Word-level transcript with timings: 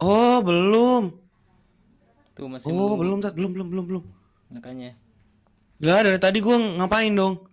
Oh, 0.00 0.40
belum. 0.40 1.12
Tuh 2.32 2.48
masih 2.48 2.66
Oh, 2.66 2.72
menunggu. 2.72 2.96
belum, 2.98 3.18
Tat. 3.20 3.32
Belum, 3.36 3.50
belum, 3.52 3.68
belum, 3.68 3.84
belum. 3.86 4.04
Makanya. 4.50 4.96
Lah, 5.80 6.00
dari 6.00 6.16
tadi 6.16 6.38
gua 6.40 6.56
ngapain 6.56 7.12
dong? 7.12 7.44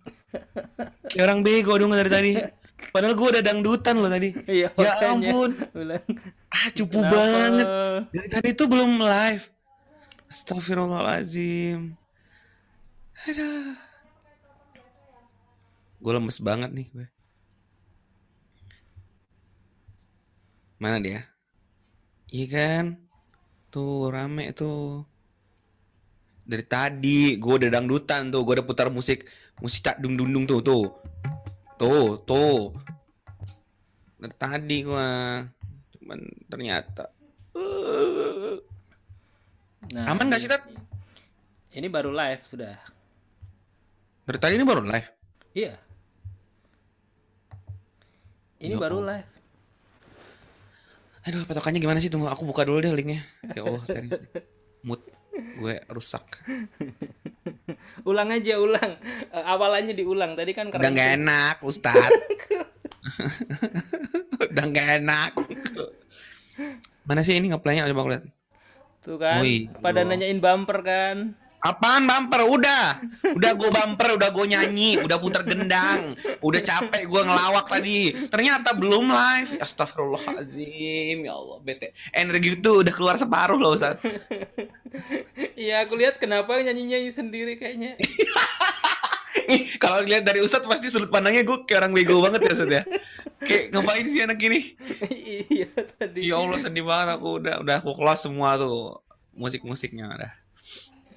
Kayak 1.08 1.24
orang 1.24 1.40
bego 1.40 1.76
dong 1.76 1.92
dari 1.92 2.08
tadi. 2.08 2.32
Padahal 2.88 3.12
gua 3.12 3.36
udah 3.36 3.42
dangdutan 3.44 4.00
loh 4.00 4.08
tadi. 4.08 4.32
Iya, 4.48 4.72
Ya 4.76 4.92
ampun. 5.04 5.50
Ah, 6.48 6.68
cupu 6.72 7.00
Kenapa? 7.00 7.12
banget. 7.12 7.66
Dari 8.12 8.28
tadi 8.28 8.48
tuh 8.56 8.66
belum 8.66 8.96
live. 8.98 9.44
Astagfirullahaladzim. 10.28 11.92
Aduh. 13.28 13.76
Gue 15.98 16.12
lemes 16.14 16.38
banget 16.38 16.70
nih 16.70 16.86
gue. 16.94 17.06
Mana 20.78 20.96
dia? 21.02 21.27
Iya 22.28 22.46
kan? 22.48 22.84
Tuh 23.72 24.12
rame 24.12 24.52
tuh. 24.52 25.04
Dari 26.48 26.64
tadi 26.64 27.36
gue 27.36 27.54
udah 27.60 27.70
dangdutan 27.72 28.32
tuh, 28.32 28.40
gue 28.44 28.54
udah 28.60 28.66
putar 28.66 28.88
musik 28.88 29.28
musik 29.60 29.84
cak 29.84 30.00
dung 30.00 30.16
dung 30.16 30.32
dung 30.32 30.44
tuh 30.48 30.60
tuh. 30.64 30.84
Tuh, 31.76 32.20
tuh. 32.24 32.72
Dari 34.18 34.34
tadi 34.36 34.76
gue 34.84 35.08
cuman 35.98 36.20
ternyata 36.48 37.12
Nah, 39.88 40.04
aman 40.04 40.28
gak 40.28 40.40
sih 40.44 40.50
Tat? 40.50 40.68
ini 41.72 41.88
baru 41.88 42.12
live 42.12 42.42
sudah. 42.44 42.76
Dari 44.28 44.38
tadi 44.40 44.60
ini 44.60 44.66
baru 44.66 44.84
live. 44.84 45.08
Iya. 45.56 45.80
Ini 48.58 48.74
Ya 48.74 48.80
baru 48.82 49.00
live. 49.00 49.37
Aduh, 51.28 51.44
patokannya 51.44 51.76
gimana 51.76 52.00
sih? 52.00 52.08
Tunggu, 52.08 52.32
aku 52.32 52.48
buka 52.48 52.64
dulu 52.64 52.80
deh 52.80 52.88
linknya. 52.88 53.20
Ya 53.52 53.60
Allah, 53.68 53.84
serius. 53.84 54.16
Mood 54.80 55.04
gue 55.60 55.76
rusak. 55.92 56.24
Ulang 58.08 58.32
aja, 58.32 58.56
ulang. 58.56 58.96
Eh, 59.28 59.44
awalannya 59.44 59.92
diulang. 59.92 60.32
Tadi 60.34 60.56
kan 60.56 60.72
Udah 60.72 60.88
nggak 60.88 61.10
enak, 61.20 61.56
Ustad. 61.60 62.00
Udah 64.48 64.64
nggak 64.64 64.88
enak. 65.04 65.32
Mana 67.04 67.20
sih 67.20 67.36
ini 67.36 67.52
ngeplaynya? 67.52 67.86
Coba 67.92 68.00
aku 68.02 68.10
lihat. 68.16 68.24
Tuh 69.04 69.16
kan. 69.20 69.38
Wih, 69.44 69.68
Pada 69.78 70.02
Allah. 70.02 70.16
nanyain 70.16 70.40
bumper 70.40 70.78
kan. 70.80 71.16
Apaan 71.58 72.06
bumper? 72.06 72.46
Udah. 72.46 73.02
Udah 73.34 73.50
gue 73.58 73.70
bumper, 73.70 74.14
udah 74.14 74.30
gue 74.30 74.46
nyanyi, 74.46 75.02
udah 75.02 75.18
puter 75.18 75.42
gendang. 75.42 76.14
Udah 76.38 76.60
capek 76.62 77.02
gue 77.06 77.22
ngelawak 77.26 77.66
tadi. 77.66 78.14
Ternyata 78.30 78.78
belum 78.78 79.10
live. 79.10 79.58
Astagfirullahaladzim. 79.58 81.26
Ya 81.26 81.34
Allah, 81.34 81.58
bete. 81.62 81.90
Energi 82.14 82.58
itu 82.58 82.70
udah 82.86 82.94
keluar 82.94 83.18
separuh 83.18 83.58
loh, 83.58 83.74
Ustad. 83.74 83.98
Iya, 85.58 85.82
aku 85.82 85.98
lihat 85.98 86.22
kenapa 86.22 86.54
nyanyi-nyanyi 86.62 87.10
sendiri 87.10 87.58
kayaknya. 87.58 87.98
Kalau 89.82 90.04
lihat 90.04 90.28
dari 90.28 90.44
Ustadz 90.44 90.68
pasti 90.68 90.92
sudut 90.92 91.08
pandangnya 91.08 91.42
gue 91.42 91.64
kayak 91.64 91.80
orang 91.84 91.92
bego 91.96 92.20
banget 92.20 92.44
ya 92.44 92.52
Ustadz 92.52 92.76
ya. 92.78 92.82
Kayak 93.38 93.64
ngapain 93.72 94.06
sih 94.06 94.20
anak 94.20 94.38
ini? 94.42 94.60
iya 95.56 95.68
tadi. 95.96 96.28
Ya 96.28 96.36
Allah 96.36 96.58
sedih 96.60 96.84
banget 96.84 97.16
aku 97.16 97.40
udah 97.40 97.54
udah 97.62 97.76
aku 97.80 97.90
close 97.96 98.28
semua 98.28 98.58
tuh 98.60 99.00
musik-musiknya 99.38 100.10
udah. 100.10 100.32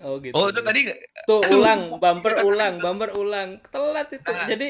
Oh 0.01 0.17
gitu. 0.17 0.33
Oh 0.33 0.49
Ustadz 0.49 0.65
tadi 0.65 0.89
Tuh 1.29 1.41
ulang, 1.55 2.01
bumper 2.01 2.41
ulang, 2.41 2.81
bumper 2.81 3.13
ulang. 3.13 3.61
Telat 3.69 4.09
itu. 4.09 4.31
Jadi 4.49 4.67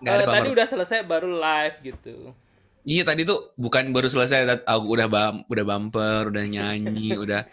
Nggak 0.00 0.14
ada 0.16 0.24
eh, 0.24 0.32
tadi 0.32 0.48
udah 0.48 0.66
selesai 0.66 0.98
baru 1.04 1.28
live 1.28 1.76
gitu. 1.84 2.32
iya 2.80 3.04
tadi 3.04 3.28
tuh 3.28 3.52
bukan 3.60 3.92
baru 3.92 4.08
selesai 4.08 4.64
aku 4.64 4.96
udah 4.96 5.04
bam, 5.12 5.44
udah 5.44 5.64
bumper, 5.68 6.32
udah 6.32 6.44
nyanyi, 6.48 7.12
udah 7.24 7.44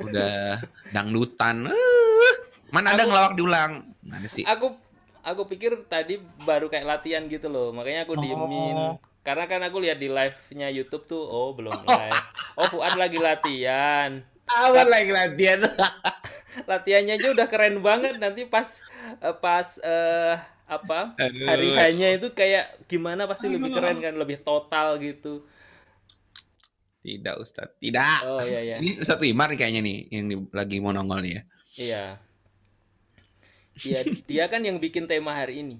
udah 0.00 0.56
dangdutan. 0.96 1.68
Uh, 1.68 2.34
mana 2.72 2.96
ada 2.96 3.04
ngelawak 3.04 3.36
diulang? 3.36 3.84
Mana 4.00 4.24
sih? 4.24 4.48
Aku 4.48 4.72
aku 5.20 5.44
pikir 5.44 5.84
tadi 5.84 6.16
baru 6.48 6.72
kayak 6.72 6.88
latihan 6.88 7.28
gitu 7.28 7.52
loh. 7.52 7.76
Makanya 7.76 8.08
aku 8.08 8.16
diemin. 8.16 8.96
Karena 9.20 9.44
kan 9.44 9.60
aku 9.60 9.84
lihat 9.84 10.00
di 10.00 10.08
live-nya 10.08 10.72
YouTube 10.72 11.04
tuh, 11.04 11.20
oh 11.20 11.52
belum 11.52 11.76
live. 11.84 12.20
Oh 12.56 12.64
Fuad 12.64 12.96
lagi 12.96 13.20
latihan. 13.20 14.24
Awal 14.58 14.86
lagi 14.90 15.10
latihan. 15.14 15.60
Latihannya 16.70 17.14
aja 17.16 17.28
udah 17.30 17.46
keren 17.46 17.78
banget. 17.80 18.18
Nanti 18.18 18.42
pas 18.46 18.66
eh, 19.22 19.36
pas 19.38 19.78
eh 19.80 20.34
apa 20.70 21.18
Aduh. 21.18 21.46
hari 21.50 21.74
hanya 21.74 22.14
itu 22.14 22.30
kayak 22.30 22.86
gimana 22.86 23.26
pasti 23.26 23.50
lebih 23.50 23.74
keren 23.74 23.98
kan, 23.98 24.14
lebih 24.14 24.38
total 24.42 24.98
gitu. 25.02 25.42
Tidak 27.00 27.34
Ustadz, 27.40 27.80
tidak. 27.80 28.22
Oh 28.28 28.38
iya 28.44 28.60
iya. 28.60 28.76
Ini 28.78 29.00
Ustadz 29.00 29.24
Wimar 29.24 29.50
nih 29.50 29.58
kayaknya 29.58 29.80
nih 29.82 29.98
yang 30.12 30.24
di- 30.30 30.50
lagi 30.52 30.76
mau 30.78 30.92
nongol 30.92 31.24
nih 31.24 31.32
ya. 31.32 31.42
Iya. 31.80 32.04
Iya, 33.80 34.00
dia 34.28 34.44
kan 34.52 34.60
yang 34.60 34.76
bikin 34.76 35.08
tema 35.08 35.32
hari 35.32 35.64
ini. 35.64 35.76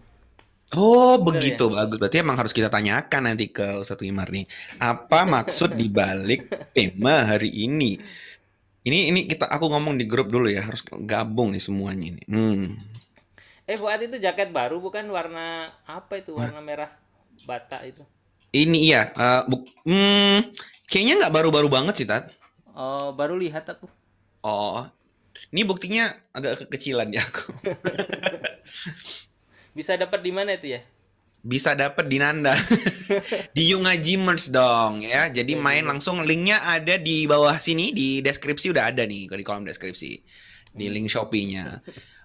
Oh 0.72 1.18
Bener 1.18 1.42
begitu 1.42 1.66
bagus. 1.66 1.98
Berarti 1.98 2.22
emang 2.22 2.38
harus 2.38 2.54
kita 2.54 2.70
tanyakan 2.70 3.22
nanti 3.30 3.50
ke 3.50 3.82
Ustadz 3.82 4.00
Wimar 4.06 4.30
nih. 4.30 4.46
Apa 4.78 5.26
maksud 5.26 5.76
dibalik 5.76 6.46
tema 6.76 7.26
hari 7.26 7.50
ini? 7.52 7.98
Ini 8.80 9.12
ini 9.12 9.28
kita 9.28 9.44
aku 9.44 9.68
ngomong 9.68 10.00
di 10.00 10.08
grup 10.08 10.32
dulu 10.32 10.48
ya. 10.48 10.64
Harus 10.64 10.80
gabung 11.04 11.52
nih 11.52 11.60
semuanya 11.60 12.16
ini. 12.16 12.22
Hmm. 12.28 12.64
Eh, 13.68 13.76
Fuad 13.78 14.02
itu 14.02 14.16
jaket 14.18 14.50
baru 14.50 14.82
bukan 14.82 15.04
warna 15.12 15.70
apa 15.84 16.18
itu? 16.18 16.34
Warna 16.34 16.58
merah 16.64 16.90
bata 17.44 17.84
itu. 17.86 18.02
Ini 18.50 18.78
iya. 18.90 19.02
eh, 19.14 19.42
buk- 19.46 19.70
hmm, 19.86 20.50
kayaknya 20.90 21.26
nggak 21.26 21.34
baru-baru 21.34 21.68
banget 21.70 21.94
sih 22.02 22.06
Tat. 22.08 22.32
Oh, 22.74 23.14
baru 23.14 23.38
lihat 23.38 23.68
aku. 23.68 23.86
Oh, 24.40 24.88
ini 25.52 25.62
buktinya 25.68 26.16
agak 26.32 26.64
kekecilan 26.66 27.12
ya 27.12 27.22
aku. 27.22 27.52
Bisa 29.76 29.94
dapat 29.94 30.24
di 30.24 30.32
mana 30.34 30.56
itu 30.56 30.74
ya? 30.74 30.80
Bisa 31.40 31.72
dapet 31.72 32.04
di 32.06 32.20
Nanda 32.20 32.52
di 33.56 33.72
Yungaji 33.72 34.20
Merch 34.20 34.52
dong 34.52 35.00
ya. 35.00 35.32
Jadi 35.32 35.56
main 35.56 35.88
langsung 35.88 36.20
linknya 36.20 36.60
ada 36.60 37.00
di 37.00 37.24
bawah 37.24 37.56
sini 37.56 37.96
di 37.96 38.20
deskripsi 38.20 38.70
udah 38.70 38.92
ada 38.92 39.08
nih 39.08 39.26
di 39.26 39.44
kolom 39.44 39.64
deskripsi 39.64 40.10
di 40.76 40.86
link 40.86 41.08
Shopee-nya. 41.08 41.80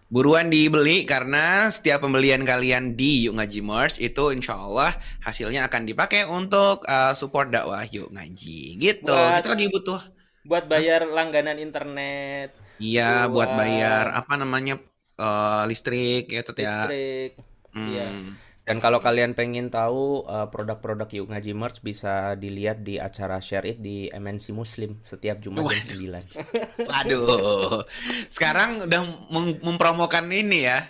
Buruan 0.05 0.53
dibeli 0.53 1.01
karena 1.01 1.65
setiap 1.73 2.05
pembelian 2.05 2.45
kalian 2.45 2.93
di 2.93 3.25
Yuk 3.25 3.41
Ngaji 3.41 3.59
Merch 3.65 3.97
itu 3.97 4.29
insya 4.29 4.53
Allah 4.53 4.93
hasilnya 5.25 5.65
akan 5.65 5.81
dipakai 5.89 6.29
untuk 6.29 6.85
uh, 6.85 7.17
support 7.17 7.49
dakwah 7.49 7.81
Yuk 7.89 8.13
Ngaji 8.13 8.77
gitu. 8.77 9.09
Buat- 9.09 9.41
Kita 9.41 9.49
lagi 9.57 9.67
butuh 9.73 10.01
Buat 10.45 10.69
bayar 10.69 11.09
langganan 11.09 11.57
internet, 11.57 12.53
iya 12.77 13.25
buat 13.25 13.49
bayar 13.57 14.13
apa 14.13 14.37
namanya 14.37 14.77
uh, 15.17 15.65
listrik 15.65 16.29
ya 16.29 16.45
ya. 16.53 16.85
listrik. 16.85 17.31
Hmm. 17.73 18.37
Dan 18.65 18.81
kalau 18.81 18.97
kalian 18.97 19.37
pengen 19.37 19.69
tahu 19.69 20.25
uh, 20.25 20.49
produk-produk 20.49 21.05
Yuk 21.05 21.29
Ngaji 21.29 21.53
Merch 21.53 21.85
bisa 21.85 22.33
dilihat 22.33 22.81
di 22.81 22.97
acara 22.97 23.37
Share 23.37 23.61
It 23.69 23.77
di 23.77 24.09
MNC 24.09 24.57
Muslim 24.57 24.97
setiap 25.05 25.37
Jumat 25.37 25.69
jam 25.69 26.01
9. 26.01 26.49
Waduh, 26.89 27.85
sekarang 28.25 28.89
udah 28.89 29.01
mem- 29.29 29.61
mempromokan 29.61 30.25
ini 30.33 30.65
ya, 30.65 30.81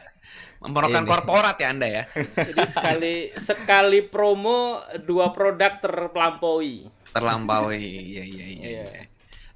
mempromokan 0.63 1.03
Ini. 1.03 1.11
korporat 1.11 1.59
ya 1.59 1.67
anda 1.75 1.87
ya. 1.91 2.03
Jadi 2.15 2.63
sekali 2.71 3.15
sekali 3.35 3.99
promo 4.07 4.79
dua 5.03 5.35
produk 5.35 5.75
terlampaui. 5.83 6.87
Terlampaui, 7.11 7.75
iya 8.15 8.23
iya 8.23 8.45
iya. 8.55 8.65
Iya. 8.71 8.83
iya. 8.87 9.03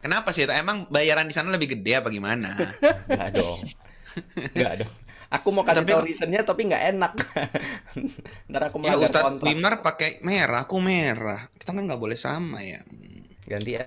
Kenapa 0.04 0.36
sih? 0.36 0.44
Emang 0.44 0.92
bayaran 0.92 1.24
di 1.24 1.36
sana 1.36 1.56
lebih 1.56 1.76
gede 1.80 2.04
apa 2.04 2.12
gimana? 2.12 2.52
Enggak 3.08 3.32
dong. 3.32 3.60
Enggak 4.56 4.74
dong. 4.84 4.94
Aku 5.30 5.54
mau 5.54 5.62
kasih 5.62 5.86
Tapi 5.86 5.94
kok- 5.94 6.06
reasonnya 6.10 6.42
tapi 6.42 6.62
nggak 6.66 6.84
enak. 6.98 7.14
Ntar 8.50 8.62
aku 8.66 8.82
ya 8.82 8.98
melanggar 8.98 9.06
Ustadz 9.06 9.26
kontrak. 9.30 9.46
Wimar 9.46 9.74
pakai 9.86 10.10
merah, 10.26 10.66
aku 10.66 10.82
merah. 10.82 11.46
Kita 11.54 11.70
kan 11.70 11.86
nggak 11.86 12.02
boleh 12.02 12.18
sama 12.18 12.66
ya. 12.66 12.82
Ganti 13.46 13.78
ya. 13.78 13.86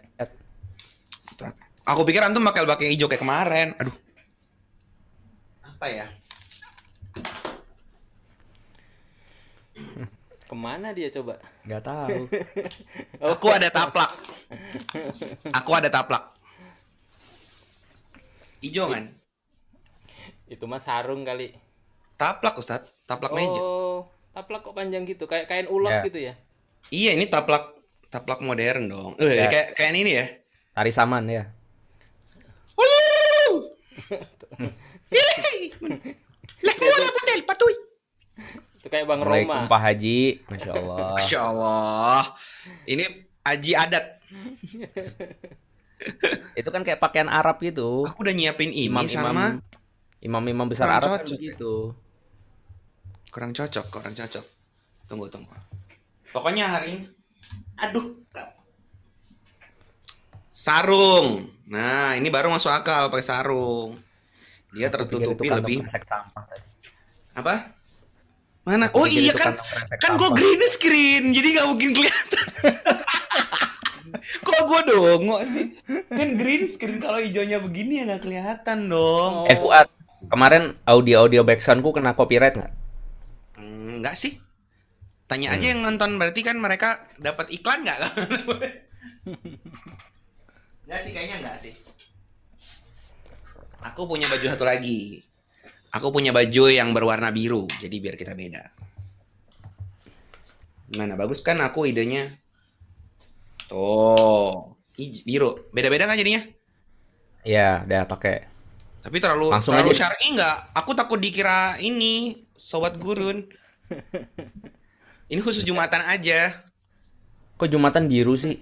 Aku 1.82 2.06
pikir 2.06 2.22
antum 2.22 2.46
bakal 2.46 2.62
pakai 2.62 2.94
hijau 2.94 3.10
kayak 3.10 3.26
kemarin. 3.26 3.74
Aduh. 3.74 3.94
Apa 5.66 5.86
ya? 5.90 6.06
Ke 10.46 10.54
mana 10.54 10.94
dia 10.94 11.10
coba? 11.10 11.42
Nggak 11.66 11.82
tahu. 11.82 12.18
Aku 13.34 13.46
ada 13.50 13.66
taplak. 13.66 14.10
Aku 15.50 15.70
ada 15.74 15.90
taplak. 15.90 16.22
Hijau 18.62 18.94
kan? 18.94 19.10
Itu 20.52 20.68
mah 20.68 20.76
sarung 20.76 21.24
kali. 21.24 21.56
Taplak 22.20 22.60
Ustadz, 22.60 22.92
taplak 23.08 23.32
meja. 23.32 23.56
Oh, 23.56 24.04
taplak 24.30 24.60
kok 24.60 24.76
panjang 24.76 25.08
gitu, 25.08 25.24
kayak 25.24 25.48
kain 25.48 25.64
ulos 25.64 25.96
Ya. 25.96 26.04
gitu 26.04 26.18
ya? 26.20 26.36
Iya 26.92 27.16
ini 27.16 27.24
taplak 27.24 27.72
taplak 28.12 28.44
modern 28.44 28.84
dong. 28.84 29.12
Eh 29.16 29.40
Ya. 29.40 29.48
kayak 29.48 29.72
kayak 29.72 29.96
ini 29.96 30.12
ya. 30.12 30.26
Tari 30.76 30.92
saman 30.92 31.24
ya. 31.24 31.48
Itu 38.82 38.88
kayak 38.90 39.06
Bang 39.06 39.22
Roma. 39.22 39.70
Pak 39.70 39.80
Haji. 39.80 40.42
Masya 40.50 40.70
Allah. 40.74 41.08
Masya 41.16 41.38
Allah. 41.40 42.22
Ini 42.84 43.04
Aji 43.42 43.72
adat. 43.74 44.04
Itu 46.58 46.68
kan 46.74 46.82
kayak 46.82 46.98
pakaian 46.98 47.30
Arab 47.30 47.62
gitu. 47.62 48.02
Aku 48.06 48.26
udah 48.26 48.34
nyiapin 48.34 48.74
ini 48.74 48.90
Imam-imam 48.90 49.06
sama 49.06 49.62
imam-imam 50.22 50.70
besar 50.70 50.86
Kurang 50.86 50.98
Arab 51.02 51.10
kan 51.10 51.20
cocok 51.26 51.34
ya. 51.34 51.38
begitu. 51.42 51.74
kurang 53.32 53.52
cocok, 53.56 53.86
kurang 53.88 54.14
cocok. 54.14 54.44
Tunggu, 55.08 55.26
tunggu. 55.32 55.52
Pokoknya 56.30 56.68
hari 56.68 56.88
ini 56.96 57.04
aduh. 57.80 58.22
Sarung. 60.52 61.48
Nah, 61.64 62.12
ini 62.14 62.28
baru 62.28 62.52
masuk 62.52 62.68
akal 62.70 63.08
pakai 63.08 63.24
sarung. 63.24 63.96
Dia 64.72 64.88
pikir 64.88 65.04
tertutupi 65.08 65.48
lebih 65.48 65.84
kresek 65.84 66.04
sampah 66.04 66.44
tadi. 66.44 66.64
apa? 67.32 67.72
Mana? 68.62 68.92
Aku 68.92 69.02
Oh 69.02 69.06
iya 69.08 69.32
kan, 69.34 69.58
kan 69.98 70.12
gue 70.14 70.30
green 70.36 70.62
screen, 70.70 71.22
jadi 71.34 71.48
nggak 71.58 71.66
mungkin 71.72 71.90
kelihatan. 71.96 72.46
Kok 74.46 74.60
gue 74.68 74.80
dongok 74.92 75.42
sih? 75.48 75.66
Kan 76.12 76.28
green 76.38 76.64
screen 76.68 77.00
kalau 77.02 77.18
hijaunya 77.18 77.58
begini 77.58 78.04
ya 78.04 78.12
nggak 78.12 78.22
kelihatan 78.22 78.78
dong. 78.86 79.50
Eh 79.50 79.56
Fuad, 79.58 79.88
kemarin 80.30 80.76
audio-audio 80.86 81.42
backsoundku 81.42 81.90
kena 81.94 82.14
copyright 82.14 82.54
nggak? 82.58 82.72
Hmm, 83.58 84.02
Enggak 84.02 84.14
sih. 84.18 84.38
Tanya 85.30 85.56
aja 85.56 85.72
yang 85.72 85.80
nonton 85.80 86.20
berarti 86.20 86.44
kan 86.44 86.60
mereka 86.60 87.08
dapat 87.16 87.48
iklan 87.48 87.86
nggak? 87.86 87.98
Enggak 90.84 91.00
sih 91.00 91.12
kayaknya 91.14 91.36
enggak 91.40 91.56
sih. 91.62 91.72
Aku 93.82 94.06
punya 94.06 94.28
baju 94.28 94.46
satu 94.46 94.62
lagi. 94.68 95.24
Aku 95.92 96.08
punya 96.12 96.32
baju 96.32 96.72
yang 96.72 96.92
berwarna 96.96 97.28
biru, 97.32 97.68
jadi 97.76 97.96
biar 98.00 98.16
kita 98.16 98.32
beda. 98.32 98.72
Gimana? 100.88 101.16
Bagus 101.16 101.40
kan 101.44 101.60
aku 101.60 101.88
idenya? 101.88 102.32
Tuh, 103.68 104.76
biru. 105.26 105.68
Beda-beda 105.72 106.04
kan 106.08 106.16
jadinya? 106.20 106.44
Ya, 107.44 107.82
udah 107.86 108.06
pakai. 108.06 108.51
Tapi 109.02 109.16
terlalu 109.18 109.50
Langsung 109.50 109.74
terlalu 109.74 109.90
aja. 109.92 110.06
syar'i 110.06 110.26
nggak? 110.38 110.56
Aku 110.78 110.94
takut 110.94 111.18
dikira 111.18 111.74
ini 111.82 112.46
sobat 112.54 112.94
gurun. 113.02 113.42
Ini 115.26 115.40
khusus 115.42 115.66
jumatan 115.66 116.06
aja. 116.06 116.54
Kok 117.58 117.68
Jumatan 117.70 118.10
biru 118.10 118.34
sih? 118.34 118.58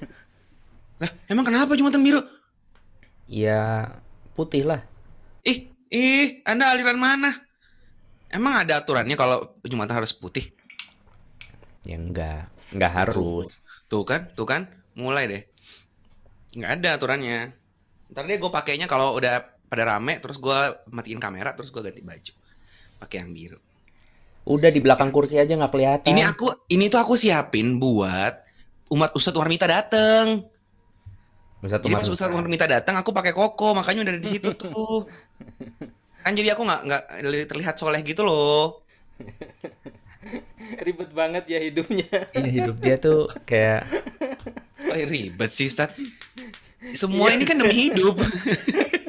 Lah, 1.01 1.09
emang 1.29 1.45
kenapa 1.49 1.73
jumatan 1.73 2.05
biru? 2.05 2.21
Ya 3.25 3.97
putih 4.37 4.65
lah. 4.69 4.85
Ih, 5.41 5.73
ih, 5.89 6.45
Anda 6.45 6.69
aliran 6.73 7.01
mana? 7.01 7.33
Emang 8.29 8.61
ada 8.61 8.79
aturannya 8.81 9.17
kalau 9.17 9.57
jumatan 9.65 9.97
harus 9.97 10.13
putih? 10.13 10.53
Ya 11.89 11.97
enggak, 11.97 12.53
enggak 12.77 12.93
harus. 12.93 13.61
Tuh 13.89 14.05
kan, 14.05 14.29
tuh 14.37 14.45
kan, 14.45 14.69
mulai 14.93 15.25
deh. 15.27 15.43
Nggak 16.55 16.71
ada 16.79 16.89
aturannya. 17.01 17.39
Ntar 18.13 18.29
deh 18.29 18.37
gue 18.37 18.53
pakainya 18.53 18.85
kalau 18.85 19.17
udah 19.17 19.41
pada 19.71 19.87
rame, 19.87 20.19
terus 20.19 20.43
gue 20.43 20.59
matiin 20.91 21.23
kamera, 21.23 21.55
terus 21.55 21.71
gue 21.71 21.79
ganti 21.79 22.03
baju. 22.03 22.35
Pakai 22.99 23.23
yang 23.23 23.31
biru. 23.31 23.59
Udah 24.51 24.75
di 24.75 24.83
belakang 24.83 25.15
kursi 25.15 25.39
aja 25.39 25.55
nggak 25.55 25.71
kelihatan. 25.71 26.11
Ini 26.11 26.27
aku, 26.27 26.67
ini 26.75 26.91
tuh 26.91 26.99
aku 26.99 27.15
siapin 27.15 27.79
buat 27.79 28.35
umat 28.91 29.15
Ustadz 29.15 29.39
Warmita 29.39 29.71
dateng. 29.71 30.43
Ustadz 31.63 31.87
Jadi 31.87 31.95
pas 31.95 32.11
Ustadz 32.11 32.35
Warmita 32.35 32.67
datang, 32.67 32.99
aku 32.99 33.15
pakai 33.15 33.31
koko, 33.31 33.79
makanya 33.79 34.11
udah 34.11 34.13
ada 34.19 34.23
di 34.23 34.29
situ 34.29 34.51
tuh. 34.59 35.07
Kan 36.27 36.37
jadi 36.37 36.53
aku 36.53 36.69
nggak 36.69 36.81
nggak 36.85 37.03
terlihat 37.49 37.81
soleh 37.81 38.05
gitu 38.05 38.27
loh. 38.27 38.85
Ribet 40.85 41.11
banget 41.17 41.49
ya 41.49 41.59
hidupnya. 41.65 42.29
Iya 42.37 42.51
hidup 42.53 42.77
dia 42.77 42.97
tuh 43.01 43.33
kayak 43.49 43.89
Wah, 44.85 44.97
ribet 45.01 45.51
sih 45.55 45.69
Ustadz. 45.69 45.97
Semua 46.93 47.33
ini 47.33 47.49
kan 47.49 47.57
demi 47.57 47.89
hidup. 47.89 48.21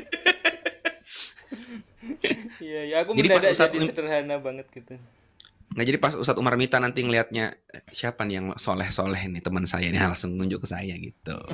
Iya, 2.60 2.81
ya 2.86 2.95
aku 3.01 3.12
Jadi 3.13 3.28
pas 3.28 3.36
mendadak 3.38 3.54
Ustadz 3.54 3.74
jadi 3.74 3.88
sederhana 3.88 4.36
banget 4.38 4.68
gitu. 4.69 4.94
Nggak 5.72 5.86
jadi 5.88 5.98
pas 5.98 6.13
Ustadz 6.13 6.38
Umar 6.38 6.56
Mita 6.56 6.78
nanti 6.78 7.00
ngelihatnya 7.00 7.45
"Eh, 7.69 7.83
siapa 7.89 8.24
nih 8.24 8.36
yang 8.38 8.48
soleh-soleh 8.56 9.22
nih 9.28 9.39
teman 9.39 9.63
saya 9.63 9.88
nih 9.88 10.01
langsung 10.01 10.36
nunjuk 10.36 10.63
ke 10.63 10.68
saya 10.69 10.94
gitu. 10.94 11.38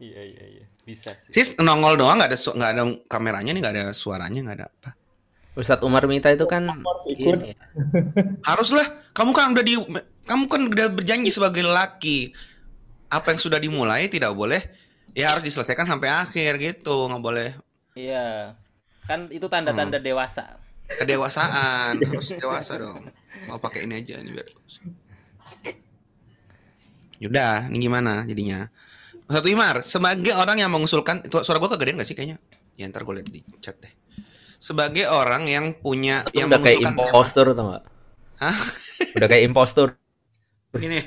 Iya, 0.00 0.22
iya, 0.24 0.44
iya. 0.48 0.64
Bisa 0.88 1.12
sih. 1.20 1.36
Sis 1.36 1.48
nongol 1.60 2.00
doang 2.00 2.16
nggak 2.16 2.32
ada 2.32 2.38
su- 2.38 2.56
nggak 2.56 2.70
ada 2.72 2.82
kameranya 3.04 3.52
nih 3.52 3.60
nggak 3.60 3.74
ada 3.76 3.84
suaranya 3.92 4.40
nggak 4.40 4.56
ada 4.56 4.66
apa. 4.72 4.90
Ustadz 5.52 5.84
Umar 5.84 6.08
Mita 6.08 6.32
itu 6.32 6.48
kan 6.48 6.64
harus 6.64 7.04
ikut. 7.10 7.36
ini, 7.44 7.52
Haruslah 8.48 8.86
kamu 9.12 9.30
kan 9.36 9.52
udah 9.52 9.60
di 9.60 9.74
kamu 10.24 10.44
kan 10.48 10.60
udah 10.64 10.86
berjanji 10.88 11.28
sebagai 11.28 11.60
laki 11.60 12.32
apa 13.10 13.36
yang 13.36 13.40
sudah 13.40 13.58
dimulai 13.58 14.08
tidak 14.08 14.32
boleh 14.32 14.64
ya 15.12 15.32
harus 15.34 15.44
diselesaikan 15.44 15.84
sampai 15.84 16.08
akhir 16.08 16.56
gitu 16.56 17.08
nggak 17.08 17.20
boleh 17.20 17.48
Iya. 17.92 18.54
Kan 19.08 19.32
itu 19.32 19.48
tanda-tanda 19.48 19.98
Hmm. 19.98 20.04
dewasa. 20.04 20.44
kedewasaan 20.88 22.00
harus 22.08 22.32
dewasa 22.32 22.80
dong 22.80 23.12
mau 23.44 23.60
pakai 23.60 23.84
ini 23.84 24.00
aja 24.00 24.20
nih 24.20 24.32
biar 24.32 24.48
Yaudah, 27.18 27.66
ini 27.68 27.82
gimana 27.82 28.22
jadinya? 28.24 28.70
Satu 29.26 29.50
Imar, 29.50 29.82
sebagai 29.82 30.32
orang 30.32 30.62
yang 30.62 30.70
mengusulkan 30.70 31.20
itu 31.26 31.42
suara 31.42 31.58
gua 31.58 31.74
kegedean 31.74 31.98
gak 31.98 32.06
sih 32.06 32.14
kayaknya? 32.14 32.38
Ya 32.78 32.86
ntar 32.86 33.02
gue 33.02 33.10
liat 33.10 33.26
di 33.26 33.42
chat 33.58 33.74
deh. 33.76 33.90
Sebagai 34.56 35.10
orang 35.10 35.50
yang 35.50 35.74
punya 35.74 36.22
itu 36.30 36.40
yang 36.40 36.48
udah 36.48 36.62
kayak 36.62 36.78
impostor 36.78 37.50
tau 37.52 37.74
gak? 37.74 37.84
Hah? 38.38 38.56
Udah 39.18 39.26
kayak 39.26 39.44
impostor. 39.50 39.98
Gini. 40.72 41.02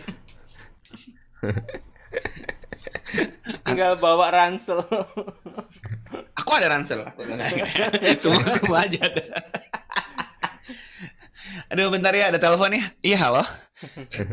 Tinggal 3.63 3.98
bawa 3.98 4.31
ransel. 4.33 4.81
Aku 6.38 6.51
ada 6.57 6.68
ransel. 6.72 7.06
Aku 7.06 7.22
semua 8.18 8.44
semua 8.50 8.78
aja 8.83 9.00
ada. 9.06 9.24
Aduh 11.72 11.88
bentar 11.88 12.12
ya 12.12 12.31
ada 12.33 12.39
telepon 12.42 12.74
ya. 12.74 12.83
Iya 13.01 13.18
halo. 13.28 13.44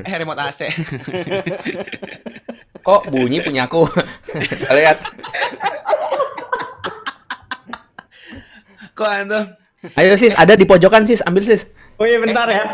Eh 0.03 0.15
remote 0.17 0.41
AC. 0.41 0.61
Kok 2.81 3.13
bunyi 3.13 3.41
punyaku? 3.41 3.85
Lihat. 4.73 4.99
Kok 8.95 9.07
antum? 9.09 9.45
Ayo 9.95 10.19
sis, 10.19 10.35
ada 10.35 10.59
di 10.59 10.67
pojokan 10.67 11.07
sis, 11.07 11.23
ambil 11.23 11.47
sis. 11.47 11.71
Oh 11.99 12.07
iya 12.07 12.19
bentar 12.19 12.51
ya. 12.51 12.67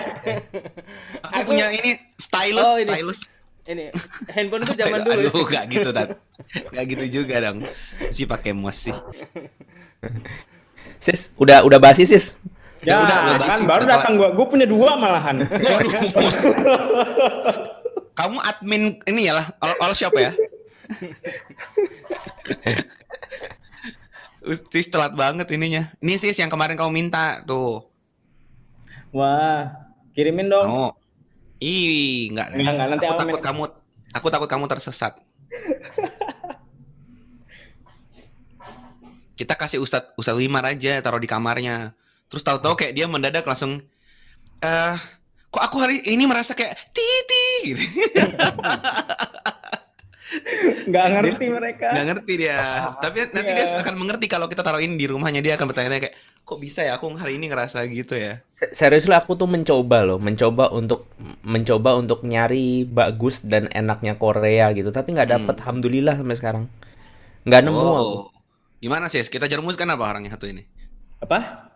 Aku, 1.20 1.44
Aku- 1.44 1.48
punya 1.52 1.68
ini 1.68 2.00
stylus, 2.16 2.64
Oh, 2.64 2.80
ini. 2.80 2.88
stylus. 2.88 3.20
Ini 3.64 3.88
handphone 4.36 4.62
tuh 4.68 4.76
zaman 4.84 5.00
dulu. 5.00 5.24
Aduh, 5.24 5.48
gak 5.48 5.64
gitu 5.72 5.88
tat. 5.88 6.20
Gak 6.68 6.84
gitu 6.84 7.04
juga 7.22 7.40
dong. 7.40 7.64
Si 8.12 8.28
pakai 8.28 8.52
mos 8.52 8.76
sih. 8.76 8.96
Sis, 11.00 11.32
udah 11.40 11.64
udah 11.64 11.80
basi 11.80 12.04
sis. 12.04 12.36
Ya, 12.84 13.00
udah, 13.00 13.40
udah 13.40 13.48
kan 13.48 13.64
basi, 13.64 13.64
baru 13.64 13.82
udah 13.88 13.96
datang 13.96 14.12
gua. 14.20 14.28
Gua 14.36 14.46
punya 14.48 14.68
dua 14.68 15.00
malahan. 15.00 15.40
Kamu 18.20 18.38
admin 18.38 19.00
ini 19.10 19.26
ya 19.26 19.34
lah, 19.34 19.50
all, 19.58 19.74
all 19.80 19.94
shop 19.96 20.14
ya? 20.14 20.30
Tis 24.70 24.92
telat 24.92 25.16
banget 25.16 25.48
ininya. 25.56 25.88
Ini 26.04 26.20
sih 26.20 26.36
yang 26.36 26.52
kemarin 26.52 26.76
kamu 26.76 26.92
minta 26.92 27.40
tuh. 27.48 27.88
Wah, 29.10 29.72
kirimin 30.12 30.52
dong. 30.52 30.68
Oh. 30.68 30.92
Ih, 31.62 32.30
enggak. 32.32 32.54
Enggak, 32.54 32.72
enggak, 32.74 32.88
nanti 32.90 33.04
aku 33.06 33.16
takut 33.18 33.40
kamu 33.42 33.62
aku 34.14 34.26
takut 34.30 34.48
kamu 34.50 34.64
tersesat. 34.70 35.14
Kita 39.38 39.58
kasih 39.58 39.82
Ustadz 39.82 40.14
Ustadz 40.14 40.38
Wimar 40.38 40.62
aja 40.66 41.02
taruh 41.02 41.18
di 41.18 41.26
kamarnya. 41.26 41.94
Terus 42.30 42.42
tahu-tahu 42.46 42.74
kayak 42.78 42.94
dia 42.94 43.06
mendadak 43.10 43.46
langsung 43.46 43.82
eh 44.62 44.96
kok 45.50 45.62
aku 45.62 45.78
hari 45.82 46.02
ini 46.06 46.26
merasa 46.26 46.54
kayak 46.54 46.74
titi 46.94 47.74
gitu. 47.74 47.82
Nggak 50.90 51.06
ngerti 51.14 51.46
mereka. 51.50 51.86
Nggak 51.94 52.06
ngerti 52.10 52.32
dia. 52.38 52.90
Tapi 52.98 53.18
nanti 53.30 53.50
dia 53.54 53.66
akan 53.66 53.94
mengerti 53.98 54.26
kalau 54.26 54.46
kita 54.50 54.62
taruh 54.66 54.82
ini 54.82 54.94
di 54.98 55.06
rumahnya 55.06 55.40
dia 55.42 55.54
akan 55.54 55.66
bertanya 55.70 55.98
kayak 55.98 56.14
kok 56.44 56.60
bisa 56.60 56.84
ya 56.84 57.00
aku 57.00 57.08
hari 57.16 57.40
ini 57.40 57.48
ngerasa 57.48 57.88
gitu 57.88 58.20
ya. 58.20 58.44
Se- 58.52 58.76
Serius 58.76 59.08
lah 59.08 59.24
aku 59.24 59.32
tuh 59.34 59.48
mencoba 59.48 60.04
loh, 60.04 60.20
mencoba 60.20 60.68
untuk 60.70 61.08
mencoba 61.40 61.96
untuk 61.96 62.20
nyari 62.22 62.84
bagus 62.84 63.40
dan 63.40 63.72
enaknya 63.72 64.20
Korea 64.20 64.68
gitu, 64.76 64.92
tapi 64.92 65.16
nggak 65.16 65.30
dapet. 65.32 65.54
Alhamdulillah 65.64 66.20
sampai 66.20 66.36
sekarang 66.36 66.64
nggak 67.48 67.60
nemu 67.64 67.80
aku. 67.80 67.92
Oh. 67.96 68.24
Gimana 68.84 69.08
sih? 69.08 69.24
Kita 69.24 69.48
jerumuskan 69.48 69.88
apa 69.88 70.04
orangnya 70.04 70.36
satu 70.36 70.44
ini? 70.44 70.60
Apa? 71.24 71.68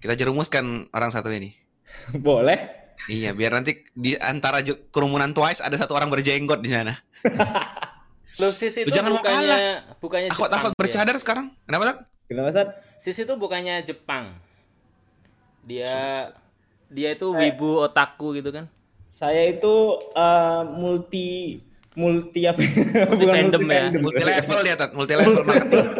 Kita 0.00 0.16
jerumuskan 0.16 0.88
orang 0.96 1.12
satu 1.12 1.28
ini. 1.28 1.52
Boleh? 2.24 2.84
Iya, 3.04 3.36
biar 3.36 3.52
nanti 3.52 3.84
di 3.92 4.16
antara 4.16 4.64
kerumunan 4.88 5.36
Twice 5.36 5.60
ada 5.60 5.76
satu 5.76 5.92
orang 5.92 6.08
berjenggot 6.08 6.64
di 6.64 6.72
sana. 6.72 6.96
Itu 8.34 8.50
Lu 8.50 8.90
jangan 8.90 9.14
mau 9.14 9.22
bukannya 9.22 9.58
bukannya 10.02 10.28
Aku 10.34 10.50
takut 10.50 10.72
bercadar 10.74 11.14
sekarang. 11.22 11.54
Kenapa, 11.70 11.94
Tat? 11.94 11.98
Kenapa, 12.28 12.50
Sat? 12.52 12.68
Sis 13.00 13.20
itu 13.20 13.34
bukannya 13.36 13.84
Jepang. 13.84 14.32
Dia 15.64 16.28
dia 16.88 17.08
itu 17.12 17.28
wibu 17.32 17.84
otaku 17.84 18.36
gitu 18.40 18.52
kan. 18.52 18.68
Saya 19.12 19.52
itu 19.52 20.00
eh, 20.16 20.62
multi 20.74 21.60
multi 21.94 22.42
apa? 22.42 22.58
Multi 23.10 23.24
fandom 23.30 23.64
ya. 23.70 23.86
Multi 23.94 24.22
level 24.26 24.58
dia, 24.66 24.74
Tat. 24.74 24.90
Multi 24.98 25.14
level 25.14 25.42
marketing. 25.46 25.86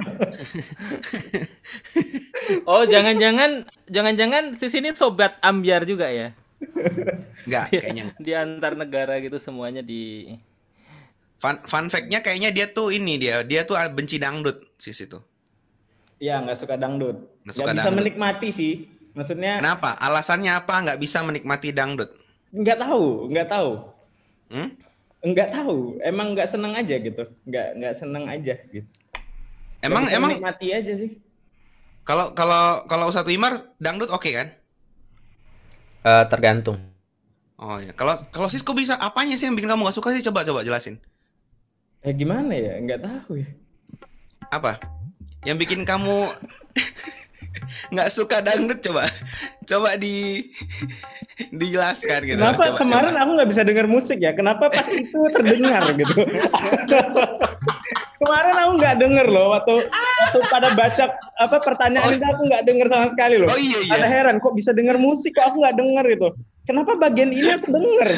Oh, 2.68 2.84
jangan-jangan 2.84 3.64
jangan-jangan 3.88 4.58
di 4.58 4.68
sini 4.68 4.92
sobat 4.92 5.40
ambiar 5.40 5.88
juga 5.88 6.10
ya. 6.12 6.36
Enggak, 7.46 7.72
kayaknya. 7.72 8.04
Di 8.20 8.32
antar 8.36 8.76
negara 8.76 9.16
gitu 9.22 9.40
semuanya 9.40 9.80
di 9.80 10.28
Fun, 11.40 11.60
fun 11.68 11.92
fact-nya 11.92 12.24
kayaknya 12.24 12.50
dia 12.56 12.66
tuh 12.72 12.88
ini 12.88 13.20
dia, 13.20 13.44
dia 13.44 13.68
tuh 13.68 13.76
benci 13.92 14.16
dangdut 14.16 14.64
sis 14.80 14.96
itu. 15.04 15.20
Iya, 16.24 16.40
nggak 16.40 16.56
suka 16.56 16.74
dangdut. 16.74 17.16
Nggak 17.44 17.44
Nggak 17.44 17.54
suka 17.54 17.70
bisa 17.70 17.80
dangdut. 17.82 17.98
menikmati 18.00 18.48
sih. 18.48 18.72
Maksudnya 19.12 19.60
Kenapa? 19.60 19.92
Alasannya 19.96 20.52
apa 20.56 20.74
nggak 20.80 20.98
bisa 20.98 21.20
menikmati 21.20 21.68
dangdut? 21.70 22.08
nggak 22.50 22.78
tahu, 22.80 23.04
nggak 23.28 23.48
tahu. 23.50 23.70
Hmm? 24.48 24.68
Nggak 25.20 25.48
tahu. 25.50 25.76
Emang 26.00 26.32
nggak 26.32 26.46
seneng 26.46 26.72
aja 26.72 26.94
gitu. 26.96 27.22
Nggak 27.44 27.66
nggak 27.76 27.94
seneng 27.94 28.24
aja 28.24 28.54
gitu. 28.64 28.86
Nggak 28.86 29.84
Emang 29.84 30.04
emang 30.08 30.30
menikmati 30.32 30.68
aja 30.70 30.92
sih. 30.94 31.10
kalau 32.02 32.32
kalau 32.32 32.84
kalau 32.86 33.08
Ustadz 33.08 33.28
Wimar 33.28 33.52
dangdut 33.76 34.08
oke 34.08 34.30
kan? 34.30 34.48
Eh, 36.02 36.24
tergantung. 36.28 36.78
Oh 37.56 37.76
ya. 37.78 37.92
Kalau 37.92 38.16
kalau 38.28 38.46
sis 38.46 38.60
kok 38.60 38.74
bisa 38.74 38.94
apanya 38.94 39.34
sih 39.34 39.46
yang 39.46 39.56
bikin 39.56 39.68
kamu 39.68 39.84
gak 39.84 39.96
suka 39.96 40.10
sih? 40.10 40.22
Coba 40.22 40.42
coba 40.42 40.60
jelasin. 40.60 41.00
Ya 42.00 42.12
gimana 42.12 42.52
ya? 42.52 42.76
Nggak 42.78 43.00
tahu 43.00 43.40
ya. 43.40 43.48
Apa? 44.48 44.76
Yang 45.44 45.56
bikin 45.68 45.80
kamu 45.84 46.32
nggak 47.94 48.08
suka 48.10 48.42
dangdut 48.42 48.80
coba 48.82 49.06
coba 49.64 49.90
di 49.96 50.42
dijelaskan 51.54 52.20
gitu. 52.26 52.38
Kenapa 52.40 52.64
Coba, 52.72 52.78
kemarin 52.82 53.12
coba. 53.14 53.22
aku 53.22 53.30
nggak 53.38 53.50
bisa 53.50 53.62
dengar 53.62 53.86
musik 53.86 54.18
ya? 54.18 54.32
Kenapa 54.34 54.70
pas 54.72 54.86
itu 54.90 55.18
terdengar 55.30 55.82
gitu? 55.94 56.22
kemarin 58.24 58.56
aku 58.56 58.72
nggak 58.80 58.96
denger 58.96 59.26
loh 59.28 59.52
waktu 59.52 59.84
waktu 59.84 60.38
pada 60.48 60.68
baca 60.72 61.04
apa 61.36 61.56
pertanyaan 61.60 62.16
itu 62.16 62.24
aku 62.24 62.42
nggak 62.48 62.64
denger 62.64 62.86
sama 62.88 63.06
sekali 63.12 63.36
loh. 63.36 63.48
Oh 63.52 63.60
iya 63.60 63.78
iya. 63.84 63.92
Ada 64.00 64.06
heran 64.08 64.36
kok 64.40 64.54
bisa 64.56 64.72
denger 64.72 64.96
musik 64.96 65.36
kok 65.36 65.52
aku 65.52 65.60
nggak 65.60 65.76
denger 65.76 66.04
gitu. 66.16 66.28
Kenapa 66.64 66.96
bagian 66.96 67.30
ini 67.30 67.50
aku 67.52 67.68
denger? 67.68 68.08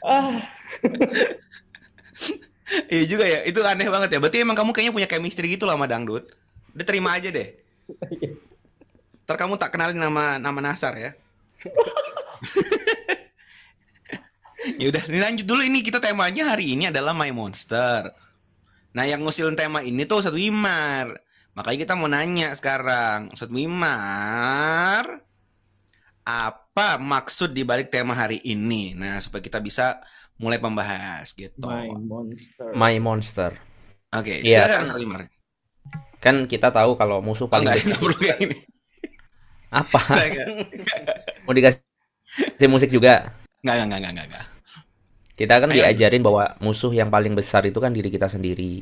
Ah, 0.00 0.40
Iya 2.92 3.04
juga 3.08 3.24
ya. 3.24 3.40
Itu 3.48 3.64
aneh 3.64 3.88
banget 3.88 4.16
ya. 4.16 4.18
Berarti 4.20 4.44
emang 4.44 4.56
kamu 4.56 4.70
kayaknya 4.76 4.94
punya 4.94 5.08
chemistry 5.08 5.56
gitu 5.56 5.64
lah 5.64 5.76
sama 5.76 5.88
dangdut. 5.88 6.28
Udah 6.76 6.86
terima 6.86 7.16
aja 7.16 7.32
deh. 7.32 7.56
Ntar 9.24 9.36
kamu 9.36 9.60
tak 9.60 9.76
kenalin 9.76 9.96
nama 9.96 10.36
nama 10.36 10.60
Nasar 10.60 10.94
ya. 10.96 11.10
ya 14.80 14.86
udah, 14.92 15.02
ini 15.08 15.18
lanjut 15.18 15.46
dulu 15.48 15.62
ini 15.64 15.80
kita 15.82 15.98
temanya 15.98 16.54
hari 16.54 16.76
ini 16.76 16.92
adalah 16.92 17.16
My 17.16 17.32
Monster. 17.32 18.12
Nah, 18.96 19.04
yang 19.04 19.20
ngusilin 19.22 19.56
tema 19.56 19.84
ini 19.84 20.08
tuh 20.08 20.24
Ustadz 20.24 20.38
Wimar. 20.38 21.20
Makanya 21.52 21.78
kita 21.82 21.94
mau 21.98 22.06
nanya 22.06 22.54
sekarang, 22.54 23.34
Ustadz 23.34 23.52
Wimar, 23.52 25.04
apa 26.22 26.88
maksud 27.02 27.52
dibalik 27.52 27.90
tema 27.90 28.14
hari 28.14 28.38
ini? 28.46 28.94
Nah, 28.94 29.18
supaya 29.18 29.42
kita 29.42 29.58
bisa 29.58 29.98
mulai 30.42 30.58
pembahas 30.62 31.26
gitu. 31.34 31.68
my 31.68 31.88
monster. 32.10 32.70
My 32.72 32.94
monster. 32.98 33.50
Oke, 34.14 34.34
Iya. 34.42 34.64
silakan 34.64 34.82
Ustadz 34.84 35.00
Wimar. 35.02 35.22
Kan 36.24 36.36
kita 36.50 36.68
tahu 36.74 36.98
kalau 37.00 37.18
musuh 37.22 37.46
Oh, 37.48 37.50
paling 37.52 37.70
enggak, 37.70 37.78
besar 37.78 37.98
enggak 37.98 38.00
perlu 38.02 38.16
kayak 38.22 38.38
ini. 38.44 38.56
apa? 39.70 40.00
Mau 41.46 41.52
dikasih 41.56 42.68
musik 42.70 42.90
juga? 42.92 43.34
Enggak, 43.62 43.74
enggak, 43.86 43.98
enggak, 44.00 44.12
enggak, 44.14 44.26
enggak. 44.30 44.46
Kita 45.38 45.54
kan 45.62 45.70
Ayo. 45.70 45.76
diajarin 45.76 46.22
bahwa 46.26 46.44
musuh 46.64 46.92
yang 46.92 47.08
paling 47.14 47.34
besar 47.38 47.62
itu 47.70 47.78
kan 47.78 47.92
diri 47.94 48.10
kita 48.10 48.26
sendiri. 48.26 48.74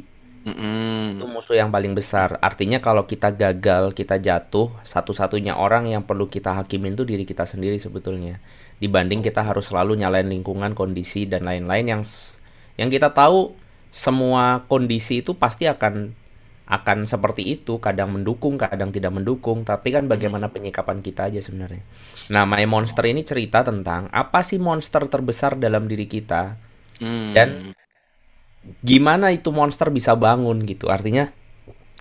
Mm-mm. 0.46 1.18
Itu 1.18 1.24
musuh 1.26 1.58
yang 1.58 1.70
paling 1.74 1.92
besar. 1.98 2.38
Artinya 2.38 2.78
kalau 2.78 3.02
kita 3.10 3.28
gagal, 3.34 3.90
kita 3.98 4.16
jatuh, 4.22 4.68
satu-satunya 4.86 5.58
orang 5.58 5.90
yang 5.90 6.02
perlu 6.06 6.26
kita 6.30 6.54
hakimin 6.54 6.94
itu 6.94 7.02
diri 7.10 7.24
kita 7.26 7.44
sendiri 7.52 7.76
sebetulnya. 7.82 8.38
Dibanding 8.76 9.24
kita 9.24 9.40
harus 9.40 9.72
selalu 9.72 9.96
nyalain 9.96 10.28
lingkungan, 10.28 10.76
kondisi 10.76 11.24
dan 11.24 11.48
lain-lain 11.48 11.86
yang 11.86 12.02
yang 12.76 12.92
kita 12.92 13.16
tahu 13.16 13.56
semua 13.88 14.68
kondisi 14.68 15.24
itu 15.24 15.32
pasti 15.32 15.64
akan 15.64 16.12
akan 16.66 17.06
seperti 17.06 17.46
itu, 17.46 17.78
kadang 17.78 18.10
mendukung, 18.18 18.58
kadang 18.58 18.90
tidak 18.90 19.14
mendukung, 19.14 19.62
tapi 19.62 19.94
kan 19.94 20.10
bagaimana 20.10 20.50
penyikapan 20.50 20.98
kita 20.98 21.30
aja 21.30 21.38
sebenarnya. 21.38 21.86
Nah, 22.34 22.42
My 22.42 22.66
Monster 22.66 23.06
ini 23.06 23.22
cerita 23.22 23.62
tentang 23.62 24.10
apa 24.10 24.42
sih 24.42 24.58
monster 24.58 25.06
terbesar 25.06 25.54
dalam 25.56 25.86
diri 25.86 26.10
kita 26.10 26.58
Mm. 26.96 27.32
dan 27.36 27.48
gimana 28.82 29.30
itu 29.30 29.52
monster 29.52 29.92
bisa 29.92 30.16
bangun 30.16 30.64
gitu. 30.66 30.88
Artinya 30.88 31.30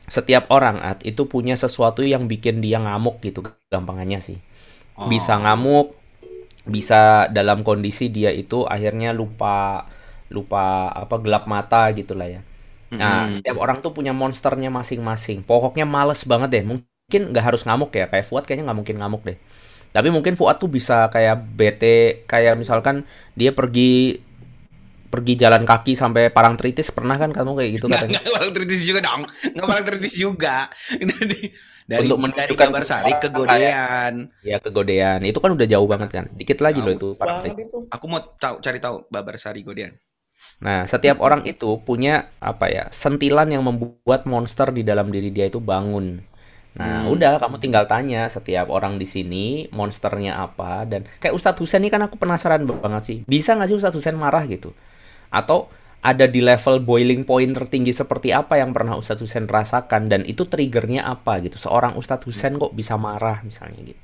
setiap 0.06 0.50
orang 0.54 0.82
At, 0.82 1.02
itu 1.04 1.26
punya 1.26 1.58
sesuatu 1.58 2.06
yang 2.06 2.30
bikin 2.30 2.62
dia 2.62 2.78
ngamuk 2.78 3.22
gitu 3.22 3.44
gampangannya 3.70 4.22
sih. 4.22 4.40
Oh. 4.96 5.10
Bisa 5.10 5.38
ngamuk, 5.38 5.98
bisa 6.66 7.30
dalam 7.30 7.62
kondisi 7.68 8.10
dia 8.10 8.30
itu 8.34 8.66
akhirnya 8.66 9.14
lupa 9.14 9.86
lupa 10.34 10.90
apa 10.94 11.16
gelap 11.24 11.46
mata 11.46 11.90
gitu 11.94 12.14
lah 12.18 12.28
ya. 12.30 12.42
Nah, 13.00 13.28
Mm-mm. 13.28 13.36
setiap 13.36 13.58
orang 13.62 13.84
tuh 13.84 13.92
punya 13.94 14.12
monsternya 14.16 14.70
masing-masing. 14.74 15.44
Pokoknya 15.46 15.86
males 15.86 16.24
banget 16.26 16.50
deh. 16.56 16.64
Mungkin 16.66 17.22
nggak 17.34 17.46
harus 17.54 17.62
ngamuk 17.68 17.92
ya. 17.94 18.06
Kayak 18.12 18.26
Fuad 18.30 18.44
kayaknya 18.48 18.72
nggak 18.72 18.80
mungkin 18.82 18.98
ngamuk 19.02 19.22
deh. 19.28 19.38
Tapi 19.96 20.10
mungkin 20.12 20.36
Fuad 20.40 20.58
tuh 20.62 20.70
bisa 20.72 21.08
kayak 21.14 21.36
bete, 21.58 22.24
kayak 22.30 22.56
misalkan 22.60 23.06
dia 23.38 23.52
pergi 23.56 24.20
pergi 25.14 25.34
jalan 25.40 25.64
kaki 25.64 25.94
sampai 25.96 26.30
Parangtritis 26.34 26.92
pernah 26.92 27.16
kan 27.22 27.32
kamu 27.32 27.52
kayak 27.58 27.72
gitu 27.80 27.88
katanya? 27.88 28.20
nggak 28.22 28.34
paling 28.34 28.54
kritis 28.56 28.82
juga 28.88 29.00
dong. 29.04 29.22
Nggak 29.56 29.68
paling 29.68 29.86
kritis 29.88 30.16
juga. 30.20 30.56
dari 31.86 32.08
dari, 32.10 32.10
Untuk 32.10 32.18
dari 32.34 32.56
menunjukkan 32.56 32.58
gambar 32.58 32.84
sari 32.86 33.14
ke 33.22 33.28
orang 33.30 33.36
godean. 33.38 34.14
Ya 34.46 34.58
kegodean. 34.62 35.20
Itu 35.26 35.40
kan 35.44 35.52
udah 35.58 35.68
jauh 35.70 35.88
banget 35.90 36.10
kan. 36.14 36.26
Dikit 36.34 36.60
lagi 36.66 36.80
loh 36.82 36.94
itu 36.94 37.08
itu. 37.62 37.78
Aku 37.94 38.06
mau 38.12 38.22
tahu 38.22 38.56
cari 38.62 38.80
tahu 38.82 39.06
babar 39.14 39.36
sari 39.38 39.62
godean. 39.66 39.94
Nah, 40.64 40.88
setiap 40.88 41.20
orang 41.20 41.44
itu 41.48 41.80
punya 41.84 42.32
apa 42.40 42.66
ya? 42.72 42.84
Sentilan 42.92 43.52
yang 43.52 43.64
membuat 43.68 44.24
monster 44.28 44.72
di 44.72 44.84
dalam 44.88 45.12
diri 45.12 45.30
dia 45.32 45.48
itu 45.52 45.60
bangun. 45.60 46.24
Nah, 46.76 47.08
Hmm. 47.08 47.14
udah 47.16 47.40
kamu 47.40 47.56
tinggal 47.64 47.86
tanya 47.88 48.28
setiap 48.28 48.68
orang 48.68 49.00
di 49.00 49.08
sini 49.08 49.46
monsternya 49.72 50.44
apa 50.44 50.84
dan 50.84 51.08
kayak 51.24 51.32
Ustadz 51.36 51.60
Husen 51.64 51.88
ini 51.88 51.92
kan 51.92 52.04
aku 52.04 52.20
penasaran 52.20 52.68
banget 52.68 53.04
sih. 53.08 53.18
Bisa 53.28 53.56
nggak 53.56 53.68
sih 53.72 53.78
Ustadz 53.80 53.96
Husen 53.96 54.20
marah 54.20 54.44
gitu? 54.48 54.76
Atau 55.32 55.72
ada 56.06 56.30
di 56.30 56.38
level 56.38 56.86
boiling 56.86 57.26
point 57.26 57.50
tertinggi 57.50 57.90
seperti 57.90 58.30
apa 58.30 58.62
yang 58.62 58.78
pernah 58.78 58.94
Ustadz 58.94 59.26
Husen 59.26 59.50
rasakan 59.50 60.06
dan 60.06 60.22
itu 60.22 60.46
triggernya 60.46 61.02
apa 61.02 61.42
gitu? 61.42 61.58
Seorang 61.58 61.98
Ustadz 61.98 62.30
Husen 62.30 62.62
kok 62.62 62.78
bisa 62.78 62.94
marah 62.94 63.42
misalnya 63.42 63.82
gitu. 63.82 64.04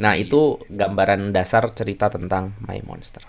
Nah, 0.00 0.16
itu 0.16 0.60
gambaran 0.68 1.36
dasar 1.36 1.68
cerita 1.76 2.08
tentang 2.08 2.56
My 2.64 2.80
Monster. 2.84 3.24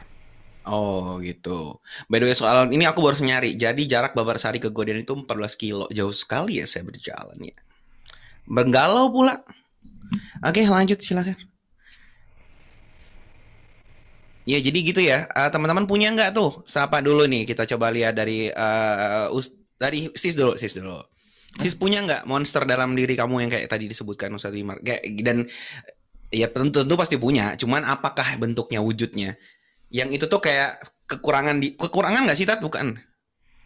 Oh 0.68 1.20
gitu. 1.24 1.80
By 2.12 2.20
the 2.20 2.28
way 2.28 2.36
soal 2.36 2.68
ini 2.68 2.84
aku 2.84 3.00
baru 3.00 3.16
nyari. 3.24 3.56
Jadi 3.56 3.88
jarak 3.88 4.12
babar 4.12 4.36
sari 4.36 4.60
ke 4.60 4.68
godean 4.68 5.00
itu 5.00 5.16
14 5.16 5.56
kilo. 5.56 5.88
Jauh 5.88 6.12
sekali 6.12 6.60
ya 6.60 6.68
saya 6.68 6.84
berjalan 6.84 7.40
ya. 7.40 7.56
Bergalau 8.44 9.08
pula. 9.08 9.48
Oke 10.44 10.68
lanjut 10.68 11.00
silakan. 11.00 11.40
Ya 14.48 14.58
jadi 14.64 14.80
gitu 14.80 15.04
ya. 15.04 15.28
Eh, 15.28 15.50
teman-teman 15.52 15.84
punya 15.84 16.08
nggak 16.16 16.32
tuh? 16.32 16.64
Siapa 16.64 17.04
dulu 17.04 17.28
nih? 17.28 17.44
Kita 17.44 17.68
coba 17.68 17.92
lihat 17.92 18.16
dari 18.16 18.48
eh, 18.48 19.28
us- 19.36 19.52
dari 19.76 20.08
sis 20.16 20.34
dulu, 20.40 20.56
sis 20.56 20.72
dulu. 20.72 20.96
Sis 21.60 21.76
punya 21.76 22.00
nggak 22.06 22.24
monster 22.24 22.64
dalam 22.64 22.96
diri 22.96 23.20
kamu 23.20 23.44
yang 23.44 23.52
kayak 23.52 23.68
tadi 23.68 23.92
disebutkan 23.92 24.32
Ustaz 24.32 24.56
Wimar? 24.56 24.80
Kayak 24.80 25.04
dan 25.20 25.38
ya 26.32 26.48
tentu 26.48 26.80
tentu 26.88 26.96
pasti 26.96 27.20
punya. 27.20 27.60
Cuman 27.60 27.84
apakah 27.84 28.40
bentuknya 28.40 28.80
wujudnya? 28.80 29.36
Yang 29.92 30.10
itu 30.24 30.26
tuh 30.32 30.40
kayak 30.40 30.80
kekurangan 31.12 31.60
di 31.60 31.76
kekurangan 31.76 32.24
nggak 32.24 32.38
sih 32.40 32.48
tat? 32.48 32.64
Bukan. 32.64 32.96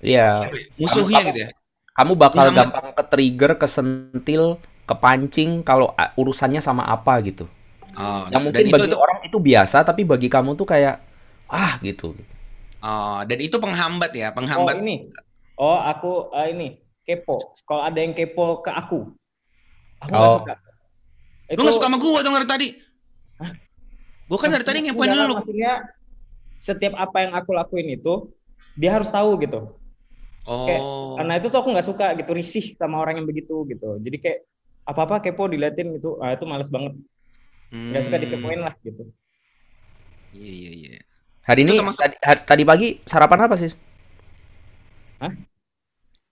Iya. 0.01 0.49
Musuhnya 0.81 1.21
Kamu- 1.21 1.29
gitu 1.29 1.39
ya. 1.45 1.49
kamu 1.93 2.11
bakal 2.17 2.45
Nyaman. 2.49 2.57
gampang 2.57 2.87
ke 2.97 3.03
trigger, 3.05 3.51
kesentil, 3.61 4.43
kepancing 4.89 5.61
kalau 5.61 5.93
urusannya 6.17 6.57
sama 6.57 6.89
apa 6.89 7.21
gitu. 7.21 7.45
Oh, 7.91 8.23
Yang 8.29 8.41
mungkin 8.47 8.55
dan 8.55 8.69
itu, 8.69 8.73
bagi 8.73 8.87
itu- 8.87 8.99
orang 8.99 9.19
itu 9.21 9.37
biasa, 9.37 9.77
tapi 9.83 10.01
bagi 10.03 10.27
kamu 10.27 10.55
tuh 10.55 10.63
kayak 10.63 11.03
ah 11.47 11.75
gitu. 11.83 12.15
oh, 12.79 13.19
dan 13.27 13.37
itu 13.37 13.55
penghambat 13.55 14.11
ya, 14.11 14.31
Oh 14.31 14.35
penghambat. 14.35 14.75
ini. 14.79 15.11
Oh 15.55 15.77
aku 15.77 16.31
ah, 16.31 16.47
ini 16.47 16.79
kepo. 17.03 17.53
Kalau 17.63 17.83
ada 17.83 17.99
yang 17.99 18.15
kepo 18.15 18.63
ke 18.63 18.71
aku, 18.71 19.11
aku 19.99 20.09
nggak 20.09 20.31
Oh. 20.31 20.37
suka. 20.39 20.53
Lu 21.51 21.61
gak 21.61 21.75
suka 21.75 21.87
sama 21.87 21.99
gua 21.99 22.23
dong 22.23 22.31
dari 22.33 22.47
tadi? 22.47 22.67
Gua 24.25 24.39
kan 24.39 24.47
dari 24.47 24.63
tadi 24.63 24.87
ngepoin 24.87 25.11
lu. 25.11 25.35
Maksudnya 25.35 25.73
setiap 26.57 26.95
apa 26.95 27.27
yang 27.27 27.35
aku 27.35 27.51
lakuin 27.51 27.91
itu 27.91 28.31
dia 28.79 28.95
harus 28.95 29.11
tahu 29.11 29.35
gitu. 29.43 29.75
Oh. 30.47 31.19
Karena 31.19 31.37
itu 31.37 31.51
tuh 31.51 31.59
aku 31.59 31.69
nggak 31.69 31.85
suka 31.85 32.15
gitu 32.15 32.31
risih 32.31 32.73
sama 32.79 32.97
orang 32.97 33.19
yang 33.19 33.27
begitu 33.27 33.67
gitu. 33.67 33.99
Jadi 33.99 34.17
kayak 34.17 34.39
apa-apa 34.87 35.19
kepo 35.19 35.45
diliatin 35.45 35.91
gitu. 35.99 36.17
Ah 36.17 36.33
itu 36.33 36.47
males 36.47 36.71
banget. 36.71 36.95
Nggak 37.71 38.03
suka 38.03 38.17
Hmm, 38.19 38.23
dikepoin 38.27 38.59
lah 38.59 38.75
gitu. 38.83 39.03
Iya 40.35 40.51
iya 40.51 40.71
iya. 40.75 40.99
Hari 41.47 41.63
ini 41.63 41.79
termasuk- 41.79 42.03
tadi, 42.03 42.15
hari- 42.19 42.43
tadi 42.43 42.63
pagi 42.67 42.87
sarapan 43.07 43.39
apa 43.47 43.55
sih? 43.55 43.71
Hah? 45.23 45.31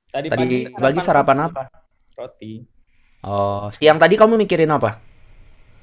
Tadi, 0.10 0.28
tadi 0.28 0.46
pagi 0.70 1.00
sarapan 1.00 1.38
apa? 1.48 1.72
Roti. 2.20 2.60
Oh, 3.24 3.72
siang 3.72 4.00
tadi 4.00 4.20
kamu 4.20 4.36
mikirin 4.36 4.72
apa? 4.72 5.00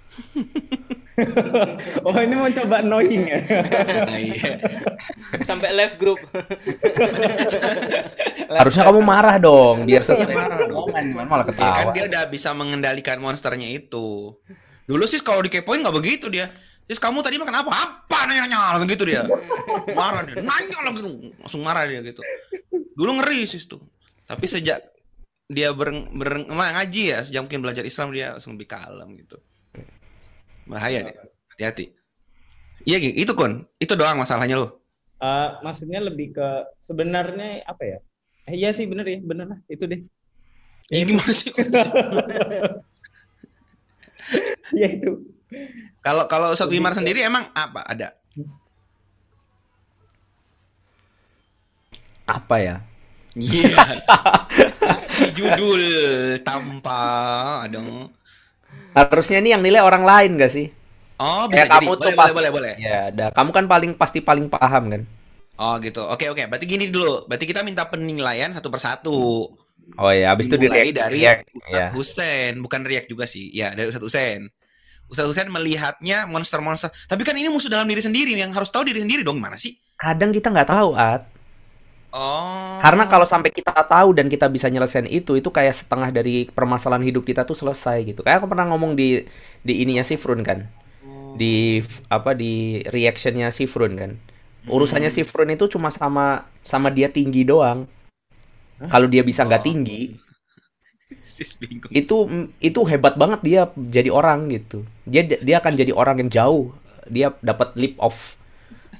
oh 2.06 2.16
ini 2.20 2.34
mau 2.36 2.48
coba 2.52 2.84
annoying 2.84 3.24
ya? 3.28 3.40
nah, 4.08 4.18
iya. 4.20 4.60
Sampai 5.44 5.72
live 5.72 5.96
group. 5.96 6.20
Harusnya 8.60 8.84
kamu 8.86 9.00
marah 9.00 9.36
dong, 9.40 9.88
biar 9.88 10.04
selesai 10.04 10.28
marah 10.28 10.56
dong. 10.68 10.92
malah 11.26 11.44
ketawa. 11.44 11.64
Ya, 11.64 11.72
kan 11.72 11.86
dia 11.96 12.04
udah 12.08 12.22
bisa 12.28 12.52
mengendalikan 12.52 13.18
monsternya 13.20 13.68
itu. 13.68 14.36
Dulu 14.86 15.04
sih 15.04 15.20
kalau 15.20 15.42
dikepoin 15.42 15.82
nggak 15.82 15.96
begitu 15.96 16.26
dia. 16.30 16.50
Terus 16.86 17.02
kamu 17.02 17.18
tadi 17.18 17.36
makan 17.36 17.66
apa? 17.66 17.70
Apa 17.74 18.30
nanya-nanya 18.30 18.78
langsung 18.78 18.90
gitu 18.90 19.04
dia. 19.04 19.26
Marah 19.92 20.22
dia. 20.22 20.38
Nanya 20.38 20.78
lagi 20.86 21.02
gitu. 21.02 21.10
Langsung 21.42 21.60
marah 21.66 21.82
dia 21.90 22.00
gitu. 22.00 22.22
Dulu 22.94 23.18
ngeri 23.18 23.42
sih 23.42 23.58
tuh. 23.66 23.82
Tapi 24.22 24.46
sejak 24.46 24.82
dia 25.50 25.74
ber, 25.74 25.90
ber 26.14 26.46
ngaji 26.46 27.02
ya, 27.10 27.18
sejak 27.26 27.46
mungkin 27.46 27.62
belajar 27.62 27.82
Islam 27.82 28.14
dia 28.14 28.34
langsung 28.34 28.54
lebih 28.54 28.70
kalem 28.70 29.14
gitu 29.18 29.38
bahaya 30.66 31.06
deh 31.06 31.16
hati-hati 31.54 31.94
iya 32.82 32.98
gitu 32.98 33.14
itu 33.14 33.32
kun 33.38 33.64
itu 33.78 33.94
doang 33.94 34.18
masalahnya 34.18 34.58
lo 34.58 34.82
uh, 35.22 35.62
maksudnya 35.62 36.02
lebih 36.02 36.34
ke 36.34 36.48
sebenarnya 36.82 37.62
apa 37.64 37.82
ya 37.86 37.98
eh, 38.50 38.54
iya 38.58 38.74
sih 38.74 38.84
bener 38.90 39.06
ya 39.06 39.18
bener 39.22 39.46
lah 39.46 39.58
itu 39.70 39.86
deh 39.86 40.02
ya, 40.90 41.06
gimana 41.06 41.32
sih 41.32 41.54
ya 44.80 44.88
itu 44.90 45.12
kalau 46.02 46.26
kalau 46.30 46.52
Ustadz 46.54 46.72
Wimar 46.72 46.94
sendiri 46.94 47.22
emang 47.22 47.46
apa 47.54 47.80
ada 47.86 48.14
apa 52.26 52.56
ya 52.58 52.76
Iya. 53.36 53.68
Yeah. 55.16 55.32
judul 55.34 55.82
tanpa 56.46 57.00
ada 57.66 57.80
Harusnya 58.96 59.42
nih 59.44 59.56
yang 59.56 59.62
nilai 59.64 59.82
orang 59.84 60.04
lain 60.06 60.40
gak 60.40 60.52
sih? 60.52 60.72
Oh, 61.16 61.48
bisa 61.48 61.64
Kayak 61.64 61.80
kamu 61.80 61.88
boleh, 61.88 61.96
tuh 61.96 62.10
boleh, 62.12 62.16
pasti, 62.16 62.36
boleh, 62.36 62.50
boleh. 62.52 62.72
Ya, 62.76 63.00
dah. 63.12 63.28
Kamu 63.32 63.50
kan 63.52 63.64
paling 63.64 63.92
pasti 63.96 64.18
paling 64.20 64.48
paham 64.52 64.84
kan? 64.92 65.02
Oh, 65.56 65.74
gitu. 65.80 66.04
Oke, 66.04 66.28
oke. 66.28 66.44
Berarti 66.48 66.64
gini 66.68 66.92
dulu. 66.92 67.24
Berarti 67.24 67.48
kita 67.48 67.64
minta 67.64 67.88
penilaian 67.88 68.52
satu 68.52 68.68
persatu. 68.68 69.48
Oh 69.94 70.10
ya, 70.10 70.34
habis 70.34 70.50
itu 70.50 70.58
dari 70.58 70.90
dari 70.90 71.22
react, 71.22 71.46
ya. 71.70 71.94
Husen, 71.94 72.58
bukan 72.58 72.82
Riak 72.82 73.06
juga 73.06 73.30
sih. 73.30 73.54
Ya, 73.54 73.70
dari 73.70 73.86
Ustadz 73.86 74.02
Husen. 74.02 74.50
Ustadz 75.06 75.30
Husen 75.30 75.46
melihatnya 75.54 76.26
monster-monster. 76.26 76.90
Tapi 77.06 77.22
kan 77.22 77.38
ini 77.38 77.46
musuh 77.46 77.70
dalam 77.70 77.86
diri 77.86 78.02
sendiri 78.02 78.34
yang 78.34 78.50
harus 78.50 78.68
tahu 78.74 78.82
diri 78.82 78.98
sendiri 78.98 79.22
dong, 79.22 79.38
gimana 79.38 79.54
sih? 79.54 79.78
Kadang 79.94 80.34
kita 80.34 80.50
nggak 80.50 80.74
tahu, 80.74 80.98
At. 80.98 81.30
Oh. 82.16 82.80
Karena 82.80 83.04
kalau 83.06 83.28
sampai 83.28 83.52
kita 83.52 83.70
tahu 83.76 84.16
dan 84.16 84.26
kita 84.26 84.48
bisa 84.48 84.72
nyelesain 84.72 85.06
itu, 85.06 85.36
itu 85.36 85.48
kayak 85.52 85.74
setengah 85.76 86.08
dari 86.10 86.48
permasalahan 86.48 87.04
hidup 87.04 87.22
kita 87.28 87.44
tuh 87.44 87.54
selesai 87.54 88.02
gitu. 88.08 88.24
Kayak 88.24 88.42
aku 88.42 88.48
pernah 88.50 88.66
ngomong 88.72 88.96
di 88.96 89.22
di 89.60 89.84
ininya 89.84 90.02
si 90.02 90.16
Frun 90.16 90.40
kan. 90.40 90.64
Di 91.36 91.84
apa 92.08 92.32
di 92.32 92.80
reactionnya 92.88 93.52
si 93.52 93.68
Frun 93.68 93.94
kan. 94.00 94.16
Urusannya 94.66 95.12
si 95.12 95.22
Frun 95.28 95.52
itu 95.52 95.68
cuma 95.68 95.92
sama 95.92 96.48
sama 96.64 96.88
dia 96.88 97.12
tinggi 97.12 97.44
doang. 97.44 97.84
Kalau 98.76 99.08
dia 99.08 99.24
bisa 99.24 99.48
nggak 99.48 99.62
oh. 99.62 99.66
tinggi, 99.66 100.02
itu 102.00 102.16
itu 102.60 102.80
hebat 102.84 103.16
banget 103.16 103.40
dia 103.40 103.60
jadi 103.74 104.12
orang 104.12 104.52
gitu. 104.52 104.84
Dia 105.08 105.24
dia 105.24 105.56
akan 105.60 105.72
jadi 105.76 105.92
orang 105.96 106.26
yang 106.26 106.30
jauh. 106.30 106.76
Dia 107.06 107.32
dapat 107.40 107.72
leap 107.78 107.96
of 108.02 108.14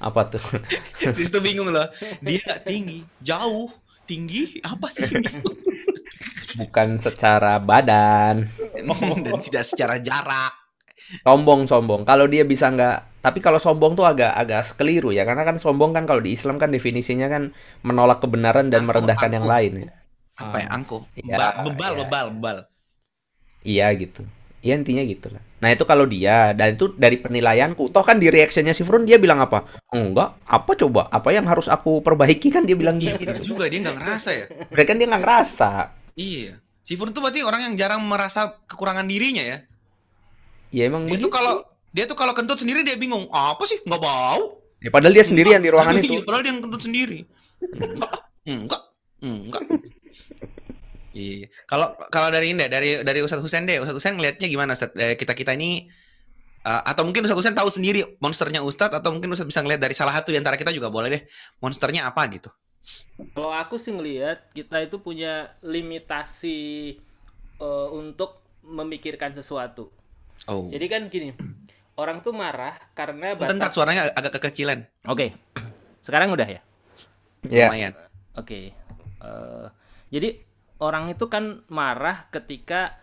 apa 0.01 0.37
tuh? 0.37 0.43
Terus 1.01 1.29
tuh 1.29 1.43
bingung 1.43 1.69
loh. 1.69 1.89
Dia 2.23 2.39
gak 2.41 2.65
tinggi 2.65 3.03
jauh. 3.21 3.69
Tinggi 4.07 4.63
apa 4.63 4.87
sih 4.87 5.03
bukan 6.57 6.97
secara 6.97 7.61
badan. 7.61 8.49
Dan 9.25 9.35
tidak 9.43 9.63
secara 9.67 10.01
jarak 10.01 10.66
sombong 11.23 11.67
sombong. 11.67 12.01
Kalau 12.03 12.25
dia 12.27 12.43
bisa 12.43 12.71
nggak 12.71 13.21
tapi 13.23 13.43
kalau 13.43 13.59
sombong 13.59 13.97
tuh 13.97 14.07
agak 14.07 14.31
agak 14.35 14.63
keliru 14.79 15.11
ya. 15.11 15.27
Karena 15.27 15.43
kan 15.43 15.59
sombong 15.59 15.91
kan 15.91 16.07
kalau 16.07 16.23
di 16.23 16.35
Islam 16.35 16.59
kan 16.59 16.71
definisinya 16.71 17.27
kan 17.27 17.51
menolak 17.83 18.23
kebenaran 18.23 18.71
dan 18.71 18.83
angko, 18.85 18.89
merendahkan 18.93 19.29
angko. 19.31 19.37
yang 19.37 19.45
lain 19.47 19.71
ya. 19.87 19.91
Apa 20.37 20.57
ya? 20.61 20.67
Angko 20.69 20.97
ya, 21.17 21.35
bebal 21.65 21.93
ya. 21.97 21.99
bebal 22.05 22.25
bebal 22.37 22.57
iya 23.67 23.91
gitu. 23.95 24.23
Ya 24.63 24.73
intinya 24.73 25.03
gitu 25.05 25.31
lah. 25.31 25.43
Nah 25.63 25.69
itu 25.71 25.83
kalau 25.87 26.03
dia 26.09 26.51
dan 26.55 26.75
itu 26.75 26.91
dari 26.95 27.19
penilaianku. 27.19 27.91
Toh 27.91 28.03
kan 28.03 28.19
di 28.19 28.27
reactionnya 28.27 28.73
si 28.75 28.83
Frun 28.83 29.07
dia 29.07 29.19
bilang 29.19 29.43
apa? 29.43 29.63
Enggak. 29.91 30.39
Apa 30.43 30.71
coba? 30.75 31.07
Apa 31.11 31.31
yang 31.35 31.45
harus 31.47 31.67
aku 31.67 31.99
perbaiki? 32.03 32.51
Kan 32.51 32.67
dia 32.67 32.75
bilang 32.75 32.99
iya, 32.99 33.15
gitu. 33.15 33.55
juga. 33.55 33.67
Dia 33.67 33.83
nggak 33.83 33.97
ngerasa 34.01 34.29
ya? 34.33 34.45
Mereka 34.71 34.87
kan 34.91 34.97
dia 34.97 35.07
nggak 35.07 35.23
ngerasa. 35.23 35.71
Iya. 36.17 36.53
Si 36.81 36.95
Frun 36.95 37.11
tuh 37.11 37.19
berarti 37.19 37.43
orang 37.43 37.71
yang 37.71 37.75
jarang 37.75 38.01
merasa 38.07 38.63
kekurangan 38.65 39.07
dirinya 39.07 39.43
ya 39.43 39.59
ya 40.71 40.87
emang 40.87 41.07
dia 41.07 41.19
tuh 41.19 41.31
kalau 41.31 41.63
dia 41.95 42.05
tuh 42.05 42.17
kalau 42.17 42.33
kentut 42.35 42.59
sendiri 42.59 42.83
dia 42.83 42.99
bingung 42.99 43.25
apa 43.31 43.63
sih 43.63 43.79
nggak 43.87 44.01
bau 44.01 44.61
ya, 44.83 44.89
padahal 44.91 45.13
dia 45.15 45.25
sendirian 45.25 45.61
di 45.63 45.69
ruangan 45.71 45.97
itu 45.97 46.21
padahal 46.23 46.43
dia 46.43 46.51
yang 46.51 46.61
kentut 46.61 46.81
sendiri 46.83 47.19
enggak 47.63 48.21
enggak 48.45 48.83
enggak 49.23 49.61
Iya. 51.17 51.49
Kalau 51.65 51.97
kalau 52.13 52.29
dari 52.29 52.53
ini 52.53 52.69
dari 52.69 53.01
dari 53.01 53.19
Ustadz 53.25 53.41
Husen 53.41 53.65
deh, 53.65 53.81
Ustadz 53.81 53.97
Husen 53.97 54.21
ngelihatnya 54.21 54.45
gimana 54.45 54.77
Ustadz? 54.77 54.93
Eh, 55.01 55.17
kita 55.17 55.33
kita 55.33 55.57
ini 55.57 55.89
uh, 56.61 56.85
atau 56.85 57.01
mungkin 57.09 57.25
Ustadz 57.25 57.41
Husen 57.41 57.57
tahu 57.57 57.73
sendiri 57.73 58.05
monsternya 58.21 58.61
Ustadz 58.61 58.93
atau 58.93 59.09
mungkin 59.09 59.33
Ustadz 59.33 59.49
bisa 59.49 59.65
ngelihat 59.65 59.81
dari 59.81 59.97
salah 59.97 60.13
satu 60.13 60.29
di 60.29 60.37
antara 60.37 60.53
kita 60.61 60.69
juga 60.69 60.93
boleh 60.93 61.09
deh. 61.09 61.21
Monsternya 61.57 62.05
apa 62.05 62.21
gitu? 62.29 62.53
Kalau 63.33 63.49
aku 63.49 63.81
sih 63.81 63.97
ngelihat 63.97 64.53
kita 64.53 64.85
itu 64.85 65.01
punya 65.01 65.57
limitasi 65.65 67.01
uh, 67.57 67.89
untuk 67.97 68.45
memikirkan 68.61 69.33
sesuatu. 69.33 69.89
Oh. 70.47 70.71
Jadi 70.71 70.85
kan 70.87 71.11
gini, 71.11 71.35
orang 72.01 72.23
tuh 72.23 72.31
marah 72.31 72.75
karena 72.95 73.35
batas... 73.35 73.51
Bentar, 73.51 73.69
suaranya 73.71 74.11
agak 74.15 74.39
kekecilan. 74.39 74.87
Oke. 75.07 75.35
Okay. 75.55 75.63
Sekarang 76.03 76.31
udah 76.31 76.47
ya? 76.47 76.61
Iya. 77.47 77.67
Yeah. 77.71 77.93
Oke. 77.93 77.93
Okay. 78.43 78.65
Uh, 79.19 79.67
jadi 80.07 80.39
orang 80.79 81.11
itu 81.11 81.27
kan 81.27 81.65
marah 81.67 82.29
ketika 82.31 82.95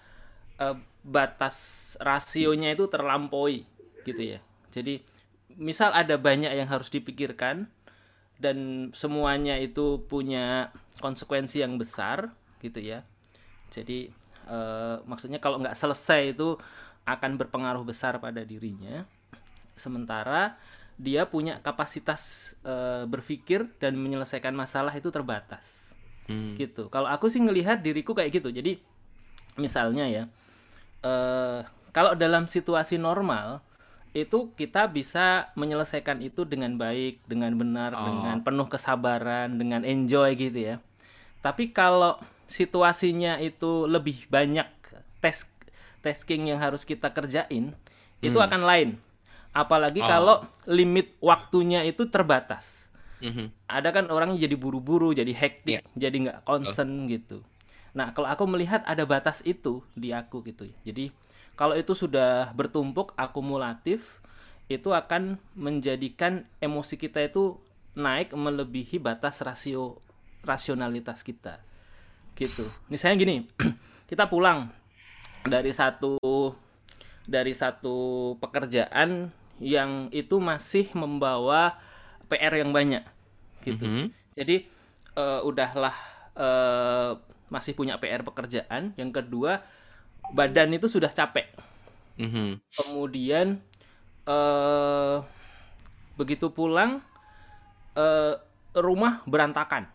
uh, 0.59 0.78
batas 1.04 1.57
rasionya 2.00 2.72
itu 2.72 2.88
terlampaui 2.88 3.68
gitu 4.09 4.22
ya. 4.22 4.40
Jadi 4.72 5.04
misal 5.54 5.92
ada 5.92 6.16
banyak 6.16 6.50
yang 6.50 6.66
harus 6.66 6.88
dipikirkan 6.90 7.68
dan 8.40 8.90
semuanya 8.96 9.61
itu 9.61 10.02
punya 10.09 10.74
konsekuensi 10.98 11.62
yang 11.62 11.76
besar 11.76 12.33
gitu 12.64 12.80
ya. 12.80 13.04
Jadi 13.70 14.11
uh, 14.48 15.02
maksudnya 15.04 15.38
kalau 15.38 15.61
nggak 15.61 15.76
selesai 15.76 16.35
itu 16.35 16.59
akan 17.05 17.37
berpengaruh 17.37 17.85
besar 17.85 18.17
pada 18.21 18.43
dirinya. 18.43 19.05
Sementara 19.77 20.57
dia 20.95 21.27
punya 21.27 21.59
kapasitas 21.59 22.55
uh, 22.62 23.03
berpikir 23.11 23.67
dan 23.83 23.99
menyelesaikan 23.99 24.55
masalah 24.55 24.95
itu 24.95 25.11
terbatas 25.11 25.90
hmm. 26.31 26.55
gitu 26.55 26.87
kalau 26.87 27.11
aku 27.11 27.27
sih 27.27 27.43
ngelihat 27.43 27.83
diriku 27.83 28.14
kayak 28.14 28.38
gitu 28.38 28.55
jadi 28.55 28.79
misalnya 29.59 30.07
ya 30.07 30.25
uh, 31.03 31.67
kalau 31.90 32.14
dalam 32.14 32.47
situasi 32.47 32.99
normal 32.99 33.62
itu 34.14 34.55
kita 34.55 34.87
bisa 34.87 35.51
menyelesaikan 35.59 36.23
itu 36.23 36.47
dengan 36.47 36.79
baik 36.79 37.19
dengan 37.27 37.51
benar 37.59 37.99
oh. 37.99 38.07
dengan 38.07 38.47
penuh 38.47 38.71
kesabaran 38.71 39.59
dengan 39.59 39.83
enjoy 39.83 40.38
gitu 40.38 40.75
ya 40.75 40.77
tapi 41.43 41.75
kalau 41.75 42.23
situasinya 42.47 43.43
itu 43.43 43.90
lebih 43.90 44.31
banyak 44.31 44.71
tes 45.19 45.51
tasking 46.05 46.53
yang 46.53 46.61
harus 46.61 46.85
kita 46.85 47.09
kerjain 47.09 47.73
hmm. 47.73 48.21
itu 48.21 48.37
akan 48.37 48.61
lain 48.61 49.01
apalagi 49.57 50.05
oh. 50.05 50.09
kalau 50.09 50.37
limit 50.69 51.17
waktunya 51.25 51.81
itu 51.88 52.05
terbatas 52.12 52.85
Mm-hmm. 53.25 53.47
Ada 53.73 53.88
kan 53.88 54.05
orangnya 54.12 54.45
jadi 54.45 54.53
buru-buru, 54.53 55.17
jadi 55.17 55.33
hektik, 55.33 55.81
yeah. 55.81 55.97
jadi 55.97 56.17
nggak 56.29 56.38
concern 56.45 56.90
oh. 56.93 57.09
gitu. 57.09 57.38
Nah, 57.97 58.12
kalau 58.12 58.29
aku 58.29 58.45
melihat 58.45 58.85
ada 58.85 59.09
batas 59.09 59.40
itu 59.49 59.81
di 59.97 60.12
aku 60.12 60.45
gitu. 60.45 60.69
Jadi 60.85 61.09
kalau 61.57 61.73
itu 61.73 61.97
sudah 61.97 62.53
bertumpuk 62.53 63.17
akumulatif, 63.17 64.21
itu 64.69 64.93
akan 64.93 65.40
menjadikan 65.57 66.45
emosi 66.61 67.01
kita 67.01 67.25
itu 67.25 67.57
naik 67.97 68.37
melebihi 68.37 69.01
batas 69.01 69.40
rasio 69.40 70.03
rasionalitas 70.45 71.25
kita. 71.25 71.64
Gitu. 72.37 72.69
Misalnya 72.93 73.17
gini, 73.17 73.37
kita 74.11 74.29
pulang 74.29 74.69
dari 75.44 75.72
satu 75.72 76.16
dari 77.24 77.52
satu 77.57 78.35
pekerjaan 78.40 79.33
yang 79.62 80.09
itu 80.11 80.40
masih 80.42 80.90
membawa 80.92 81.78
PR 82.28 82.59
yang 82.59 82.74
banyak 82.74 83.04
gitu. 83.64 83.85
Mm 83.85 83.92
-hmm. 83.94 84.07
Jadi 84.35 84.57
uh, 85.14 85.40
udahlah 85.46 85.94
uh, 86.37 87.16
masih 87.48 87.72
punya 87.72 87.96
PR 88.00 88.26
pekerjaan. 88.26 88.92
Yang 88.98 89.22
kedua 89.22 89.62
badan 90.33 90.74
itu 90.74 90.90
sudah 90.90 91.12
capek. 91.12 91.48
Mm 92.18 92.28
-hmm. 92.28 92.48
Kemudian 92.74 93.46
uh, 94.26 95.22
begitu 96.18 96.50
pulang 96.50 97.00
uh, 97.94 98.35
rumah 98.74 99.22
berantakan 99.24 99.87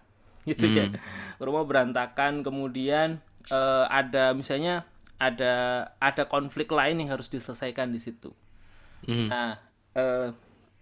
gitu 0.47 0.65
ya 0.65 0.89
rumah 1.38 1.63
berantakan 1.67 2.41
kemudian 2.41 3.19
eh, 3.51 3.85
ada 3.91 4.31
misalnya 4.33 4.88
ada 5.19 5.53
ada 5.95 6.23
konflik 6.25 6.67
lain 6.69 6.97
yang 6.97 7.12
harus 7.12 7.27
diselesaikan 7.27 7.89
di 7.89 7.99
situ 7.99 8.32
Hmm. 8.99 9.27
Nah, 9.27 9.55
eh, 9.93 10.27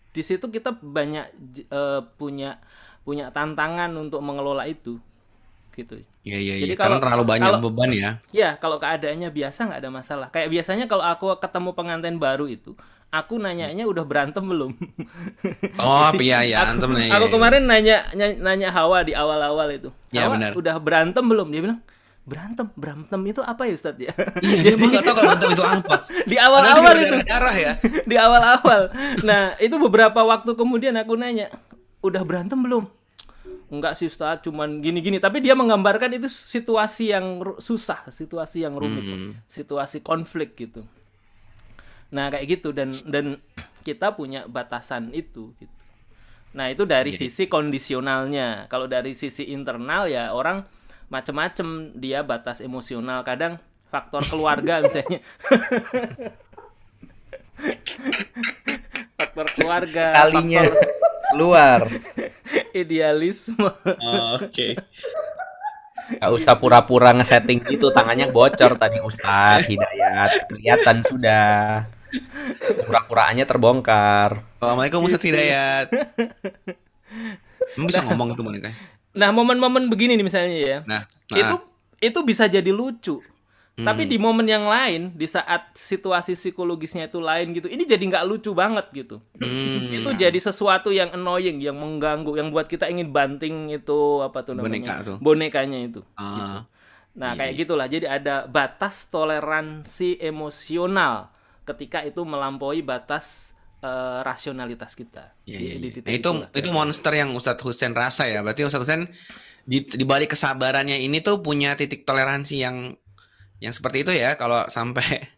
di 0.09 0.21
situ 0.21 0.47
kita 0.47 0.73
banyak 0.73 1.25
eh, 1.67 2.01
punya 2.17 2.57
punya 3.01 3.29
tantangan 3.29 3.93
untuk 3.93 4.19
mengelola 4.19 4.65
itu, 4.65 4.97
gitu. 5.71 6.01
Iya 6.21 6.37
iya 6.41 6.55
Jadi 6.57 6.65
iya. 6.65 6.75
Karena 6.75 6.97
kalau- 6.97 7.03
terlalu 7.05 7.23
banyak 7.29 7.51
kalau- 7.53 7.63
beban 7.63 7.91
ya. 7.93 8.11
Ya, 8.29 8.49
kalau 8.57 8.77
keadaannya 8.77 9.29
biasa 9.29 9.69
nggak 9.69 9.79
ada 9.79 9.91
masalah. 9.93 10.27
Kayak 10.27 10.49
biasanya 10.49 10.85
kalau 10.85 11.05
aku 11.05 11.29
ketemu 11.37 11.69
pengantin 11.71 12.17
baru 12.17 12.49
itu, 12.49 12.73
aku 13.07 13.37
nanyanya 13.37 13.85
udah 13.85 14.01
berantem 14.01 14.41
belum? 14.43 14.73
Oh 15.79 16.09
iya 16.17 16.41
iya. 16.41 16.65
aku, 16.65 16.71
Antum 16.73 16.91
nih. 16.97 17.13
aku 17.13 17.29
kemarin 17.29 17.63
nanya, 17.63 18.09
nanya 18.11 18.35
nanya 18.41 18.69
Hawa 18.73 19.05
di 19.05 19.13
awal-awal 19.13 19.69
itu. 19.71 19.89
Iya, 20.09 20.25
Hawa 20.25 20.33
benar. 20.41 20.51
udah 20.57 20.75
berantem 20.81 21.21
belum? 21.21 21.47
Dia 21.53 21.61
bilang 21.63 21.79
berantem, 22.27 22.67
berantem 22.75 23.21
itu 23.23 23.39
apa 23.39 23.63
ya 23.63 23.73
Ustadz 23.73 24.03
ya? 24.03 24.11
Iya 24.43 24.59
dia 24.61 24.75
mah 24.83 24.87
nggak 24.91 25.03
tahu 25.03 25.15
kalau 25.15 25.23
berantem 25.31 25.49
itu 25.55 25.63
apa. 25.63 25.95
di 26.31 26.35
awal-awal 26.35 26.93
dia 26.93 27.07
itu. 27.07 27.15
darah 27.23 27.55
ya. 27.55 27.71
di 28.11 28.15
awal-awal. 28.19 28.81
Nah, 29.23 29.55
itu 29.57 29.75
beberapa 29.79 30.19
waktu 30.21 30.51
kemudian 30.53 30.99
aku 30.99 31.15
nanya, 31.15 31.47
udah 32.03 32.21
berantem 32.27 32.59
belum? 32.59 32.83
Enggak 33.67 33.95
sih 33.95 34.07
Ustaz, 34.07 34.43
cuman 34.43 34.79
gini-gini. 34.79 35.19
Tapi 35.19 35.39
dia 35.39 35.55
menggambarkan 35.55 36.19
itu 36.19 36.27
situasi 36.27 37.15
yang 37.15 37.39
susah, 37.59 38.03
situasi 38.11 38.63
yang 38.63 38.75
rumit, 38.75 39.03
Hmm. 39.03 39.31
situasi 39.47 40.03
konflik 40.03 40.55
gitu. 40.55 40.83
Nah, 42.11 42.27
kayak 42.27 42.59
gitu 42.59 42.71
dan 42.71 42.91
dan 43.07 43.39
kita 43.87 44.11
punya 44.15 44.43
batasan 44.47 45.15
itu 45.15 45.55
gitu. 45.59 45.75
Nah, 46.55 46.71
itu 46.71 46.87
dari 46.87 47.11
sisi 47.11 47.45
kondisionalnya. 47.45 48.67
Kalau 48.67 48.87
dari 48.87 49.11
sisi 49.13 49.51
internal 49.51 50.07
ya 50.07 50.31
orang 50.31 50.63
macem-macem 51.07 51.95
dia 51.95 52.23
batas 52.23 52.59
emosional. 52.59 53.23
Kadang 53.23 53.59
faktor 53.87 54.23
keluarga 54.27 54.79
misalnya. 54.85 55.19
faktor 59.17 59.47
keluarga, 59.55 60.05
Kalinya 60.13 60.63
faktor 60.67 60.87
keluar. 61.33 61.81
idealisme. 62.81 63.67
Oh, 63.99 64.37
Oke. 64.39 64.77
Gak 66.07 66.31
usah 66.31 66.55
pura-pura 66.55 67.11
ngesetting 67.11 67.59
gitu, 67.67 67.91
tangannya 67.91 68.31
bocor 68.31 68.79
tadi 68.79 69.03
Ustadz 69.03 69.67
Hidayat. 69.67 70.47
Kelihatan 70.47 71.03
sudah. 71.03 71.83
Pura-puraannya 72.87 73.43
terbongkar. 73.43 74.39
Assalamualaikum 74.55 75.03
Ustaz 75.03 75.19
Hidayat. 75.27 75.91
Emang 77.75 77.87
bisa 77.91 77.99
ngomong 78.07 78.31
itu 78.31 78.39
boneka? 78.39 78.71
Nah, 79.17 79.29
momen-momen 79.33 79.89
begini 79.89 80.13
nih 80.13 80.25
misalnya 80.25 80.57
ya. 80.57 80.77
Nah, 80.85 81.01
itu 81.33 81.55
nah. 81.57 81.61
itu 81.97 82.19
bisa 82.21 82.45
jadi 82.45 82.69
lucu. 82.69 83.19
Tapi 83.77 84.09
Hmm. 84.09 84.09
di 84.09 84.17
momen 84.17 84.49
yang 84.49 84.65
lain, 84.65 85.13
di 85.13 85.29
saat 85.29 85.69
situasi 85.77 86.33
psikologisnya 86.33 87.05
itu 87.05 87.21
lain 87.21 87.53
gitu, 87.53 87.69
ini 87.69 87.85
jadi 87.85 88.01
nggak 88.09 88.25
lucu 88.25 88.49
banget 88.57 88.89
gitu. 88.89 89.21
Hmm. 89.37 89.93
Itu 89.93 90.17
jadi 90.17 90.33
sesuatu 90.41 90.89
yang 90.89 91.13
annoying, 91.13 91.61
yang 91.61 91.77
mengganggu, 91.77 92.41
yang 92.41 92.49
buat 92.49 92.65
kita 92.65 92.89
ingin 92.89 93.13
banting 93.13 93.69
itu 93.69 94.25
apa 94.25 94.41
tuh 94.41 94.57
namanya? 94.57 94.81
Boneka 94.81 94.95
tuh. 95.05 95.17
Bonekanya 95.21 95.79
itu. 95.85 96.01
Ah. 96.17 96.65
Nah, 97.13 97.37
kayak 97.37 97.53
gitulah. 97.53 97.85
Jadi 97.85 98.09
ada 98.09 98.49
batas 98.49 99.05
toleransi 99.13 100.25
emosional 100.25 101.29
ketika 101.69 102.01
itu 102.01 102.25
melampaui 102.25 102.81
batas 102.81 103.53
eh, 103.87 104.19
rasionalitas 104.27 104.91
kita. 104.93 105.31
Di- 105.47 105.55
di 105.55 105.87
iya. 105.87 105.91
titik 105.95 106.03
Nah, 106.03 106.13
itu 106.13 106.29
itulah. 106.29 106.49
itu 106.51 106.69
monster 106.75 107.13
yang 107.15 107.31
Ustadz 107.31 107.63
Husen 107.63 107.95
rasa 107.95 108.27
ya. 108.27 108.43
Berarti 108.43 108.67
Ustadz 108.67 108.83
Husen 108.83 109.01
di, 109.63 109.83
di 109.83 110.05
balik 110.07 110.35
kesabarannya 110.35 110.99
ini 110.99 111.23
tuh 111.23 111.39
punya 111.39 111.79
titik 111.79 112.03
toleransi 112.03 112.55
yang 112.59 112.77
yang 113.63 113.73
seperti 113.73 114.03
itu 114.03 114.11
ya. 114.11 114.35
Kalau 114.35 114.67
sampai 114.67 115.31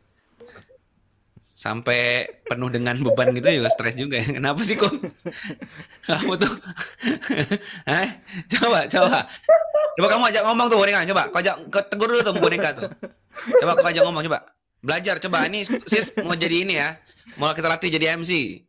sampai 1.59 2.23
penuh 2.47 2.71
dengan 2.71 2.95
beban 3.03 3.35
gitu 3.35 3.51
juga 3.51 3.67
stres 3.67 3.95
juga 3.99 4.15
ya. 4.23 4.27
Kenapa 4.31 4.63
sih 4.63 4.79
kok? 4.79 4.91
Kamu 6.07 6.33
tuh 6.39 6.51
Hah? 7.83 8.07
Coba, 8.55 8.87
coba. 8.87 9.27
Coba 9.99 10.07
kamu 10.07 10.23
ajak 10.31 10.43
ngomong 10.47 10.67
tuh 10.71 10.77
boneka, 10.79 11.03
coba. 11.11 11.23
Kau 11.27 11.39
ajak 11.43 11.55
kau 11.67 11.83
tegur 11.83 12.07
dulu 12.07 12.21
tuh 12.23 12.33
boneka 12.39 12.69
tuh. 12.71 12.87
Coba 13.59 13.75
kau 13.75 13.87
ajak 13.91 14.03
ngomong 14.07 14.23
coba. 14.23 14.39
Belajar 14.79 15.19
coba 15.19 15.43
ini 15.51 15.67
sis 15.83 16.15
mau 16.23 16.31
jadi 16.39 16.63
ini 16.63 16.79
ya. 16.79 16.95
Mau 17.39 17.49
kita 17.55 17.65
latih 17.65 17.89
jadi 17.89 18.13
MC. 18.13 18.61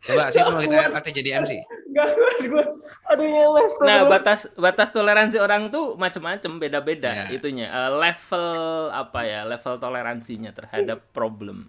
Coba 0.00 0.30
sis 0.32 0.46
mau 0.48 0.58
kita 0.58 0.88
latih 0.88 1.12
jadi 1.12 1.42
MC. 1.42 1.52
Gak 1.90 2.06
kuat 2.10 2.36
gue. 2.40 2.64
Aduh 3.10 3.26
ya 3.26 3.44
les. 3.50 3.72
Nah, 3.82 3.98
batas 4.06 4.40
batas 4.54 4.88
toleransi 4.90 5.36
orang 5.38 5.68
tuh 5.68 5.94
macam-macam, 5.94 6.58
beda-beda 6.58 7.10
Ya. 7.12 7.26
itunya. 7.30 7.66
Eh, 7.66 7.90
level 7.92 8.46
apa 8.90 9.20
ya? 9.22 9.40
Level 9.44 9.74
toleransinya 9.76 10.50
terhadap 10.50 11.10
problem. 11.10 11.68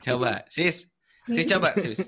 Coba 0.00 0.42
sis. 0.48 0.88
Sis 1.28 1.46
coba 1.46 1.72
sis. 1.76 2.00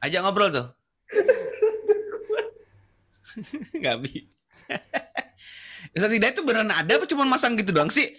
Ajak 0.00 0.20
ngobrol 0.20 0.50
tuh. 0.50 0.66
Gak 3.80 3.96
bi. 4.00 4.28
Ustaz 5.96 6.08
Hidayat 6.08 6.32
tuh 6.32 6.44
beneran 6.44 6.68
ada 6.68 6.96
apa 6.96 7.04
cuma 7.04 7.24
masang 7.24 7.56
gitu 7.56 7.72
doang 7.72 7.88
sih? 7.88 8.12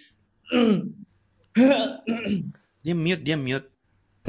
dia 2.84 2.94
mute, 2.94 3.22
dia 3.26 3.36
mute. 3.36 3.66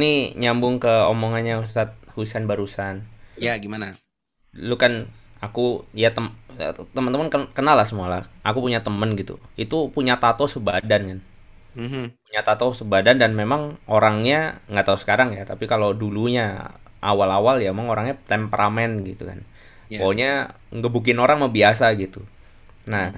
Nih 0.02 0.36
nyambung 0.36 0.76
ke 0.84 0.94
omongannya 1.12 1.56
Ustadz 1.64 1.96
Husen 2.16 2.44
barusan. 2.50 2.96
Ya 3.36 3.56
gimana? 3.60 3.96
Lu 4.56 4.76
kan 4.80 5.08
aku 5.44 5.84
ya 5.92 6.10
tem 6.16 6.32
teman-teman 6.96 7.28
ken- 7.28 7.52
kenal 7.52 7.76
lah 7.76 7.88
semua 7.88 8.08
lah. 8.08 8.24
Aku 8.48 8.64
punya 8.64 8.80
temen 8.80 9.16
gitu. 9.20 9.36
Itu 9.60 9.92
punya 9.92 10.16
tato 10.20 10.48
sebadan 10.48 11.02
kan. 11.12 11.20
Mhm. 11.76 12.16
Punya 12.28 12.42
tato 12.48 12.72
sebadan 12.72 13.20
dan 13.20 13.32
memang 13.36 13.76
orangnya 13.88 14.64
nggak 14.72 14.86
tahu 14.88 14.98
sekarang 15.00 15.36
ya. 15.36 15.44
Tapi 15.44 15.68
kalau 15.68 15.92
dulunya 15.92 16.72
awal-awal 17.04 17.60
ya 17.62 17.70
emang 17.76 17.92
orangnya 17.92 18.16
temperamen 18.26 19.04
gitu 19.04 19.28
kan. 19.28 19.44
Ya. 19.92 20.02
Pokoknya 20.02 20.56
ngebukin 20.74 21.20
orang 21.20 21.38
mah 21.44 21.52
biasa 21.52 21.92
gitu. 22.00 22.24
Nah, 22.90 23.12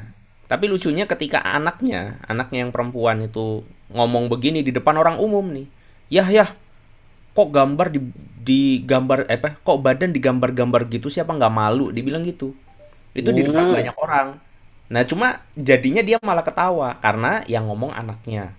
tapi 0.47 0.71
lucunya 0.71 1.03
ketika 1.03 1.43
anaknya, 1.43 2.23
anaknya 2.23 2.67
yang 2.67 2.71
perempuan 2.71 3.27
itu 3.27 3.67
ngomong 3.91 4.31
begini 4.31 4.63
di 4.63 4.71
depan 4.71 4.95
orang 4.95 5.19
umum 5.19 5.43
nih. 5.51 5.67
Yah 6.07 6.27
yah, 6.31 6.49
kok 7.35 7.51
gambar 7.51 7.91
di 7.91 7.99
di 8.47 8.79
gambar 8.79 9.27
eh, 9.27 9.35
apa? 9.35 9.59
Kok 9.59 9.83
badan 9.83 10.15
digambar-gambar 10.15 10.87
gitu 10.87 11.11
siapa 11.11 11.35
nggak 11.35 11.51
malu? 11.51 11.91
Dibilang 11.91 12.23
gitu. 12.23 12.55
Itu 13.11 13.35
di 13.35 13.43
depan 13.43 13.75
banyak 13.75 13.97
orang. 13.99 14.27
Nah, 14.87 15.03
cuma 15.03 15.43
jadinya 15.51 15.99
dia 15.99 16.15
malah 16.23 16.47
ketawa 16.47 16.95
karena 17.03 17.43
yang 17.51 17.67
ngomong 17.67 17.91
anaknya. 17.91 18.55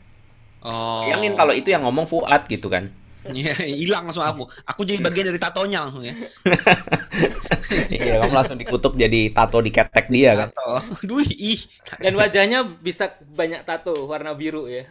Oh. 0.61 1.09
Bayangin 1.09 1.33
kalau 1.41 1.57
itu 1.57 1.73
yang 1.73 1.89
ngomong 1.89 2.05
Fuad 2.05 2.45
gitu 2.53 2.69
kan. 2.69 2.93
Iya, 3.39 3.55
hilang 3.61 4.09
langsung 4.09 4.25
aku. 4.25 4.45
Aku 4.65 4.83
jadi 4.89 5.01
bagian 5.01 5.29
dari 5.29 5.41
tatonya 5.41 5.85
langsung 5.85 6.05
ya. 6.05 6.15
Iya, 7.93 8.25
kamu 8.25 8.33
langsung 8.33 8.59
dikutuk 8.59 8.97
jadi 8.97 9.29
tato 9.31 9.61
di 9.61 9.69
ketek 9.69 10.09
dia 10.09 10.33
kan. 10.35 10.49
Tato. 10.51 10.81
Duh, 11.09 11.21
ih. 11.21 11.61
Dan 12.01 12.17
wajahnya 12.17 12.65
bisa 12.65 13.13
banyak 13.21 13.65
tato 13.69 14.09
warna 14.09 14.33
biru 14.33 14.65
ya. 14.67 14.89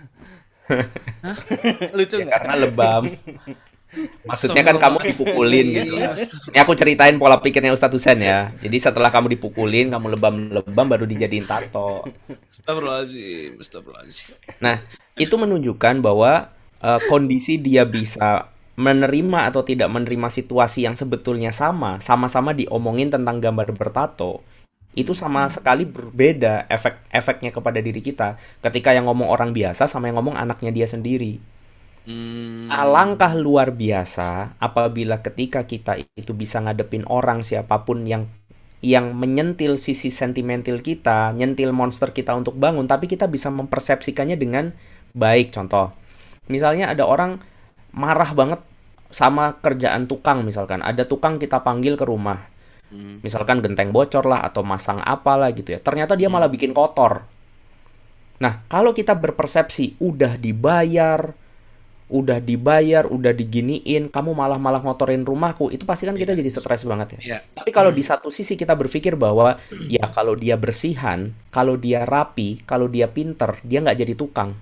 Lucu 1.95 2.19
Ya, 2.19 2.25
nggak? 2.27 2.37
karena 2.37 2.55
lebam. 2.59 3.03
Maksudnya 4.27 4.67
kan 4.67 4.75
kamu 4.77 4.97
dipukulin 5.09 5.65
gitu. 5.71 5.95
Iya, 5.95 6.11
Ini 6.51 6.59
aku 6.59 6.75
ceritain 6.75 7.15
pola 7.15 7.39
pikirnya 7.39 7.71
Ustadz 7.71 7.95
Husen 7.95 8.19
ya. 8.19 8.51
Jadi 8.59 8.77
setelah 8.77 9.07
kamu 9.09 9.39
dipukulin, 9.39 9.87
kamu 9.87 10.19
lebam-lebam 10.19 10.85
baru 10.91 11.07
dijadiin 11.07 11.47
tato. 11.47 12.03
Astagfirullahaladzim, 12.51 13.57
astagfirullahaladzim. 13.57 14.35
Nah, 14.59 14.83
itu 15.15 15.33
menunjukkan 15.39 16.03
bahwa 16.03 16.51
eh, 16.81 17.01
kondisi 17.07 17.57
dia 17.61 17.83
bisa 17.87 18.51
menerima 18.77 19.49
atau 19.49 19.65
tidak 19.65 19.89
menerima 19.89 20.29
situasi 20.29 20.85
yang 20.85 20.93
sebetulnya 20.93 21.49
sama, 21.49 21.97
sama-sama 21.97 22.53
diomongin 22.53 23.09
tentang 23.09 23.41
gambar 23.41 23.73
bertato. 23.73 24.45
Itu 24.93 25.17
sama 25.17 25.49
sekali 25.49 25.85
berbeda 25.85 26.69
efek-efeknya 26.69 27.53
kepada 27.53 27.81
diri 27.81 28.01
kita 28.01 28.37
ketika 28.61 28.93
yang 28.93 29.09
ngomong 29.09 29.29
orang 29.29 29.53
biasa 29.53 29.89
sama 29.89 30.09
yang 30.09 30.21
ngomong 30.21 30.37
anaknya 30.37 30.73
dia 30.73 30.85
sendiri. 30.89 31.41
Hmm. 32.07 32.71
Alangkah 32.71 33.35
luar 33.35 33.75
biasa 33.75 34.55
apabila 34.61 35.19
ketika 35.19 35.67
kita 35.67 35.99
itu 36.15 36.31
bisa 36.31 36.63
ngadepin 36.63 37.03
orang 37.09 37.43
siapa 37.43 37.83
pun 37.83 38.07
yang 38.07 38.31
yang 38.79 39.17
menyentil 39.17 39.81
sisi 39.81 40.13
sentimental 40.13 40.79
kita, 40.85 41.33
nyentil 41.33 41.73
monster 41.73 42.13
kita 42.13 42.37
untuk 42.37 42.55
bangun, 42.61 42.85
tapi 42.85 43.09
kita 43.09 43.25
bisa 43.25 43.49
mempersepsikannya 43.49 44.37
dengan 44.37 44.71
baik. 45.17 45.49
Contoh, 45.49 45.91
misalnya 46.47 46.91
ada 46.91 47.07
orang 47.07 47.39
marah 47.95 48.31
banget 48.35 48.61
sama 49.07 49.55
kerjaan 49.63 50.07
tukang 50.07 50.43
misalkan, 50.43 50.83
ada 50.83 51.07
tukang 51.07 51.39
kita 51.39 51.63
panggil 51.63 51.95
ke 51.95 52.03
rumah, 52.03 52.43
Hmm. 52.87 53.19
misalkan 53.19 53.59
genteng 53.59 53.91
bocor 53.91 54.23
lah 54.23 54.47
atau 54.47 54.63
masang 54.63 55.03
apalah 55.03 55.51
gitu 55.51 55.75
ya, 55.75 55.79
ternyata 55.79 56.15
dia 56.15 56.31
malah 56.31 56.47
bikin 56.47 56.71
kotor. 56.71 57.27
Nah, 58.37 58.63
kalau 58.69 58.93
kita 58.93 59.17
berpersepsi 59.17 59.97
udah 59.99 60.37
dibayar, 60.37 61.33
udah 62.07 62.39
dibayar, 62.39 63.03
udah 63.03 63.35
diginiin, 63.35 64.07
kamu 64.07 64.31
malah 64.31 64.55
malah 64.55 64.79
ngotorin 64.79 65.27
rumahku, 65.27 65.67
itu 65.73 65.83
pasti 65.83 66.07
kan 66.07 66.15
kita 66.15 66.37
jadi 66.37 66.47
stres 66.47 66.87
banget 66.87 67.19
ya. 67.19 67.19
Iya. 67.19 67.39
Tapi 67.59 67.69
kalau 67.75 67.91
di 67.91 67.99
satu 67.99 68.31
sisi 68.31 68.55
kita 68.55 68.77
berpikir 68.77 69.19
bahwa 69.19 69.59
ya 69.91 70.07
kalau 70.13 70.39
dia 70.39 70.55
bersihan, 70.55 71.35
kalau 71.51 71.75
dia 71.75 72.07
rapi, 72.07 72.63
kalau 72.63 72.87
dia 72.87 73.11
pinter, 73.11 73.59
dia 73.65 73.83
nggak 73.83 73.99
jadi 74.05 74.13
tukang. 74.15 74.55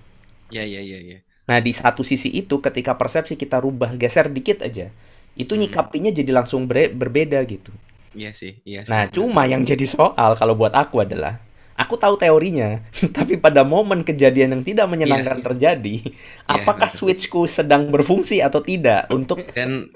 Iya, 0.49 0.63
iya, 0.65 0.81
iya, 0.81 0.99
iya. 1.01 1.19
Nah 1.49 1.59
di 1.61 1.71
satu 1.73 2.01
sisi 2.01 2.29
itu 2.33 2.57
ketika 2.61 2.97
persepsi 2.97 3.37
kita 3.37 3.61
rubah 3.61 3.93
geser 3.97 4.27
dikit 4.33 4.65
aja, 4.65 4.89
itu 5.37 5.53
nyikapinya 5.53 6.09
jadi 6.13 6.31
langsung 6.33 6.65
ber- 6.69 6.93
berbeda 6.93 7.37
gitu. 7.45 7.71
Iya 8.15 8.31
sih, 8.31 8.53
iya 8.63 8.81
sih. 8.87 8.91
Nah 8.91 9.09
cuma 9.11 9.45
yang 9.45 9.61
jadi 9.65 9.85
soal 9.85 10.31
kalau 10.39 10.55
buat 10.57 10.73
aku 10.73 11.03
adalah 11.05 11.41
Aku 11.75 11.99
tahu 11.99 12.15
teorinya, 12.15 12.79
tapi 13.17 13.35
pada 13.35 13.67
momen 13.67 13.99
kejadian 14.07 14.55
yang 14.55 14.63
tidak 14.63 14.87
menyenangkan 14.87 15.43
terjadi, 15.43 16.07
apakah 16.47 16.87
betul. 16.87 17.11
switchku 17.11 17.51
sedang 17.51 17.91
berfungsi 17.91 18.39
atau 18.39 18.63
tidak 18.63 19.11
untuk 19.11 19.43
Dan 19.51 19.91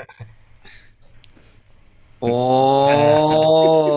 Oh, 2.20 3.96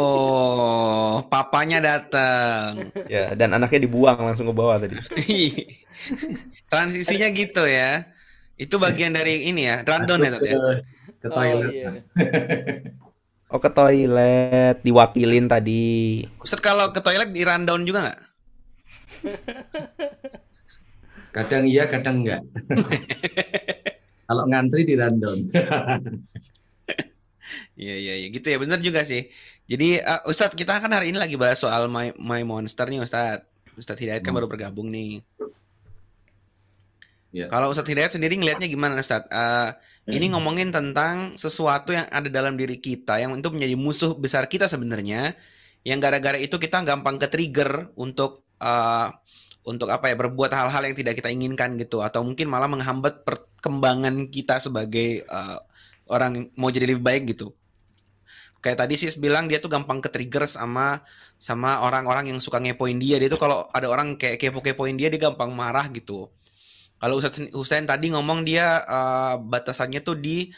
papanya 1.27 1.83
datang. 1.83 2.95
ya 3.11 3.35
dan 3.35 3.59
anaknya 3.59 3.83
dibuang 3.87 4.23
langsung 4.23 4.47
ke 4.51 4.55
bawah 4.55 4.79
tadi. 4.79 4.95
Transisinya 6.71 7.29
gitu 7.35 7.67
ya. 7.67 8.07
Itu 8.55 8.79
bagian 8.79 9.11
dari 9.15 9.51
ini 9.51 9.67
ya, 9.67 9.83
rundown 9.83 10.23
ya, 10.23 10.31
Tat, 10.39 10.43
ya. 10.47 10.55
ke 11.19 11.27
Oh, 11.27 11.35
toilet 11.35 11.73
iya. 11.75 11.91
Oh 13.53 13.59
ke 13.59 13.69
toilet, 13.75 14.79
diwakilin 14.87 15.51
tadi. 15.51 16.23
Ustaz 16.39 16.63
kalau 16.63 16.95
ke 16.95 17.03
toilet 17.03 17.35
di 17.35 17.43
rundown 17.43 17.83
juga 17.83 18.07
nggak? 18.07 18.21
kadang 21.33 21.65
iya 21.65 21.89
kadang 21.89 22.21
enggak 22.21 22.45
kalau 24.29 24.45
ngantri 24.53 24.85
di 24.85 24.95
rundown 25.01 25.39
Iya 27.77 27.95
iya 27.97 28.15
iya 28.21 28.29
gitu 28.29 28.47
ya 28.53 28.59
bener 28.61 28.79
juga 28.81 29.03
sih. 29.03 29.29
Jadi 29.67 30.01
uh, 30.01 30.23
Ustadz 30.29 30.57
kita 30.57 30.79
kan 30.79 30.93
hari 30.93 31.11
ini 31.15 31.19
lagi 31.19 31.37
bahas 31.41 31.61
soal 31.61 31.89
My, 31.89 32.13
My 32.21 32.43
Monster 32.45 32.89
nih 32.89 33.01
Ustadz. 33.01 33.45
Ustadz 33.73 34.05
Hidayat 34.05 34.21
kan 34.21 34.37
Hmm. 34.37 34.45
baru 34.45 34.49
bergabung 34.53 34.93
nih. 34.93 35.25
Ya. 37.33 37.49
Kalau 37.49 37.73
Ustadz 37.73 37.89
Hidayat 37.89 38.13
sendiri 38.13 38.37
ngelihatnya 38.37 38.69
gimana 38.69 39.01
Ustadz? 39.01 39.33
Uh, 39.33 39.73
ini 40.11 40.35
ngomongin 40.35 40.75
tentang 40.75 41.39
sesuatu 41.39 41.95
yang 41.95 42.05
ada 42.11 42.27
dalam 42.27 42.59
diri 42.59 42.77
kita 42.77 43.23
yang 43.23 43.39
itu 43.39 43.49
menjadi 43.49 43.75
musuh 43.79 44.13
besar 44.19 44.51
kita 44.51 44.69
sebenarnya. 44.69 45.33
Yang 45.87 45.99
gara-gara 46.03 46.39
itu 46.39 46.59
kita 46.59 46.85
gampang 46.85 47.17
ke 47.17 47.27
trigger 47.31 47.91
untuk 47.97 48.45
uh, 48.61 49.09
untuk 49.63 49.89
apa 49.95 50.11
ya 50.11 50.19
berbuat 50.19 50.51
hal-hal 50.51 50.83
yang 50.91 50.97
tidak 50.99 51.23
kita 51.23 51.31
inginkan 51.31 51.79
gitu 51.79 52.03
atau 52.03 52.27
mungkin 52.27 52.51
malah 52.51 52.67
menghambat 52.67 53.23
perkembangan 53.23 54.27
kita 54.27 54.59
sebagai 54.59 55.23
uh, 55.31 55.59
orang 56.13 56.53
mau 56.61 56.69
jadi 56.69 56.85
lebih 56.85 57.01
baik 57.01 57.33
gitu. 57.33 57.57
Kayak 58.63 58.87
tadi 58.87 58.95
sis 58.95 59.19
bilang 59.19 59.51
dia 59.51 59.59
tuh 59.59 59.67
gampang 59.67 59.99
ke 59.99 60.07
trigger 60.07 60.47
sama 60.47 61.03
sama 61.35 61.83
orang-orang 61.83 62.31
yang 62.31 62.39
suka 62.39 62.63
ngepoin 62.63 62.95
dia. 63.03 63.19
Dia 63.19 63.27
tuh 63.27 63.41
kalau 63.41 63.67
ada 63.75 63.91
orang 63.91 64.15
kayak 64.15 64.39
kepo-kepoin 64.39 64.95
dia 64.95 65.11
dia 65.11 65.19
gampang 65.19 65.51
marah 65.51 65.91
gitu. 65.91 66.31
Kalau 67.03 67.19
Ustadz 67.19 67.51
Husain 67.51 67.83
tadi 67.83 68.15
ngomong 68.15 68.47
dia 68.47 68.87
uh, 68.87 69.35
batasannya 69.43 70.07
tuh 70.07 70.15
di 70.15 70.55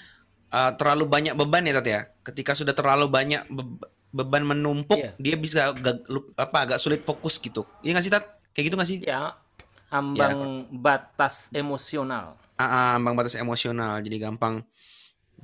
uh, 0.52 0.76
terlalu 0.76 1.08
banyak 1.08 1.32
beban 1.32 1.64
ya 1.64 1.80
Tat 1.80 1.86
ya. 1.88 2.00
Ketika 2.20 2.52
sudah 2.52 2.76
terlalu 2.76 3.08
banyak 3.08 3.48
be- 3.48 3.88
beban 4.12 4.44
menumpuk, 4.44 5.00
Iya. 5.00 5.16
dia 5.16 5.34
bisa 5.40 5.72
agak, 5.72 6.04
apa 6.36 6.56
agak 6.68 6.78
sulit 6.84 7.00
fokus 7.08 7.40
gitu. 7.40 7.64
Iya 7.80 7.96
nggak 7.96 8.04
sih 8.04 8.12
Tat? 8.12 8.24
Kayak 8.52 8.64
gitu 8.68 8.76
nggak 8.76 8.90
sih? 8.92 8.98
Ya, 9.00 9.40
ambang 9.88 10.68
batas 10.68 11.48
emosional. 11.56 12.36
Ah, 12.60 12.62
ah, 12.68 12.90
ambang 13.00 13.16
batas 13.16 13.34
emosional 13.40 14.04
jadi 14.04 14.28
gampang 14.28 14.60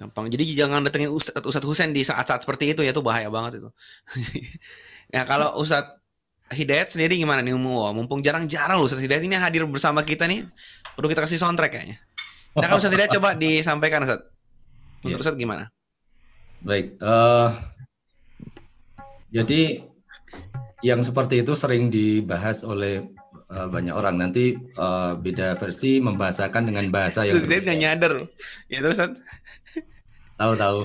gampang. 0.01 0.33
Jadi 0.33 0.57
jangan 0.57 0.81
datengin 0.81 1.13
Ustadz 1.13 1.45
Ustadz 1.45 1.69
Husain 1.69 1.93
di 1.93 2.01
saat-saat 2.01 2.49
seperti 2.49 2.73
itu 2.73 2.81
ya 2.81 2.97
tuh 2.97 3.05
bahaya 3.05 3.29
banget 3.29 3.61
itu. 3.61 3.69
Ya 5.11 5.27
kalau 5.27 5.59
Ustadz 5.59 5.99
Hidayat 6.55 6.87
sendiri 6.87 7.19
gimana 7.19 7.43
nih 7.43 7.55
mumpung 7.59 8.23
jarang-jarang 8.23 8.79
loh 8.79 8.87
Ustadz 8.87 9.03
Hidayat 9.03 9.27
ini 9.27 9.35
hadir 9.35 9.67
bersama 9.67 10.07
kita 10.07 10.31
nih. 10.31 10.47
Perlu 10.95 11.11
kita 11.11 11.27
kasih 11.27 11.43
soundtrack 11.43 11.75
kayaknya. 11.75 11.99
Nah 12.55 12.71
kalau 12.71 12.79
Ustadz 12.79 12.95
Hidayat 12.95 13.11
coba 13.19 13.35
disampaikan 13.43 14.07
Ustadz. 14.07 14.31
Menurut 15.03 15.19
Ustadz 15.19 15.39
gimana? 15.39 15.67
Baik 16.63 16.95
eh, 16.95 17.49
jadi 19.35 19.83
yang 20.87 21.03
seperti 21.03 21.43
itu 21.43 21.59
sering 21.59 21.91
dibahas 21.91 22.63
oleh 22.63 23.03
eh, 23.51 23.67
banyak 23.67 23.95
orang. 23.95 24.15
Nanti 24.15 24.55
eh, 24.55 25.13
beda 25.19 25.59
versi 25.59 25.99
membahasakan 25.99 26.71
dengan 26.71 26.87
bahasa 26.95 27.27
yang 27.27 27.35
Ustadz 27.35 27.51
Hidayat 27.51 27.63
nggak 27.67 27.81
nyadar 27.83 28.13
ya 28.71 28.79
terus 28.79 28.95
Ustadz 28.95 29.19
Tahu 30.40 30.53
tahu. 30.57 30.79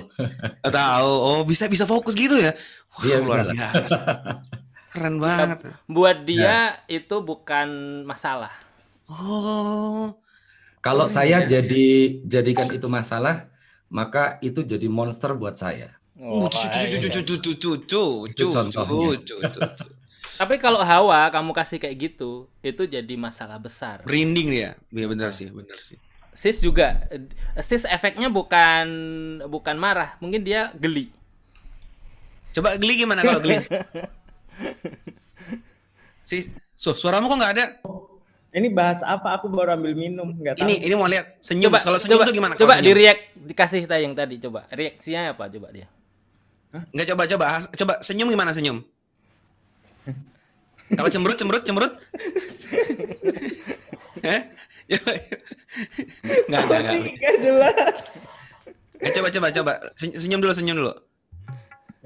tahu. 0.67 1.11
Oh 1.15 1.41
bisa 1.47 1.71
bisa 1.71 1.87
fokus 1.87 2.11
gitu 2.11 2.35
ya. 2.35 2.51
Wah, 2.51 2.99
wow, 2.99 3.07
iya, 3.07 3.17
luar 3.23 3.39
biasa. 3.47 3.99
Keren 4.91 5.15
banget. 5.23 5.59
Buat 5.87 6.17
iya. 6.23 6.27
dia 6.27 6.43
ya. 6.43 6.59
itu 6.91 7.15
bukan 7.23 8.03
masalah. 8.03 8.51
Oh. 9.07 10.11
Kalau 10.83 11.07
oh, 11.07 11.11
saya 11.11 11.47
iya. 11.47 11.47
jadi 11.47 12.19
jadikan 12.27 12.67
itu 12.75 12.91
masalah, 12.91 13.47
maka 13.87 14.37
itu 14.43 14.59
jadi 14.59 14.91
monster 14.91 15.31
buat 15.33 15.55
saya. 15.55 15.95
Tapi 20.35 20.55
kalau 20.59 20.83
Hawa 20.83 21.31
kamu 21.31 21.51
kasih 21.55 21.79
kayak 21.79 21.95
gitu, 22.11 22.51
itu 22.59 22.83
jadi 22.87 23.15
masalah 23.15 23.59
besar. 23.59 24.03
Rinding 24.03 24.51
ya, 24.51 24.71
ya 24.91 25.05
benar 25.07 25.31
sih, 25.31 25.47
benar 25.51 25.79
sih. 25.79 25.99
Sis 26.35 26.59
juga, 26.59 27.07
sis 27.63 27.87
efeknya 27.87 28.27
bukan 28.27 28.85
bukan 29.47 29.75
marah, 29.79 30.19
mungkin 30.19 30.43
dia 30.43 30.75
geli. 30.75 31.07
Coba 32.51 32.75
geli 32.75 33.07
gimana 33.07 33.23
kalau 33.23 33.39
geli? 33.39 33.63
Si, 36.25 36.41
su 36.73 36.89
suaramu 36.97 37.29
kok 37.29 37.37
nggak 37.37 37.53
ada? 37.53 37.65
Ini 38.49 38.73
bahas 38.73 39.05
apa? 39.05 39.37
Aku 39.37 39.45
baru 39.45 39.77
ambil 39.77 39.93
minum, 39.93 40.33
nggak 40.33 40.57
tahu. 40.57 40.65
Ini 40.65 40.89
ini 40.89 40.93
mau 40.97 41.05
lihat 41.05 41.37
senyum. 41.37 41.69
Coba, 41.69 41.85
Kalau 41.85 41.99
senyum 42.01 42.17
coba, 42.17 42.25
tuh 42.25 42.33
gimana? 42.33 42.53
Coba 42.57 42.81
di 42.81 42.91
react 42.97 43.21
dikasih 43.37 43.85
tayang 43.85 44.17
tadi, 44.17 44.41
coba 44.41 44.65
reaksinya 44.73 45.37
apa 45.37 45.45
coba 45.53 45.69
dia? 45.69 45.85
Nggak 46.73 47.07
coba 47.13 47.23
coba 47.29 47.45
Has- 47.53 47.69
coba 47.69 47.93
senyum 48.01 48.25
gimana 48.33 48.57
senyum? 48.57 48.81
Kalau 50.97 51.09
cemberut 51.13 51.37
cemberut 51.37 51.61
cemberut? 51.61 51.93
Hah? 54.25 54.41
Coba. 54.85 55.11
Nggak 56.49 56.61
nggak 56.63 56.79
nggak. 56.79 56.95
Nggak 57.17 57.35
jelas. 57.41 58.01
Eh, 58.95 59.11
Coba 59.11 59.27
coba 59.29 59.47
coba 59.51 59.71
Seny- 59.93 60.17
senyum 60.17 60.39
dulu 60.39 60.53
senyum 60.53 60.77
dulu. 60.77 60.93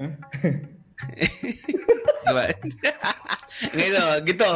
coba. 2.24 2.42
Nggak 3.60 3.86
itu 3.86 4.04
gitu. 4.26 4.50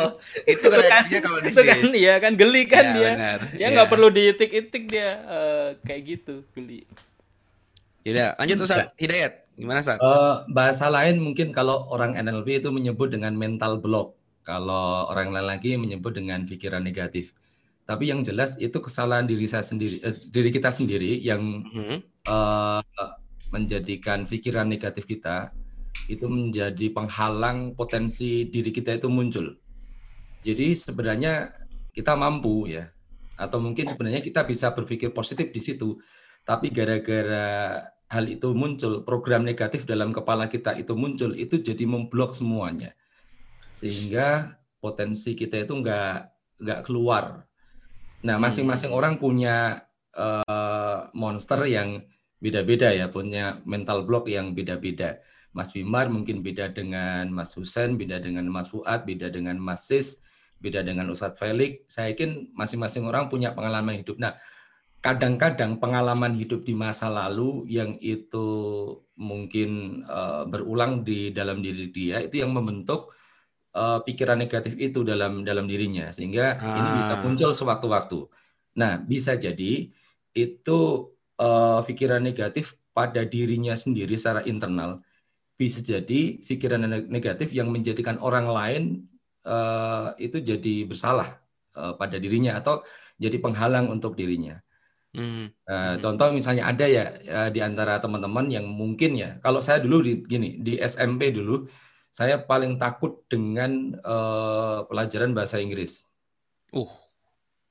Itu 0.48 0.64
Itu 0.64 0.68
kan, 0.72 1.04
kalau 1.20 1.38
di 1.38 1.48
itu 1.52 1.60
kan 1.60 1.78
iya 1.92 2.14
kan 2.16 2.32
geli 2.34 2.64
kan 2.64 2.80
Ya, 2.82 2.92
dia. 2.94 3.10
benar. 3.12 3.38
Dia 3.52 3.60
Ya. 3.60 3.68
nggak 3.70 3.88
perlu 3.88 4.08
diitik-itik 4.08 4.84
dia 4.88 5.08
eh, 5.22 5.68
kayak 5.84 6.02
gitu, 6.06 6.34
geli. 6.56 6.88
Yaudah, 8.02 8.36
lanjut 8.36 8.64
Ustaz 8.64 8.88
Hidayat. 8.96 9.44
Gimana 9.54 9.78
Ustaz? 9.78 10.00
Eh, 10.00 10.34
bahasa 10.48 10.88
lain 10.88 11.20
mungkin 11.20 11.52
kalau 11.52 11.84
orang 11.86 12.16
NLP 12.16 12.60
itu 12.60 12.72
menyebut 12.72 13.12
dengan 13.12 13.36
mental 13.36 13.76
block. 13.76 14.16
Kalau 14.40 15.08
orang 15.08 15.32
lain 15.32 15.46
lagi 15.48 15.76
menyebut 15.76 16.12
dengan 16.12 16.44
pikiran 16.44 16.80
negatif. 16.80 17.32
Tapi 17.84 18.08
yang 18.08 18.24
jelas 18.24 18.56
itu 18.56 18.80
kesalahan 18.80 19.28
diri 19.28 19.44
saya 19.44 19.60
sendiri, 19.60 20.00
eh, 20.00 20.16
diri 20.32 20.48
kita 20.48 20.72
sendiri 20.72 21.20
yang 21.20 21.40
Hmm. 21.68 22.00
eh, 22.24 22.82
menjadikan 23.52 24.24
pikiran 24.24 24.66
negatif 24.66 25.04
kita 25.06 25.52
itu 26.10 26.26
menjadi 26.26 26.90
penghalang 26.90 27.76
potensi 27.78 28.48
diri 28.50 28.74
kita 28.74 28.98
itu 28.98 29.06
muncul. 29.12 29.54
Jadi 30.42 30.76
sebenarnya 30.76 31.54
kita 31.94 32.18
mampu 32.18 32.68
ya, 32.68 32.90
atau 33.38 33.62
mungkin 33.62 33.88
sebenarnya 33.88 34.20
kita 34.20 34.42
bisa 34.44 34.74
berpikir 34.74 35.14
positif 35.14 35.54
di 35.54 35.60
situ, 35.62 35.96
tapi 36.44 36.68
gara-gara 36.74 37.80
hal 38.10 38.24
itu 38.28 38.52
muncul, 38.52 39.06
program 39.06 39.46
negatif 39.46 39.86
dalam 39.88 40.12
kepala 40.12 40.50
kita 40.50 40.76
itu 40.76 40.92
muncul, 40.92 41.32
itu 41.32 41.62
jadi 41.62 41.84
memblok 41.88 42.36
semuanya, 42.36 42.92
sehingga 43.72 44.58
potensi 44.82 45.32
kita 45.32 45.64
itu 45.64 45.72
nggak 45.78 46.16
nggak 46.60 46.80
keluar. 46.84 47.46
Nah, 48.24 48.40
masing-masing 48.40 48.90
orang 48.90 49.20
punya 49.20 49.84
eh, 50.16 51.00
monster 51.12 51.60
yang 51.68 52.00
beda-beda 52.40 52.88
ya, 52.92 53.12
punya 53.12 53.60
mental 53.68 54.08
block 54.08 54.28
yang 54.32 54.56
beda-beda. 54.56 55.20
Mas 55.54 55.70
Wimar 55.70 56.10
mungkin 56.10 56.42
beda 56.42 56.74
dengan 56.74 57.30
Mas 57.30 57.54
Husen, 57.54 57.94
beda 57.94 58.18
dengan 58.18 58.48
Mas 58.50 58.72
Fuad, 58.72 59.06
beda 59.06 59.30
dengan 59.30 59.54
Mas 59.60 59.86
Sis, 59.86 60.24
beda 60.58 60.82
dengan 60.82 61.06
Ustadz 61.12 61.38
Felix. 61.38 61.86
Saya 61.86 62.10
yakin 62.16 62.50
masing-masing 62.56 63.06
orang 63.06 63.30
punya 63.30 63.54
pengalaman 63.54 64.02
hidup. 64.02 64.18
Nah, 64.18 64.34
kadang-kadang 65.04 65.76
pengalaman 65.78 66.32
hidup 66.34 66.64
di 66.64 66.72
masa 66.72 67.12
lalu 67.12 67.68
yang 67.68 68.00
itu 68.00 68.48
mungkin 69.20 70.00
eh, 70.08 70.44
berulang 70.48 71.04
di 71.04 71.28
dalam 71.30 71.60
diri 71.60 71.92
dia 71.92 72.24
itu 72.24 72.40
yang 72.40 72.56
membentuk 72.56 73.12
eh, 73.74 73.98
pikiran 74.06 74.38
negatif 74.38 74.74
itu 74.78 75.02
dalam 75.02 75.42
dalam 75.42 75.66
dirinya 75.66 76.10
sehingga 76.14 76.56
ini 76.62 76.88
bisa 76.98 77.14
Ah. 77.18 77.22
muncul 77.22 77.50
sewaktu-waktu. 77.52 78.18
Nah, 78.80 78.98
bisa 79.02 79.38
jadi 79.38 79.90
itu 80.34 80.78
uh, 81.38 81.80
pikiran 81.86 82.18
negatif 82.22 82.74
pada 82.90 83.22
dirinya 83.22 83.74
sendiri 83.78 84.18
secara 84.18 84.42
internal. 84.46 85.02
Bisa 85.54 85.78
jadi 85.78 86.42
pikiran 86.42 86.82
negatif 87.06 87.54
yang 87.54 87.70
menjadikan 87.70 88.18
orang 88.18 88.46
lain 88.50 88.82
uh, 89.46 90.10
itu 90.18 90.42
jadi 90.42 90.74
bersalah 90.90 91.38
uh, 91.78 91.94
pada 91.94 92.18
dirinya 92.18 92.58
atau 92.58 92.82
jadi 93.18 93.38
penghalang 93.38 93.86
untuk 93.94 94.18
dirinya. 94.18 94.58
Hmm. 95.14 95.54
Uh, 95.62 95.94
contoh 96.02 96.34
misalnya 96.34 96.66
ada 96.66 96.90
ya 96.90 97.14
uh, 97.30 97.48
di 97.54 97.62
antara 97.62 98.02
teman-teman 98.02 98.50
yang 98.50 98.66
mungkin 98.66 99.14
ya, 99.14 99.38
kalau 99.38 99.62
saya 99.62 99.78
dulu 99.78 100.02
di 100.02 100.12
gini 100.26 100.58
di 100.58 100.74
SMP 100.82 101.30
dulu, 101.30 101.70
saya 102.14 102.38
paling 102.38 102.78
takut 102.78 103.26
dengan 103.26 103.98
uh, 104.06 104.86
pelajaran 104.86 105.34
bahasa 105.34 105.58
Inggris. 105.58 106.06
Uh, 106.70 106.86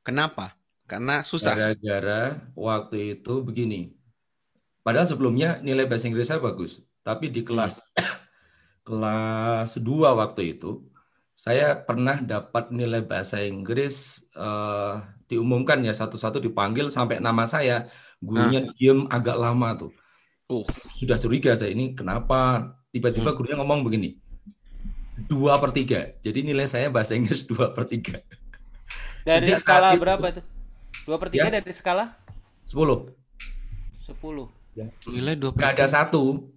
kenapa? 0.04 0.60
Karena 0.84 1.24
susah. 1.24 1.56
Gara-gara 1.56 2.44
waktu 2.52 3.16
itu 3.16 3.40
begini. 3.40 3.96
Padahal 4.84 5.08
sebelumnya 5.08 5.64
nilai 5.64 5.88
bahasa 5.88 6.12
Inggris 6.12 6.28
saya 6.28 6.44
bagus, 6.44 6.84
tapi 7.08 7.32
di 7.32 7.48
kelas 7.48 7.88
hmm. 7.96 8.16
kelas 8.84 9.80
2 9.80 10.20
waktu 10.20 10.60
itu 10.60 10.92
saya 11.34 11.80
pernah 11.80 12.20
dapat 12.20 12.76
nilai 12.76 13.00
bahasa 13.00 13.40
Inggris 13.40 14.28
uh, 14.36 15.00
diumumkan 15.26 15.80
ya 15.88 15.96
satu-satu 15.96 16.44
dipanggil 16.44 16.92
sampai 16.92 17.24
nama 17.24 17.48
saya 17.48 17.88
gurunya 18.20 18.68
nah. 18.68 18.76
diem 18.76 19.08
agak 19.08 19.40
lama 19.40 19.88
tuh 19.88 19.92
uh. 20.52 20.68
sudah 21.00 21.16
curiga 21.16 21.56
saya 21.56 21.72
ini 21.72 21.96
kenapa 21.96 22.72
tiba-tiba 22.92 23.32
hmm. 23.32 23.38
gurunya 23.40 23.58
ngomong 23.60 23.88
begini 23.88 24.20
dua 25.16 25.58
per 25.62 25.72
tiga 25.72 26.14
jadi 26.26 26.40
nilai 26.42 26.66
saya 26.66 26.88
bahasa 26.90 27.14
Inggris 27.14 27.46
dua 27.52 27.72
per 27.72 27.86
tiga 27.90 28.22
dari 29.24 29.54
Sejak 29.54 29.64
skala 29.64 29.96
berapa 29.96 30.42
tuh 30.42 30.46
dua 31.08 31.18
per 31.22 31.30
tiga 31.32 31.50
ya? 31.50 31.62
dari 31.62 31.74
skala 31.74 32.18
sepuluh 32.66 33.12
sepuluh 34.04 34.48
ya. 34.76 34.90
nilai 35.08 35.38
dua 35.38 35.52
per 35.54 35.74
ada 35.74 35.86
satu 35.88 36.54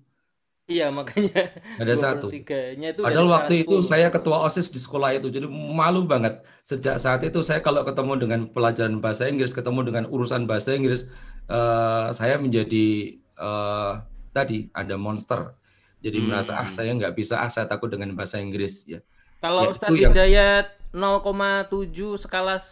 Iya 0.66 0.90
makanya 0.90 1.54
ada 1.78 1.94
satu. 1.94 2.26
Tiganya 2.26 2.90
itu 2.90 3.06
Padahal 3.06 3.30
waktu 3.30 3.62
itu 3.62 3.86
saya 3.86 4.10
ketua 4.10 4.42
osis 4.50 4.74
di 4.74 4.82
sekolah 4.82 5.14
itu, 5.14 5.30
jadi 5.30 5.46
malu 5.46 6.10
banget. 6.10 6.42
Sejak 6.66 6.98
saat 6.98 7.22
itu 7.22 7.38
saya 7.46 7.62
kalau 7.62 7.86
ketemu 7.86 8.18
dengan 8.18 8.40
pelajaran 8.50 8.98
bahasa 8.98 9.30
Inggris, 9.30 9.54
ketemu 9.54 9.86
dengan 9.86 10.10
urusan 10.10 10.50
bahasa 10.50 10.74
Inggris, 10.74 11.06
uh, 11.46 12.10
saya 12.10 12.42
menjadi 12.42 13.14
uh, 13.38 14.02
tadi 14.34 14.66
ada 14.74 14.98
monster. 14.98 15.54
Jadi 16.00 16.18
hmm. 16.20 16.26
merasa 16.28 16.52
ah 16.60 16.68
saya 16.70 16.92
nggak 16.92 17.14
bisa, 17.16 17.40
ah 17.40 17.50
saya 17.50 17.66
takut 17.66 17.88
dengan 17.88 18.12
bahasa 18.12 18.38
Inggris 18.38 18.84
ya. 18.86 19.00
Kalau 19.40 19.68
ya, 19.68 19.72
Ustadz 19.72 19.96
Hidayat 19.96 20.66
yang... 20.92 21.22
0,7 21.22 22.24
skala 22.24 22.56
100, 22.56 22.64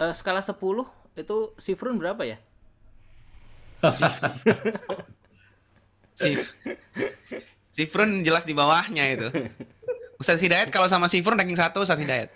uh, 0.00 0.12
eh, 0.12 0.14
skala 0.16 0.40
10 0.44 0.56
itu 1.16 1.36
Sifrun 1.60 1.96
berapa 2.00 2.22
ya? 2.24 2.38
si 7.72 7.88
Frun 7.88 8.20
jelas 8.20 8.44
di 8.44 8.52
bawahnya 8.52 9.08
itu. 9.08 9.32
Ustaz 10.20 10.36
Hidayat 10.36 10.68
kalau 10.68 10.84
sama 10.84 11.08
si 11.08 11.24
Frun 11.24 11.40
ranking 11.40 11.56
satu 11.56 11.80
Ustaz 11.80 11.96
Hidayat. 11.96 12.28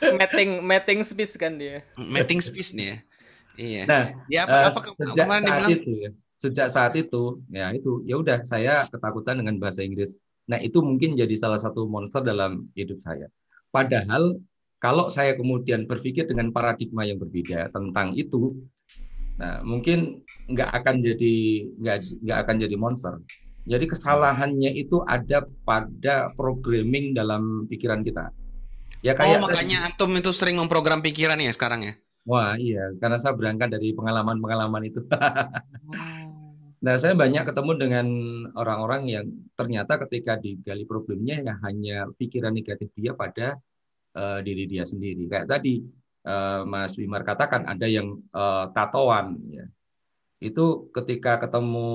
Meeting 0.00 0.64
meeting 0.64 1.00
space 1.04 1.36
kan 1.36 1.56
dia. 1.60 1.84
Meeting 2.00 2.40
space 2.40 2.72
nih 2.72 2.86
ya. 2.88 2.96
Iya. 3.54 3.82
Nah, 3.86 4.04
ya 4.26 4.40
apa, 4.48 4.56
uh, 4.56 4.66
apa 4.66 4.80
sejak 4.82 5.26
saat 5.30 5.46
dibilang? 5.46 5.70
itu 5.70 5.90
ya, 5.94 6.10
sejak 6.38 6.68
saat 6.68 6.92
itu 6.98 7.40
ya 7.48 7.70
itu 7.72 8.02
ya 8.04 8.20
udah 8.20 8.42
saya 8.44 8.86
ketakutan 8.90 9.40
dengan 9.40 9.56
bahasa 9.58 9.82
Inggris. 9.82 10.18
Nah, 10.44 10.60
itu 10.60 10.84
mungkin 10.84 11.16
jadi 11.16 11.32
salah 11.40 11.56
satu 11.56 11.88
monster 11.88 12.20
dalam 12.20 12.68
hidup 12.76 13.00
saya. 13.00 13.32
Padahal 13.72 14.36
kalau 14.76 15.08
saya 15.08 15.32
kemudian 15.40 15.88
berpikir 15.88 16.28
dengan 16.28 16.52
paradigma 16.52 17.08
yang 17.08 17.16
berbeda 17.16 17.72
tentang 17.72 18.12
itu, 18.12 18.52
Nah, 19.34 19.66
mungkin 19.66 20.22
nggak 20.46 20.70
akan 20.82 20.94
jadi 21.02 21.34
nggak 21.82 21.98
nggak 22.22 22.38
akan 22.46 22.56
jadi 22.62 22.76
monster. 22.78 23.14
Jadi 23.64 23.84
kesalahannya 23.88 24.76
itu 24.76 25.00
ada 25.08 25.48
pada 25.64 26.30
programming 26.36 27.16
dalam 27.16 27.64
pikiran 27.66 28.04
kita. 28.04 28.30
Ya 29.00 29.16
kayak 29.16 29.40
oh, 29.40 29.48
makanya 29.48 29.88
antum 29.88 30.12
itu 30.16 30.30
sering 30.36 30.60
memprogram 30.60 31.00
pikiran 31.00 31.40
ya 31.40 31.50
sekarang 31.50 31.80
ya. 31.82 31.94
Wah, 32.24 32.56
iya, 32.56 32.88
karena 32.96 33.20
saya 33.20 33.36
berangkat 33.36 33.68
dari 33.68 33.92
pengalaman-pengalaman 33.92 34.88
itu. 34.88 35.04
nah, 36.80 36.96
saya 36.96 37.14
banyak 37.14 37.44
ketemu 37.46 37.72
dengan 37.78 38.06
orang-orang 38.56 39.02
yang 39.06 39.26
ternyata 39.54 40.00
ketika 40.06 40.40
digali 40.40 40.88
problemnya 40.88 41.42
ya 41.42 41.54
hanya 41.62 41.96
pikiran 42.16 42.54
negatif 42.54 42.88
dia 42.96 43.12
pada 43.14 43.60
uh, 44.16 44.38
diri 44.40 44.64
dia 44.66 44.88
sendiri. 44.88 45.28
Kayak 45.28 45.50
tadi 45.50 45.84
uh, 46.26 46.64
Mas 46.64 46.96
Wimar 46.96 47.22
katakan 47.22 47.68
ada 47.68 47.86
yang 47.86 48.18
uh, 48.32 48.72
tatoan 48.72 49.38
ya. 49.50 49.66
Itu 50.42 50.90
ketika 50.90 51.40
ketemu 51.40 51.88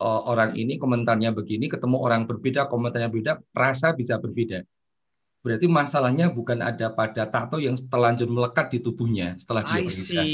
uh, 0.00 0.22
orang 0.30 0.54
ini 0.56 0.78
komentarnya 0.78 1.34
begini, 1.34 1.66
ketemu 1.68 1.96
orang 1.98 2.24
berbeda 2.24 2.70
komentarnya 2.70 3.10
beda, 3.10 3.32
rasa 3.52 3.92
bisa 3.92 4.16
berbeda. 4.16 4.62
Berarti 5.38 5.70
masalahnya 5.70 6.34
bukan 6.34 6.58
ada 6.58 6.90
pada 6.90 7.22
tato 7.30 7.62
yang 7.62 7.78
terlanjur 7.78 8.26
melekat 8.26 8.74
di 8.74 8.82
tubuhnya 8.82 9.38
setelah 9.38 9.62
dia 9.62 9.86
berhijrah. 9.86 10.26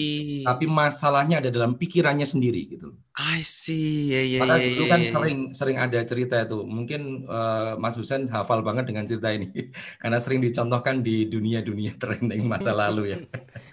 Tapi 0.48 0.64
masalahnya 0.64 1.36
ada 1.44 1.52
dalam 1.52 1.76
pikirannya 1.76 2.24
sendiri 2.24 2.64
gitu. 2.72 2.96
I 3.14 3.44
see. 3.44 4.10
Yeah, 4.10 4.24
yeah, 4.26 4.40
Padahal 4.42 4.60
yeah, 4.64 4.72
dulu 4.74 4.84
kan 4.88 5.00
yeah, 5.04 5.12
sering 5.12 5.38
sering 5.52 5.76
ada 5.76 6.00
cerita 6.08 6.40
itu. 6.40 6.58
Mungkin 6.64 7.28
uh, 7.28 7.76
Mas 7.76 8.00
Husen 8.00 8.32
hafal 8.32 8.64
banget 8.64 8.90
dengan 8.90 9.04
cerita 9.04 9.28
ini 9.28 9.52
karena 10.02 10.18
sering 10.18 10.40
dicontohkan 10.40 11.04
di 11.04 11.28
dunia-dunia 11.28 11.94
trending 12.00 12.42
masa 12.48 12.72
lalu 12.72 13.14
ya. 13.14 13.18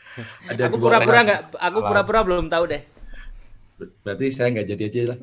ada 0.51 0.67
aku 0.67 0.77
pura-pura 0.83 1.19
nggak, 1.23 1.41
aku 1.55 1.79
pura-pura 1.79 2.19
belum 2.27 2.51
tahu 2.51 2.63
deh. 2.75 2.83
Berarti 4.01 4.25
saya 4.29 4.53
nggak 4.53 4.67
jadi 4.75 4.83
aja 4.87 5.01
lah. 5.13 5.17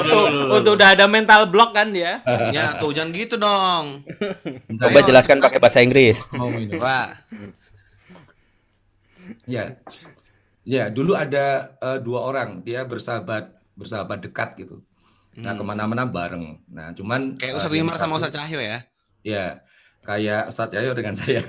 untuk, 0.00 0.24
untuk 0.60 0.72
udah 0.78 0.88
ada 0.96 1.04
mental 1.04 1.48
block 1.52 1.76
kan 1.76 1.92
dia. 1.92 2.20
ya 2.54 2.76
tuh 2.76 2.92
jangan 2.92 3.12
gitu 3.12 3.36
dong. 3.36 4.04
Coba 4.78 4.98
jelaskan 5.04 5.42
pakai 5.42 5.58
bahasa 5.60 5.84
Inggris. 5.84 6.24
Pak. 6.78 7.08
Ya, 9.44 9.76
ya 10.64 10.88
dulu 10.88 11.12
ada 11.16 11.76
uh, 11.80 11.98
dua 12.00 12.24
orang 12.24 12.64
dia 12.64 12.84
bersahabat 12.84 13.52
bersahabat 13.76 14.24
dekat 14.24 14.56
gitu. 14.60 14.80
Nah 15.38 15.54
hmm. 15.54 15.60
ke 15.60 15.64
mana-mana 15.64 16.04
bareng. 16.08 16.58
Nah 16.68 16.92
cuman 16.96 17.36
kayak 17.38 17.56
Ustadz 17.60 17.72
uh, 17.72 17.78
Wimar 17.78 17.96
sama 18.00 18.16
Ustadz 18.16 18.36
Cahyo 18.36 18.60
ya. 18.60 18.84
Ya, 19.22 19.60
kayak 20.02 20.48
Ustadz 20.50 20.74
Cahyo 20.74 20.92
dengan 20.96 21.14
saya. 21.14 21.40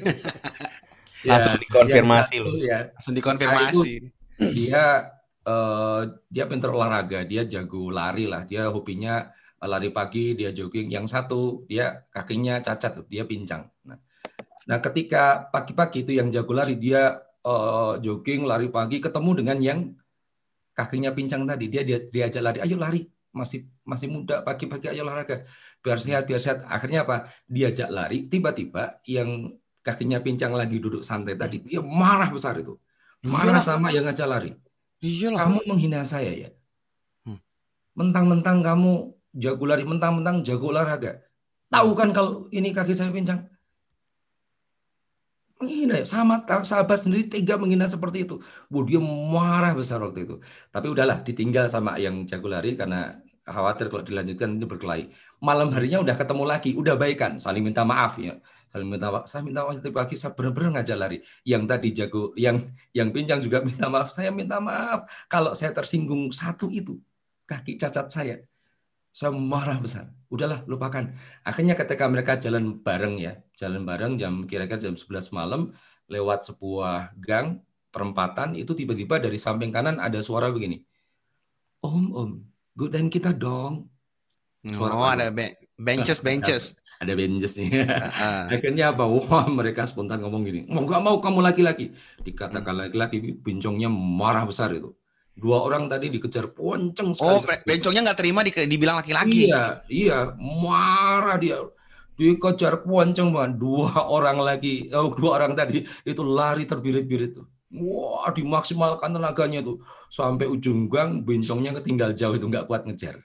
ya, 1.26 1.30
langsung 1.38 1.58
dikonfirmasi 1.62 2.36
loh. 2.42 2.54
Ya, 2.60 2.92
langsung 2.92 3.14
dikonfirmasi. 3.14 3.90
Dia 4.40 4.84
uh, 5.46 6.02
dia 6.28 6.44
pintar 6.44 6.72
olahraga, 6.72 7.24
dia 7.24 7.46
jago 7.48 7.88
lari 7.88 8.28
lah, 8.28 8.44
dia 8.44 8.68
hobinya 8.68 9.30
eh, 9.60 9.68
lari 9.68 9.88
pagi, 9.92 10.36
dia 10.36 10.50
jogging. 10.52 10.92
Yang 10.92 11.06
satu 11.12 11.40
dia 11.64 12.04
kakinya 12.12 12.60
cacat 12.60 13.06
dia 13.08 13.24
pincang. 13.24 13.68
Nah, 13.86 13.98
nah 14.68 14.78
ketika 14.82 15.48
pagi-pagi 15.48 16.04
itu 16.04 16.12
yang 16.16 16.28
jago 16.28 16.52
lari 16.52 16.76
dia 16.76 17.20
uh, 17.46 17.96
jogging 18.00 18.44
lari 18.44 18.68
pagi 18.68 19.00
ketemu 19.00 19.30
dengan 19.44 19.58
yang 19.60 19.78
kakinya 20.76 21.10
pincang 21.12 21.44
tadi, 21.48 21.66
dia 21.68 21.82
dia 21.84 21.98
diajak 22.00 22.42
lari, 22.44 22.58
ayo 22.64 22.76
lari, 22.80 23.04
masih 23.32 23.68
masih 23.84 24.08
muda 24.12 24.40
pagi-pagi 24.44 24.92
ayo 24.92 25.04
olahraga. 25.06 25.44
Biar 25.80 25.96
sehat 26.00 26.28
biar 26.28 26.40
sehat. 26.40 26.64
Akhirnya 26.68 27.08
apa? 27.08 27.28
Diajak 27.48 27.88
lari 27.88 28.28
tiba-tiba 28.28 29.00
yang 29.08 29.56
kakinya 29.80 30.20
pincang 30.20 30.52
lagi 30.52 30.76
duduk 30.76 31.00
santai 31.00 31.40
tadi 31.40 31.64
dia 31.64 31.80
marah 31.80 32.28
besar 32.28 32.60
itu. 32.60 32.76
Marah 33.20 33.60
sama 33.60 33.92
yang 33.92 34.08
ngajak 34.08 34.28
lari 34.28 34.52
Iyalah. 35.00 35.48
Kamu 35.48 35.60
menghina 35.64 36.00
saya 36.04 36.32
ya. 36.32 36.48
Hmm. 37.24 37.40
Mentang-mentang 37.96 38.60
kamu 38.60 39.16
jago 39.36 39.64
lari, 39.64 39.84
mentang-mentang 39.88 40.44
jago 40.44 40.68
olahraga. 40.72 41.24
Tahu 41.72 41.90
kan 41.96 42.12
kalau 42.12 42.50
ini 42.52 42.70
kaki 42.76 42.92
saya 42.92 43.08
pincang? 43.08 43.48
Menghina 45.60 46.00
ya. 46.00 46.06
Sama 46.08 46.44
sahabat 46.44 47.00
sendiri 47.00 47.28
tega 47.32 47.56
menghina 47.56 47.88
seperti 47.88 48.28
itu. 48.28 48.40
Bu, 48.68 48.84
dia 48.84 49.00
marah 49.00 49.72
besar 49.72 50.04
waktu 50.04 50.28
itu. 50.28 50.36
Tapi 50.68 50.86
udahlah, 50.92 51.24
ditinggal 51.24 51.72
sama 51.72 51.96
yang 51.96 52.28
jago 52.28 52.48
lari 52.52 52.76
karena 52.76 53.16
khawatir 53.44 53.88
kalau 53.88 54.04
dilanjutkan 54.04 54.60
ini 54.60 54.66
berkelahi. 54.68 55.04
Malam 55.40 55.72
harinya 55.72 56.04
udah 56.04 56.16
ketemu 56.16 56.44
lagi, 56.44 56.70
udah 56.76 56.94
baikan, 57.00 57.40
saling 57.40 57.64
minta 57.64 57.82
maaf 57.82 58.20
ya 58.20 58.36
saling 58.70 58.86
minta 58.86 59.10
maaf. 59.10 59.26
Saya 59.26 59.42
minta 59.42 59.66
maaf 59.66 59.82
pagi 59.82 60.14
saya 60.14 60.32
benar-benar 60.32 60.80
ngajak 60.80 60.96
lari. 60.96 61.18
Yang 61.42 61.62
tadi 61.66 61.88
jago, 61.90 62.22
yang 62.38 62.56
yang 62.94 63.10
pincang 63.10 63.42
juga 63.42 63.58
minta 63.66 63.90
maaf. 63.90 64.14
Saya 64.14 64.30
minta 64.30 64.62
maaf 64.62 65.10
kalau 65.26 65.52
saya 65.58 65.74
tersinggung 65.74 66.30
satu 66.30 66.70
itu 66.70 66.96
kaki 67.50 67.74
cacat 67.76 68.06
saya. 68.06 68.36
Saya 69.10 69.34
marah 69.34 69.82
besar. 69.82 70.06
Udahlah, 70.30 70.62
lupakan. 70.70 71.10
Akhirnya 71.42 71.74
ketika 71.74 72.06
mereka 72.06 72.38
jalan 72.38 72.78
bareng 72.78 73.18
ya, 73.18 73.42
jalan 73.58 73.82
bareng 73.82 74.14
jam 74.14 74.46
kira-kira 74.46 74.78
jam 74.78 74.94
11 74.94 75.34
malam 75.34 75.74
lewat 76.06 76.46
sebuah 76.46 77.18
gang 77.18 77.58
perempatan 77.90 78.54
itu 78.54 78.70
tiba-tiba 78.70 79.18
dari 79.18 79.34
samping 79.34 79.74
kanan 79.74 79.98
ada 79.98 80.22
suara 80.22 80.46
begini. 80.54 80.78
Om, 81.82 82.06
om, 82.14 82.30
godain 82.78 83.10
kita 83.10 83.34
dong. 83.34 83.90
Suara 84.62 84.94
oh, 84.94 85.08
ada 85.10 85.34
benches, 85.74 86.22
benches. 86.22 86.76
Ada 87.00 87.16
Avengers-nya. 87.16 87.88
Akhirnya 88.52 88.92
apa? 88.92 89.08
Wah, 89.08 89.48
mereka 89.48 89.88
spontan 89.88 90.20
ngomong 90.20 90.44
gini, 90.44 90.60
mau 90.68 90.84
nggak 90.84 91.00
mau 91.00 91.16
kamu 91.16 91.40
laki-laki. 91.40 91.96
Dikatakan 92.20 92.76
Hmm. 92.76 92.82
laki-laki, 92.86 93.40
bencongnya 93.40 93.88
marah 93.88 94.44
besar 94.44 94.68
itu. 94.76 94.92
Dua 95.32 95.64
orang 95.64 95.88
tadi 95.88 96.12
dikejar 96.12 96.52
ponceng 96.52 97.16
sekali. 97.16 97.32
Oh, 97.32 97.40
be- 97.40 97.64
bencongnya 97.64 98.04
nggak 98.04 98.18
terima 98.20 98.44
di, 98.44 98.52
dibilang 98.52 99.00
laki-laki. 99.00 99.48
Iya, 99.48 99.80
iya, 99.88 100.18
marah 100.36 101.40
dia. 101.40 101.64
Dikejar 102.20 102.84
ponceng 102.84 103.32
banget. 103.32 103.56
Dua 103.56 104.04
orang 104.04 104.36
lagi, 104.36 104.92
oh, 104.92 105.16
dua 105.16 105.40
orang 105.40 105.56
tadi 105.56 105.80
itu 106.04 106.20
lari 106.20 106.68
terbirit-birit 106.68 107.32
tuh. 107.32 107.48
Wah, 107.80 108.28
dimaksimalkan 108.28 109.16
tenaganya 109.16 109.64
tuh 109.64 109.80
sampai 110.12 110.44
ujung 110.44 110.92
gang, 110.92 111.24
bencongnya 111.24 111.72
ketinggal 111.80 112.12
jauh 112.12 112.36
itu 112.36 112.44
nggak 112.44 112.68
kuat 112.68 112.84
ngejar. 112.84 113.24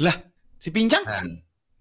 Lah, 0.00 0.16
si 0.56 0.72
pincang? 0.72 1.04
Nah, 1.04 1.28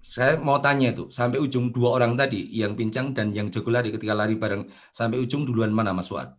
saya 0.02 0.34
mau 0.41 0.58
tanya 0.58 0.91
tuh, 0.91 1.08
sampai 1.14 1.38
ujung 1.38 1.70
dua 1.70 2.02
orang 2.02 2.18
tadi, 2.18 2.49
yang 2.52 2.74
pincang 2.74 3.14
dan 3.14 3.30
yang 3.32 3.54
jago 3.54 3.70
lari 3.70 3.93
ketika 3.93 4.18
lari 4.18 4.34
bareng, 4.34 4.66
sampai 4.89 5.22
ujung 5.22 5.45
duluan 5.45 5.70
mana 5.70 5.93
Mas 5.93 6.10
Fuad? 6.10 6.34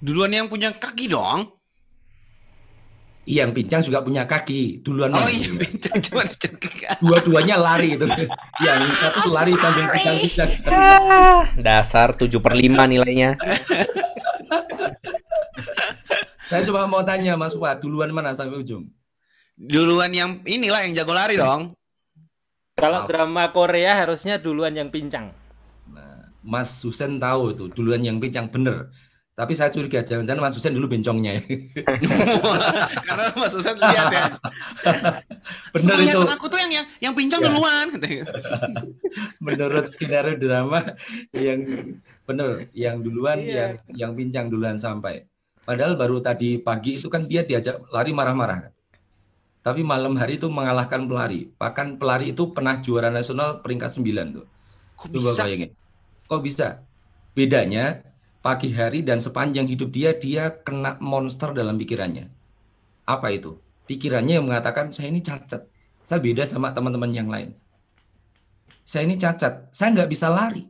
Duluan 0.00 0.32
yang 0.32 0.48
punya 0.48 0.72
kaki 0.72 1.12
dong. 1.12 1.52
Iya, 3.28 3.44
Yang 3.44 3.50
pincang 3.60 3.80
juga 3.84 4.00
punya 4.00 4.24
kaki, 4.24 4.80
duluan 4.80 5.12
Oh 5.12 5.20
mana? 5.20 5.28
iya, 5.28 5.52
pincang 5.52 6.00
cuma. 6.00 6.24
Dua-duanya 7.04 7.60
lari 7.60 7.92
itu. 7.92 8.08
Yang 8.64 8.80
satu 9.04 9.28
lari 9.36 9.52
sambil 9.52 9.84
pincang-pincang. 9.92 10.50
Dasar 11.60 12.16
7 12.16 12.24
per 12.40 12.56
5 12.56 12.88
nilainya. 12.88 13.36
Saya 16.48 16.64
cuma 16.64 16.88
mau 16.88 17.04
tanya 17.04 17.36
Mas 17.36 17.52
Fuad, 17.52 17.84
duluan 17.84 18.08
mana 18.16 18.32
sampai 18.32 18.64
ujung? 18.64 18.88
Duluan 19.60 20.08
yang 20.16 20.40
inilah 20.48 20.88
yang 20.88 20.96
jago 20.96 21.12
lari 21.12 21.36
dong. 21.36 21.77
Kalau 22.78 23.04
Maaf. 23.04 23.10
drama 23.10 23.44
Korea 23.50 23.92
harusnya 23.98 24.38
duluan 24.38 24.70
yang 24.70 24.86
pincang. 24.88 25.34
Nah, 25.90 26.30
Mas 26.40 26.78
Susen 26.78 27.18
tahu 27.18 27.50
itu 27.52 27.64
duluan 27.68 27.98
yang 28.00 28.22
pincang 28.22 28.46
bener. 28.46 28.88
Tapi 29.34 29.54
saya 29.54 29.70
curiga 29.70 30.02
jangan-jangan 30.02 30.42
Mas 30.42 30.54
Susen 30.54 30.74
dulu 30.74 30.90
bencongnya. 30.90 31.38
Karena 33.06 33.30
Mas 33.34 33.54
Ustaz 33.54 33.74
lihat 33.74 34.10
ya. 34.10 34.24
bener 35.74 35.96
itu. 36.02 36.18
Aku 36.26 36.46
tuh 36.46 36.58
yang 36.58 36.72
yang 36.72 36.86
yang 37.00 37.14
pincang 37.14 37.42
Ya. 37.42 37.46
duluan 37.46 37.86
katanya. 37.94 38.24
Menurut 39.46 39.86
skenario 39.90 40.34
drama 40.38 40.82
yang 41.30 41.60
bener, 42.22 42.66
yang 42.74 42.98
duluan 42.98 43.38
Iya. 43.38 43.54
yang 43.54 43.70
yang 43.94 44.12
pincang 44.14 44.46
duluan 44.50 44.74
sampai. 44.74 45.22
Padahal 45.62 45.94
baru 45.94 46.18
tadi 46.18 46.58
pagi 46.58 46.98
itu 46.98 47.06
kan 47.06 47.22
dia 47.22 47.44
diajak 47.44 47.78
lari 47.90 48.10
marah-marah. 48.10 48.74
Tapi 49.68 49.84
malam 49.84 50.16
hari 50.16 50.40
itu 50.40 50.48
mengalahkan 50.48 51.04
pelari. 51.04 51.52
Bahkan 51.60 52.00
pelari 52.00 52.32
itu 52.32 52.56
pernah 52.56 52.80
juara 52.80 53.12
nasional 53.12 53.60
peringkat 53.60 54.00
9 54.00 54.40
tuh. 54.40 54.46
Kok 54.96 55.12
Coba 55.12 55.28
bisa? 55.28 55.42
bayangin. 55.44 55.70
Kok 56.24 56.40
bisa? 56.40 56.68
Bedanya 57.36 57.84
pagi 58.40 58.72
hari 58.72 59.04
dan 59.04 59.20
sepanjang 59.20 59.68
hidup 59.68 59.92
dia 59.92 60.16
dia 60.16 60.48
kena 60.64 60.96
monster 61.04 61.52
dalam 61.52 61.76
pikirannya. 61.76 62.32
Apa 63.04 63.28
itu? 63.28 63.60
Pikirannya 63.84 64.40
yang 64.40 64.48
mengatakan 64.48 64.88
saya 64.88 65.12
ini 65.12 65.20
cacat. 65.20 65.68
Saya 66.00 66.16
beda 66.24 66.48
sama 66.48 66.72
teman-teman 66.72 67.12
yang 67.12 67.28
lain. 67.28 67.52
Saya 68.88 69.04
ini 69.04 69.20
cacat. 69.20 69.68
Saya 69.68 69.92
nggak 69.92 70.08
bisa 70.08 70.32
lari. 70.32 70.64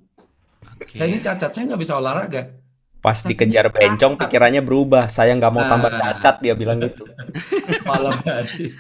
Oke. 0.74 0.98
Saya 0.98 1.06
ini 1.06 1.22
cacat. 1.22 1.54
Saya 1.54 1.70
nggak 1.70 1.82
bisa 1.86 1.94
olahraga. 1.94 2.50
Pas 2.98 3.18
dikejar 3.22 3.70
bencong 3.70 4.18
pikirannya 4.18 4.62
berubah. 4.62 5.06
Saya 5.06 5.34
nggak 5.38 5.52
mau 5.54 5.64
tambah 5.64 5.90
Nah. 5.90 6.18
cacat 6.18 6.42
dia 6.42 6.54
bilang 6.58 6.82
gitu. 6.82 7.06
Malam 7.90 8.14
hari. 8.26 8.74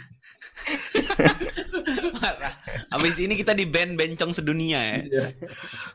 Parah. 2.18 2.52
Habis 2.90 3.16
ini 3.22 3.38
kita 3.38 3.54
di 3.54 3.64
band 3.64 3.94
bencong 3.94 4.34
sedunia 4.34 4.80
ya. 4.82 4.98
Iya. 5.06 5.26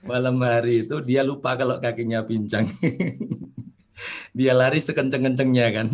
Malam 0.08 0.40
hari 0.40 0.88
itu 0.88 1.04
dia 1.04 1.22
lupa 1.22 1.60
kalau 1.60 1.78
kakinya 1.84 2.24
pincang. 2.24 2.72
dia 4.38 4.54
lari 4.56 4.80
sekenceng-kencengnya 4.80 5.68
kan. 5.76 5.88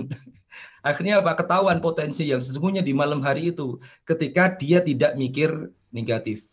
Akhirnya 0.79 1.19
apa? 1.19 1.35
Ketahuan 1.35 1.83
potensi 1.83 2.29
yang 2.29 2.39
sesungguhnya 2.39 2.85
di 2.85 2.95
malam 2.95 3.19
hari 3.19 3.51
itu 3.51 3.81
ketika 4.07 4.53
dia 4.55 4.79
tidak 4.79 5.17
mikir 5.19 5.73
negatif. 5.91 6.47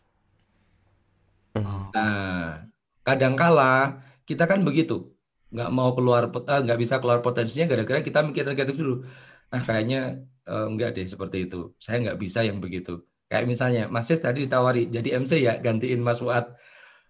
Oh. 1.55 1.89
Nah, 1.95 2.67
kadangkala 3.07 4.03
kita 4.27 4.43
kan 4.43 4.61
begitu, 4.67 5.15
nggak 5.47 5.69
mau 5.71 5.95
keluar, 5.95 6.27
eh, 6.27 6.59
nggak 6.65 6.79
bisa 6.79 6.95
keluar 6.99 7.23
potensinya 7.23 7.67
gara-gara 7.67 8.03
kita 8.03 8.19
mikir 8.23 8.43
negatif 8.43 8.75
dulu. 8.75 9.07
Nah, 9.47 9.61
kayaknya 9.63 10.27
eh, 10.47 10.65
enggak 10.67 10.95
deh 10.95 11.07
seperti 11.07 11.47
itu. 11.47 11.71
Saya 11.79 12.03
nggak 12.03 12.19
bisa 12.19 12.43
yang 12.43 12.59
begitu. 12.59 13.03
Kayak 13.27 13.45
misalnya, 13.47 13.83
Mas 13.91 14.07
Yes 14.07 14.23
tadi 14.23 14.47
ditawari 14.47 14.87
jadi 14.87 15.19
MC 15.19 15.43
ya, 15.43 15.59
gantiin 15.59 15.99
Mas 15.99 16.23
Fuad. 16.23 16.47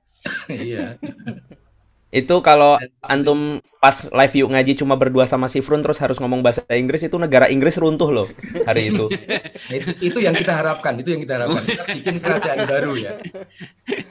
Iya. 0.47 0.95
Itu 2.09 2.41
kalau 2.41 2.81
antum 3.05 3.61
pas 3.79 4.09
live 4.09 4.35
yuk 4.41 4.49
ngaji 4.49 4.73
cuma 4.81 4.97
berdua 4.97 5.29
sama 5.29 5.45
si 5.45 5.61
Frun 5.61 5.85
terus 5.85 6.01
harus 6.01 6.17
ngomong 6.17 6.41
bahasa 6.41 6.65
Inggris 6.73 7.05
itu 7.05 7.15
negara 7.21 7.53
Inggris 7.53 7.77
runtuh 7.77 8.09
loh 8.09 8.29
hari 8.65 8.89
itu. 8.89 9.13
Nah, 9.13 9.75
itu, 9.79 9.91
itu 10.01 10.19
yang 10.25 10.33
kita 10.33 10.57
harapkan, 10.57 10.97
itu 10.97 11.13
yang 11.13 11.21
kita 11.21 11.37
harapkan. 11.37 11.63
Kita 11.69 11.85
bikin 12.01 12.17
kerajaan 12.25 12.59
baru 12.65 12.93
ya. 12.97 13.13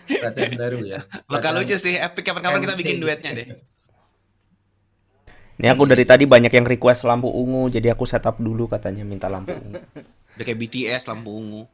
Kerajaan 0.05 0.53
baru 0.53 0.79
ya. 0.85 0.99
Bakal 1.25 1.51
lucu 1.57 1.75
sih. 1.81 1.97
Epic 1.97 2.21
kapan-kapan 2.21 2.59
kita 2.61 2.75
bikin 2.77 3.01
duetnya 3.01 3.31
deh. 3.33 3.47
Ini 5.57 5.73
aku 5.73 5.89
dari 5.89 6.05
tadi 6.05 6.29
banyak 6.29 6.53
yang 6.53 6.69
request 6.69 7.01
lampu 7.09 7.33
ungu 7.33 7.65
jadi 7.73 7.97
aku 7.97 8.05
setup 8.05 8.37
dulu 8.37 8.69
katanya 8.69 9.01
minta 9.01 9.25
lampu 9.25 9.57
ungu. 9.57 9.81
Udah 10.37 10.45
kayak 10.45 10.59
BTS 10.61 11.09
lampu 11.09 11.33
ungu. 11.33 11.63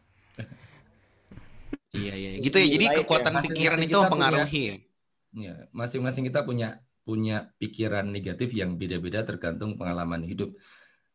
Iya 1.94 2.18
iya. 2.18 2.30
Gitu 2.42 2.58
ya. 2.58 2.66
Jadi 2.74 2.86
Light 2.90 2.98
ya, 2.98 3.00
kekuatan 3.06 3.34
pikiran 3.38 3.78
itu 3.86 3.94
mempengaruhi 3.94 4.62
ya. 4.66 4.76
Ya, 5.34 5.66
masing-masing 5.74 6.30
kita 6.30 6.46
punya 6.46 6.82
punya 7.04 7.52
pikiran 7.60 8.08
negatif 8.08 8.56
yang 8.56 8.80
beda-beda 8.80 9.28
tergantung 9.28 9.76
pengalaman 9.76 10.24
hidup. 10.24 10.56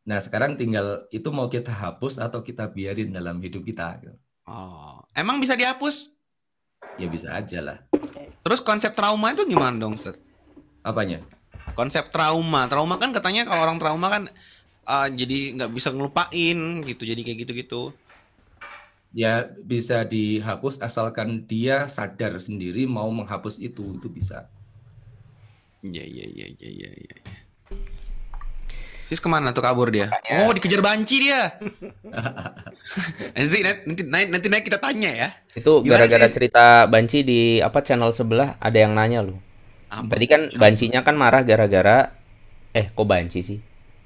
Nah, 0.05 0.21
sekarang 0.21 0.55
tinggal 0.59 1.09
itu 1.09 1.27
mau 1.33 1.49
kita 1.49 1.73
hapus 1.73 2.21
atau 2.21 2.45
kita 2.45 2.69
biarin 2.69 3.09
dalam 3.09 3.41
hidup 3.41 3.65
kita. 3.65 3.97
gitu. 4.01 4.15
Oh, 4.49 5.01
emang 5.13 5.41
bisa 5.41 5.57
dihapus? 5.57 6.13
Ya 6.97 7.07
bisa 7.09 7.33
aja 7.35 7.59
lah. 7.61 7.77
Terus 8.41 8.59
konsep 8.63 8.95
trauma 8.97 9.33
itu 9.33 9.45
gimana 9.45 9.75
dong, 9.77 9.97
Ustaz? 9.97 10.17
Apanya? 10.81 11.21
Konsep 11.77 12.09
trauma, 12.09 12.65
trauma 12.65 12.97
kan 12.97 13.13
katanya 13.13 13.45
kalau 13.45 13.61
orang 13.69 13.77
trauma 13.77 14.07
kan 14.09 14.23
uh, 14.89 15.07
jadi 15.07 15.53
nggak 15.59 15.71
bisa 15.73 15.93
ngelupain 15.93 16.57
gitu, 16.85 17.03
jadi 17.05 17.21
kayak 17.21 17.45
gitu-gitu. 17.45 17.93
Ya 19.09 19.49
bisa 19.65 20.05
dihapus 20.05 20.77
asalkan 20.85 21.49
dia 21.49 21.89
sadar 21.89 22.37
sendiri 22.37 22.85
mau 22.85 23.09
menghapus 23.09 23.57
itu, 23.57 23.97
itu 23.97 24.07
bisa. 24.09 24.45
Iya 25.81 26.03
iya 26.05 26.25
iya 26.29 26.47
iya 26.59 26.69
iya. 26.69 26.89
iya. 26.93 27.17
Terus 29.09 29.25
ke 29.25 29.25
mana 29.25 29.49
tuh 29.49 29.65
kabur 29.65 29.89
dia? 29.89 30.13
Oh 30.45 30.53
dikejar 30.53 30.85
banci 30.85 31.17
dia. 31.25 31.57
nanti 33.33 33.57
nanti 33.65 34.01
nanti, 34.05 34.23
nanti, 34.29 34.47
nanti 34.53 34.65
kita 34.69 34.77
tanya 34.77 35.09
ya. 35.09 35.29
Itu 35.57 35.81
gara-gara 35.81 36.29
cerita 36.29 36.85
banci 36.85 37.25
di 37.25 37.57
apa 37.57 37.81
channel 37.81 38.13
sebelah 38.13 38.61
ada 38.61 38.77
yang 38.77 38.93
nanya 38.93 39.25
loh. 39.25 39.41
Apa? 39.89 40.13
Tadi 40.13 40.25
kan 40.29 40.41
bancinya 40.53 41.01
kan 41.01 41.17
marah 41.17 41.41
gara-gara 41.41 42.13
eh 42.69 42.93
kok 42.93 43.09
banci 43.09 43.41
sih? 43.41 43.57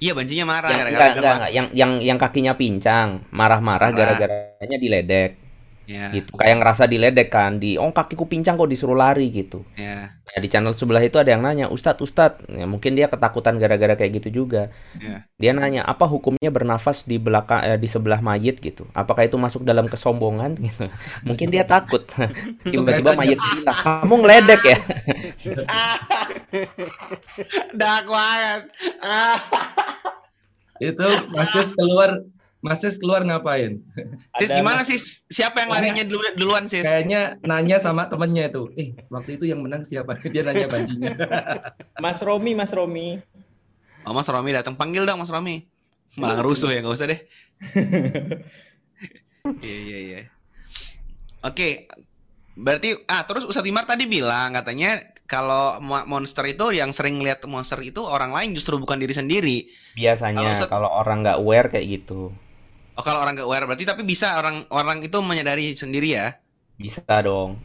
Iya 0.01 0.11
bancinya 0.17 0.45
marah 0.49 0.69
Yang, 0.71 0.79
gara-gara 0.79 0.97
enggak, 0.97 1.11
enggak, 1.17 1.35
enggak. 1.37 1.51
Yang 1.53 1.67
yang 1.73 1.91
yang 2.01 2.17
kakinya 2.17 2.53
pincang, 2.57 3.09
marah-marah 3.29 3.89
Marah. 3.91 3.97
gara-garanya 3.97 4.77
diledek 4.79 5.42
Ya, 5.83 6.15
gitu. 6.15 6.31
Kayak 6.39 6.63
ngerasa 6.63 6.87
diledek 6.87 7.27
kan 7.27 7.59
di 7.59 7.75
oh 7.75 7.91
kakiku 7.91 8.23
pincang 8.23 8.55
kok 8.55 8.71
disuruh 8.71 8.95
lari 8.95 9.27
gitu. 9.27 9.67
ya, 9.75 10.15
Nah, 10.15 10.39
di 10.39 10.47
channel 10.47 10.71
sebelah 10.71 11.03
itu 11.03 11.19
ada 11.19 11.35
yang 11.35 11.43
nanya, 11.43 11.67
"Ustadz, 11.67 11.99
Ustadz." 11.99 12.47
Ya, 12.47 12.63
mungkin 12.63 12.95
dia 12.95 13.11
ketakutan 13.11 13.59
gara-gara 13.59 13.93
kayak 13.99 14.23
gitu 14.23 14.43
juga. 14.43 14.71
ya. 14.97 15.27
Dia 15.35 15.51
nanya, 15.51 15.83
"Apa 15.83 16.07
hukumnya 16.07 16.49
bernafas 16.49 17.03
di 17.03 17.19
belakang 17.19 17.61
eh, 17.67 17.75
di 17.75 17.85
sebelah 17.91 18.23
mayit 18.23 18.63
gitu? 18.63 18.87
Apakah 18.95 19.27
itu 19.27 19.35
masuk 19.35 19.67
dalam 19.67 19.91
kesombongan?" 19.91 20.55
gitu. 20.65 20.87
Mungkin 21.27 21.51
dia 21.51 21.67
takut. 21.67 22.07
Tiba-tiba 22.63 23.13
mayit 23.19 23.37
bilang, 23.37 23.75
"Kamu 23.75 24.15
ngeledek 24.23 24.61
ya?" 24.63 24.77
Dak 27.75 28.03
banget. 28.07 28.61
Ah. 29.03 29.37
Itu 30.81 31.05
Masis 31.37 31.71
keluar, 31.77 32.23
Masis 32.63 32.95
keluar 32.95 33.27
ngapain? 33.27 33.83
Sis 34.39 34.55
gimana 34.55 34.87
sih? 34.87 34.95
Siapa 35.27 35.67
yang 35.67 35.69
larinya 35.75 36.03
dulu, 36.07 36.23
duluan 36.39 36.63
sis? 36.63 36.87
Kayaknya 36.87 37.35
nanya 37.43 37.75
sama 37.75 38.07
temennya 38.07 38.47
itu. 38.47 38.71
Eh, 38.79 38.95
waktu 39.11 39.35
itu 39.35 39.51
yang 39.51 39.59
menang 39.59 39.83
siapa? 39.83 40.15
Dia 40.31 40.47
nanya 40.47 40.71
bancinya. 40.71 41.11
Mas 42.03 42.23
Romi, 42.23 42.55
Mas 42.55 42.71
Romi. 42.71 43.19
Oh 44.07 44.15
Mas 44.15 44.31
Romi 44.31 44.55
datang 44.55 44.79
panggil 44.79 45.03
dong 45.03 45.19
Mas 45.19 45.27
Romi. 45.27 45.67
Malah 46.15 46.39
ngerusuh 46.39 46.71
ya 46.71 46.79
nggak 46.79 46.95
usah 46.95 47.07
deh. 47.11 47.19
Iya 49.43 49.75
iya 49.75 49.99
iya. 49.99 50.19
Oke, 51.43 51.91
Berarti 52.53 52.93
ah 53.09 53.25
terus 53.25 53.49
Ustadz 53.49 53.65
Imar 53.65 53.89
tadi 53.89 54.05
bilang 54.05 54.53
katanya 54.53 55.01
kalau 55.25 55.81
monster 55.81 56.45
itu 56.45 56.69
yang 56.69 56.93
sering 56.93 57.17
lihat 57.17 57.41
monster 57.49 57.81
itu 57.81 57.97
orang 58.05 58.29
lain 58.29 58.53
justru 58.53 58.77
bukan 58.77 59.01
diri 59.01 59.13
sendiri. 59.13 59.57
Biasanya 59.97 60.53
kalau, 60.53 60.69
kalau 60.69 60.89
orang 60.93 61.25
nggak 61.25 61.37
aware 61.41 61.67
kayak 61.73 61.85
gitu. 61.89 62.29
Oh 62.93 63.01
kalau 63.01 63.25
orang 63.25 63.33
nggak 63.33 63.47
aware 63.49 63.65
berarti 63.65 63.89
tapi 63.89 64.05
bisa 64.05 64.37
orang 64.37 64.69
orang 64.69 65.01
itu 65.01 65.17
menyadari 65.23 65.73
sendiri 65.73 66.13
ya? 66.13 66.37
Bisa 66.77 67.01
dong. 67.25 67.57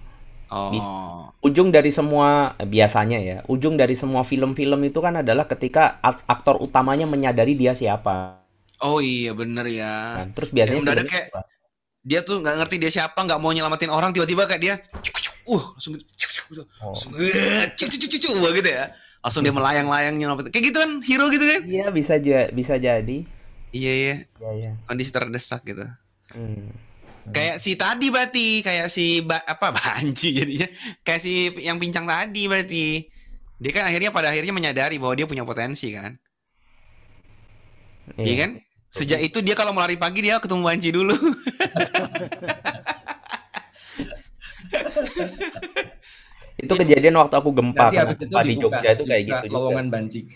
Oh. 0.49 1.29
Ujung 1.45 1.69
dari 1.69 1.93
semua 1.93 2.57
biasanya 2.57 3.21
ya, 3.21 3.39
ujung 3.53 3.77
dari 3.77 3.93
semua 3.93 4.25
film-film 4.25 4.81
itu 4.89 5.05
kan 5.05 5.21
adalah 5.21 5.45
ketika 5.45 6.01
aktor 6.25 6.57
utamanya 6.57 7.05
menyadari 7.05 7.53
dia 7.53 7.77
siapa. 7.77 8.41
Oh 8.81 9.05
iya 9.05 9.37
bener 9.37 9.69
ya. 9.69 10.25
Kan, 10.25 10.33
terus 10.33 10.49
biasanya 10.49 10.81
kayak, 11.05 11.05
kayak 11.05 11.45
dia 12.01 12.25
tuh 12.25 12.41
nggak 12.41 12.65
ngerti 12.65 12.77
dia 12.81 12.89
siapa, 12.89 13.21
nggak 13.21 13.37
mau 13.37 13.53
nyelamatin 13.53 13.93
orang, 13.93 14.17
tiba-tiba 14.17 14.49
kayak 14.49 14.63
dia, 14.65 14.75
uh 15.45 15.65
langsung, 15.77 16.01
oh. 16.01 16.97
langsung, 16.97 17.13
cucu 17.77 17.97
cucu 18.01 18.17
cucu 18.17 18.31
gitu 18.33 18.69
ya, 18.73 18.89
langsung 19.21 19.45
dia 19.45 19.53
melayang-layang 19.53 20.17
nyelamatin, 20.17 20.49
kayak 20.49 20.65
gitu 20.73 20.79
kan 20.81 20.91
hero 21.05 21.29
gitu 21.29 21.45
kan? 21.45 21.61
Iya 21.69 21.87
bisa 21.93 22.17
aja, 22.17 22.49
bisa 22.49 22.81
jadi. 22.81 23.29
Iya 23.73 23.93
iya. 23.93 24.17
Iya 24.41 24.51
iya. 24.57 24.71
Kondisi 24.89 25.11
terdesak 25.13 25.65
gitu. 25.65 25.85
Hmm. 26.33 26.73
Kayak 27.29 27.61
si 27.61 27.77
tadi 27.77 28.09
berarti, 28.09 28.65
kayak 28.65 28.89
si 28.89 29.21
ba 29.21 29.37
apa 29.45 29.73
banci 29.77 30.33
jadinya, 30.33 30.69
kayak 31.05 31.21
si 31.21 31.53
yang 31.61 31.77
pincang 31.77 32.09
tadi 32.09 32.49
berarti. 32.49 33.05
Dia 33.59 33.75
kan 33.75 33.91
akhirnya 33.91 34.15
pada 34.15 34.31
akhirnya 34.31 34.55
menyadari 34.55 35.03
bahwa 35.03 35.19
dia 35.19 35.27
punya 35.27 35.43
potensi 35.43 35.91
kan. 35.91 36.15
Iya, 38.17 38.25
iya 38.25 38.35
kan? 38.47 38.51
Sejak 38.89 39.21
itu 39.21 39.45
dia 39.45 39.53
kalau 39.53 39.77
mau 39.77 39.85
lari 39.85 40.01
pagi 40.01 40.25
dia 40.25 40.41
ketemu 40.41 40.63
banci 40.65 40.89
dulu. 40.95 41.13
itu 46.59 46.73
kejadian 46.75 47.15
waktu 47.21 47.35
aku 47.39 47.51
gempa, 47.55 47.89
gempa 47.93 48.41
di 48.43 48.55
Jogja 48.59 48.91
itu 48.97 49.05
kayak 49.05 49.23
gitu 49.29 49.47
juga. 49.53 49.83
banci. 49.87 50.27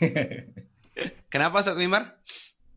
Kenapa 1.33 1.65
Ustaz 1.65 1.79
Wimar? 1.81 2.21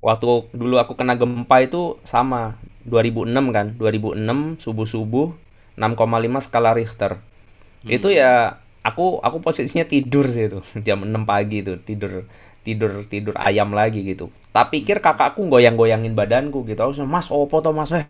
Waktu 0.06 0.53
dulu 0.53 0.78
aku 0.78 0.93
kena 0.93 1.18
gempa 1.18 1.66
itu 1.66 1.97
sama 2.06 2.62
2006 2.86 3.34
kan? 3.49 3.74
2006 3.74 4.62
subuh 4.62 4.86
subuh 4.86 5.28
6,5 5.74 6.45
skala 6.45 6.78
Richter. 6.78 7.18
Hmm. 7.86 7.89
itu 7.89 8.10
ya 8.14 8.62
aku 8.82 9.22
aku 9.22 9.41
posisinya 9.41 9.86
tidur 9.86 10.26
sih 10.30 10.49
itu 10.49 10.62
jam 10.86 11.06
6 11.06 11.10
pagi 11.26 11.62
itu 11.66 11.78
tidur 11.82 12.26
tidur 12.62 13.06
tidur 13.10 13.34
ayam 13.38 13.74
lagi 13.74 14.06
gitu. 14.06 14.30
Tak 14.53 14.70
pikir 14.70 15.01
kakakku 15.01 15.45
goyang-goyangin 15.49 16.14
badanku 16.14 16.62
gitu. 16.70 16.86
Aku 16.86 17.01
mas 17.06 17.34
opo 17.34 17.62
to 17.66 17.74
mas? 17.74 17.89
Eh 17.93 18.06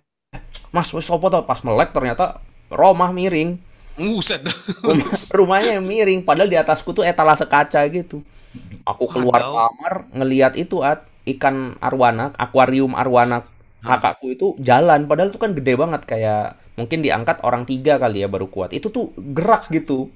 mas 0.75 0.91
wes 0.91 1.07
opo 1.07 1.31
to 1.31 1.43
pas 1.47 1.63
melek 1.63 1.95
ternyata 1.95 2.43
rumah 2.67 3.15
miring. 3.15 3.55
Buset. 3.95 4.43
rumahnya 5.39 5.79
miring 5.79 6.27
padahal 6.27 6.51
di 6.51 6.59
atasku 6.59 6.91
tuh 6.91 7.07
etalase 7.07 7.47
kaca 7.47 7.87
gitu. 7.87 8.19
Aku 8.83 9.07
keluar 9.07 9.43
kamar 9.43 10.07
ngelihat 10.11 10.59
itu 10.59 10.83
at 10.83 11.03
ikan 11.25 11.75
arwana 11.81 12.31
akuarium 12.37 12.93
arwana 12.93 13.45
kakakku 13.85 14.33
itu 14.33 14.47
jalan. 14.61 15.05
Padahal 15.05 15.29
itu 15.29 15.39
kan 15.39 15.53
gede 15.53 15.73
banget 15.77 16.01
kayak 16.09 16.57
mungkin 16.75 16.99
diangkat 17.05 17.41
orang 17.45 17.63
tiga 17.63 18.01
kali 18.01 18.25
ya 18.25 18.27
baru 18.27 18.49
kuat. 18.49 18.73
Itu 18.73 18.89
tuh 18.89 19.13
gerak 19.17 19.69
gitu. 19.69 20.09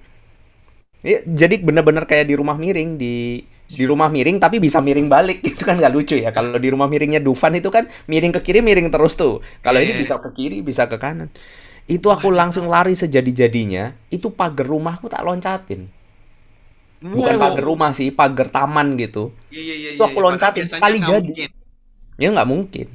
Ya, 0.99 1.24
jadi 1.24 1.64
bener-bener 1.64 2.03
kayak 2.03 2.28
di 2.28 2.36
rumah 2.36 2.60
miring 2.60 2.99
di 2.99 3.45
di 3.70 3.86
rumah 3.86 4.10
miring 4.10 4.41
tapi 4.41 4.57
bisa 4.60 4.84
miring 4.84 5.07
balik. 5.07 5.39
Itu 5.55 5.64
kan 5.64 5.80
nggak 5.80 5.93
lucu 5.93 6.20
ya 6.20 6.34
kalau 6.36 6.60
di 6.60 6.68
rumah 6.68 6.89
miringnya 6.91 7.24
Dufan 7.24 7.55
itu 7.55 7.72
kan 7.72 7.88
miring 8.10 8.36
ke 8.36 8.41
kiri 8.43 8.60
miring 8.60 8.91
terus 8.91 9.16
tuh. 9.16 9.39
Kalau 9.64 9.80
ini 9.80 9.95
iya. 9.95 10.01
bisa 10.01 10.20
ke 10.20 10.30
kiri 10.36 10.60
bisa 10.60 10.91
ke 10.91 10.99
kanan. 10.99 11.32
Itu 11.88 12.12
aku 12.12 12.30
langsung 12.30 12.68
lari 12.68 12.93
sejadi-jadinya 12.93 13.95
itu 14.12 14.30
pagar 14.30 14.68
rumahku 14.68 15.07
tak 15.07 15.24
loncatin 15.24 15.89
bukan 17.00 17.36
wow. 17.39 17.43
pagar 17.47 17.64
rumah 17.64 17.91
sih 17.95 18.12
pagar 18.12 18.47
taman 18.52 19.00
gitu. 19.00 19.32
Iya, 19.50 19.62
iya, 19.64 19.76
iya, 19.76 19.89
itu 19.95 20.04
aku 20.04 20.20
loncatin. 20.20 20.68
kali 20.68 21.00
jadi. 21.00 21.32
mungkin. 21.32 21.50
ya 22.20 22.28
nggak 22.36 22.50
mungkin. 22.50 22.88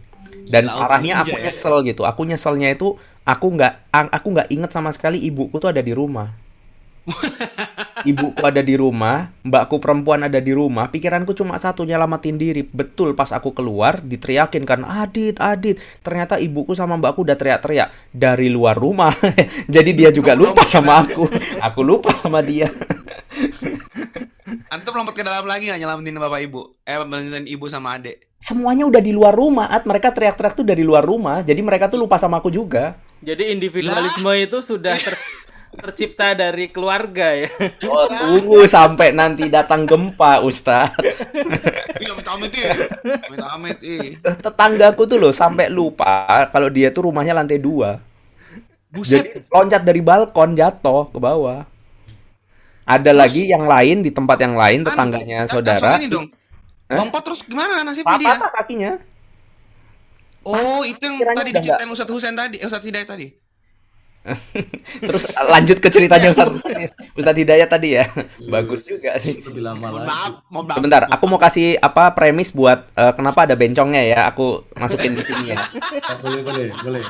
Dan 0.44 0.68
parahnya 0.68 1.24
aku 1.24 1.40
ya. 1.40 1.48
nyesel 1.48 1.80
gitu. 1.88 2.04
Aku 2.04 2.28
nyeselnya 2.28 2.68
itu 2.68 3.00
aku 3.24 3.46
nggak 3.56 3.88
aku 3.92 4.26
nggak 4.36 4.48
inget 4.52 4.70
sama 4.70 4.92
sekali 4.92 5.16
ibuku 5.24 5.56
tuh 5.56 5.72
ada 5.72 5.80
di 5.80 5.96
rumah. 5.96 6.28
Ibuku 8.04 8.44
ada 8.44 8.60
di 8.60 8.76
rumah 8.76 9.32
mbakku 9.40 9.80
perempuan 9.80 10.28
ada 10.28 10.36
di 10.36 10.52
rumah. 10.52 10.92
Pikiranku 10.92 11.32
cuma 11.32 11.56
satu 11.56 11.88
nyelamatin 11.88 12.36
diri. 12.36 12.60
Betul 12.60 13.16
pas 13.16 13.32
aku 13.32 13.56
keluar 13.56 14.04
diteriakin 14.04 14.68
kan 14.68 14.84
Adit 14.84 15.40
Adit. 15.40 15.80
Ternyata 16.04 16.36
ibuku 16.36 16.76
sama 16.76 17.00
mbakku 17.00 17.24
udah 17.24 17.32
teriak-teriak 17.32 18.12
dari 18.12 18.52
luar 18.52 18.76
rumah. 18.76 19.16
Jadi 19.74 19.96
dia 19.96 20.12
juga 20.12 20.36
lupa 20.36 20.68
sama 20.68 21.00
aku. 21.00 21.24
Aku 21.72 21.80
lupa 21.80 22.12
sama 22.12 22.44
dia 22.44 22.68
Antum 24.68 24.92
lompat 24.92 25.16
ke 25.16 25.22
dalam 25.24 25.48
lagi 25.48 25.72
gak 25.72 25.80
nyelamatin 25.80 26.20
bapak 26.20 26.40
ibu? 26.44 26.76
Eh, 26.84 26.96
nyelamatin 27.00 27.48
ibu 27.48 27.66
sama 27.72 27.96
adik? 27.96 28.34
semuanya 28.44 28.84
udah 28.84 29.00
di 29.00 29.12
luar 29.16 29.32
rumah 29.32 29.72
at. 29.72 29.88
Mereka 29.88 30.12
teriak-teriak 30.12 30.52
tuh 30.52 30.66
dari 30.68 30.84
luar 30.84 31.00
rumah. 31.00 31.40
Jadi 31.40 31.64
mereka 31.64 31.88
tuh 31.88 32.04
lupa 32.04 32.20
sama 32.20 32.44
aku 32.44 32.52
juga. 32.52 33.00
Jadi 33.24 33.56
individualisme 33.56 34.28
lah. 34.28 34.36
itu 34.36 34.60
sudah 34.60 34.92
ter 35.00 35.16
tercipta 35.80 36.36
dari 36.36 36.68
keluarga 36.70 37.34
ya? 37.34 37.48
Oh 37.88 38.06
tunggu 38.20 38.68
sampai 38.68 39.10
nanti 39.10 39.50
datang 39.50 39.88
gempa 39.88 40.38
Ustad 40.44 40.94
iya 42.04 42.14
amit 42.30 42.54
amit 43.42 43.78
tetanggaku 44.22 45.02
tuh 45.06 45.18
loh 45.18 45.34
sampai 45.34 45.66
lupa 45.66 46.46
kalau 46.54 46.70
dia 46.70 46.94
tuh 46.94 47.10
rumahnya 47.10 47.34
lantai 47.34 47.58
dua. 47.58 47.98
Buset. 48.94 49.26
jadi 49.26 49.28
loncat 49.50 49.82
dari 49.82 49.98
balkon 49.98 50.54
jatuh 50.54 51.10
ke 51.10 51.18
bawah 51.18 51.66
ada 52.84 53.10
lagi 53.16 53.48
yang 53.48 53.64
lain 53.64 54.04
di 54.04 54.12
tempat 54.12 54.38
yang 54.40 54.54
lain 54.54 54.84
tetangganya 54.84 55.48
saudara 55.48 55.96
ini 55.96 56.08
dong 56.08 56.28
Eh? 56.84 56.98
Lompat 57.00 57.22
terus 57.24 57.40
gimana 57.40 57.80
nasibnya 57.80 58.18
dia? 58.20 58.36
Patah 58.36 58.50
kakinya. 58.60 58.92
Oh, 60.44 60.84
itu 60.84 61.00
yang 61.00 61.16
tadi 61.32 61.50
diceritain 61.56 61.88
Ustadz 61.88 62.12
Husain 62.12 62.36
tadi, 62.36 62.60
eh, 62.60 62.68
Ustadz 62.68 62.84
Hidayat 62.84 63.08
tadi. 63.08 63.32
Terus 65.08 65.24
lanjut 65.36 65.78
ke 65.84 65.88
ceritanya 65.92 66.32
Ustadz 66.32 66.64
Ustadz 67.12 67.40
Hidayat 67.44 67.68
tadi 67.68 68.00
ya. 68.00 68.08
Bagus 68.48 68.88
juga 68.88 69.16
sih. 69.20 69.40
Lebih 69.44 69.60
lama 69.60 70.00
lagi. 70.00 70.40
Sebentar, 70.72 71.04
aku 71.12 71.24
mau 71.28 71.36
kasih 71.36 71.76
apa 71.76 72.16
premis 72.16 72.48
buat 72.50 72.88
uh, 72.96 73.12
kenapa 73.12 73.44
ada 73.44 73.52
bencongnya 73.52 74.00
ya. 74.00 74.18
Aku 74.32 74.64
masukin 74.76 75.12
di 75.12 75.24
sini 75.28 75.52
ya. 75.52 75.60
boleh, 76.24 76.40
boleh, 76.40 76.66
boleh. 76.80 77.04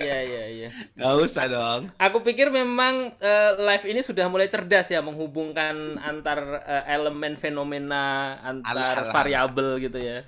Iya, 0.00 0.18
iya, 0.24 0.44
iya. 0.48 0.68
Gak 0.96 1.14
usah 1.20 1.44
dong. 1.48 1.80
Aku 1.96 2.20
pikir 2.20 2.52
memang 2.52 3.16
uh, 3.16 3.50
live 3.64 3.84
ini 3.88 4.00
sudah 4.04 4.28
mulai 4.28 4.48
cerdas 4.48 4.92
ya 4.92 5.00
menghubungkan 5.00 5.96
antar 6.00 6.64
uh, 6.64 6.84
elemen 6.84 7.36
fenomena 7.40 8.36
antar 8.44 9.12
variabel 9.12 9.80
gitu 9.80 10.00
ya 10.00 10.24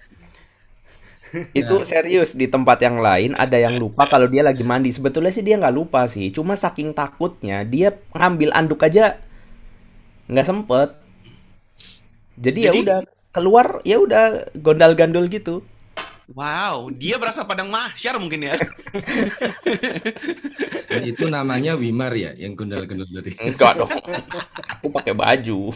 itu 1.57 1.74
nah. 1.80 1.87
serius 1.87 2.37
di 2.37 2.47
tempat 2.47 2.85
yang 2.85 3.01
lain 3.01 3.33
ada 3.35 3.57
yang 3.57 3.80
lupa 3.80 4.05
kalau 4.05 4.28
dia 4.28 4.45
lagi 4.45 4.61
mandi 4.61 4.93
sebetulnya 4.93 5.33
sih 5.33 5.45
dia 5.45 5.57
nggak 5.57 5.74
lupa 5.74 6.05
sih 6.05 6.28
cuma 6.28 6.55
saking 6.55 6.93
takutnya 6.93 7.64
dia 7.64 7.97
ngambil 8.12 8.53
anduk 8.53 8.85
aja 8.85 9.16
nggak 10.28 10.47
sempet 10.47 10.89
jadi, 12.37 12.68
ya 12.68 12.72
jadi 12.72 12.78
ya 12.78 12.85
udah 12.85 12.99
keluar 13.33 13.66
ya 13.85 13.97
udah 14.01 14.24
gondal 14.61 14.93
gandul 14.93 15.28
gitu 15.28 15.64
Wow, 16.33 16.89
dia 16.95 17.20
berasa 17.20 17.45
padang 17.45 17.68
mahsyar 17.68 18.16
mungkin 18.16 18.49
ya. 18.49 18.57
Dan 20.89 21.03
itu 21.12 21.28
namanya 21.28 21.76
Wimar 21.76 22.14
ya, 22.16 22.33
yang 22.39 22.57
gondal-gondal 22.57 23.05
tadi. 23.11 23.37
Enggak 23.37 23.76
dong. 23.76 23.91
Aku 24.80 24.89
pakai 24.89 25.12
baju. 25.12 25.74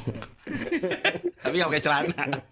Tapi 1.45 1.55
nggak 1.61 1.69
pakai 1.69 1.85
celana. 1.85 2.17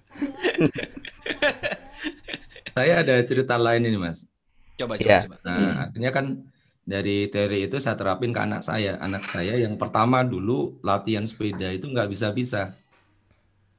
Saya 2.74 3.06
ada 3.06 3.14
cerita 3.22 3.54
lain 3.54 3.86
ini, 3.86 3.98
Mas. 3.98 4.26
Coba, 4.74 4.98
coba, 4.98 5.06
ya. 5.06 5.20
coba. 5.22 5.36
Nah, 5.46 5.86
akhirnya 5.86 6.10
kan 6.10 6.26
dari 6.82 7.30
teori 7.30 7.70
itu 7.70 7.78
saya 7.78 7.94
terapin 7.94 8.34
ke 8.34 8.40
anak 8.42 8.66
saya. 8.66 8.98
Anak 8.98 9.30
saya 9.30 9.54
yang 9.56 9.78
pertama 9.78 10.26
dulu 10.26 10.82
latihan 10.82 11.22
sepeda 11.22 11.70
itu 11.70 11.86
nggak 11.86 12.10
bisa-bisa. 12.10 12.74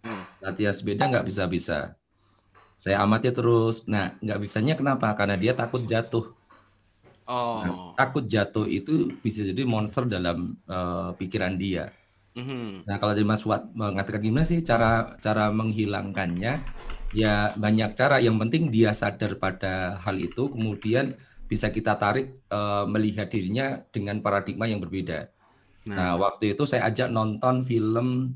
Hmm. 0.02 0.24
Latihan 0.40 0.72
sepeda 0.72 1.12
nggak 1.12 1.28
bisa-bisa. 1.28 2.00
Saya 2.80 3.04
amati 3.04 3.30
terus. 3.36 3.84
Nah, 3.86 4.16
nggak 4.24 4.40
bisanya 4.40 4.74
kenapa? 4.80 5.12
Karena 5.12 5.36
dia 5.36 5.52
takut 5.52 5.84
jatuh. 5.84 6.32
Oh. 7.28 7.60
Nah, 7.62 7.76
takut 8.00 8.24
jatuh 8.24 8.64
itu 8.70 9.12
bisa 9.20 9.44
jadi 9.44 9.68
monster 9.68 10.08
dalam 10.08 10.56
uh, 10.72 11.12
pikiran 11.20 11.60
dia. 11.60 11.92
Mm-hmm. 12.36 12.86
Nah, 12.86 12.96
kalau 13.00 13.16
dari 13.16 13.28
Mas 13.28 13.44
Wat 13.48 13.64
mengatakan 13.72 14.20
gimana 14.20 14.44
sih 14.44 14.60
cara 14.62 15.16
cara 15.24 15.50
menghilangkannya? 15.52 16.54
Ya 17.12 17.54
banyak 17.54 17.94
cara 17.94 18.18
yang 18.24 18.40
penting 18.42 18.74
dia 18.74 18.96
sadar 18.96 19.38
pada 19.38 20.02
hal 20.02 20.16
itu 20.18 20.50
kemudian 20.50 21.14
bisa 21.46 21.70
kita 21.70 21.94
tarik 22.02 22.42
uh, 22.50 22.90
melihat 22.90 23.30
dirinya 23.30 23.86
dengan 23.94 24.24
paradigma 24.24 24.66
yang 24.66 24.82
berbeda. 24.82 25.30
Nah, 25.86 25.94
nah 25.94 26.14
waktu 26.18 26.58
itu 26.58 26.66
saya 26.66 26.90
ajak 26.90 27.14
nonton 27.14 27.62
film 27.68 28.34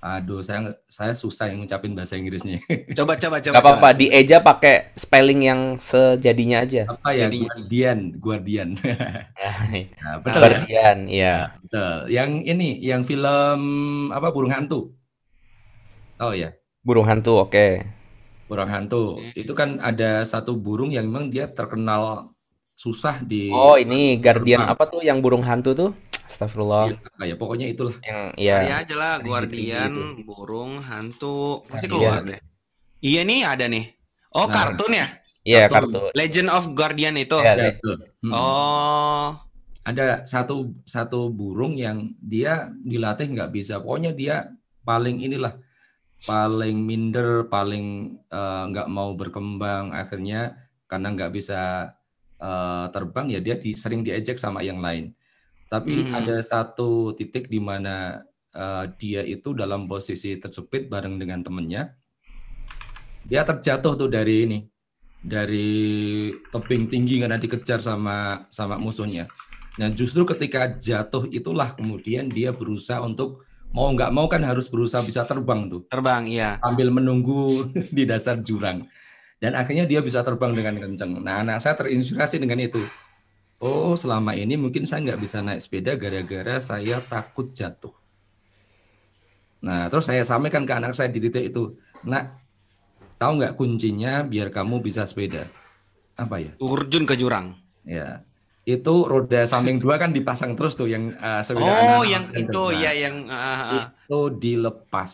Aduh, 0.00 0.40
saya 0.40 0.80
saya 0.88 1.12
susah 1.12 1.52
yang 1.52 1.60
ngucapin 1.60 1.92
bahasa 1.92 2.16
Inggrisnya. 2.16 2.56
Coba 2.96 3.20
coba 3.20 3.36
coba. 3.36 3.52
Gak 3.52 3.60
apa-apa, 3.60 3.88
di 3.92 4.08
Eja 4.08 4.40
pakai 4.40 4.96
spelling 4.96 5.44
yang 5.44 5.60
sejadinya 5.76 6.64
aja. 6.64 6.88
Apa 6.88 7.12
ya? 7.12 7.28
Jadi- 7.28 7.44
Guardian, 7.44 7.98
Guardian. 8.16 8.68
nah, 10.00 10.16
betul 10.24 10.40
ya? 10.40 10.48
Guardian, 10.56 10.98
iya. 11.04 11.36
Betul. 11.60 12.08
Yang 12.08 12.30
ini, 12.48 12.68
yang 12.80 13.04
film 13.04 13.60
apa 14.08 14.32
burung 14.32 14.56
hantu. 14.56 14.96
Oh 16.16 16.32
ya, 16.32 16.56
Burung 16.80 17.06
hantu, 17.06 17.44
oke. 17.44 17.66
burung 18.50 18.66
hantu. 18.66 19.14
Itu 19.38 19.54
kan 19.54 19.78
ada 19.78 20.26
satu 20.26 20.58
burung 20.58 20.90
yang 20.90 21.06
memang 21.06 21.30
dia 21.30 21.46
terkenal 21.46 22.34
susah 22.74 23.22
di 23.22 23.46
Oh, 23.48 23.78
ini 23.78 24.18
Guardian 24.18 24.66
terbang. 24.66 24.74
apa 24.74 24.84
tuh 24.90 25.06
yang 25.06 25.22
burung 25.22 25.46
hantu 25.46 25.70
tuh? 25.70 25.90
Astagfirullah. 26.26 26.90
apa 26.94 27.24
ya, 27.26 27.38
pokoknya 27.38 27.70
itulah. 27.70 27.94
Yang 28.02 28.20
Cari 28.34 28.66
ya. 28.66 28.82
aja 28.82 28.94
lah 28.98 29.14
Guardian, 29.22 29.92
burung, 30.24 30.82
hantu, 30.82 31.62
pasti 31.66 31.86
Iya. 31.86 31.94
keluar 31.94 32.20
deh. 32.26 32.40
Iya 33.00 33.20
nih 33.22 33.40
ada 33.46 33.64
nih. 33.70 33.84
Oh 34.34 34.46
Nah. 34.46 34.50
kartun 34.50 34.92
ya? 34.94 35.06
Iya, 35.42 35.60
Kartun. 35.66 35.94
kartu. 35.94 36.02
Legend 36.14 36.48
of 36.50 36.64
Guardian 36.74 37.14
itu. 37.16 37.38
Iya, 37.38 37.46
Ya, 37.46 37.54
Le- 37.54 37.66
betul. 37.78 37.96
Hmm. 38.20 38.32
Oh, 38.34 39.26
Ada 39.80 40.22
satu 40.22 40.74
satu 40.84 41.30
burung 41.30 41.72
yang 41.74 42.12
dia 42.20 42.68
dilatih 42.76 43.30
nggak 43.30 43.50
bisa. 43.50 43.78
Pokoknya 43.78 44.10
dia 44.12 44.50
paling 44.82 45.18
inilah 45.18 45.54
paling 46.26 46.76
minder, 46.84 47.48
paling 47.48 48.16
eh, 48.28 48.64
nggak 48.70 48.88
mau 48.90 49.12
berkembang. 49.16 49.92
Akhirnya 49.94 50.56
karena 50.90 51.08
nggak 51.14 51.32
bisa 51.32 51.92
eh, 52.40 52.86
terbang 52.92 53.26
ya 53.28 53.40
dia 53.44 53.56
di, 53.60 53.76
sering 53.76 54.00
diejek 54.00 54.40
sama 54.40 54.64
yang 54.64 54.80
lain. 54.80 55.12
Tapi 55.70 56.08
Mhm. 56.08 56.12
ada 56.16 56.36
satu 56.42 57.12
titik 57.14 57.46
di 57.52 57.60
mana 57.62 58.24
eh, 58.50 58.84
dia 58.98 59.22
itu 59.22 59.54
dalam 59.54 59.86
posisi 59.86 60.34
terjepit 60.40 60.90
bareng 60.90 61.20
dengan 61.20 61.40
temennya. 61.44 61.94
Dia 63.28 63.46
terjatuh 63.46 63.94
tuh 63.94 64.10
dari 64.10 64.42
ini, 64.48 64.58
dari 65.22 66.32
tebing 66.50 66.90
tinggi 66.90 67.20
karena 67.22 67.38
dikejar 67.38 67.78
sama 67.78 68.48
sama 68.50 68.74
musuhnya. 68.80 69.30
Nah 69.78 69.88
justru 69.94 70.26
ketika 70.26 70.66
jatuh 70.66 71.30
itulah 71.30 71.76
kemudian 71.78 72.26
dia 72.26 72.50
berusaha 72.50 72.98
untuk 73.04 73.46
mau 73.70 73.90
nggak 73.94 74.10
mau 74.10 74.26
kan 74.26 74.42
harus 74.42 74.66
berusaha 74.66 75.02
bisa 75.02 75.22
terbang 75.22 75.70
tuh 75.70 75.86
terbang 75.86 76.26
iya. 76.26 76.58
sambil 76.58 76.90
menunggu 76.90 77.70
di 77.96 78.02
dasar 78.06 78.38
jurang. 78.42 78.86
Dan 79.40 79.56
akhirnya 79.56 79.88
dia 79.88 80.04
bisa 80.04 80.20
terbang 80.20 80.52
dengan 80.52 80.76
kencang. 80.76 81.24
Nah 81.24 81.40
anak 81.40 81.64
saya 81.64 81.72
terinspirasi 81.80 82.36
dengan 82.44 82.60
itu. 82.60 82.84
Oh 83.56 83.96
selama 83.96 84.36
ini 84.36 84.60
mungkin 84.60 84.84
saya 84.84 85.00
nggak 85.00 85.20
bisa 85.20 85.40
naik 85.40 85.64
sepeda 85.64 85.96
gara-gara 85.96 86.60
saya 86.60 87.00
takut 87.00 87.48
jatuh. 87.48 87.92
Nah 89.64 89.88
terus 89.88 90.12
saya 90.12 90.20
sampaikan 90.28 90.68
ke 90.68 90.72
anak 90.76 90.92
saya 90.92 91.08
di 91.08 91.24
titik 91.24 91.56
itu. 91.56 91.72
Nak, 92.04 92.36
tahu 93.16 93.40
nggak 93.40 93.56
kuncinya 93.56 94.28
biar 94.28 94.52
kamu 94.52 94.84
bisa 94.84 95.08
sepeda? 95.08 95.48
Apa 96.20 96.36
ya? 96.40 96.52
Urjun 96.60 97.08
ke 97.08 97.16
jurang. 97.16 97.56
Ya, 97.80 98.28
itu 98.68 98.94
roda 99.08 99.42
samping 99.48 99.80
dua 99.80 99.96
kan 99.96 100.12
dipasang 100.12 100.52
terus 100.54 100.76
tuh 100.76 100.86
yang 100.86 101.16
sepeda 101.40 101.98
Oh, 101.98 102.04
yang 102.04 102.28
itu 102.36 102.46
berenang. 102.48 102.82
ya 102.84 102.92
yang 102.92 103.16
ah. 103.32 103.88
itu 103.90 104.20
dilepas. 104.36 105.12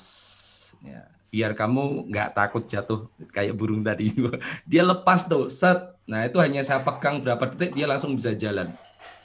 Ya, 0.83 1.09
biar 1.31 1.53
kamu 1.55 2.11
nggak 2.11 2.33
takut 2.35 2.65
jatuh 2.65 3.07
kayak 3.31 3.55
burung 3.55 3.85
tadi. 3.85 4.11
Dia 4.71 4.83
lepas 4.83 5.27
tuh, 5.27 5.47
set. 5.53 5.95
Nah 6.07 6.27
itu 6.27 6.39
hanya 6.39 6.63
saya 6.63 6.83
pegang 6.87 7.19
berapa 7.19 7.51
detik 7.51 7.75
dia 7.75 7.87
langsung 7.91 8.15
bisa 8.15 8.31
jalan. 8.39 8.71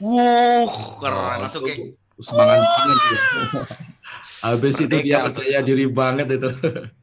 Wow, 0.02 0.66
keren 0.98 1.46
langsung 1.46 1.62
kayak 1.62 1.94
semangat 2.18 2.58
banget 2.58 2.98
dia. 3.06 3.22
Habis 4.50 4.76
itu 4.82 4.96
dia 5.06 5.18
percaya 5.30 5.62
diri 5.62 5.86
banget 5.86 6.42
itu. 6.42 6.50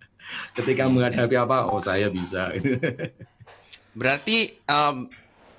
Ketika 0.58 0.90
menghadapi 0.90 1.38
apa, 1.38 1.70
oh 1.70 1.78
saya 1.78 2.10
bisa. 2.10 2.50
berarti 3.94 4.58
em, 4.66 5.06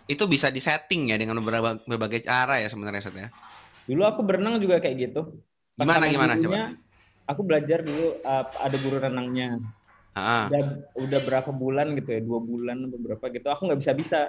itu 0.10 0.24
bisa 0.26 0.49
disetting 0.49 1.14
ya 1.14 1.22
dengan 1.22 1.38
berbagai, 1.38 1.86
berbagai 1.86 2.26
cara 2.26 2.57
ya 2.57 2.68
sebenarnya 2.68 3.01
Seth, 3.05 3.16
ya. 3.16 3.30
Dulu 3.86 4.01
aku 4.05 4.22
berenang 4.26 4.57
juga 4.57 4.82
kayak 4.82 4.95
gitu. 4.97 5.22
Pas 5.78 5.86
Gimana 5.86 6.05
gimana 6.10 6.34
coba? 6.36 6.49
gurunya, 6.49 6.66
Aku 7.30 7.41
belajar 7.45 7.86
dulu 7.86 8.18
uh, 8.26 8.41
ada 8.57 8.78
guru 8.82 8.97
renangnya. 8.97 9.62
Ah, 10.18 10.20
ah. 10.20 10.45
Udah, 10.49 10.62
udah 10.97 11.20
berapa 11.22 11.51
bulan 11.53 11.93
gitu 11.93 12.10
ya, 12.18 12.22
dua 12.26 12.41
bulan 12.41 12.89
atau 12.89 12.97
berapa 12.97 13.26
gitu. 13.30 13.47
Aku 13.53 13.70
nggak 13.70 13.80
bisa 13.86 13.91
bisa. 13.93 14.20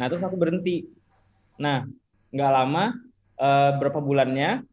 Nah 0.00 0.08
terus 0.08 0.24
aku 0.24 0.40
berhenti. 0.40 0.88
Nah 1.60 1.84
nggak 2.32 2.50
lama, 2.56 2.96
uh, 3.36 3.70
berapa 3.76 4.00
bulannya 4.00 4.64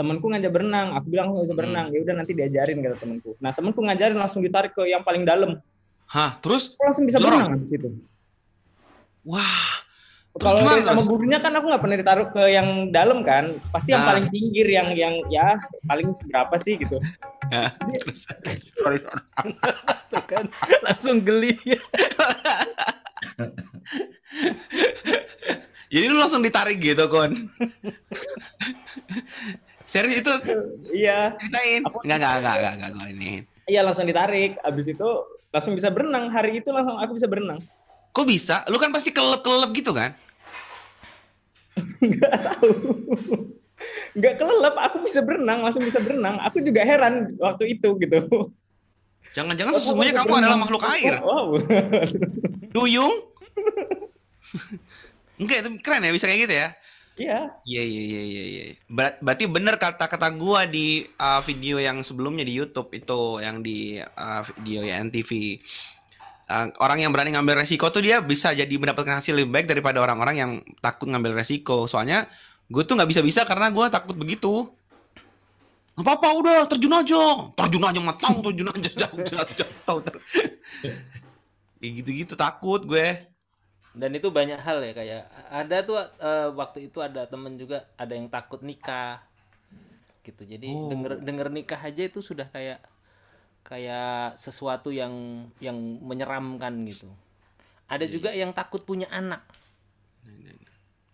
temanku 0.00 0.32
ngajak 0.32 0.48
berenang. 0.48 0.96
Aku 0.96 1.12
bilang 1.12 1.28
aku 1.28 1.32
nggak 1.36 1.46
bisa 1.46 1.52
Hmm. 1.52 1.60
berenang. 1.60 1.86
Ya 1.92 1.98
udah 2.00 2.14
nanti 2.16 2.32
diajarin 2.32 2.80
kata 2.80 2.96
temanku. 2.96 3.36
Nah 3.36 3.52
temanku 3.52 3.80
ngajarin 3.84 4.16
langsung 4.16 4.40
ditarik 4.40 4.72
ke 4.72 4.88
yang 4.88 5.04
paling 5.04 5.28
dalam. 5.28 5.60
Hah, 6.08 6.40
terus 6.40 6.72
Aku 6.74 6.88
langsung 6.88 7.04
bisa 7.04 7.20
Dorong? 7.20 7.36
berenang 7.52 7.60
di 7.60 7.68
situ. 7.68 7.88
wah, 9.20 9.79
Terus 10.40 10.46
Kalau 10.46 10.64
gimana 10.64 10.80
sama 10.82 11.02
gurunya 11.04 11.36
kan 11.36 11.52
aku 11.52 11.68
nggak 11.68 11.82
pernah 11.84 11.96
ditaruh 11.96 12.28
ke 12.32 12.42
yang 12.48 12.68
dalam 12.88 13.20
kan, 13.20 13.44
pasti 13.68 13.92
yang 13.92 14.00
Nah. 14.00 14.08
paling 14.08 14.26
pinggir 14.26 14.64
yang 14.66 14.88
yang 14.90 15.20
ya 15.28 15.52
paling 15.84 16.16
seberapa 16.16 16.56
sih 16.56 16.74
gitu. 16.74 16.96
ya, 17.52 17.68
terus 17.98 18.24
sorry, 18.74 18.96
sorry. 18.96 19.20
Tuh 20.10 20.22
kan 20.24 20.48
langsung 20.80 21.20
geli. 21.20 21.52
Jadi 25.90 26.04
lu 26.06 26.16
langsung 26.16 26.40
ditarik 26.40 26.78
gitu, 26.78 27.04
Kon. 27.04 27.34
Serius 29.84 30.22
itu 30.22 30.30
Iya, 30.88 31.34
ceritain. 31.36 31.82
Aku- 31.82 32.00
enggak, 32.00 32.16
enggak, 32.16 32.34
enggak, 32.38 32.54
enggak, 32.72 32.90
enggak 32.90 33.08
ini. 33.10 33.32
iya 33.66 33.80
langsung 33.82 34.06
ditarik. 34.06 34.54
Abis 34.62 34.86
itu 34.88 35.08
langsung 35.50 35.74
bisa 35.74 35.90
berenang. 35.90 36.30
Hari 36.30 36.62
itu 36.62 36.70
langsung 36.70 36.94
aku 36.94 37.12
bisa 37.12 37.26
berenang. 37.26 37.58
Kok 38.10 38.24
bisa? 38.24 38.62
Lu 38.66 38.78
kan 38.78 38.88
pasti 38.88 39.10
kelelep-kelelep 39.10 39.70
gitu 39.72 39.90
kan? 39.90 40.14
Nggak 42.04 42.32
tahu. 42.44 42.70
Nggak 44.16 44.34
kelelep, 44.36 44.76
aku 44.76 44.96
bisa 45.06 45.20
berenang, 45.24 45.64
langsung 45.64 45.84
bisa 45.84 46.00
berenang. 46.02 46.36
Aku 46.44 46.60
juga 46.60 46.84
heran 46.84 47.36
waktu 47.40 47.78
itu 47.78 47.96
gitu. 48.00 48.52
Jangan-jangan 49.30 49.72
sesungguhnya 49.78 50.14
kamu 50.18 50.32
adalah 50.42 50.58
makhluk 50.58 50.82
air. 50.84 51.14
Wow. 51.26 51.58
Duyung? 52.74 53.14
Enggak, 55.40 55.56
itu 55.64 55.68
keren 55.80 56.04
ya 56.04 56.12
bisa 56.12 56.26
kayak 56.26 56.40
gitu 56.48 56.54
ya. 56.58 56.68
Iya. 57.20 57.40
Iya 57.68 57.82
iya 57.84 58.02
iya 58.02 58.22
iya 58.24 58.44
iya. 58.48 58.64
Ber- 58.88 59.20
berarti 59.20 59.44
bener 59.44 59.76
kata-kata 59.76 60.32
gua 60.32 60.64
di 60.64 61.04
uh, 61.20 61.40
video 61.44 61.76
yang 61.76 62.00
sebelumnya 62.00 62.44
di 62.48 62.56
YouTube 62.56 62.88
itu 62.96 63.44
yang 63.44 63.60
di 63.60 64.00
uh, 64.00 64.40
video 64.44 64.80
ya 64.84 65.00
NTV. 65.04 65.60
Uh, 66.50 66.66
orang 66.82 66.98
yang 66.98 67.14
berani 67.14 67.30
ngambil 67.30 67.62
resiko 67.62 67.94
tuh 67.94 68.02
dia 68.02 68.18
bisa 68.18 68.50
jadi 68.50 68.74
mendapatkan 68.74 69.22
hasil 69.22 69.38
lebih 69.38 69.54
baik 69.54 69.66
daripada 69.70 70.02
orang-orang 70.02 70.34
yang 70.34 70.52
takut 70.82 71.06
ngambil 71.06 71.38
resiko. 71.38 71.86
Soalnya 71.86 72.26
gue 72.66 72.82
tuh 72.82 72.98
nggak 72.98 73.06
bisa-bisa 73.06 73.46
karena 73.46 73.70
gua 73.70 73.86
takut 73.86 74.18
begitu. 74.18 74.66
Gak 75.94 76.02
apa-apa 76.06 76.28
udah 76.42 76.56
terjun 76.66 76.90
aja, 76.96 77.22
terjun 77.54 77.84
aja 77.86 78.00
matang, 78.02 78.42
terjun 78.42 78.66
aja 78.66 78.90
jauh 79.06 79.20
jauh 79.54 80.00
Kayak 81.78 81.92
gitu-gitu 82.02 82.34
takut 82.34 82.82
gue. 82.82 83.20
Dan 83.94 84.10
itu 84.18 84.30
banyak 84.30 84.58
hal 84.58 84.82
ya 84.82 84.92
kayak 84.94 85.22
ada 85.50 85.76
tuh 85.86 85.98
eh, 86.02 86.48
waktu 86.50 86.90
itu 86.90 86.98
ada 86.98 87.30
temen 87.30 87.54
juga 87.54 87.86
ada 87.94 88.10
yang 88.10 88.26
takut 88.26 88.58
nikah 88.62 89.22
gitu. 90.26 90.42
Jadi 90.42 90.66
Oh. 90.66 90.90
denger 90.90 91.22
denger 91.22 91.48
nikah 91.50 91.78
aja 91.78 92.02
itu 92.06 92.18
sudah 92.22 92.50
kayak 92.50 92.82
kayak 93.70 94.34
sesuatu 94.34 94.90
yang 94.90 95.46
yang 95.62 95.78
menyeramkan 96.02 96.74
gitu. 96.90 97.06
Ada 97.86 98.10
juga 98.10 98.34
yang 98.34 98.50
takut 98.50 98.82
punya 98.82 99.06
anak. 99.14 99.46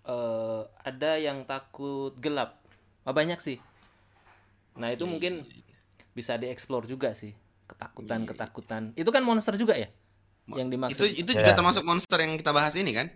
Eh, 0.07 0.62
ada 0.80 1.20
yang 1.20 1.44
takut 1.44 2.16
gelap. 2.16 2.57
Ah, 3.04 3.12
banyak 3.12 3.36
sih. 3.44 3.61
Nah 4.80 4.88
itu 4.88 5.04
mungkin 5.04 5.44
bisa 6.16 6.40
dieksplor 6.40 6.88
juga 6.88 7.12
sih 7.12 7.36
ketakutan-ketakutan. 7.68 8.96
Itu 8.96 9.12
kan 9.12 9.20
monster 9.20 9.52
juga 9.61 9.76
ya? 9.76 9.92
Yang 10.48 10.68
dimaksud. 10.72 10.96
Itu 10.96 11.04
itu 11.26 11.30
juga 11.36 11.52
Ya. 11.52 11.57
termasuk 11.59 11.84
monster 11.84 12.16
yang 12.22 12.38
kita 12.40 12.57
bahas 12.57 12.72
ini 12.78 12.96
kan? 12.96 13.12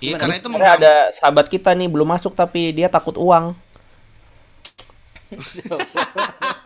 Iya 0.00 0.16
karena 0.16 0.40
itu 0.40 0.48
mengganggu- 0.48 0.80
ada 0.80 1.12
sahabat 1.12 1.46
kita 1.52 1.76
nih 1.76 1.86
belum 1.92 2.08
masuk 2.08 2.32
tapi 2.32 2.72
dia 2.72 2.88
takut 2.88 3.14
uang. 3.20 3.52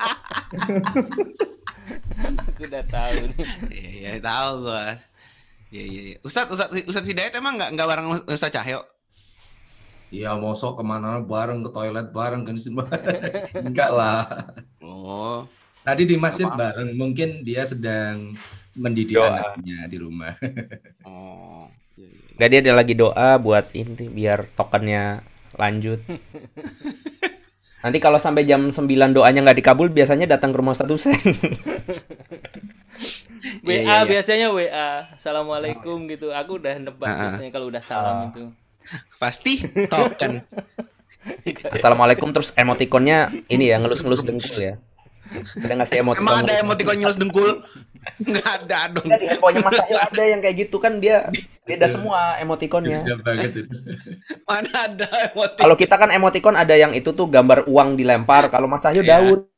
Aku 2.48 2.62
udah 2.64 2.84
tahu 2.88 3.14
nih. 3.34 3.46
Iya, 3.70 3.90
iya 3.90 4.12
tahu 4.22 4.50
gua. 4.68 4.94
Iya, 5.74 5.84
iya, 5.84 6.02
iya. 6.14 6.16
Ustad, 6.22 6.46
Ustad, 6.48 6.70
Ustad 6.86 7.04
Hidayat 7.04 7.34
emang 7.34 7.58
nggak 7.58 7.70
nggak 7.74 7.88
bareng 7.88 8.06
Ustad 8.30 8.54
Cahyo? 8.54 8.80
Ya 10.14 10.38
mosok 10.38 10.78
ke 10.78 10.84
mana 10.86 11.18
bareng 11.18 11.66
ke 11.66 11.70
toilet 11.74 12.14
bareng 12.14 12.46
kan 12.46 12.54
enggak 13.66 13.90
lah. 13.90 14.22
Oh, 14.78 15.42
Tadi 15.84 16.08
di 16.08 16.16
masjid 16.16 16.48
Apa? 16.48 16.56
bareng, 16.72 16.96
mungkin 16.96 17.44
dia 17.44 17.68
sedang 17.68 18.32
mendidik 18.72 19.20
Doa. 19.20 19.36
anaknya 19.36 19.84
di 19.84 19.96
rumah. 20.00 20.32
oh. 21.08 21.68
Iya, 21.94 22.08
iya. 22.08 22.38
Gak 22.40 22.48
dia 22.48 22.60
ada 22.64 22.72
lagi 22.74 22.94
doa 22.96 23.30
buat 23.36 23.68
inti 23.76 24.08
biar 24.08 24.48
tokennya 24.56 25.20
lanjut. 25.60 26.00
Nanti 27.84 28.00
kalau 28.00 28.16
sampai 28.16 28.48
jam 28.48 28.72
9 28.72 28.80
doanya 29.12 29.44
nggak 29.44 29.60
dikabul, 29.60 29.92
biasanya 29.92 30.24
datang 30.24 30.56
ke 30.56 30.56
rumah 30.56 30.72
Ustadz 30.72 30.96
Husen. 30.96 31.12
WA 33.60 33.68
Iya, 33.68 33.76
iya, 33.84 33.96
iya. 34.00 34.08
biasanya 34.08 34.46
WA 34.48 34.88
assalamualaikum 35.12 36.08
gitu 36.08 36.32
aku 36.32 36.56
udah 36.56 36.80
nebak 36.80 37.04
Ah, 37.04 37.12
ah. 37.12 37.20
biasanya 37.28 37.50
kalau 37.52 37.66
udah 37.68 37.82
salam 37.84 38.32
itu 38.32 38.48
Pasti 39.20 39.64
token. 39.88 40.44
Assalamualaikum 41.76 42.36
terus 42.36 42.52
emotikonnya 42.52 43.32
ini 43.48 43.72
ya 43.72 43.80
ngelus-ngelus 43.80 44.28
dengkul 44.28 44.60
ya. 44.60 44.74
Ada 45.34 45.72
nggak 45.74 45.88
sih 45.90 45.98
emotikon? 45.98 46.24
Emang 46.24 46.36
ada 46.46 46.52
emoticon 46.62 46.96
nyelus 46.98 47.18
dengkul? 47.18 47.48
Nggak 48.20 48.48
ada 48.60 48.78
dong. 48.92 49.08
Ada 49.08 49.16
di 49.16 49.26
handphonenya 49.32 49.64
Mas 49.64 49.74
Cahyo 49.80 49.96
ada 49.96 50.22
yang 50.28 50.40
kayak 50.44 50.56
gitu 50.68 50.76
kan 50.76 51.00
dia 51.00 51.24
beda 51.64 51.88
semua 51.88 52.36
emotikonnya. 52.36 53.00
Itu. 53.00 53.64
Mana 54.48 54.70
ada 54.76 55.08
emoticon? 55.32 55.60
Kalau 55.64 55.76
kita 55.80 55.94
kan 55.96 56.10
emotikon 56.12 56.54
ada 56.54 56.76
yang 56.76 56.92
itu 56.92 57.16
tuh 57.16 57.26
gambar 57.32 57.64
uang 57.64 57.96
dilempar. 57.96 58.52
Kalau 58.52 58.68
Mas 58.68 58.84
Cahyo 58.84 59.00
Iya. 59.00 59.18
daun 59.24 59.48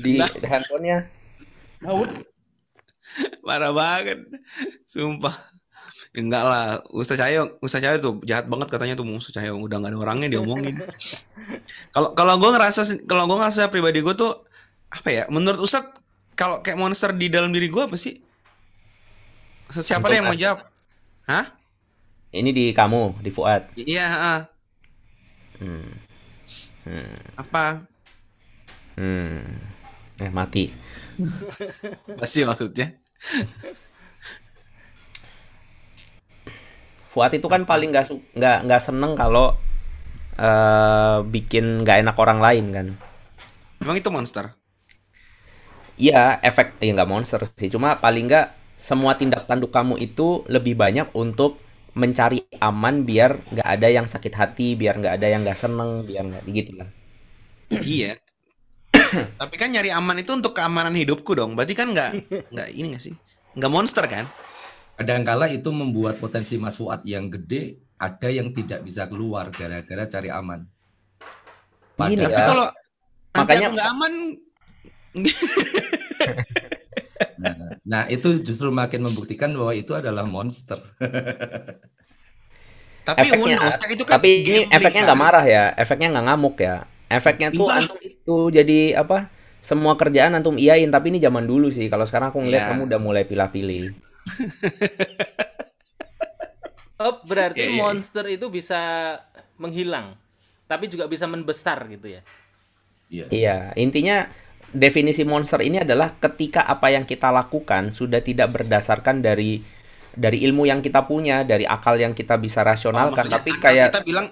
di 0.00 0.16
handphonenya. 0.48 1.12
Daud. 1.84 2.10
Parah 3.44 3.70
banget. 3.76 4.24
Sumpah. 4.88 5.36
Enggak 6.14 6.42
lah, 6.46 6.78
Ustaz 6.94 7.18
Cahyo, 7.18 7.58
Ustaz 7.58 7.82
Cahyo 7.82 7.98
tuh 7.98 8.14
jahat 8.22 8.46
banget 8.46 8.70
katanya 8.70 8.94
tuh 8.94 9.04
Ustaz 9.18 9.34
Cahyo 9.34 9.58
udah 9.58 9.82
nggak 9.82 9.92
ada 9.92 9.98
orangnya 9.98 10.28
diomongin. 10.30 10.78
Kalau 11.94 12.12
kalau 12.12 12.36
gue 12.40 12.50
ngerasa 12.54 12.80
kalau 13.08 13.24
gue 13.24 13.36
ngerasa 13.40 13.72
pribadi 13.72 14.00
gue 14.04 14.14
tuh 14.16 14.44
apa 14.94 15.08
ya? 15.10 15.22
Menurut 15.26 15.58
Ustaz 15.58 15.90
kalau 16.38 16.62
kayak 16.62 16.78
monster 16.78 17.10
di 17.14 17.26
dalam 17.26 17.50
diri 17.50 17.66
gue 17.66 17.82
apa 17.82 17.98
sih? 17.98 18.22
Siapa 19.74 20.06
deh 20.06 20.22
yang 20.22 20.30
mau 20.30 20.38
jawab? 20.38 20.70
Hah? 21.26 21.56
Ini 22.34 22.50
di 22.50 22.70
kamu, 22.74 23.22
di 23.22 23.30
Fuad. 23.30 23.74
Iya, 23.78 24.06
ah. 24.06 24.40
Hmm. 25.58 25.90
Hmm. 26.84 27.14
apa? 27.38 27.86
Hmm. 28.98 29.42
Eh 30.18 30.30
mati. 30.30 30.70
Pasti 32.20 32.46
maksudnya. 32.46 32.94
Fuad 37.14 37.32
itu 37.34 37.46
kan 37.46 37.62
paling 37.62 37.94
nggak 37.94 38.10
nggak 38.34 38.58
nggak 38.66 38.82
seneng 38.82 39.14
kalau 39.14 39.54
eh 40.34 41.18
bikin 41.22 41.86
nggak 41.86 42.02
enak 42.02 42.16
orang 42.18 42.42
lain 42.42 42.66
kan. 42.74 42.86
Emang 43.78 43.96
itu 43.98 44.10
monster? 44.10 44.54
Iya, 45.94 46.42
efek 46.42 46.82
ya 46.82 46.90
nggak 46.90 47.10
monster 47.10 47.40
sih. 47.54 47.70
Cuma 47.70 47.94
paling 47.96 48.26
nggak 48.26 48.46
semua 48.74 49.14
tindak 49.14 49.46
tanduk 49.46 49.70
kamu 49.70 49.94
itu 50.02 50.42
lebih 50.50 50.74
banyak 50.74 51.14
untuk 51.14 51.62
mencari 51.94 52.42
aman 52.58 53.06
biar 53.06 53.38
nggak 53.54 53.68
ada 53.78 53.86
yang 53.86 54.10
sakit 54.10 54.34
hati, 54.34 54.74
biar 54.74 54.98
nggak 54.98 55.14
ada 55.22 55.26
yang 55.30 55.46
nggak 55.46 55.54
seneng, 55.54 56.02
biar 56.02 56.26
nggak 56.26 56.42
gitu 56.50 56.72
lah. 56.74 56.88
iya. 57.70 58.18
Tapi 59.40 59.54
kan 59.54 59.70
nyari 59.70 59.94
aman 59.94 60.18
itu 60.18 60.34
untuk 60.34 60.54
keamanan 60.58 60.94
hidupku 60.94 61.38
dong. 61.38 61.54
Berarti 61.54 61.74
kan 61.78 61.94
nggak 61.94 62.10
nggak 62.50 62.68
ini 62.74 62.94
nggak 62.94 63.02
sih? 63.02 63.14
Nggak 63.54 63.70
monster 63.70 64.04
kan? 64.10 64.26
Kadangkala 64.98 65.46
itu 65.50 65.70
membuat 65.70 66.18
potensi 66.18 66.58
Mas 66.58 66.74
Fuad 66.74 67.02
yang 67.06 67.30
gede, 67.30 67.78
ada 67.98 68.26
yang 68.30 68.50
tidak 68.50 68.82
bisa 68.82 69.06
keluar 69.06 69.50
gara-gara 69.50 70.06
cari 70.06 70.30
aman. 70.30 70.66
Gini 71.94 72.26
Padahal- 72.26 72.30
Tapi 72.30 72.42
kalau 72.42 72.66
Makanya- 73.34 73.70
nggak 73.74 73.88
aman, 73.90 74.12
Nah, 77.34 77.54
nah, 77.84 78.02
itu 78.08 78.40
justru 78.40 78.70
makin 78.70 79.04
membuktikan 79.04 79.50
bahwa 79.52 79.74
itu 79.74 79.92
adalah 79.92 80.24
monster. 80.24 80.80
tapi 83.04 83.20
Efeknya, 83.28 83.56
Uno, 83.60 83.68
itu 83.68 84.04
kan 84.08 84.16
tapi 84.16 84.30
ini 84.42 84.64
efeknya 84.72 85.02
kan? 85.04 85.06
nggak 85.12 85.20
marah 85.20 85.44
ya, 85.44 85.64
efeknya 85.76 86.08
nggak 86.14 86.26
ngamuk 86.30 86.56
ya. 86.58 86.76
Efeknya 87.06 87.48
tuh 87.52 87.68
antum 87.68 87.98
itu 88.00 88.36
jadi 88.48 88.96
apa? 88.96 89.28
Semua 89.60 89.96
kerjaan 89.96 90.32
antum 90.36 90.56
iyain, 90.56 90.88
tapi 90.88 91.12
ini 91.12 91.20
zaman 91.20 91.44
dulu 91.44 91.68
sih. 91.68 91.88
Kalau 91.92 92.04
sekarang 92.08 92.32
aku 92.32 92.40
ngeliat 92.40 92.64
Iya. 92.64 92.70
kamu 92.72 92.82
udah 92.88 93.00
mulai 93.00 93.24
pilih-pilih. 93.28 93.92
oh 96.96 97.14
berarti 97.28 97.60
Iya, 97.60 97.68
iya, 97.68 97.76
iya. 97.76 97.82
monster 97.84 98.24
itu 98.24 98.46
bisa 98.48 98.80
menghilang 99.60 100.16
tapi 100.64 100.88
juga 100.88 101.04
bisa 101.04 101.28
membesar 101.28 101.84
gitu 101.90 102.08
ya 102.08 102.22
Iya. 103.12 103.28
Iya, 103.30 103.58
intinya 103.76 104.26
definisi 104.74 105.22
monster 105.32 105.60
ini 105.62 105.82
adalah 105.86 106.08
ketika 106.24 106.60
apa 106.66 106.86
yang 106.94 107.04
kita 107.06 107.28
lakukan 107.30 107.94
sudah 107.98 108.20
tidak 108.28 108.48
berdasarkan 108.54 109.22
dari 109.26 109.62
dari 110.14 110.38
ilmu 110.46 110.62
yang 110.70 110.80
kita 110.86 111.00
punya, 111.10 111.42
dari 111.46 111.64
akal 111.66 111.94
yang 111.98 112.14
kita 112.14 112.34
bisa 112.38 112.60
Oh, 112.94 113.04
rasionalkan, 113.04 113.10
maksudnya 113.10 113.40
tapi 113.42 113.50
kayak 113.64 113.90
kita 113.90 113.98
bilang 114.08 114.26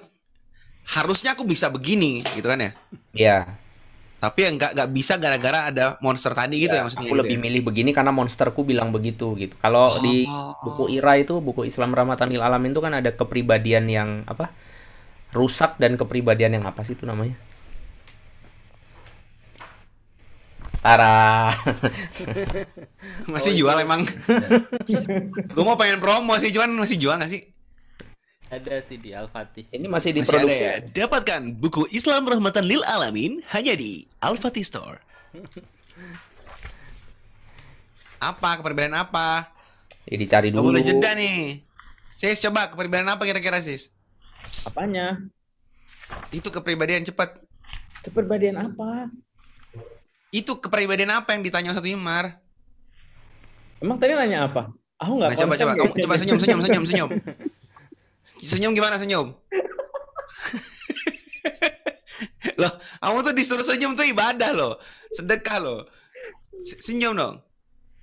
harusnya 0.94 1.30
aku 1.34 1.44
bisa 1.52 1.66
begini 1.76 2.12
gitu 2.36 2.46
kan 2.50 2.58
ya. 2.66 2.70
ya, 3.12 3.58
Tapi 4.22 4.40
nggak 4.54 4.70
nggak 4.78 4.90
bisa 4.94 5.14
gara-gara 5.18 5.60
ada 5.70 5.84
monster 6.04 6.30
tadi 6.40 6.62
gitu 6.62 6.74
ya, 6.78 6.82
maksudnya. 6.86 7.10
aku 7.10 7.14
gitu 7.18 7.26
lebih 7.26 7.36
ya. 7.36 7.42
milih 7.44 7.60
begini 7.66 7.90
karena 7.96 8.14
monsterku 8.14 8.62
bilang 8.62 8.94
begitu 8.94 9.34
gitu. 9.34 9.54
Kalau 9.58 9.98
di 9.98 10.30
Oh. 10.30 10.54
buku 10.62 10.86
Ira 10.94 11.18
itu, 11.18 11.34
buku 11.42 11.66
Islam 11.66 11.90
Rahmatan 11.98 12.30
lil 12.30 12.38
Alamin 12.46 12.70
itu 12.74 12.80
kan 12.86 12.94
ada 12.94 13.10
kepribadian 13.18 13.84
yang 13.90 14.10
apa? 14.30 14.54
rusak 15.32 15.76
dan 15.82 15.96
kepribadian 16.00 16.52
yang 16.60 16.64
apa 16.68 16.80
sih 16.86 16.94
itu 16.98 17.04
namanya? 17.08 17.36
Parah. 20.82 21.54
masih 23.32 23.54
jual 23.54 23.78
emang. 23.78 24.02
Gue 25.54 25.64
mau 25.64 25.78
pengen 25.78 26.02
promo 26.02 26.34
sih, 26.36 26.50
cuman 26.50 26.74
masih 26.76 26.98
jual 26.98 27.14
nggak 27.16 27.30
sih? 27.30 27.42
ada 28.52 28.84
sih 28.84 29.00
di 29.00 29.16
Al-Fatih 29.16 29.64
Ini 29.72 29.88
masih 29.88 30.12
Masih 30.12 30.28
ada 30.36 30.44
diproduksi. 30.44 30.60
ya. 30.60 30.74
Dapatkan 31.08 31.40
buku 31.56 31.88
Islam 31.88 32.28
Rahmatan 32.28 32.68
Lil 32.68 32.84
Alamin 32.84 33.40
hanya 33.48 33.72
di 33.72 34.04
Al-Fatih 34.20 34.60
Store. 34.60 35.00
apa 38.20 38.60
keperbedaan 38.60 38.92
apa? 38.92 39.48
Ya, 40.04 40.14
dicari 40.14 40.52
Gak 40.52 40.54
dulu. 40.54 40.68
boleh 40.68 40.84
jeda 40.84 41.16
nih. 41.16 41.64
Sis 42.12 42.38
coba 42.38 42.68
kepribadian 42.68 43.08
apa 43.08 43.24
kira-kira 43.24 43.56
sis? 43.58 43.88
Apanya? 44.62 45.16
Itu 46.28 46.52
kepribadian 46.52 47.02
cepat. 47.02 47.40
Kepribadian 48.04 48.60
apa? 48.60 49.08
Itu 50.32 50.56
kepribadian 50.58 51.12
apa 51.12 51.36
yang 51.36 51.44
ditanya 51.44 51.76
satu 51.76 51.84
Imar? 51.84 52.40
Emang 53.78 54.00
tadi 54.00 54.16
nanya 54.16 54.48
apa? 54.48 54.72
Aku 54.96 55.20
nggak 55.20 55.28
Nah, 55.28 55.38
coba 55.38 55.54
coba 55.54 55.72
kamu 55.76 55.92
coba 56.00 56.14
senyum 56.16 56.38
senyum 56.40 56.60
senyum 56.62 56.84
senyum. 56.88 57.10
Senyum 58.40 58.70
gimana 58.72 58.96
senyum? 58.96 59.34
loh, 62.54 62.72
kamu 62.96 63.18
tuh 63.20 63.34
disuruh 63.34 63.66
senyum 63.66 63.92
tuh 63.92 64.06
ibadah 64.06 64.54
loh, 64.54 64.78
sedekah 65.10 65.58
loh. 65.58 65.80
Se- 66.62 66.78
Senyum 66.78 67.12
dong. 67.12 67.42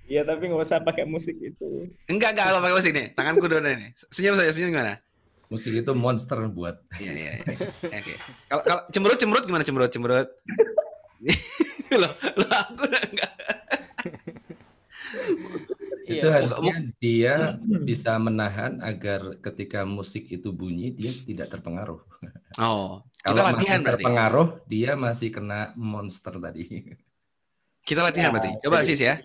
Iya 0.03 0.27
tapi 0.27 0.51
nggak 0.51 0.59
usah 0.59 0.83
pakai 0.83 1.07
musik 1.07 1.39
itu. 1.39 1.87
Enggak 2.05 2.35
enggak 2.35 2.45
kalau 2.45 2.59
pakai 2.59 2.75
musik 2.75 2.91
nih, 2.91 3.07
tanganku 3.15 3.47
dulu 3.47 3.63
nih. 3.63 3.95
Senyum 4.11 4.35
saja, 4.35 4.51
senyum 4.51 4.75
gimana? 4.75 4.99
Musik 5.47 5.71
itu 5.71 5.91
monster 5.95 6.35
buat. 6.51 6.83
Iya 6.99 7.11
iya. 7.15 7.31
iya. 7.39 7.55
Oke. 7.87 8.13
Kalau 8.51 8.61
kalau 8.67 8.81
cemberut 8.91 9.17
cemberut 9.17 9.43
gimana 9.47 9.63
cemberut 9.63 9.87
cemberut? 9.89 10.27
loh, 11.97 12.13
loh 12.37 12.51
aku 12.51 12.81
udah 12.85 13.03
enggak. 13.09 13.33
Itu 16.09 16.25
iya 16.25 16.41
harusnya 16.41 16.75
dia 16.97 17.35
bisa 17.85 18.17
menahan 18.17 18.81
agar 18.81 19.37
ketika 19.45 19.85
musik 19.85 20.25
itu 20.33 20.49
bunyi 20.49 20.89
dia 20.93 21.13
tidak 21.13 21.53
terpengaruh. 21.53 22.01
Oh, 22.57 23.05
kita 23.21 23.29
Kalau 23.29 23.45
latihan 23.45 23.77
masih 23.77 23.85
berarti. 23.85 24.03
terpengaruh, 24.03 24.47
dia 24.65 24.91
masih 24.97 25.29
kena 25.29 25.69
monster 25.77 26.33
tadi. 26.41 26.65
Kita 27.85 28.01
latihan 28.01 28.33
berarti. 28.33 28.57
Coba 28.61 28.81
sis 28.81 29.01
ya. 29.01 29.21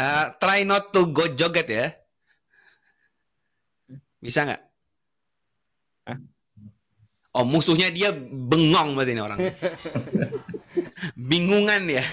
Eh, 0.00 0.26
try 0.42 0.66
not 0.66 0.90
to 0.90 1.06
go 1.06 1.30
joget 1.30 1.68
ya. 1.70 1.86
Bisa 4.18 4.42
nggak? 4.42 4.62
Hah? 6.10 6.18
Oh 7.30 7.46
musuhnya 7.46 7.94
dia 7.94 8.10
bengong 8.18 8.98
berarti 8.98 9.12
ini 9.14 9.22
orang. 9.22 9.38
Bingungan 11.14 11.86
ya. 11.86 12.04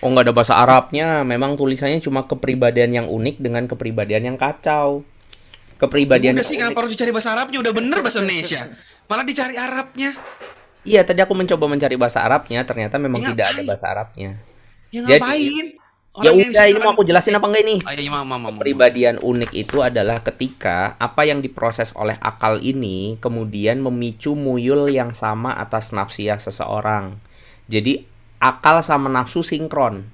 Oh 0.00 0.08
nggak 0.08 0.28
ada 0.28 0.34
bahasa 0.34 0.54
Arabnya, 0.56 1.22
memang 1.22 1.54
tulisannya 1.54 2.00
cuma 2.00 2.24
kepribadian 2.24 2.90
yang 2.92 3.06
unik 3.06 3.36
dengan 3.38 3.68
kepribadian 3.68 4.32
yang 4.32 4.36
kacau. 4.40 5.04
Kepribadian 5.76 6.34
udah 6.34 6.42
yang 6.42 6.48
sih 6.48 6.56
unik. 6.56 6.62
kenapa 6.64 6.78
harus 6.82 6.92
dicari 6.96 7.10
bahasa 7.12 7.30
Arabnya? 7.36 7.58
Udah 7.62 7.72
bener 7.76 7.98
bahasa 8.00 8.18
Indonesia. 8.18 8.60
Malah 9.06 9.24
dicari 9.24 9.54
Arabnya. 9.54 10.10
Iya, 10.82 11.04
tadi 11.04 11.20
aku 11.20 11.36
mencoba 11.36 11.64
mencari 11.68 11.96
bahasa 12.00 12.24
Arabnya, 12.24 12.64
ternyata 12.64 12.96
memang 12.96 13.20
Ya, 13.20 13.28
tidak 13.34 13.44
ada 13.44 13.52
ngapain? 13.60 13.68
bahasa 13.68 13.86
Arabnya. 13.92 14.30
Ya 14.88 15.00
Jadi- 15.04 15.20
ngapain? 15.20 15.66
ya 16.18 16.34
Orang 16.34 16.34
yang 16.34 16.50
udah, 16.50 16.66
ini 16.66 16.78
mau 16.82 16.92
aku 16.96 17.04
jelasin 17.06 17.36
apa 17.38 17.46
enggak 17.46 17.62
ini? 17.62 17.76
Oh, 17.78 17.92
iya, 17.94 18.10
mau, 18.10 18.24
mau. 18.26 18.50
Kepribadian 18.50 19.22
unik 19.22 19.50
itu 19.54 19.86
adalah 19.86 20.18
ketika 20.18 20.98
apa 20.98 21.22
yang 21.22 21.38
diproses 21.38 21.94
oleh 21.94 22.18
akal 22.18 22.58
ini 22.58 23.20
kemudian 23.22 23.78
memicu 23.78 24.34
muyul 24.34 24.90
yang 24.90 25.14
sama 25.14 25.54
atas 25.54 25.94
nafsiyah 25.94 26.42
seseorang. 26.42 27.22
Jadi 27.68 28.02
akal 28.40 28.80
sama 28.80 29.06
nafsu 29.06 29.44
sinkron. 29.44 30.08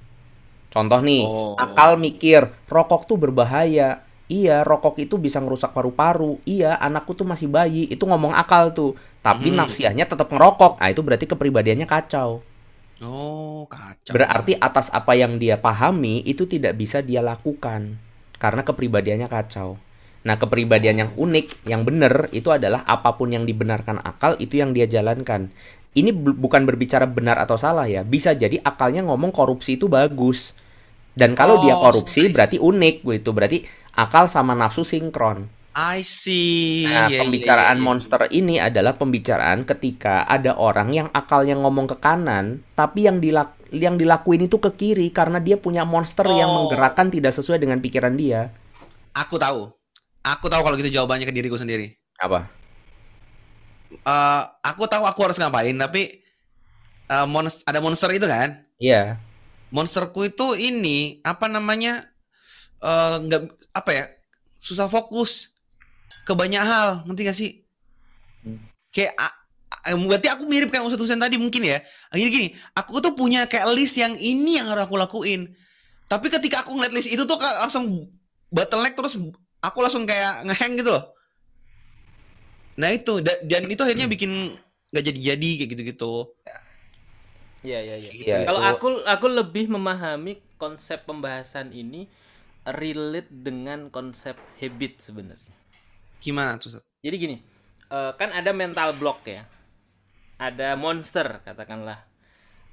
Contoh 0.69 0.99
nih, 0.99 1.23
Oh. 1.23 1.55
akal 1.55 1.95
mikir 1.95 2.51
rokok 2.67 3.07
tuh 3.07 3.15
berbahaya. 3.15 4.03
Iya, 4.25 4.65
rokok 4.65 4.97
itu 4.99 5.15
bisa 5.15 5.37
ngerusak 5.39 5.71
paru-paru. 5.71 6.41
Iya, 6.43 6.75
anakku 6.75 7.13
tuh 7.13 7.23
masih 7.23 7.47
bayi. 7.47 7.87
Itu 7.87 8.05
ngomong 8.05 8.35
akal 8.35 8.73
tuh. 8.73 8.93
tapi 9.25 9.49
Hmm. 9.49 9.57
nafsiahnya 9.57 10.05
tetap 10.05 10.29
ngerokok. 10.29 10.77
Nah, 10.77 10.89
itu 10.93 11.01
berarti 11.01 11.25
kepribadiannya 11.25 11.89
kacau. 11.89 12.45
Oh, 13.01 13.65
kacau. 13.65 14.13
Berarti 14.13 14.53
atas 14.53 14.93
apa 14.93 15.17
yang 15.17 15.41
dia 15.41 15.57
pahami 15.57 16.21
itu 16.23 16.45
tidak 16.45 16.77
bisa 16.77 17.01
dia 17.01 17.25
lakukan 17.25 17.97
karena 18.37 18.61
kepribadiannya 18.61 19.25
kacau. 19.25 19.81
Nah, 20.25 20.37
kepribadian 20.37 20.95
yang 21.01 21.11
unik, 21.17 21.65
yang 21.65 21.81
benar 21.81 22.29
itu 22.33 22.53
adalah 22.53 22.85
apa 22.85 23.17
pun 23.17 23.33
yang 23.33 23.49
dibenarkan 23.49 23.97
akal 23.99 24.37
itu 24.37 24.61
yang 24.61 24.77
dia 24.77 24.85
jalankan. 24.85 25.49
Ini 25.95 26.11
bu- 26.11 26.35
bukan 26.35 26.67
berbicara 26.67 27.07
benar 27.07 27.39
atau 27.39 27.55
salah 27.55 27.87
ya. 27.87 28.03
Bisa 28.03 28.35
jadi 28.35 28.59
akalnya 28.59 29.01
ngomong 29.07 29.31
korupsi 29.31 29.79
itu 29.79 29.87
bagus. 29.87 30.51
Dan 31.15 31.31
kalau 31.31 31.63
dia 31.63 31.79
Oh, 31.79 31.87
korupsi 31.87 32.27
nice. 32.27 32.35
berarti 32.35 32.57
unik 32.59 32.95
gitu. 33.01 33.31
Berarti 33.31 33.63
akal 33.95 34.27
sama 34.27 34.51
nafsu 34.51 34.83
sinkron. 34.83 35.47
I 35.71 36.03
see. 36.03 36.87
Nah, 36.87 37.07
iya, 37.07 37.19
pembicaraan 37.19 37.75
iya, 37.75 37.83
iya. 37.83 37.87
monster 37.87 38.21
ini 38.31 38.55
adalah 38.59 38.95
pembicaraan 38.95 39.63
ketika 39.63 40.23
ada 40.23 40.55
orang 40.55 40.91
yang 40.91 41.07
akalnya 41.11 41.55
ngomong 41.55 41.91
ke 41.91 41.97
kanan, 41.99 42.63
tapi 42.75 43.07
yang 43.07 43.19
dilak 43.19 43.55
yang 43.75 43.99
dilakuin 43.99 44.47
itu 44.47 44.55
ke 44.55 44.71
kiri 44.71 45.11
karena 45.11 45.43
dia 45.43 45.59
punya 45.59 45.83
monster 45.83 46.23
yang 46.27 46.47
Oh. 46.47 46.63
menggerakkan 46.63 47.11
tidak 47.11 47.35
sesuai 47.35 47.59
dengan 47.59 47.83
pikiran 47.83 48.15
dia. 48.15 48.55
Aku 49.11 49.35
tahu. 49.35 49.67
Aku 50.23 50.47
tahu 50.47 50.63
kalau 50.63 50.75
gitu 50.75 50.91
jawabannya 50.91 51.27
ke 51.27 51.35
diriku 51.35 51.55
sendiri. 51.55 51.95
Apa? 52.19 52.47
Eh, 54.01 54.41
aku 54.63 54.83
tahu 54.89 55.03
aku 55.07 55.19
harus 55.25 55.37
ngapain, 55.39 55.75
tapi 55.75 56.21
eh, 57.07 57.27
monst- 57.29 57.63
ada 57.63 57.79
monster 57.79 58.11
itu 58.11 58.25
kan? 58.27 58.65
Iya. 58.81 59.19
Monsterku 59.71 60.27
itu 60.27 60.55
ini 60.55 61.19
apa 61.23 61.47
namanya? 61.47 62.07
eh, 62.83 63.15
nggak 63.23 63.41
apa 63.71 63.91
ya? 63.91 64.05
Susah 64.59 64.89
fokus 64.89 65.53
ke 66.25 66.33
banyak 66.33 66.61
hal, 66.61 67.05
ngerti 67.05 67.21
gak 67.25 67.37
sih? 67.37 67.51
Hmm. 68.41 68.61
Kayak 68.89 69.13
berarti 69.85 70.27
aku 70.33 70.49
mirip 70.49 70.73
kayak 70.73 70.81
Ustadz 70.89 71.05
Husain 71.05 71.21
tadi 71.21 71.37
mungkin 71.37 71.61
ya. 71.61 71.77
Gini 72.09 72.29
gini, 72.33 72.47
aku 72.73 72.97
tuh 72.97 73.13
punya 73.13 73.45
kayak 73.45 73.69
list 73.77 74.01
yang 74.01 74.17
ini 74.17 74.57
yang 74.57 74.65
harus 74.73 74.89
aku 74.89 74.97
lakuin. 74.97 75.53
Tapi 76.09 76.29
ketika 76.33 76.65
aku 76.65 76.73
ngeliat 76.73 76.93
list 76.93 77.09
itu 77.09 77.21
tuh 77.25 77.37
langsung 77.37 78.09
bottleneck 78.49 78.97
terus 78.97 79.17
aku 79.61 79.77
langsung 79.81 80.09
kayak 80.09 80.45
ngehang 80.49 80.77
gitu 80.77 80.89
loh. 80.93 81.13
Nah 82.75 82.89
itu 82.91 83.23
dan, 83.23 83.37
dan 83.47 83.63
itu 83.71 83.81
akhirnya 83.81 84.07
bikin 84.11 84.55
nggak 84.91 85.05
jadi-jadi 85.11 85.49
kayak 85.63 85.69
gitu-gitu. 85.75 86.13
Iya 87.65 87.79
iya 87.81 87.95
iya. 87.97 88.11
Iya, 88.13 88.35
Kalau 88.45 88.61
aku 88.61 88.87
aku 89.03 89.27
lebih 89.31 89.65
memahami 89.73 90.37
konsep 90.61 91.01
pembahasan 91.09 91.73
ini 91.73 92.05
relate 92.65 93.29
dengan 93.31 93.89
konsep 93.89 94.37
habit 94.61 95.01
sebenarnya. 95.01 95.55
Gimana 96.21 96.57
tuh? 96.61 96.81
Jadi 97.01 97.15
gini, 97.17 97.35
eh, 97.89 98.11
kan 98.17 98.29
ada 98.33 98.51
mental 98.53 98.93
block 98.97 99.25
ya. 99.25 99.45
Ada 100.37 100.75
monster 100.75 101.41
katakanlah. 101.41 102.05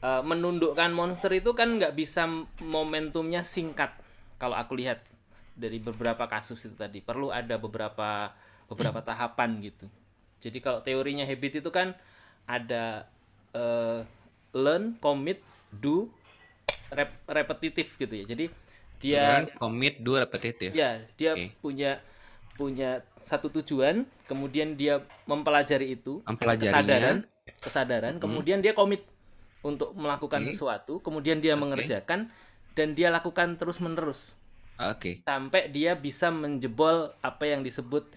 Eh, 0.02 0.22
menundukkan 0.26 0.90
monster 0.92 1.30
itu 1.32 1.54
kan 1.54 1.78
nggak 1.78 1.94
bisa 1.94 2.26
momentumnya 2.60 3.46
singkat. 3.46 3.94
Kalau 4.36 4.58
aku 4.58 4.74
lihat 4.76 5.06
dari 5.54 5.78
beberapa 5.78 6.26
kasus 6.26 6.64
itu 6.66 6.74
tadi 6.74 6.98
perlu 7.04 7.30
ada 7.30 7.56
beberapa 7.60 8.32
beberapa 8.72 9.04
tahapan 9.04 9.60
gitu. 9.60 9.86
Jadi 10.42 10.58
kalau 10.58 10.80
teorinya 10.82 11.22
habit 11.22 11.62
itu 11.62 11.70
kan 11.70 11.94
ada 12.48 13.06
eh, 13.54 14.02
learn, 14.56 14.96
commit, 14.98 15.38
do, 15.70 16.10
rep- 16.90 17.22
repetitif 17.28 17.94
gitu 17.96 18.12
ya. 18.12 18.24
Jadi 18.26 18.46
dia 19.02 19.24
Learn, 19.44 19.46
commit, 19.58 19.94
do, 20.02 20.12
repetitive. 20.18 20.72
Ya, 20.72 21.02
dia 21.18 21.34
Oke. 21.36 21.54
punya 21.60 22.00
punya 22.54 23.02
satu 23.24 23.48
tujuan, 23.48 24.04
kemudian 24.28 24.76
dia 24.76 25.02
mempelajari 25.24 25.96
itu, 25.96 26.20
kesadaran, 26.22 27.24
kesadaran, 27.58 28.14
kemudian 28.20 28.60
dia 28.60 28.76
komit 28.76 29.02
untuk 29.64 29.94
melakukan 29.96 30.42
Oke. 30.42 30.52
sesuatu, 30.54 30.94
kemudian 31.00 31.40
dia 31.40 31.56
Oke. 31.56 31.62
mengerjakan 31.64 32.28
dan 32.76 32.88
dia 32.96 33.08
lakukan 33.12 33.56
terus-menerus 33.56 34.36
Oke. 34.80 35.22
sampai 35.22 35.68
dia 35.68 35.92
bisa 35.94 36.32
menjebol 36.32 37.12
apa 37.20 37.44
yang 37.46 37.60
disebut 37.62 38.08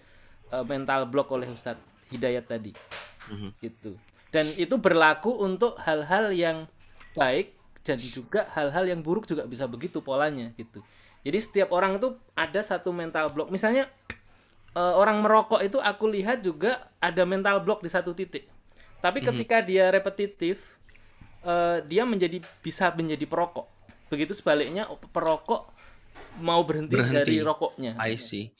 uh, 0.56 0.64
mental 0.64 1.04
block 1.04 1.28
oleh 1.28 1.46
Ustadz 1.46 1.82
Hidayat 2.08 2.48
tadi. 2.48 2.72
Mhm. 3.28 3.50
Gitu. 3.60 3.92
Dan 4.32 4.48
itu 4.56 4.76
berlaku 4.76 5.36
untuk 5.36 5.76
hal-hal 5.84 6.32
yang 6.32 6.64
baik 7.12 7.52
dan 7.82 7.96
juga 7.96 8.48
hal-hal 8.52 8.88
yang 8.88 9.00
buruk 9.00 9.24
juga 9.24 9.44
bisa 9.44 9.64
begitu 9.64 10.00
polanya 10.00 10.50
gitu. 10.56 10.82
Jadi 11.22 11.38
setiap 11.38 11.68
orang 11.70 11.98
itu 11.98 12.14
ada 12.34 12.60
satu 12.62 12.90
mental 12.90 13.30
block. 13.30 13.50
Misalnya 13.50 13.86
eh, 14.76 14.94
orang 14.94 15.24
merokok 15.24 15.64
itu 15.64 15.80
aku 15.80 16.04
lihat 16.06 16.44
juga 16.44 16.92
ada 17.00 17.24
mental 17.24 17.64
block 17.64 17.80
di 17.80 17.88
satu 17.88 18.12
titik. 18.12 18.44
Tapi 19.00 19.22
Mhm. 19.22 19.26
ketika 19.32 19.56
dia 19.62 19.88
repetitif 19.88 20.60
eh, 21.40 21.78
dia 21.86 22.02
menjadi 22.02 22.42
bisa 22.60 22.90
menjadi 22.92 23.22
perokok. 23.24 23.66
Begitu 24.10 24.34
sebaliknya 24.34 24.84
perokok 25.14 25.70
mau 26.42 26.60
berhenti, 26.66 26.92
Berhenti. 26.92 27.16
dari 27.16 27.36
rokoknya. 27.40 27.96
I 27.96 28.18
see. 28.18 28.50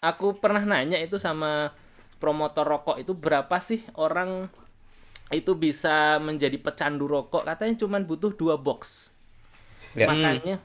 Aku 0.00 0.36
pernah 0.36 0.62
nanya 0.64 0.98
itu 1.00 1.16
sama 1.16 1.72
promotor 2.22 2.62
rokok 2.62 3.02
itu 3.02 3.12
berapa 3.16 3.56
sih 3.58 3.82
orang 3.98 4.46
itu 5.32 5.56
bisa 5.56 6.20
menjadi 6.20 6.54
pecandu 6.60 7.08
rokok? 7.08 7.42
Katanya 7.42 7.74
cuma 7.80 7.98
butuh 7.98 8.30
dua 8.36 8.60
box. 8.60 9.10
Ya. 9.96 10.08
Makanya 10.08 10.56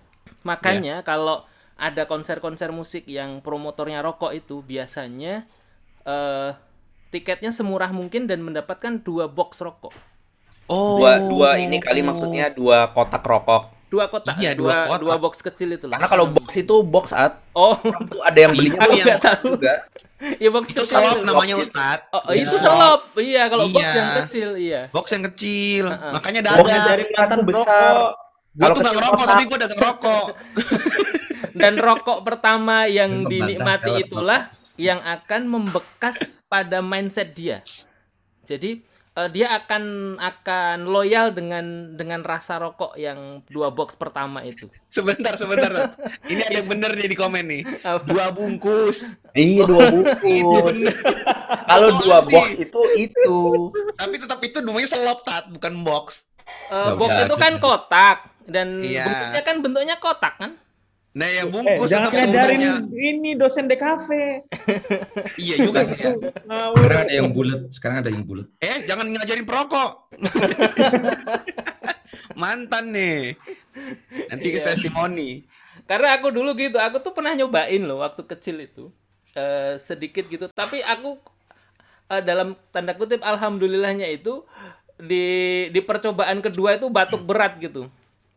makanya 0.43 0.95
kalau 1.03 1.43
ada 1.77 2.09
konser-konser 2.09 2.73
musik 2.73 3.05
yang 3.05 3.39
promotornya 3.43 4.01
rokok 4.01 4.33
itu 4.33 4.65
biasanya 4.65 5.45
eh 6.07 6.51
tiketnya 7.13 7.55
semurah 7.55 7.93
mungkin 7.95 8.27
dan 8.27 8.43
mendapatkan 8.43 8.99
dua 9.03 9.31
box 9.31 9.63
rokok. 9.63 9.95
Oh. 10.67 10.99
Dua 10.99 11.23
dua 11.23 11.49
ini 11.61 11.79
kali 11.79 12.03
maksudnya 12.03 12.51
dua 12.51 12.91
kotak 12.91 13.23
rokok. 13.23 13.76
Dua 13.87 14.03
kotak, 14.05 14.35
Iya, 14.35 14.51
dua, 14.51 14.83
dua 14.83 14.97
dua, 14.99 15.15
kotak. 15.15 15.19
box 15.21 15.33
kecil 15.41 15.69
itu 15.71 15.85
loh. 15.85 15.95
Karena 15.95 16.07
kalau 16.07 16.25
box 16.27 16.47
itu 16.53 16.75
box 16.81 17.05
at 17.11 17.39
Oh, 17.51 17.79
itu 17.79 18.17
ada 18.19 18.35
yang 18.37 18.51
belinya 18.51 18.79
Aku 18.83 18.91
box 18.91 18.99
nggak 19.01 19.21
tahu. 19.21 19.45
juga. 19.53 19.73
iya 20.35 20.49
box 20.49 20.63
Itu 20.65 20.73
kecil. 20.77 20.91
selop 20.93 21.17
namanya 21.23 21.55
Ustadz. 21.55 22.03
Oh, 22.11 22.21
Itu 22.29 22.43
itu 22.43 22.55
selop. 22.57 23.01
Iya, 23.15 23.43
kalau 23.47 23.65
box 23.67 23.79
Iya. 23.81 23.95
yang 23.95 24.09
kecil, 24.19 24.49
iya. 24.57 24.81
Box 24.89 25.05
yang 25.09 25.23
kecil. 25.25 25.83
Heeh. 25.87 26.11
Makanya 26.11 26.41
Boxnya 26.43 26.77
dada. 26.77 26.89
dari 26.89 27.03
kelihatan 27.05 27.37
Rokok. 27.37 27.47
besar. 27.47 27.95
Gue 28.51 28.67
tuh 28.67 28.81
gak 28.81 28.93
ngerokok 28.93 29.15
kotak. 29.15 29.29
tapi 29.29 29.43
gue 29.43 29.57
udah 29.57 29.69
ngerokok. 29.71 30.25
Dan 31.61 31.73
rokok 31.75 32.19
pertama 32.21 32.77
yang 32.85 33.23
dinikmati 33.23 33.91
itulah 33.99 34.49
yang 34.75 34.99
akan 34.99 35.41
membekas 35.47 36.45
pada 36.45 36.81
mindset 36.81 37.31
dia. 37.31 37.63
Jadi 38.43 38.83
eh, 39.17 39.29
dia 39.29 39.49
akan 39.51 39.83
akan 40.15 40.77
loyal 40.85 41.33
dengan 41.33 41.65
dengan 41.91 42.21
rasa 42.21 42.55
rokok 42.55 42.93
yang 42.95 43.41
dua 43.49 43.69
box 43.69 43.95
pertama 43.95 44.41
itu. 44.41 44.69
Sebentar, 44.87 45.33
sebentar. 45.33 45.97
Ini 46.31 46.41
ada 46.43 46.57
yang 46.61 46.69
bener 46.69 46.93
nih 46.93 47.09
di 47.09 47.17
komen 47.17 47.43
nih. 47.43 47.63
Apa? 47.81 48.05
Dua 48.05 48.29
bungkus. 48.29 49.17
Iya 49.33 49.65
dua 49.65 49.89
bungkus. 49.93 50.77
Kalau 51.65 51.89
dua 51.99 52.17
box 52.21 52.47
sih? 52.53 52.63
itu 52.63 52.81
itu. 52.95 53.39
Tapi 53.93 54.15
tetap 54.15 54.39
itu 54.39 54.57
namanya 54.61 54.87
selop 54.87 55.21
tat, 55.21 55.49
bukan 55.49 55.81
box. 55.81 56.29
Eh, 56.69 56.73
Oh, 56.73 56.95
box 56.95 57.11
itu 57.17 57.35
kan 57.35 57.57
kotak 57.57 58.17
dan 58.47 58.79
Iya. 58.79 59.03
bungkusnya 59.03 59.41
kan 59.43 59.55
bentuknya 59.59 59.95
kotak 59.97 60.39
kan? 60.39 60.51
Nah 61.15 61.25
ya 61.25 61.43
Eh, 61.43 61.45
bungkus 61.49 61.89
jangan 61.89 62.11
tetap 62.11 62.29
ngajarin 62.29 62.73
ini 62.91 63.29
dosen 63.33 63.65
DKV. 63.65 64.09
Iya 65.43 65.55
juga 65.63 65.81
sih 65.83 65.97
ya. 65.97 66.11
Sekarang 66.13 66.99
ada 67.03 67.13
yang 67.13 67.29
bulat, 67.31 67.61
sekarang 67.71 67.97
ada 68.05 68.09
yang 68.11 68.23
bulat. 68.23 68.47
Eh 68.59 68.83
jangan 68.83 69.07
ngajarin 69.09 69.45
perokok. 69.45 69.91
Mantan 72.41 72.85
nih. 72.91 73.35
Nanti 74.29 74.47
ke 74.49 74.59
Iya. 74.61 74.65
testimoni. 74.73 75.45
Karena 75.87 76.19
aku 76.19 76.29
dulu 76.29 76.51
gitu, 76.53 76.77
aku 76.77 76.99
tuh 76.99 77.15
pernah 77.15 77.31
nyobain 77.31 77.79
loh 77.79 78.03
waktu 78.03 78.21
kecil 78.27 78.59
itu. 78.59 78.91
Eh, 79.33 79.77
sedikit 79.77 80.25
gitu, 80.27 80.49
tapi 80.49 80.81
aku 80.81 81.17
eh, 82.09 82.21
dalam 82.21 82.53
tanda 82.71 82.93
kutip 82.93 83.21
alhamdulillahnya 83.21 84.05
itu 84.09 84.41
di 84.97 85.67
di 85.69 85.79
percobaan 85.79 86.41
kedua 86.41 86.75
itu 86.75 86.89
batuk 86.89 87.21
berat 87.21 87.57
gitu. 87.57 87.87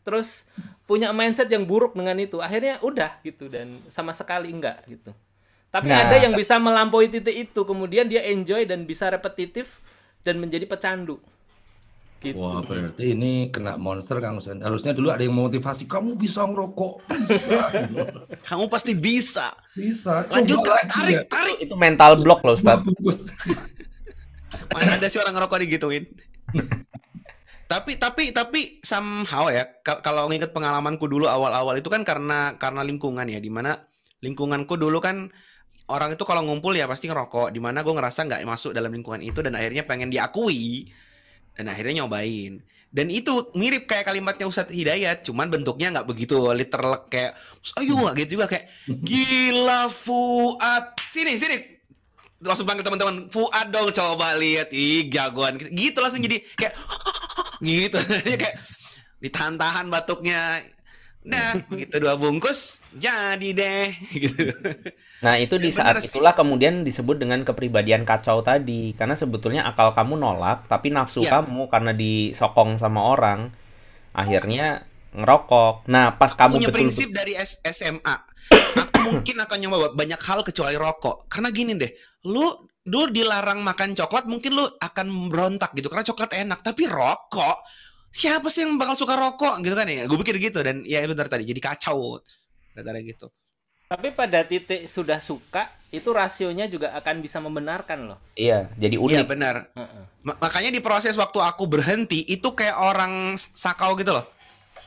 Terus 0.04 0.44
punya 0.90 1.14
mindset 1.14 1.46
yang 1.46 1.62
buruk 1.62 1.94
dengan 1.94 2.18
itu. 2.18 2.42
Akhirnya 2.42 2.82
udah 2.82 3.22
gitu 3.22 3.46
dan 3.46 3.78
sama 3.86 4.10
sekali 4.10 4.50
enggak 4.50 4.82
gitu. 4.90 5.14
Tapi 5.70 5.86
Nah. 5.86 6.10
ada 6.10 6.18
yang 6.18 6.34
bisa 6.34 6.58
melampaui 6.58 7.06
titik 7.06 7.46
itu, 7.46 7.62
kemudian 7.62 8.10
dia 8.10 8.26
enjoy 8.26 8.66
dan 8.66 8.82
bisa 8.82 9.06
repetitif 9.06 9.78
dan 10.26 10.42
menjadi 10.42 10.66
pecandu. 10.66 11.22
Gitu. 12.20 12.36
Wah, 12.36 12.60
berarti 12.60 13.16
ini 13.16 13.48
kena 13.48 13.78
monster 13.80 14.18
Kang. 14.20 14.42
Harusnya 14.42 14.92
dulu 14.92 15.08
ada 15.08 15.22
yang 15.22 15.32
memotivasi, 15.32 15.86
kamu 15.86 16.18
bisa 16.18 16.42
ngerokok. 16.44 17.06
Bisa. 17.06 17.38
Kamu 18.50 18.66
pasti 18.68 18.92
bisa. 18.92 19.48
bisa. 19.72 20.26
Lanjut 20.28 20.58
Coba 20.60 20.84
lagi 20.84 20.90
tarik, 20.90 21.16
ya. 21.16 21.22
tarik. 21.30 21.56
Itu 21.64 21.74
mental 21.80 22.20
block 22.20 22.44
loh, 22.44 22.58
Ustaz. 22.58 22.82
Mana 24.74 25.00
ada 25.00 25.06
sih 25.08 25.16
orang 25.16 25.38
ngerokok 25.38 25.58
digituin. 25.64 26.04
tapi 27.70 28.02
tapi 28.02 28.34
tapi 28.34 28.60
somehow 28.82 29.46
ya 29.46 29.62
kal- 29.86 30.02
kalau 30.02 30.26
nginget 30.26 30.50
pengalamanku 30.50 31.06
dulu 31.06 31.30
awal-awal 31.30 31.78
itu 31.78 31.86
kan 31.86 32.02
karena 32.02 32.58
karena 32.58 32.82
lingkungan 32.82 33.30
ya 33.30 33.38
di 33.38 33.46
mana 33.46 33.78
lingkunganku 34.18 34.74
dulu 34.74 34.98
kan 34.98 35.30
orang 35.90 36.14
itu 36.14 36.22
kalau 36.22 36.46
ngumpul 36.46 36.72
ya 36.72 36.86
pasti 36.86 37.10
ngerokok. 37.10 37.50
Di 37.50 37.58
mana 37.58 37.82
gue 37.82 37.94
ngerasa 37.94 38.24
nggak 38.24 38.40
masuk 38.46 38.70
dalam 38.72 38.94
lingkungan 38.94 39.20
itu 39.20 39.42
dan 39.42 39.58
akhirnya 39.58 39.84
pengen 39.84 40.08
diakui 40.08 40.88
dan 41.58 41.66
akhirnya 41.68 42.06
nyobain. 42.06 42.62
Dan 42.90 43.06
itu 43.06 43.54
mirip 43.54 43.86
kayak 43.86 44.10
kalimatnya 44.10 44.50
Ustadz 44.50 44.74
Hidayat, 44.74 45.22
cuman 45.22 45.46
bentuknya 45.46 45.94
nggak 45.94 46.10
begitu 46.10 46.50
literal 46.50 47.06
kayak 47.06 47.38
ayo 47.78 48.10
gitu 48.18 48.38
juga 48.38 48.50
kayak 48.50 48.66
gila 49.06 49.86
Fuad 49.86 50.98
sini 51.14 51.38
sini 51.38 51.79
langsung 52.40 52.64
panggil 52.64 52.82
teman-teman 52.82 53.28
Fuad 53.28 53.68
dong 53.68 53.88
coba 53.90 54.34
lihat 54.34 54.72
ih 54.72 55.08
jagoan 55.08 55.60
gitu, 55.60 55.98
langsung 56.00 56.20
jadi 56.20 56.40
kayak 56.56 56.74
gitu 57.64 57.98
kayak 58.40 58.56
ditahan-tahan 59.18 59.88
batuknya 59.88 60.64
Nah, 61.20 61.52
begitu 61.68 62.00
dua 62.00 62.16
bungkus, 62.16 62.80
jadi 62.96 63.52
deh, 63.52 63.92
gitu. 64.24 64.56
Nah, 65.20 65.36
itu 65.36 65.60
di 65.60 65.68
Ya, 65.68 65.76
saat 65.76 66.00
bener 66.00 66.08
sih. 66.08 66.16
itulah 66.16 66.32
kemudian 66.32 66.80
disebut 66.80 67.20
dengan 67.20 67.44
kepribadian 67.44 68.08
kacau 68.08 68.40
tadi. 68.40 68.96
Karena 68.96 69.12
sebetulnya 69.12 69.68
akal 69.68 69.92
kamu 69.92 70.16
nolak, 70.16 70.64
tapi 70.64 70.88
nafsu 70.88 71.20
Iya. 71.20 71.44
kamu 71.44 71.68
karena 71.68 71.92
disokong 71.92 72.80
sama 72.80 73.04
orang, 73.04 73.52
akhirnya 74.16 74.88
ngerokok. 75.12 75.84
Nah, 75.92 76.16
pas 76.16 76.32
kamu 76.32 76.56
punya 76.56 76.68
betul 76.72 76.88
prinsip 76.88 77.08
dari 77.12 77.36
S- 77.36 77.60
SMA. 77.68 78.16
Aku 78.88 79.12
mungkin 79.12 79.36
akan 79.44 79.58
nyoba 79.60 79.92
banyak 79.92 80.20
hal 80.24 80.40
kecuali 80.40 80.80
rokok. 80.80 81.28
Karena 81.28 81.52
gini 81.52 81.76
deh, 81.76 81.92
lu 82.26 82.46
lu 82.88 83.06
dilarang 83.12 83.60
makan 83.60 83.92
coklat, 83.92 84.24
mungkin 84.24 84.56
lu 84.56 84.64
akan 84.80 85.28
berontak 85.28 85.70
gitu 85.76 85.92
karena 85.92 86.04
coklat 86.04 86.32
enak, 86.32 86.64
tapi 86.64 86.88
rokok 86.88 87.60
siapa 88.10 88.50
sih 88.50 88.66
yang 88.66 88.74
bakal 88.74 88.98
suka 88.98 89.14
rokok 89.14 89.62
gitu 89.62 89.76
kan 89.78 89.86
ya? 89.86 90.04
Gue 90.10 90.18
pikir 90.20 90.36
gitu 90.42 90.58
dan 90.64 90.82
ya 90.82 91.04
benar 91.06 91.30
tadi 91.30 91.46
jadi 91.46 91.60
kacau. 91.62 92.18
Gara-gara 92.74 92.98
gitu. 93.02 93.30
Tapi 93.90 94.14
pada 94.14 94.46
titik 94.46 94.86
sudah 94.86 95.18
suka, 95.18 95.66
itu 95.90 96.14
rasionya 96.14 96.70
juga 96.70 96.94
akan 96.94 97.18
bisa 97.18 97.42
membenarkan 97.42 98.14
loh. 98.14 98.18
Iya, 98.38 98.70
jadi 98.78 98.94
Iya 98.94 99.22
unik. 99.22 99.26
benar. 99.26 99.66
Heeh. 99.74 100.02
Ma- 100.22 100.38
makanya 100.38 100.70
di 100.70 100.78
proses 100.78 101.18
waktu 101.18 101.42
aku 101.42 101.66
berhenti 101.66 102.22
itu 102.22 102.54
kayak 102.54 102.78
orang 102.78 103.34
sakau 103.34 103.98
gitu 103.98 104.14
loh. 104.14 104.22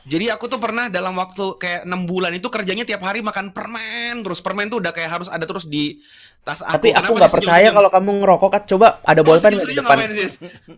Jadi 0.04 0.28
aku 0.28 0.52
tuh 0.52 0.60
pernah 0.60 0.92
dalam 0.92 1.16
waktu 1.16 1.56
kayak 1.56 1.88
enam 1.88 2.04
bulan 2.04 2.28
itu 2.36 2.44
kerjanya 2.52 2.84
tiap 2.84 3.00
hari 3.00 3.24
makan 3.24 3.56
permen 3.56 4.20
terus 4.20 4.44
permen 4.44 4.68
tuh 4.68 4.76
udah 4.84 4.92
kayak 4.92 5.08
harus 5.08 5.28
ada 5.32 5.48
terus 5.48 5.64
di 5.64 5.96
tas 6.44 6.60
aku. 6.60 6.76
Tapi 6.76 6.88
aku 6.92 7.12
nggak 7.16 7.32
sih 7.32 7.36
percaya 7.40 7.68
kalau 7.72 7.88
kamu 7.88 8.10
ngerokok 8.20 8.50
kan. 8.52 8.62
Coba 8.68 8.86
ada 9.00 9.20
Oh, 9.20 9.24
bolpen 9.24 9.56
di 9.56 9.64
depan? 9.64 9.96
ngapain 9.96 10.10
sih? 10.12 10.28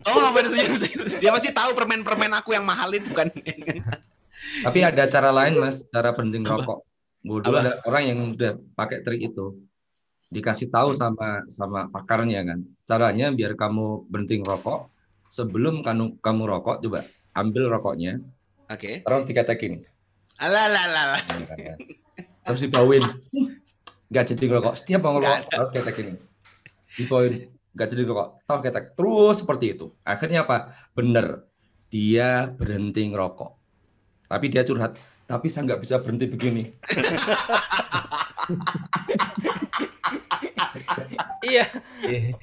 Oh 0.06 0.14
ngapain 0.22 0.46
senyum-senyum? 0.46 1.06
Dia 1.18 1.30
pasti 1.34 1.50
tahu 1.50 1.70
permen-permen 1.74 2.32
aku 2.38 2.54
yang 2.54 2.62
mahal 2.62 2.86
itu 2.94 3.10
kan. 3.10 3.26
Tapi 4.62 4.78
ada 4.86 5.02
cara 5.10 5.34
lain 5.34 5.58
mas, 5.58 5.82
cara 5.90 6.14
berhenti 6.14 6.38
ngerokok. 6.40 6.78
Gue 7.26 7.38
dulu 7.42 7.56
Apa? 7.58 7.62
ada 7.66 7.72
orang 7.82 8.02
yang 8.06 8.18
udah 8.38 8.52
pakai 8.78 9.02
trik 9.02 9.18
itu, 9.26 9.58
dikasih 10.30 10.70
tahu 10.70 10.94
sama 10.94 11.42
sama 11.50 11.90
pakarnya 11.90 12.46
kan. 12.46 12.62
Caranya 12.86 13.34
biar 13.34 13.58
kamu 13.58 14.06
berhenti 14.06 14.38
ngerokok, 14.38 14.86
sebelum 15.26 15.82
kamu 15.82 16.22
kamu 16.22 16.42
rokok, 16.46 16.76
coba 16.86 17.02
ambil 17.34 17.66
rokoknya, 17.74 18.22
Oke. 18.66 19.02
taruh 19.06 19.22
diketekin, 19.22 19.86
Alah 20.36 20.66
lah 20.68 20.86
lah 20.90 21.04
lah. 21.14 21.22
terus 22.44 22.60
dibauin, 22.66 23.02
nggak 24.10 24.24
jadi 24.34 24.42
ngerokok. 24.50 24.74
Setiap 24.76 25.00
mau 25.06 25.16
ngerokok, 25.16 25.40
taruh 25.48 25.70
ketekin, 25.70 26.06
dibauin, 26.98 27.32
nggak 27.72 27.88
jadi 27.88 28.02
ngerokok, 28.04 28.28
taruh 28.44 28.62
ketek, 28.62 28.84
terus 28.98 29.36
seperti 29.40 29.66
itu. 29.78 29.86
Akhirnya 30.02 30.42
apa? 30.44 30.74
Bener, 30.92 31.46
dia 31.88 32.50
berhenti 32.50 33.06
ngerokok. 33.06 33.50
Tapi 34.26 34.46
dia 34.50 34.66
curhat, 34.66 34.98
tapi 35.26 35.46
saya 35.50 35.66
nggak 35.66 35.82
bisa 35.82 35.98
berhenti 35.98 36.26
begini. 36.26 36.62
Iya, 41.46 41.62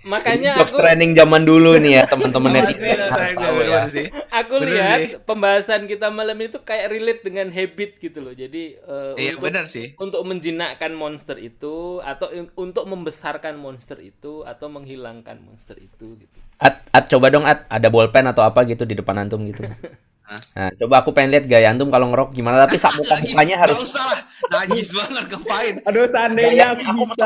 makanya 0.07 0.55
Jokes 0.63 0.71
aku 0.71 0.79
training 0.79 1.11
zaman 1.11 1.43
dulu 1.43 1.75
nih 1.75 1.99
ya 1.99 2.03
teman-teman 2.07 2.49
Bener 2.55 2.63
netizen 2.71 2.99
tahu 3.35 3.55
bener 3.59 3.67
ya. 3.67 3.81
sih. 3.85 4.07
aku 4.31 4.53
Bener 4.63 4.69
lihat 4.79 4.99
sih. 4.99 5.09
pembahasan 5.19 5.81
kita 5.85 6.07
malam 6.07 6.39
itu 6.39 6.63
kayak 6.63 6.87
relate 6.87 7.21
dengan 7.21 7.51
habit 7.51 7.99
gitu 7.99 8.23
loh. 8.23 8.31
Jadi 8.31 8.79
eh, 8.79 9.11
Iya 9.19 9.35
untuk 9.35 9.43
benar 9.43 9.65
sih. 9.67 9.91
untuk 9.99 10.23
menjinakkan 10.23 10.95
monster 10.95 11.35
itu 11.35 11.99
atau 11.99 12.27
untuk 12.55 12.87
membesarkan 12.87 13.59
monster 13.59 13.99
itu 13.99 14.47
atau 14.47 14.67
menghilangkan 14.71 15.35
monster 15.41 15.75
itu 15.75 16.15
gitu. 16.15 16.37
At, 16.59 16.79
at 16.89 17.03
coba 17.07 17.27
dong 17.27 17.43
at 17.43 17.67
ada 17.67 17.91
bolpen 17.91 18.23
atau 18.23 18.39
apa 18.41 18.63
gitu 18.63 18.87
di 18.87 18.95
depan 18.95 19.19
antum 19.19 19.43
gitu. 19.43 19.67
Nah, 20.23 20.71
coba 20.79 21.03
aku 21.03 21.11
pengen 21.11 21.35
lihat 21.35 21.45
gaya 21.51 21.67
antum 21.67 21.91
kalau 21.91 22.07
ngerok 22.09 22.31
gimana 22.31 22.63
tapi 22.63 22.79
sak 22.79 22.95
muka 22.95 23.19
mukanya 23.27 23.55
Gak 23.59 23.63
harus 23.67 23.79
usah 23.83 24.05
lah. 24.07 24.19
Najis 24.49 24.89
banget 24.95 25.25
ngapain. 25.27 25.75
Aduh, 25.83 26.05
seandainya 26.07 26.49
gaya 26.49 26.65
aku 26.71 26.83
aku 26.87 27.03
bisa. 27.11 27.25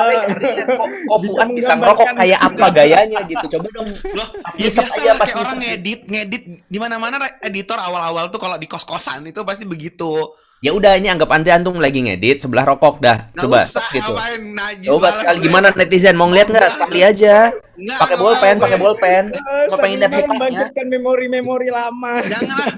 kok, 0.65 0.87
kok 0.89 1.17
Bisa 1.21 1.41
bisa 1.53 1.73
ngerokok 1.77 2.09
kayak 2.17 2.39
apa 2.41 2.65
gayanya 2.77 3.19
gitu. 3.29 3.45
Coba 3.57 3.67
dong. 3.69 3.89
Loh, 4.17 4.27
ya 4.57 4.69
biasa 4.73 4.81
aja, 4.81 5.11
kayak 5.13 5.37
orang 5.37 5.57
ngedit, 5.61 6.01
ngedit 6.09 6.43
di 6.65 6.77
mana-mana 6.81 7.15
editor 7.45 7.77
awal-awal 7.77 8.33
tuh 8.33 8.41
kalau 8.41 8.57
di 8.57 8.65
kos-kosan 8.65 9.29
itu 9.29 9.45
pasti 9.45 9.63
begitu. 9.69 10.33
Ya 10.57 10.73
udah 10.73 10.97
ini 10.97 11.05
anggap 11.05 11.29
anti 11.29 11.53
antum 11.53 11.77
lagi 11.77 12.01
ngedit 12.01 12.41
sebelah 12.41 12.65
rokok 12.65 12.97
dah. 12.97 13.29
Nggak 13.29 13.45
Coba 13.45 13.59
usah, 13.61 13.85
gitu. 13.93 14.13
najis 14.57 14.89
Coba 14.89 15.07
sekali 15.13 15.37
gimana 15.45 15.67
netizen 15.69 16.17
mau 16.17 16.25
ngeliat 16.25 16.49
nggak 16.49 16.71
sekali 16.73 17.05
aja. 17.05 17.53
Pakai 17.77 18.17
bolpen, 18.17 18.55
pakai 18.57 18.79
bolpen. 18.81 19.23
Eh, 19.37 19.65
Mau 19.69 19.77
pengen 19.77 20.01
lihat 20.01 20.25
membangkitkan 20.25 20.85
memori-memori 20.89 21.69
lama. 21.69 22.25
Jangan 22.25 22.73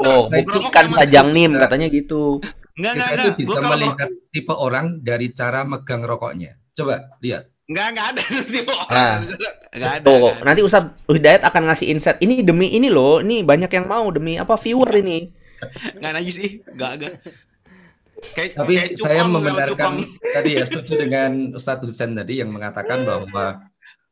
Oh, 0.00 0.32
buktikan 0.32 0.88
sajang 0.96 1.28
nim 1.36 1.52
katanya 1.60 1.92
gitu. 1.92 2.40
Enggak, 2.72 2.92
enggak, 2.96 3.08
Kita 3.12 3.20
enggak. 3.20 3.36
itu 3.36 3.40
bisa 3.44 3.58
kalau 3.60 3.76
melihat 3.76 4.08
tipe 4.32 4.54
orang 4.56 4.86
dari 5.04 5.26
cara 5.36 5.60
megang 5.68 6.00
rokoknya. 6.00 6.56
Coba 6.72 7.20
lihat. 7.20 7.44
enggak, 7.68 7.86
enggak 7.92 8.06
ada 8.16 8.22
tipe 8.48 8.72
Nah. 8.72 8.80
orang. 8.88 9.20
Enggak 9.76 9.92
ada. 9.92 10.06
Tuh, 10.08 10.30
nanti 10.40 10.60
Ustadz 10.64 11.04
Hidayat 11.04 11.42
akan 11.44 11.62
ngasih 11.68 11.86
insight. 11.92 12.16
Ini 12.18 12.40
demi 12.40 12.72
ini 12.72 12.88
loh, 12.88 13.20
ini 13.20 13.44
banyak 13.44 13.68
yang 13.68 13.84
mau 13.84 14.08
demi 14.08 14.40
apa 14.40 14.56
viewer 14.56 14.88
ini. 14.96 15.36
Enggak 15.96 16.12
najis 16.16 16.34
sih. 16.36 16.50
Enggak, 16.66 16.92
enggak. 16.96 17.14
Kayak, 18.20 18.52
Tapi 18.52 18.72
kayak 18.76 18.90
saya 19.00 19.00
cupang, 19.00 19.16
kalau 19.16 19.32
membenarkan 19.32 19.94
tadi 20.20 20.50
ya 20.60 20.64
setuju 20.68 20.92
dengan 21.00 21.32
Ustadz 21.56 21.84
Hussein 21.88 22.12
tadi 22.12 22.44
yang 22.44 22.52
mengatakan 22.52 23.00
bahwa 23.08 23.64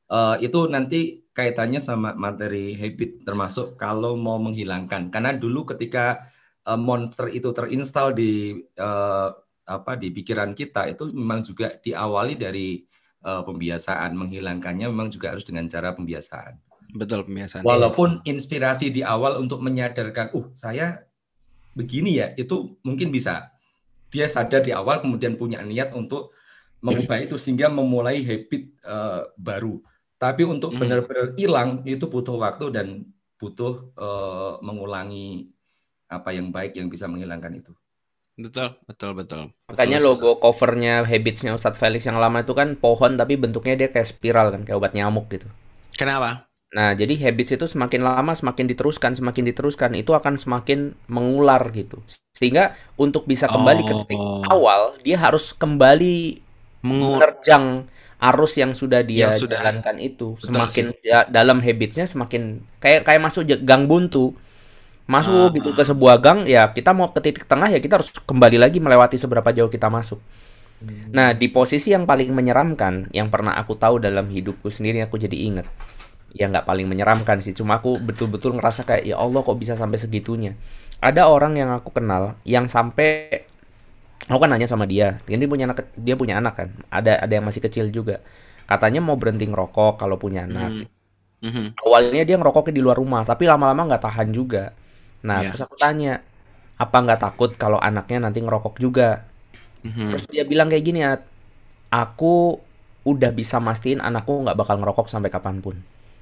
eh, 0.08 0.36
itu 0.48 0.64
nanti 0.64 1.28
kaitannya 1.36 1.76
sama 1.78 2.16
materi 2.16 2.72
habit 2.72 3.28
termasuk 3.28 3.76
kalau 3.76 4.16
mau 4.16 4.40
menghilangkan 4.40 5.12
karena 5.12 5.36
dulu 5.36 5.68
ketika 5.76 6.24
eh, 6.64 6.80
monster 6.80 7.28
itu 7.28 7.52
terinstal 7.52 8.16
di 8.16 8.56
eh, 8.56 9.28
apa 9.68 9.92
di 10.00 10.08
pikiran 10.08 10.56
kita 10.56 10.88
itu 10.88 11.12
memang 11.12 11.44
juga 11.44 11.76
diawali 11.76 12.34
dari 12.40 12.80
eh, 13.22 13.42
pembiasaan 13.44 14.16
menghilangkannya 14.16 14.88
memang 14.88 15.12
juga 15.12 15.36
harus 15.36 15.44
dengan 15.44 15.68
cara 15.68 15.92
pembiasaan. 15.92 16.56
Betul 16.96 17.28
pembiasaan. 17.28 17.60
Walaupun 17.68 18.24
inspirasi 18.24 18.88
di 18.88 19.04
awal 19.04 19.36
untuk 19.36 19.60
menyadarkan, 19.60 20.32
uh 20.32 20.48
saya 20.56 21.04
begini 21.78 22.10
ya, 22.22 22.26
itu 22.42 22.54
mungkin 22.86 23.08
bisa. 23.16 23.34
Dia 24.14 24.26
sadar 24.36 24.60
di 24.66 24.72
awal, 24.80 24.96
kemudian 25.04 25.34
punya 25.40 25.60
niat 25.70 25.90
untuk 26.00 26.32
mengubah 26.86 27.18
itu 27.26 27.36
sehingga 27.42 27.68
memulai 27.78 28.18
habit 28.28 28.62
eh, 28.94 29.22
baru. 29.38 29.74
Tapi 30.22 30.42
untuk 30.54 30.70
Hmm. 30.72 30.80
benar-benar 30.80 31.26
hilang 31.40 31.70
itu 31.86 32.06
butuh 32.14 32.36
waktu 32.44 32.66
dan 32.76 32.86
butuh 33.40 33.72
eh, 33.98 34.52
mengulangi 34.66 35.50
apa 36.08 36.30
yang 36.36 36.48
baik 36.56 36.72
yang 36.78 36.88
bisa 36.94 37.06
menghilangkan 37.12 37.52
itu. 37.60 37.72
Betul, 38.44 38.68
betul, 38.88 39.10
betul. 39.20 39.42
Makanya 39.68 39.98
Betul, 39.98 40.06
logo 40.06 40.30
covernya 40.44 40.94
Habitsnya 41.10 41.52
Ustadz 41.58 41.78
Felix 41.82 42.02
yang 42.08 42.18
lama 42.22 42.38
itu 42.44 42.52
kan 42.60 42.68
pohon 42.82 43.12
tapi 43.20 43.34
bentuknya 43.42 43.74
dia 43.80 43.88
kayak 43.94 44.08
spiral 44.12 44.46
kan, 44.54 44.60
kayak 44.64 44.78
obat 44.80 44.92
nyamuk 44.96 45.26
gitu. 45.34 45.48
Kenapa? 45.98 46.47
Nah, 46.68 46.92
jadi 46.92 47.16
habits 47.16 47.56
itu 47.56 47.64
semakin 47.64 48.04
lama 48.04 48.36
semakin 48.36 48.68
diteruskan, 48.68 49.16
semakin 49.16 49.42
diteruskan, 49.48 49.96
itu 49.96 50.12
akan 50.12 50.36
semakin 50.36 50.92
mengular 51.08 51.64
gitu. 51.72 51.96
Sehingga 52.36 52.76
untuk 53.00 53.24
bisa 53.24 53.48
kembali 53.48 53.88
ke 53.88 53.94
titik 54.04 54.20
Oh. 54.20 54.44
awal, 54.44 55.00
dia 55.00 55.16
harus 55.16 55.56
kembali 55.56 56.44
menerjang 56.84 57.88
arus 58.20 58.52
yang 58.60 58.76
sudah 58.76 59.00
dia 59.00 59.32
Yang 59.32 59.48
sudah. 59.48 59.58
jalankan 59.64 59.96
itu. 59.96 60.36
Betul 60.36 60.44
Semakin 60.52 60.84
dia 61.00 61.24
dalam 61.32 61.58
habitsnya 61.64 62.04
semakin 62.04 62.60
kayak 62.84 63.08
kayak 63.08 63.20
masuk 63.24 63.48
gang 63.64 63.88
buntu. 63.88 64.36
Masuk 65.08 65.48
Ah. 65.48 65.54
gitu 65.56 65.72
ke 65.72 65.82
sebuah 65.88 66.20
gang, 66.20 66.44
ya 66.44 66.68
kita 66.68 66.92
mau 66.92 67.08
ke 67.08 67.20
titik 67.24 67.48
tengah 67.48 67.72
ya 67.72 67.80
kita 67.80 67.96
harus 67.96 68.12
kembali 68.28 68.60
lagi 68.60 68.76
melewati 68.76 69.16
seberapa 69.16 69.48
jauh 69.56 69.72
kita 69.72 69.88
masuk. 69.88 70.20
Nah, 71.10 71.32
di 71.34 71.48
posisi 71.50 71.90
yang 71.90 72.04
paling 72.06 72.30
menyeramkan 72.30 73.08
yang 73.10 73.32
pernah 73.32 73.56
aku 73.56 73.74
tahu 73.74 73.98
dalam 73.98 74.28
hidupku 74.30 74.68
sendiri 74.70 75.02
aku 75.02 75.16
jadi 75.18 75.34
inget. 75.34 75.66
Ya 76.36 76.44
nggak 76.52 76.68
paling 76.68 76.84
menyeramkan 76.84 77.40
sih, 77.40 77.56
cuma 77.56 77.80
aku 77.80 77.96
betul-betul 78.04 78.52
ngerasa 78.60 78.84
kayak 78.84 79.04
ya 79.08 79.16
Allah 79.16 79.40
kok 79.40 79.56
bisa 79.56 79.72
sampai 79.80 79.96
segitunya. 79.96 80.52
Ada 81.00 81.24
orang 81.30 81.56
yang 81.56 81.70
aku 81.72 81.88
kenal 81.94 82.36
yang 82.44 82.68
sampai 82.68 83.44
aku 84.28 84.38
kan 84.44 84.50
nanya 84.52 84.68
sama 84.68 84.84
dia, 84.84 85.20
dia 85.28 85.48
punya 85.48 85.64
anak 85.70 85.88
dia 85.96 86.14
punya 86.20 86.36
anak 86.40 86.54
kan. 86.58 86.68
Ada 86.92 87.24
ada 87.24 87.32
yang 87.32 87.46
masih 87.48 87.62
kecil 87.64 87.88
juga. 87.94 88.20
Katanya 88.68 89.00
mau 89.00 89.16
berhenti 89.16 89.48
ngerokok 89.48 89.96
kalau 90.00 90.20
punya 90.20 90.44
anak. 90.44 90.84
Hmm. 90.84 90.86
Mhm. 91.44 91.66
Awalnya 91.86 92.22
dia 92.26 92.36
ngerokoknya 92.40 92.74
di 92.74 92.82
luar 92.84 92.98
rumah, 92.98 93.22
tapi 93.26 93.46
lama-lama 93.46 93.88
nggak 93.94 94.04
tahan 94.04 94.28
juga. 94.34 94.74
Nah, 95.26 95.44
Iya. 95.44 95.54
terus 95.54 95.62
aku 95.66 95.76
tanya, 95.78 96.22
apa 96.78 96.96
nggak 97.04 97.20
takut 97.22 97.50
kalau 97.58 97.78
anaknya 97.80 98.18
nanti 98.28 98.40
ngerokok 98.42 98.76
juga? 98.82 99.24
Mhm. 99.86 100.08
Terus 100.14 100.26
dia 100.30 100.44
bilang 100.48 100.68
kayak 100.72 100.84
gini 100.86 101.00
ya, 101.06 101.18
aku 101.92 102.58
udah 103.08 103.30
bisa 103.32 103.58
mastiin 103.62 104.00
anakku 104.04 104.32
nggak 104.44 104.56
bakal 104.58 104.76
ngerokok 104.80 105.06
sampai 105.10 105.30
kapan 105.32 105.58
pun. 105.64 105.76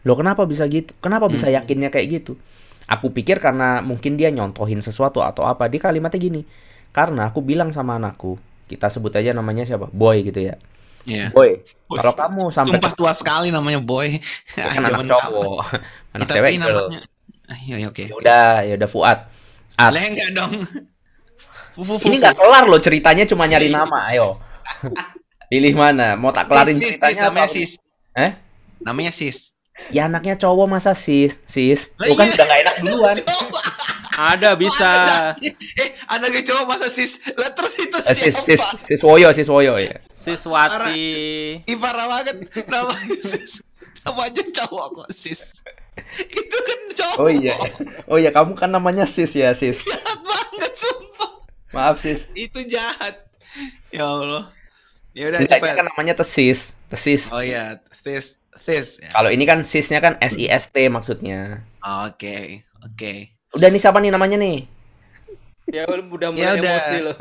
Loh 0.07 0.15
kenapa 0.15 0.47
bisa 0.47 0.63
gitu? 0.71 0.95
Kenapa 1.03 1.27
bisa 1.27 1.51
yakinnya 1.51 1.91
kayak 1.91 2.23
gitu? 2.23 2.39
Aku 2.87 3.11
pikir 3.11 3.43
karena 3.43 3.83
mungkin 3.83 4.15
dia 4.15 4.31
nyontohin 4.31 4.79
sesuatu 4.79 5.19
atau 5.19 5.43
apa. 5.43 5.67
Dia 5.67 5.83
kalimatnya 5.83 6.23
gini. 6.23 6.47
Karena 6.95 7.27
aku 7.29 7.43
bilang 7.43 7.75
sama 7.75 7.99
anakku, 7.99 8.39
kita 8.71 8.87
sebut 8.87 9.11
aja 9.19 9.35
namanya 9.35 9.67
siapa? 9.67 9.91
Boy 9.91 10.23
gitu 10.23 10.47
ya. 10.47 10.55
Iya. 11.07 11.35
Boy, 11.35 11.63
Boy. 11.87 11.99
kalau 12.03 12.15
kamu 12.15 12.43
sampai 12.51 12.79
Sumpah 12.79 12.93
tua 12.95 13.13
sekali 13.15 13.49
namanya 13.55 13.79
boy. 13.79 14.19
kan 14.55 14.83
anak 14.91 15.07
cowok, 15.07 15.59
anak 16.15 16.27
Tapi 16.31 16.35
cewek 16.39 16.51
namanya. 16.63 16.99
Ah, 17.47 17.59
Iya, 17.63 17.77
iya, 17.79 17.87
oke. 17.91 18.05
Ya 18.11 18.15
udah, 18.19 18.47
ya 18.67 18.75
udah 18.75 18.91
Fuad. 18.91 19.19
At. 19.79 19.91
Lah 19.95 20.03
enggak 20.03 20.31
dong. 20.35 20.53
Fufu, 21.77 22.01
fufu. 22.01 22.09
Ini 22.09 22.25
nggak 22.25 22.41
kelar 22.41 22.65
loh 22.67 22.81
ceritanya 22.81 23.29
cuma 23.29 23.45
nyari 23.45 23.69
nama. 23.69 24.09
Ayo. 24.09 24.41
Pilih 25.53 25.77
mana? 25.77 26.17
Mau 26.17 26.33
tak 26.33 26.49
kelarin 26.49 26.81
ceritanya 26.81 27.29
namanya 27.29 27.53
sis. 27.53 27.77
Eh? 28.17 28.33
Namanya 28.81 29.13
sis. 29.13 29.53
Ya 29.93 30.11
anaknya 30.11 30.35
cowok 30.41 30.67
masa 30.67 30.93
sis? 30.97 31.39
Sis. 31.47 31.93
Bukan 31.95 32.27
iya. 32.27 32.35
udah 32.35 32.45
nggak 32.49 32.61
enak 32.65 32.77
duluan. 32.85 33.17
Ada 34.17 34.51
bisa. 34.57 34.91
Eh, 35.45 35.89
anaknya 36.09 36.43
cowok 36.43 36.65
masa 36.67 36.87
sis. 36.89 37.21
Lah 37.37 37.53
terus 37.53 37.75
itu 37.79 37.97
Eh, 37.97 38.15
sis, 38.17 38.35
sis, 38.35 38.61
siapa? 38.61 38.81
sis 38.81 39.01
Woyo, 39.05 39.29
sis 39.37 39.49
Woyo 39.49 39.77
ya. 39.77 40.01
Siswati. 40.17 41.05
Ih, 41.63 41.77
parah 41.79 42.09
banget 42.09 42.37
namanya 42.67 43.21
sis. 43.37 43.61
Namanya 44.03 44.43
cowok 44.65 44.87
kok 45.05 45.09
sis. 45.13 45.63
Itu 46.25 46.57
kan 46.57 46.81
cowok. 46.97 47.17
Oh 47.21 47.31
iya. 47.31 47.57
Oh 48.09 48.19
iya, 48.19 48.31
kamu 48.33 48.57
kan 48.57 48.73
namanya 48.73 49.05
sis 49.05 49.37
ya, 49.37 49.53
sis. 49.53 49.85
Jahat 49.87 50.19
banget 50.25 50.73
sumpah. 50.75 51.31
Maaf 51.77 51.97
sis. 52.03 52.27
Itu 52.33 52.65
jahat. 52.67 53.29
Ya 53.93 54.09
Allah. 54.09 54.51
Ya 55.17 55.33
udah 55.33 55.41
kan 55.49 55.87
namanya 55.87 56.17
tesis. 56.17 56.73
Tesis. 56.93 57.29
Oh 57.35 57.43
iya, 57.43 57.83
sis, 57.91 58.39
sis. 58.67 58.99
Ya. 58.99 59.09
Kalau 59.15 59.31
ini 59.31 59.47
kan 59.47 59.63
sisnya 59.63 60.03
kan 60.03 60.19
S 60.19 60.35
I 60.35 60.51
S 60.51 60.75
T 60.75 60.91
maksudnya. 60.91 61.63
Oke, 61.81 62.67
oke. 62.83 63.13
Udah 63.55 63.71
nih 63.71 63.81
siapa 63.81 64.03
nih 64.03 64.11
namanya 64.11 64.37
nih? 64.37 64.67
Ya 65.71 65.87
udah 65.87 66.31
mulai 66.31 66.43
Ya 66.43 66.55
udah. 66.59 66.79
emosi 66.79 66.97
loh. 67.03 67.17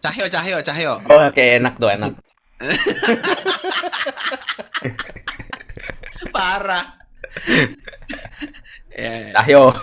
Cahyo, 0.00 0.28
Cahyo, 0.28 0.60
Cahyo. 0.60 1.00
Oh, 1.08 1.20
oke 1.28 1.40
enak 1.40 1.76
tuh, 1.80 1.88
enak. 1.92 2.12
Parah. 6.36 6.84
ya, 8.92 9.32
Ayo. 9.44 9.72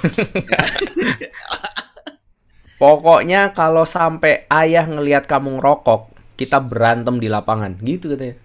Pokoknya 2.79 3.51
kalau 3.51 3.83
sampai 3.83 4.47
ayah 4.47 4.87
ngelihat 4.87 5.27
kamu 5.27 5.59
ngerokok, 5.59 6.15
kita 6.39 6.63
berantem 6.63 7.19
di 7.19 7.27
lapangan, 7.27 7.75
gitu 7.83 8.15
katanya. 8.15 8.39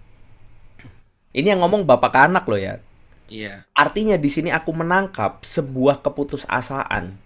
Ini 1.35 1.51
yang 1.51 1.67
ngomong 1.67 1.83
bapak 1.83 2.15
ke 2.15 2.19
anak 2.31 2.47
loh 2.47 2.55
ya. 2.55 2.79
iya. 3.27 3.67
Artinya 3.75 4.15
di 4.15 4.31
sini 4.31 4.55
aku 4.55 4.71
menangkap 4.71 5.43
sebuah 5.43 5.99
keputusasaan 5.99 7.25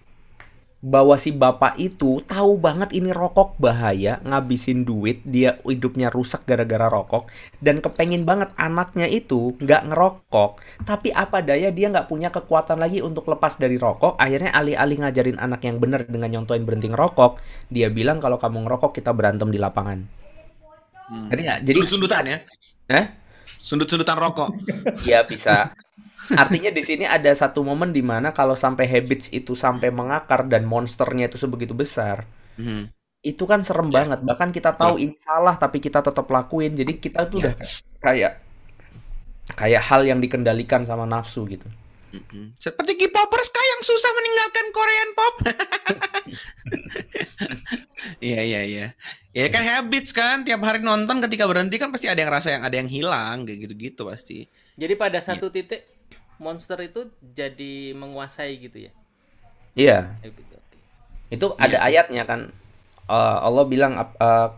bahwa 0.80 1.12
si 1.20 1.28
bapak 1.28 1.76
itu 1.76 2.24
tahu 2.24 2.56
banget 2.56 2.96
ini 2.96 3.12
rokok 3.12 3.60
bahaya, 3.60 4.16
ngabisin 4.24 4.88
duit, 4.88 5.20
dia 5.28 5.60
hidupnya 5.68 6.08
rusak 6.08 6.48
gara-gara 6.48 6.88
rokok, 6.88 7.28
dan 7.60 7.84
kepengen 7.84 8.24
banget 8.24 8.48
anaknya 8.56 9.04
itu 9.04 9.54
nggak 9.60 9.92
ngerokok. 9.92 10.50
Tapi 10.88 11.12
apa 11.12 11.44
daya 11.44 11.68
dia 11.68 11.92
nggak 11.92 12.08
punya 12.08 12.32
kekuatan 12.32 12.80
lagi 12.80 13.04
untuk 13.04 13.28
lepas 13.28 13.60
dari 13.60 13.76
rokok. 13.76 14.16
Akhirnya 14.16 14.56
alih-alih 14.56 15.04
ngajarin 15.04 15.36
anak 15.36 15.60
yang 15.68 15.76
benar 15.76 16.08
dengan 16.08 16.32
nyontoin 16.32 16.64
berhenti 16.64 16.88
ngerokok, 16.88 17.38
dia 17.68 17.92
bilang 17.92 18.16
kalau 18.16 18.40
kamu 18.40 18.64
ngerokok 18.64 18.96
kita 18.96 19.12
berantem 19.12 19.52
di 19.52 19.60
lapangan. 19.60 20.00
Hmm. 21.12 21.28
Ngerti 21.28 21.42
nggak? 21.44 21.60
Jadi 21.60 21.76
Sundut-sundutan 21.76 22.24
ya. 22.24 22.38
Eh? 22.88 23.19
Sundut-sundutan 23.60 24.16
rokok. 24.16 24.50
Iya 25.04 25.22
bisa. 25.28 25.76
Artinya 26.36 26.68
di 26.68 26.82
sini 26.84 27.04
ada 27.08 27.32
satu 27.32 27.64
momen 27.64 27.92
di 27.96 28.04
mana 28.04 28.32
kalau 28.32 28.52
sampai 28.52 28.84
habits 28.84 29.32
itu 29.32 29.56
sampai 29.56 29.88
mengakar 29.88 30.44
dan 30.44 30.68
monsternya 30.68 31.32
itu 31.32 31.40
sebegitu 31.40 31.72
besar, 31.72 32.28
Mhm. 32.60 32.92
itu 33.24 33.44
kan 33.48 33.64
serem 33.64 33.88
banget. 33.88 34.20
Bahkan 34.20 34.52
kita 34.52 34.76
tahu 34.76 35.00
ini 35.00 35.16
salah 35.16 35.56
tapi 35.56 35.80
kita 35.80 36.04
tetap 36.04 36.28
lakuin. 36.28 36.76
Jadi 36.76 37.00
kita 37.00 37.24
tuh 37.24 37.40
udah 37.40 37.54
kayak 38.04 38.32
kayak 39.56 39.82
hal 39.82 40.04
yang 40.04 40.20
dikendalikan 40.20 40.84
sama 40.84 41.08
nafsu 41.08 41.44
gitu. 41.48 41.66
Mhm. 42.10 42.58
Seperti 42.58 42.98
K-popers 42.98 43.48
kah 43.48 43.64
yang 43.64 43.82
susah 43.82 44.10
meninggalkan 44.12 44.66
Korean 44.70 45.10
pop? 45.14 45.34
Iya 48.20 48.40
iya 48.44 48.60
iya. 48.64 48.86
Ya 49.30 49.46
kan 49.48 49.62
habits 49.62 50.10
kan 50.10 50.42
tiap 50.42 50.60
hari 50.64 50.80
nonton 50.80 51.20
ketika 51.20 51.44
berhenti 51.46 51.76
kan 51.76 51.92
pasti 51.92 52.08
ada 52.08 52.20
yang 52.20 52.32
rasa 52.32 52.48
yang 52.56 52.64
ada 52.64 52.76
yang 52.76 52.88
hilang 52.90 53.44
kayak 53.44 53.68
gitu-gitu 53.68 54.08
pasti. 54.08 54.48
Jadi 54.76 54.94
pada 54.96 55.20
satu 55.20 55.52
titik 55.52 55.84
monster 56.40 56.80
itu 56.80 57.12
jadi 57.22 57.92
menguasai 57.92 58.56
gitu 58.58 58.88
ya. 58.88 58.92
Iya, 59.76 59.98
Eh, 60.24 60.32
gitu, 60.34 60.56
itu 61.30 61.46
ada 61.56 61.76
ayatnya 61.84 62.24
kan. 62.26 62.50
Eh, 63.06 63.36
Allah 63.44 63.64
bilang 63.68 63.92
eh, 64.00 64.48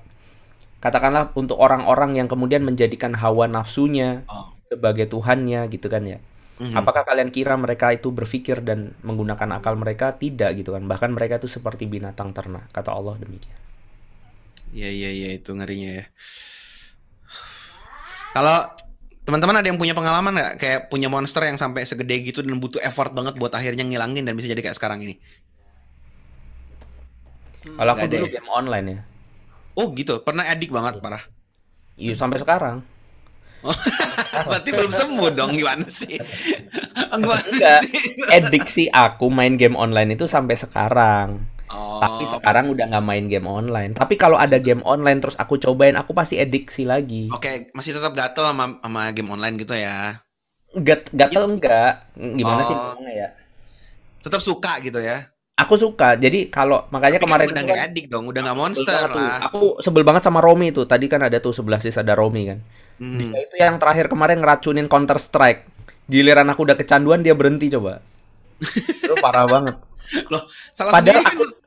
katakanlah 0.78 1.30
untuk 1.36 1.58
orang-orang 1.58 2.16
yang 2.16 2.26
kemudian 2.30 2.62
menjadikan 2.62 3.14
hawa 3.18 3.46
nafsunya 3.46 4.22
Oh. 4.30 4.50
sebagai 4.70 5.06
tuhannya 5.06 5.68
gitu 5.68 5.86
kan 5.86 6.06
ya. 6.06 6.18
Mhm. 6.60 6.76
Apakah 6.76 7.08
kalian 7.08 7.32
kira 7.32 7.56
mereka 7.56 7.90
itu 7.96 8.12
berpikir 8.12 8.60
dan 8.60 8.92
menggunakan 9.00 9.56
akal 9.56 9.74
mereka? 9.78 10.12
Tidak 10.12 10.52
gitu 10.58 10.76
kan. 10.76 10.84
Bahkan 10.84 11.10
mereka 11.16 11.40
itu 11.40 11.48
seperti 11.48 11.88
binatang 11.88 12.36
ternak, 12.36 12.68
kata 12.70 12.92
Allah 12.92 13.16
demikian. 13.16 13.56
Iya 14.72 14.88
iya 14.88 15.10
iya 15.12 15.28
itu 15.36 15.52
ngerinya 15.52 15.90
ya. 16.00 16.04
Kalau 18.32 18.72
teman-teman 19.22 19.60
ada 19.60 19.68
yang 19.68 19.76
punya 19.76 19.92
pengalaman 19.92 20.32
nggak 20.34 20.52
kayak 20.58 20.80
punya 20.88 21.06
monster 21.12 21.44
yang 21.44 21.60
sampai 21.60 21.84
segede 21.84 22.16
gitu 22.24 22.40
dan 22.40 22.56
butuh 22.58 22.80
effort 22.80 23.12
banget 23.12 23.36
buat 23.36 23.52
akhirnya 23.52 23.84
ngilangin 23.84 24.24
dan 24.24 24.34
bisa 24.34 24.48
jadi 24.48 24.64
kayak 24.64 24.76
sekarang 24.80 25.04
ini? 25.04 25.20
Kalau 27.62 27.92
aku 27.94 28.06
dulu 28.10 28.26
ya? 28.26 28.40
game 28.40 28.50
online 28.50 28.86
ya. 28.88 29.00
Oh 29.78 29.88
gitu, 29.96 30.20
pernah 30.20 30.44
edik 30.48 30.68
banget 30.68 31.00
parah. 31.00 31.22
Iya 31.96 32.16
sampai 32.16 32.40
sekarang. 32.40 32.84
Berarti 34.48 34.70
belum 34.70 34.90
sembuh 34.90 35.28
dong 35.32 35.52
gimana 35.52 35.86
sih? 35.86 36.18
Gimana 37.12 37.44
Enggak. 37.44 37.80
sih? 37.84 37.94
Ediksi 38.36 38.84
aku 38.88 39.28
main 39.28 39.54
game 39.54 39.74
online 39.74 40.14
itu 40.14 40.24
sampai 40.24 40.56
sekarang. 40.56 41.44
Oh, 41.68 41.96
Tapi 41.98 42.24
sekarang 42.26 42.68
udah 42.68 42.84
nggak 42.86 43.00
main 43.02 43.24
game 43.26 43.46
online. 43.46 43.92
Tapi 43.92 44.16
kalau 44.16 44.36
ada 44.36 44.56
game 44.56 44.80
online 44.82 45.18
terus 45.18 45.36
aku 45.36 45.56
cobain, 45.56 45.94
aku 45.94 46.12
pasti 46.12 46.36
ediksi 46.36 46.84
lagi. 46.84 47.28
Oke, 47.28 47.72
masih 47.72 47.92
tetap 47.92 48.12
gatel 48.12 48.44
sama, 48.44 48.76
sama 48.76 49.08
game 49.10 49.28
online 49.28 49.56
gitu 49.56 49.72
ya. 49.72 50.20
Gat 50.74 51.08
gatel 51.10 51.48
enggak? 51.48 52.12
Gimana 52.14 52.60
sih 52.62 52.72
Oh. 52.72 52.92
ngomongnya 52.92 53.14
ya? 53.14 53.28
Tetap 54.20 54.40
suka 54.40 54.80
gitu 54.80 55.00
ya. 55.00 55.32
Aku 55.54 55.76
suka. 55.76 56.16
Jadi 56.16 56.48
kalau 56.48 56.88
makanya 56.88 57.16
Tapi 57.16 57.24
kan 57.24 57.28
kemarin 57.30 57.48
udah 57.48 57.62
nggak 57.62 57.78
kan- 57.78 57.88
edik 57.88 58.06
dong, 58.08 58.24
udah 58.26 58.40
nggak 58.42 58.58
monster 58.58 59.00
tuh. 59.06 59.20
lah. 59.20 59.36
Aku 59.46 59.60
sebel 59.78 60.02
banget 60.02 60.24
sama 60.24 60.40
Romi 60.40 60.72
itu. 60.72 60.82
Tadi 60.82 61.06
kan 61.06 61.20
ada 61.20 61.36
tuh 61.38 61.52
11 61.52 61.80
sis 61.80 61.94
ada 61.94 62.12
Romi 62.12 62.48
kan. 62.48 62.58
Hmm. 63.02 63.34
Dia 63.34 63.40
itu 63.42 63.56
yang 63.58 63.82
terakhir 63.82 64.06
kemarin 64.06 64.38
ngeracunin 64.38 64.86
Counter 64.86 65.18
Strike. 65.18 65.66
Giliran 66.06 66.46
aku 66.46 66.62
udah 66.62 66.78
kecanduan 66.78 67.26
dia 67.26 67.34
berhenti 67.34 67.66
coba. 67.74 67.98
itu 69.02 69.14
parah 69.18 69.50
banget. 69.50 69.74
Loh, 70.30 70.46
salah 70.70 70.94
Padahal 70.94 71.18
sendiri 71.18 71.34
aku 71.34 71.42
kan. 71.42 71.60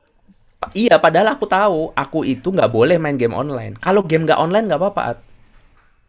Iya, 0.72 0.96
padahal 0.96 1.28
aku 1.36 1.44
tahu 1.44 1.80
aku 1.92 2.24
itu 2.24 2.48
nggak 2.48 2.72
boleh 2.72 2.96
main 2.96 3.20
game 3.20 3.36
online. 3.36 3.76
Kalau 3.76 4.00
game 4.00 4.24
nggak 4.24 4.40
online 4.40 4.64
nggak 4.64 4.80
apa-apa. 4.80 5.20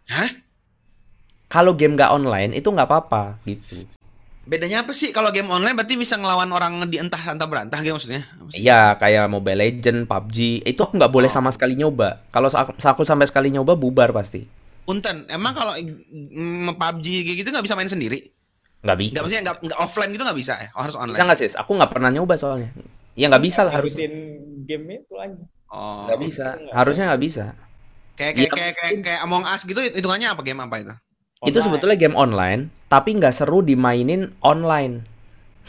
Hah? 0.08 0.32
Kalau 1.52 1.76
game 1.76 2.00
nggak 2.00 2.12
online 2.16 2.56
itu 2.56 2.72
nggak 2.72 2.88
apa-apa 2.88 3.44
gitu. 3.44 3.84
Bedanya 4.48 4.88
apa 4.88 4.96
sih 4.96 5.12
kalau 5.12 5.28
game 5.36 5.52
online 5.52 5.76
berarti 5.76 6.00
bisa 6.00 6.16
ngelawan 6.16 6.48
orang 6.56 6.88
di 6.88 6.96
entah 7.04 7.20
entah 7.20 7.44
berantah 7.44 7.84
gitu 7.84 8.00
maksudnya? 8.00 8.24
Iya, 8.56 8.96
kayak 8.96 9.28
Mobile 9.28 9.60
Legend, 9.60 10.08
PUBG, 10.08 10.64
itu 10.64 10.80
aku 10.80 10.96
nggak 10.96 11.12
boleh 11.12 11.28
sama 11.28 11.52
sekali 11.52 11.76
nyoba. 11.76 12.24
Kalau 12.32 12.48
sa- 12.48 12.64
aku 12.64 13.04
sampai 13.04 13.28
sekali 13.28 13.52
nyoba 13.52 13.76
bubar 13.76 14.16
pasti. 14.16 14.48
Punten, 14.88 15.28
emang 15.28 15.52
kalau 15.52 15.76
mm, 15.76 16.72
PUBG 16.80 17.28
kayak 17.28 17.38
gitu 17.44 17.50
nggak 17.52 17.66
bisa 17.68 17.76
main 17.76 17.92
sendiri? 17.92 18.24
Nggak 18.88 18.98
bisa. 19.04 19.12
Nggak 19.12 19.24
maksudnya 19.28 19.44
nggak 19.44 19.58
nggak 19.68 19.80
offline 19.84 20.12
gitu 20.16 20.24
nggak 20.24 20.40
bisa 20.40 20.54
ya? 20.56 20.68
Oh, 20.72 20.82
harus 20.88 20.96
Bisa 20.96 21.04
online. 21.04 21.20
nggak 21.28 21.40
sih? 21.44 21.50
Aku 21.60 21.72
nggak 21.76 21.92
pernah 21.92 22.10
nyoba 22.16 22.40
soalnya. 22.40 22.72
Ya 23.20 23.28
nggak 23.28 23.44
bisa 23.44 23.68
lah 23.68 23.74
harusnya. 23.76 24.08
Game 24.64 24.88
itu 24.88 25.14
lagi. 25.18 25.44
Oh. 25.68 26.08
Nggak 26.08 26.20
bisa. 26.24 26.46
Harusnya 26.72 27.06
nggak 27.12 27.24
bisa. 27.28 27.46
Kayak 28.16 28.34
kayak 28.40 28.52
kayak 28.56 28.74
kayak, 28.80 28.96
kayak 29.04 29.20
Among 29.28 29.44
Us 29.44 29.68
gitu 29.68 29.78
hitungannya 29.84 30.32
apa 30.32 30.42
game 30.42 30.64
apa 30.64 30.76
itu? 30.80 30.94
Itu 31.46 31.60
sebetulnya 31.62 32.00
game 32.00 32.18
online, 32.18 32.72
tapi 32.90 33.14
nggak 33.20 33.36
seru 33.36 33.62
dimainin 33.62 34.34
online. 34.42 35.06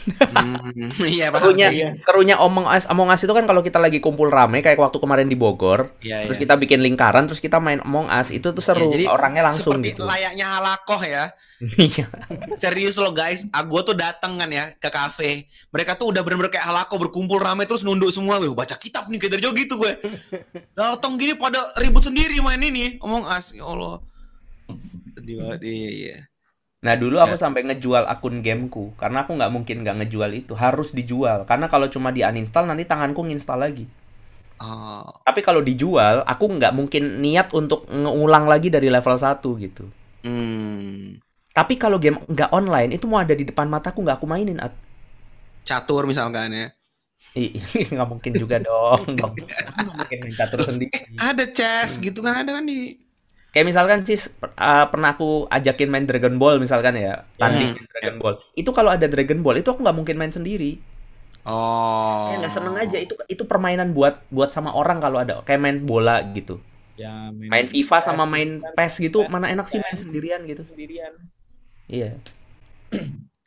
Hmm, 0.07 0.91
iya 1.15 1.27
Serunya. 1.33 1.67
Iya. 1.69 1.89
serunya 1.99 2.35
Among 2.39 2.65
Us, 2.65 2.87
Among 2.87 3.11
Us 3.11 3.21
itu 3.21 3.33
kan 3.35 3.43
kalau 3.43 3.59
kita 3.59 3.77
lagi 3.77 3.99
kumpul 3.99 4.31
rame 4.31 4.63
kayak 4.63 4.79
waktu 4.79 4.97
kemarin 4.97 5.27
di 5.27 5.35
Bogor, 5.35 5.91
Iya, 5.99 6.23
terus 6.25 6.39
iya. 6.39 6.43
kita 6.47 6.53
bikin 6.55 6.79
lingkaran, 6.79 7.27
terus 7.27 7.43
kita 7.43 7.59
main 7.59 7.83
Among 7.83 8.07
Us, 8.07 8.31
itu 8.31 8.49
tuh 8.49 8.63
seru, 8.63 8.89
Ya, 8.89 8.95
jadi 8.95 9.05
orangnya 9.11 9.43
langsung 9.45 9.79
seperti 9.81 9.99
gitu. 9.99 10.07
layaknya 10.07 10.45
halakoh 10.59 11.01
ya. 11.03 11.25
Iya. 11.75 12.07
Serius 12.55 12.95
loh 12.95 13.11
guys, 13.11 13.43
ah, 13.51 13.67
gue 13.67 13.81
tuh 13.83 13.91
dateng 13.91 14.39
kan 14.39 14.47
ya 14.47 14.71
ke 14.79 14.87
kafe. 14.87 15.43
Mereka 15.75 15.99
tuh 15.99 16.15
udah 16.15 16.23
bener-bener 16.23 16.47
kayak 16.47 16.71
halako 16.71 16.95
berkumpul 17.07 17.35
rame 17.35 17.67
terus 17.67 17.83
nunduk 17.83 18.15
semua. 18.15 18.39
Gue 18.39 18.55
baca 18.55 18.79
kitab 18.79 19.11
nih 19.11 19.19
kayak 19.19 19.31
dari 19.35 19.43
jauh 19.43 19.51
gitu 19.51 19.75
gue. 19.75 19.91
Datang 20.79 21.19
gini 21.19 21.35
pada 21.35 21.59
ribut 21.75 21.99
sendiri 21.99 22.39
main 22.39 22.63
ini. 22.63 22.95
Omong 23.03 23.27
as, 23.27 23.51
ya 23.51 23.67
Allah. 23.67 23.99
Di 25.19 25.35
bawah 25.35 25.59
iya 25.59 25.89
iya. 25.91 26.17
Nah 26.79 26.95
dulu 26.95 27.19
aku 27.19 27.35
Ya. 27.35 27.43
sampai 27.43 27.67
ngejual 27.67 28.07
akun 28.07 28.39
gameku 28.39 28.95
karena 28.95 29.27
aku 29.27 29.35
nggak 29.35 29.51
mungkin 29.51 29.83
nggak 29.83 29.95
ngejual 29.99 30.31
itu 30.31 30.53
harus 30.55 30.95
dijual 30.95 31.43
karena 31.43 31.67
kalau 31.67 31.91
cuma 31.91 32.15
di 32.15 32.23
uninstall 32.23 32.63
nanti 32.63 32.87
tanganku 32.87 33.19
nginstal 33.27 33.59
lagi. 33.59 33.83
Oh. 34.59 35.03
Tapi 35.23 35.39
kalau 35.43 35.59
dijual 35.59 36.23
aku 36.23 36.45
nggak 36.47 36.71
mungkin 36.75 37.19
niat 37.19 37.51
untuk 37.51 37.83
ngulang 37.91 38.47
lagi 38.47 38.71
dari 38.71 38.87
level 38.87 39.15
1 39.15 39.43
gitu. 39.59 39.83
Hmm. 40.23 41.19
Tapi 41.51 41.75
kalau 41.75 41.99
game 41.99 42.19
nggak 42.27 42.51
online 42.55 42.95
itu 42.95 43.07
mau 43.07 43.19
ada 43.19 43.35
di 43.35 43.43
depan 43.43 43.67
mataku 43.67 43.99
nggak 44.03 44.19
aku 44.19 44.27
mainin. 44.27 44.59
At. 44.63 44.71
Catur 45.67 46.07
misalkan 46.07 46.51
ya. 46.55 46.67
Nggak 47.35 48.07
mungkin 48.07 48.31
juga 48.39 48.63
dong, 48.63 49.03
dong. 49.19 49.35
Aku 49.75 49.91
mungkin 49.91 50.17
main 50.23 50.35
catur 50.35 50.63
sendiri. 50.63 50.87
Ada 51.19 51.51
chess 51.51 51.99
gitu 51.99 52.23
kan 52.23 52.47
ada 52.47 52.55
kan 52.55 52.63
di 52.63 52.95
Kayak 53.49 53.65
misalkan 53.65 53.99
sih 54.05 54.19
uh, 54.45 54.85
pernah 54.93 55.17
aku 55.17 55.49
ajakin 55.49 55.89
main 55.89 56.05
Dragon 56.05 56.37
Ball 56.37 56.61
misalkan 56.61 56.93
ya, 57.01 57.25
tanding 57.41 57.73
main 57.73 57.87
Dragon 57.89 58.15
Ball. 58.21 58.35
Itu 58.53 58.69
kalau 58.77 58.93
ada 58.93 59.09
Dragon 59.09 59.41
Ball 59.41 59.57
itu 59.57 59.69
aku 59.73 59.81
nggak 59.81 59.97
mungkin 59.97 60.15
main 60.21 60.29
sendiri. 60.29 60.77
Oh. 61.49 62.29
Ya 62.29 62.37
nggak 62.45 62.53
seneng 62.53 62.75
aja 62.77 62.97
itu 63.01 63.17
itu 63.25 63.43
permainan 63.49 63.95
buat 63.95 64.21
buat 64.29 64.53
sama 64.53 64.75
orang 64.77 65.01
kalau 65.01 65.17
ada 65.17 65.41
kayak 65.41 65.61
main 65.61 65.77
bola 65.81 66.21
gitu. 66.35 66.61
Ya, 66.99 67.31
Main 67.31 67.71
FIFA 67.71 67.97
sama 68.03 68.27
main 68.27 68.59
PES 68.75 69.07
gitu 69.07 69.23
mana 69.31 69.47
enak 69.47 69.71
sih 69.71 69.79
main 69.79 69.95
sendirian 69.95 70.43
gitu. 70.43 70.67
sendirian. 70.67 71.15
Iya. 71.87 72.19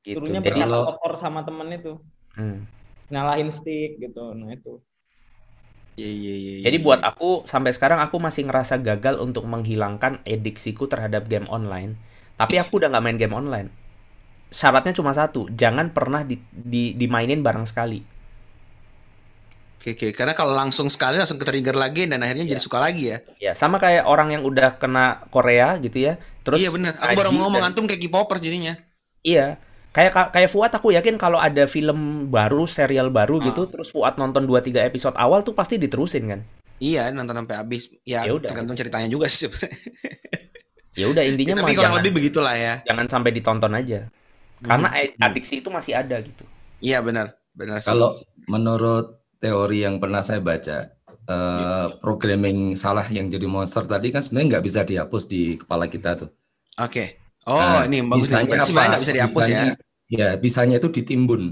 gitu. 0.08 0.24
Suruhnya 0.24 0.40
kotor 0.42 1.14
sama 1.20 1.44
temen 1.44 1.68
itu. 1.68 2.00
hmm. 2.34 2.64
Nyalahin 3.12 3.52
stick 3.52 4.00
gitu. 4.00 4.32
Nah, 4.32 4.56
itu. 4.56 4.80
Iya 5.98 6.08
iya 6.18 6.32
iya. 6.42 6.52
Jadi 6.62 6.76
iya, 6.78 6.86
buat 6.86 7.00
iya. 7.00 7.08
aku 7.10 7.42
sampai 7.52 7.74
sekarang 7.76 7.98
aku 8.06 8.16
masih 8.26 8.42
ngerasa 8.46 8.78
gagal 8.88 9.18
untuk 9.26 9.44
menghilangkan 9.52 10.22
ediksiku 10.34 10.84
terhadap 10.92 11.26
game 11.32 11.46
online. 11.50 11.98
Tapi 12.38 12.54
aku 12.62 12.72
udah 12.78 12.88
nggak 12.94 13.04
main 13.04 13.18
game 13.18 13.34
online. 13.34 13.68
Syaratnya 14.52 14.94
cuma 14.98 15.12
satu, 15.20 15.48
jangan 15.60 15.90
pernah 15.96 16.22
di, 16.30 16.36
di- 16.52 16.94
dimainin 17.00 17.40
bareng 17.46 17.66
sekali. 17.70 18.00
Oke 19.78 19.88
oke 19.98 20.08
karena 20.18 20.32
kalau 20.38 20.54
langsung 20.60 20.86
sekali 20.94 21.16
langsung 21.20 21.40
ke 21.42 21.46
trigger 21.48 21.76
lagi 21.84 22.02
dan 22.10 22.22
akhirnya 22.24 22.46
jadi 22.54 22.62
suka 22.62 22.78
lagi 22.86 23.02
ya. 23.12 23.18
Ya, 23.42 23.52
sama 23.58 23.76
kayak 23.82 24.06
orang 24.06 24.28
yang 24.34 24.42
udah 24.46 24.78
kena 24.78 25.26
Korea 25.34 25.74
gitu 25.82 25.98
ya. 26.06 26.12
Terus 26.46 26.60
iya 26.60 26.68
benar. 26.74 26.92
Aku 27.02 27.12
baru 27.18 27.30
mau 27.34 27.40
ngomong 27.48 27.62
dan- 27.62 27.68
antum 27.68 27.84
kayak 27.88 28.02
K-popers 28.04 28.42
jadinya. 28.46 28.72
Iya. 29.22 29.58
Kayak 29.92 30.32
kayak 30.32 30.48
Fuad 30.48 30.72
aku 30.72 30.88
yakin 30.90 31.14
kalau 31.14 31.36
ada 31.36 31.64
film 31.64 32.26
baru, 32.26 32.64
serial 32.64 33.08
baru 33.08 33.36
Ah. 33.38 33.44
gitu, 33.46 33.68
terus 33.68 33.88
Fuad 33.88 34.16
nonton 34.16 34.42
2 34.42 34.58
3 34.58 34.80
episode 34.82 35.12
awal 35.14 35.40
tuh 35.40 35.52
pasti 35.52 35.76
diterusin 35.76 36.24
kan. 36.26 36.40
Iya 36.76 37.12
nonton 37.12 37.36
sampai 37.38 37.56
habis. 37.56 37.92
Ya, 38.02 38.24
Ya 38.24 38.32
udah. 38.32 38.48
tergantung 38.48 38.74
ceritanya 38.74 39.06
juga 39.06 39.28
sih. 39.28 39.52
Ya 40.92 41.06
udah 41.08 41.22
intinya 41.22 41.54
mah 41.56 41.64
Tapi 41.64 41.72
kurang 41.72 41.84
jangan 41.88 41.98
lebih 42.00 42.12
begitulah 42.14 42.52
ya. 42.52 42.74
jangan 42.82 43.06
sampai 43.06 43.30
ditonton 43.30 43.72
aja. 43.72 44.08
Karena 44.58 44.88
Hmm. 44.90 45.24
adiksi 45.24 45.60
itu 45.60 45.68
masih 45.68 45.92
ada 45.94 46.16
gitu. 46.18 46.44
Iya 46.78 46.98
benar 47.00 47.38
benar 47.52 47.78
sih. 47.78 47.88
Kalau 47.88 48.16
menurut 48.46 49.20
teori 49.38 49.84
yang 49.84 49.98
pernah 49.98 50.20
saya 50.20 50.38
baca, 50.38 50.88
eh, 51.22 51.86
programming 51.98 52.74
salah 52.74 53.04
yang 53.06 53.28
jadi 53.28 53.44
monster 53.44 53.84
tadi 53.84 54.08
kan 54.08 54.20
sebenarnya 54.20 54.56
nggak 54.56 54.64
bisa 54.64 54.80
dihapus 54.82 55.24
di 55.26 55.56
kepala 55.56 55.86
kita 55.86 56.16
tuh. 56.16 56.30
Oke. 56.76 57.21
Oh 57.44 57.58
Nah, 57.58 57.84
ini 57.84 57.98
bagus 58.00 58.30
nih. 58.30 58.38
bisanya 58.38 58.44
Berarti 58.44 58.54
apa? 58.54 58.66
sebenarnya 58.66 58.88
nggak 58.88 59.02
bisa 59.02 59.14
dihapus 59.14 59.42
ya. 59.42 59.46
Bisanya- 59.48 59.78
Ya, 60.12 60.28
bisanya 60.36 60.76
itu 60.76 60.88
ditimbun. 60.92 61.42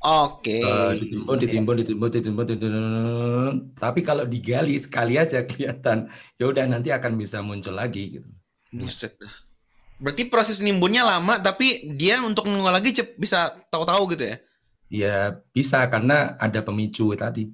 Oke. 0.00 0.58
Eh, 0.58 0.92
ditimbun, 0.96 1.36
ditimbun, 1.36 1.74
ditimbun, 1.76 2.08
ditimbun, 2.08 2.44
ditimbun. 2.48 3.54
Tapi 3.76 4.00
kalau 4.00 4.24
digali 4.24 4.80
sekali 4.80 5.14
aja 5.14 5.44
kelihatan, 5.48 6.08
ya 6.34 6.44
udah 6.46 6.64
nanti 6.64 6.88
akan 6.88 7.14
bisa 7.14 7.44
muncul 7.44 7.74
lagi 7.74 8.16
gitu. 8.16 8.28
Buset 8.72 9.20
dah. 9.20 9.28
Berarti 9.96 10.24
proses 10.26 10.60
nimbunnya 10.60 11.04
lama 11.04 11.36
tapi 11.36 11.88
dia 11.92 12.20
untuk 12.20 12.48
mengulang 12.48 12.76
lagi 12.76 12.92
cep 12.92 13.16
bisa 13.16 13.52
tahu-tahu 13.68 14.16
gitu 14.16 14.24
ya. 14.24 14.36
Ya 14.86 15.16
bisa 15.50 15.84
karena 15.86 16.36
ada 16.36 16.60
pemicu 16.60 17.12
tadi. 17.12 17.52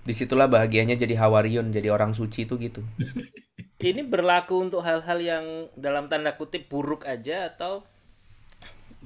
Di 0.00 0.12
situlah 0.12 0.48
bahagianya 0.48 0.96
jadi 0.96 1.12
Hawarion, 1.18 1.68
jadi 1.68 1.92
orang 1.92 2.12
suci 2.12 2.48
itu 2.48 2.56
gitu. 2.56 2.80
Ini 3.78 4.02
berlaku 4.02 4.58
untuk 4.58 4.82
hal-hal 4.82 5.18
yang 5.22 5.44
dalam 5.78 6.10
tanda 6.10 6.34
kutip 6.34 6.66
buruk 6.66 7.06
aja 7.06 7.46
atau 7.46 7.86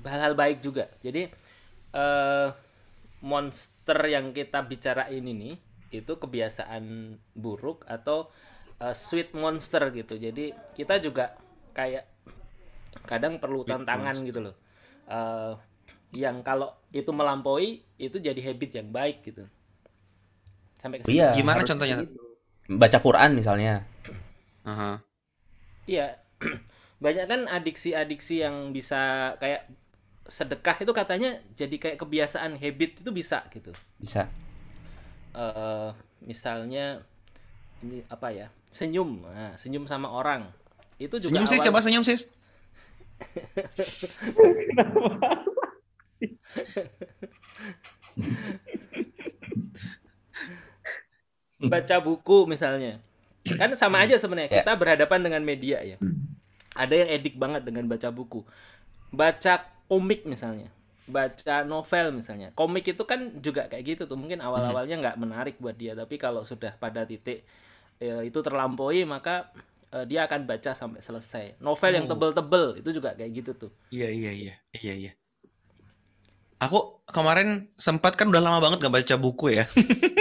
hal-hal 0.00 0.32
baik 0.32 0.64
juga. 0.64 0.88
Jadi 1.04 1.28
eh 1.92 2.48
monster 3.20 4.00
yang 4.08 4.32
kita 4.32 4.64
bicarain 4.64 5.20
ini 5.20 5.60
itu 5.92 6.16
kebiasaan 6.16 7.14
buruk 7.36 7.84
atau 7.84 8.32
eh, 8.80 8.96
sweet 8.96 9.36
monster 9.36 9.92
gitu. 9.92 10.16
Jadi 10.16 10.56
kita 10.72 10.96
juga 11.04 11.36
kayak 11.76 12.08
kadang 13.04 13.36
perlu 13.36 13.68
tantangan 13.68 14.16
gitu 14.24 14.40
loh. 14.40 14.56
Eh 15.04 15.52
yang 16.16 16.40
kalau 16.40 16.72
itu 16.96 17.12
melampaui 17.12 17.84
itu 18.00 18.16
jadi 18.16 18.40
habit 18.40 18.70
yang 18.80 18.88
baik 18.88 19.20
gitu. 19.20 19.44
Sampai 20.80 21.04
ke 21.04 21.12
Iya. 21.12 21.36
Gimana 21.36 21.60
harus 21.60 21.68
contohnya? 21.68 21.96
Baca 22.72 22.98
Quran 23.04 23.36
misalnya. 23.36 23.84
Aha. 24.62 25.02
Iya, 25.86 26.22
banyak 27.04 27.26
kan 27.26 27.40
adiksi-adiksi 27.50 28.46
yang 28.46 28.70
bisa 28.70 29.34
kayak 29.42 29.66
sedekah 30.30 30.78
itu 30.78 30.92
katanya 30.94 31.42
jadi 31.58 31.76
kayak 31.82 31.98
kebiasaan 31.98 32.62
habit 32.62 33.02
itu 33.02 33.10
bisa 33.10 33.42
gitu. 33.50 33.74
Bisa. 33.98 34.30
eh 35.32 35.90
misalnya 36.22 37.02
ini 37.82 38.06
apa 38.06 38.30
ya? 38.30 38.46
Senyum, 38.70 39.26
nah, 39.26 39.58
senyum 39.58 39.84
sama 39.90 40.06
orang. 40.08 40.46
Itu 41.00 41.18
juga 41.18 41.34
Senyum 41.34 41.48
sis 41.50 41.58
awal- 41.58 41.66
coba 41.68 41.78
senyum 41.82 42.04
sis. 42.06 42.22
baca 51.62 51.96
buku 52.02 52.38
misalnya. 52.50 52.98
Kan 53.42 53.74
sama 53.74 54.02
aja 54.02 54.16
sebenarnya. 54.16 54.50
Ya. 54.50 54.62
Kita 54.62 54.74
berhadapan 54.74 55.20
dengan 55.22 55.42
media 55.42 55.82
ya. 55.82 55.96
Ada 56.72 56.94
yang 57.04 57.08
edik 57.20 57.34
banget 57.36 57.66
dengan 57.66 57.84
baca 57.84 58.08
buku. 58.08 58.46
Baca 59.10 59.66
komik 59.86 60.24
misalnya. 60.24 60.70
Baca 61.04 61.66
novel 61.66 62.14
misalnya. 62.14 62.54
Komik 62.54 62.86
itu 62.88 63.02
kan 63.04 63.42
juga 63.42 63.66
kayak 63.66 63.84
gitu 63.84 64.02
tuh. 64.06 64.16
Mungkin 64.16 64.38
awal-awalnya 64.40 64.96
nggak 65.02 65.16
menarik 65.18 65.56
buat 65.58 65.74
dia, 65.74 65.92
tapi 65.92 66.16
kalau 66.16 66.46
sudah 66.46 66.78
pada 66.78 67.02
titik 67.04 67.42
eh, 67.98 68.22
itu 68.24 68.38
terlampaui 68.40 69.02
maka 69.04 69.50
eh, 69.92 70.06
dia 70.06 70.24
akan 70.24 70.46
baca 70.46 70.72
sampai 70.72 71.02
selesai. 71.02 71.58
Novel 71.60 71.92
yang 71.92 72.06
Oh. 72.06 72.10
tebel-tebel 72.16 72.80
itu 72.80 72.90
juga 72.94 73.12
kayak 73.12 73.30
gitu 73.34 73.50
tuh. 73.54 73.70
Iya 73.90 74.08
iya 74.08 74.32
iya 74.32 74.54
iya 74.78 74.94
iya. 74.96 75.12
Aku 76.62 77.02
kemarin 77.10 77.74
sempat 77.74 78.14
kan 78.14 78.30
udah 78.30 78.38
lama 78.38 78.62
banget 78.62 78.86
gak 78.86 78.94
baca 78.94 79.14
buku 79.18 79.58
ya. 79.58 79.66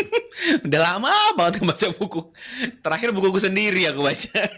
udah 0.65 0.81
lama 0.81 1.13
banget 1.37 1.61
gak 1.61 1.69
baca 1.69 1.87
buku. 2.01 2.33
Terakhir 2.81 3.13
bukuku 3.13 3.37
sendiri 3.37 3.85
aku 3.85 4.01
baca. 4.01 4.41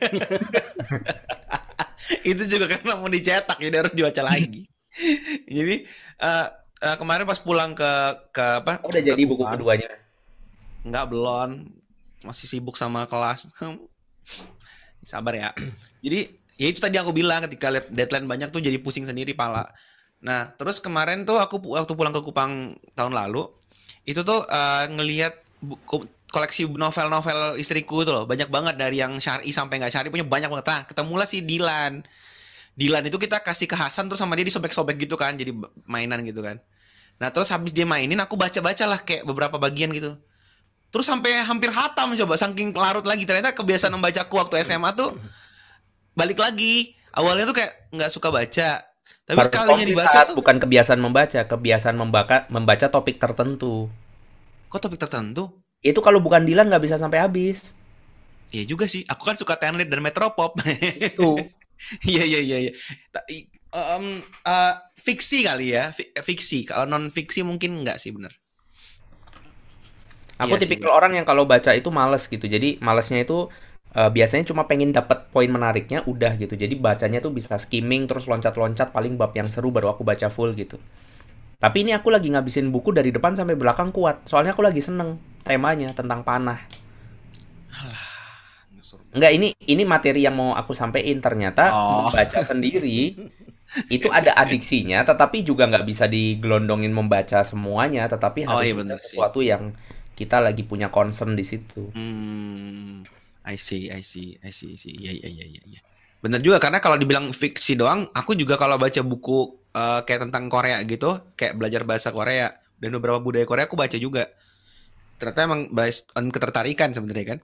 Itu 2.32 2.48
juga 2.48 2.72
karena 2.72 2.96
mau 2.96 3.12
dicetak 3.12 3.60
jadi 3.60 3.84
harus 3.84 3.92
dibaca 3.92 4.22
lagi. 4.24 4.64
jadi 5.60 5.84
eh, 6.24 6.48
eh, 6.80 6.96
kemarin 6.96 7.28
pas 7.28 7.44
pulang 7.44 7.76
ke 7.76 7.92
ke 8.32 8.46
apa? 8.64 8.80
Oh, 8.80 8.88
udah 8.88 9.04
ke 9.04 9.08
jadi 9.12 9.24
buku 9.28 9.44
keduanya. 9.44 9.92
Enggak 10.88 11.12
belum. 11.12 11.68
Masih 12.24 12.48
sibuk 12.48 12.80
sama 12.80 13.04
kelas. 13.12 13.52
Sabar 15.04 15.36
ya. 15.36 15.52
Jadi 16.04 16.32
ya 16.56 16.68
itu 16.72 16.80
tadi 16.80 16.96
aku 16.96 17.12
bilang 17.12 17.44
ketika 17.44 17.68
lihat 17.68 17.92
deadline 17.92 18.24
banyak 18.24 18.48
tuh 18.48 18.64
jadi 18.64 18.80
pusing 18.80 19.04
sendiri 19.04 19.36
pala. 19.36 19.68
Nah, 20.24 20.56
terus 20.56 20.80
kemarin 20.80 21.28
tuh 21.28 21.36
aku 21.38 21.60
waktu 21.76 21.94
pulang 22.00 22.16
ke 22.16 22.24
Kupang 22.24 22.80
tahun 22.96 23.12
lalu, 23.12 23.52
itu 24.08 24.24
tuh 24.24 24.48
eh, 24.48 24.86
ngelihat 24.88 25.44
koleksi 26.32 26.66
novel-novel 26.66 27.60
istriku 27.60 28.02
itu 28.02 28.12
loh, 28.16 28.26
banyak 28.26 28.50
banget 28.50 28.76
dari 28.80 29.04
yang 29.04 29.20
syar'i 29.20 29.52
sampai 29.54 29.84
nggak 29.84 29.92
syar'i 29.94 30.10
punya 30.10 30.26
banyak 30.26 30.50
banget. 30.50 30.66
Nah, 30.66 30.82
ketemulah 30.88 31.28
si 31.28 31.44
Dilan. 31.44 32.02
Dilan 32.74 33.06
itu 33.06 33.22
kita 33.22 33.46
kasih 33.46 33.70
ke 33.70 33.78
Hasan 33.78 34.10
terus 34.10 34.18
sama 34.18 34.34
dia 34.34 34.48
disobek-sobek 34.48 34.98
gitu 34.98 35.14
kan, 35.14 35.38
jadi 35.38 35.54
mainan 35.86 36.26
gitu 36.26 36.42
kan. 36.42 36.58
Nah, 37.22 37.30
terus 37.30 37.54
habis 37.54 37.70
dia 37.70 37.86
mainin 37.86 38.18
aku 38.18 38.34
baca-baca 38.34 38.86
lah 38.90 39.00
kayak 39.04 39.28
beberapa 39.30 39.62
bagian 39.62 39.94
gitu. 39.94 40.18
Terus 40.90 41.06
sampai 41.06 41.42
hampir 41.46 41.70
hatam 41.74 42.14
coba 42.14 42.38
saking 42.38 42.74
larut 42.74 43.06
lagi 43.06 43.26
ternyata 43.26 43.54
kebiasaan 43.54 43.94
membacaku 43.94 44.34
waktu 44.38 44.62
SMA 44.66 44.94
tuh 44.94 45.18
balik 46.18 46.38
lagi. 46.38 46.98
Awalnya 47.14 47.46
tuh 47.50 47.56
kayak 47.62 47.94
nggak 47.94 48.10
suka 48.10 48.30
baca. 48.34 48.93
Tapi 49.34 49.42
Baru 49.42 49.48
sekalinya 49.48 49.84
komplit 49.84 49.90
dibaca 49.90 50.06
saat 50.06 50.28
tuh 50.30 50.38
bukan 50.38 50.58
kebiasaan 50.64 51.02
membaca, 51.06 51.42
kebiasaan 51.52 51.96
membaca 52.02 52.38
membaca 52.56 52.88
topik 52.96 53.18
tertentu. 53.24 53.90
kok 54.72 54.82
topik 54.84 55.00
tertentu? 55.04 55.44
Itu 55.90 56.00
kalau 56.06 56.20
bukan 56.26 56.44
Dilan 56.50 56.68
nggak 56.70 56.84
bisa 56.86 56.98
sampai 57.04 57.20
habis. 57.24 57.58
Iya 58.54 58.64
juga 58.72 58.86
sih. 58.94 59.02
Aku 59.12 59.24
kan 59.28 59.36
suka 59.42 59.56
Tenlit 59.62 59.90
dan 59.92 60.02
Metropop. 60.06 60.52
Itu. 61.10 61.50
Iya 62.08 62.24
iya 62.24 62.40
iya 62.40 62.58
iya. 62.64 62.72
I- 63.28 63.50
em, 63.76 64.06
eh, 64.48 64.74
fiksi 65.06 65.44
kali 65.44 65.76
ya, 65.76 65.92
Fi- 65.92 66.14
fiksi. 66.28 66.64
Kalau 66.70 66.86
non 66.88 67.12
fiksi 67.12 67.44
mungkin 67.44 67.84
nggak 67.84 67.98
sih 68.00 68.12
bener. 68.16 68.32
Aku 70.42 70.54
Iya 70.54 70.60
sih, 70.68 70.78
tipikal 70.78 70.92
orang 70.98 71.14
yang 71.18 71.26
kalau 71.30 71.46
baca 71.46 71.72
itu 71.78 71.90
males 71.94 72.26
gitu. 72.26 72.46
Jadi 72.50 72.82
malesnya 72.82 73.22
itu 73.24 73.48
eh, 73.94 74.10
biasanya 74.10 74.44
cuma 74.50 74.66
pengen 74.70 74.92
dapat 74.94 75.30
poin 75.34 75.50
menariknya 75.50 76.04
udah 76.06 76.36
gitu. 76.38 76.54
Jadi 76.58 76.74
bacanya 76.78 77.20
tuh 77.22 77.32
bisa 77.34 77.56
skimming 77.58 78.06
terus 78.10 78.26
loncat-loncat 78.30 78.92
paling 78.92 79.16
bab 79.18 79.32
yang 79.38 79.48
seru 79.50 79.70
baru 79.74 79.94
aku 79.94 80.02
baca 80.06 80.28
full 80.34 80.54
gitu. 80.58 80.78
Tapi 81.64 81.88
ini 81.88 81.96
aku 81.96 82.12
lagi 82.12 82.28
ngabisin 82.28 82.70
buku 82.76 82.92
dari 82.92 83.10
depan 83.16 83.34
sampai 83.40 83.56
belakang 83.56 83.96
kuat. 83.96 84.28
Soalnya 84.28 84.52
aku 84.58 84.64
lagi 84.68 84.84
seneng 84.84 85.16
temanya 85.48 85.90
tentang 85.96 86.22
panah. 86.28 86.60
Enggak, 89.14 89.32
ini 89.38 89.48
ini 89.70 89.84
materi 89.86 90.26
yang 90.26 90.36
mau 90.38 90.52
aku 90.58 90.74
sampaikan 90.74 91.22
ternyata 91.22 91.70
Oh. 91.74 92.10
membaca 92.10 92.42
sendiri 92.42 93.14
itu 93.90 94.08
ada 94.10 94.34
adiksinya, 94.38 95.02
tetapi 95.06 95.42
juga 95.46 95.66
nggak 95.70 95.86
bisa 95.86 96.06
digelondongin 96.10 96.94
membaca 96.94 97.42
semuanya, 97.46 98.06
tetapi 98.10 98.46
Oh, 98.46 98.60
harus 98.60 98.70
iya 98.70 98.76
bener 98.78 98.98
sih. 99.02 99.18
sesuatu 99.18 99.40
yang 99.42 99.74
kita 100.14 100.38
lagi 100.42 100.62
punya 100.66 100.90
concern 100.94 101.34
di 101.34 101.46
situ. 101.46 101.90
Hmm, 101.94 103.02
I 103.44 103.56
see, 103.60 103.92
I 103.92 104.02
see, 104.04 104.40
I 104.40 104.52
see, 104.56 104.76
I 104.76 104.78
see. 104.80 104.94
Iya, 104.96 105.12
iya, 105.20 105.30
iya, 105.30 105.46
iya. 105.52 105.62
iya. 105.68 105.82
Bener 106.24 106.40
juga 106.40 106.58
karena 106.64 106.80
kalau 106.80 106.96
dibilang 106.96 107.36
fiksi 107.36 107.76
doang, 107.76 108.08
aku 108.16 108.32
juga 108.40 108.56
kalau 108.56 108.80
baca 108.80 109.02
buku 109.04 109.40
eh, 109.76 110.00
kayak 110.08 110.30
tentang 110.30 110.48
Korea 110.48 110.80
gitu, 110.88 111.20
kayak 111.36 111.60
belajar 111.60 111.84
bahasa 111.84 112.10
Korea 112.16 112.56
dan 112.80 112.90
beberapa 112.96 113.20
budaya 113.20 113.44
Korea 113.44 113.68
aku 113.68 113.76
baca 113.76 113.98
juga. 114.00 114.32
Ternyata 115.20 115.42
emang 115.48 115.62
based 115.72 116.12
on 116.20 116.30
ketertarikan 116.34 116.92
sebenarnya 116.96 117.38
kan. 117.38 117.40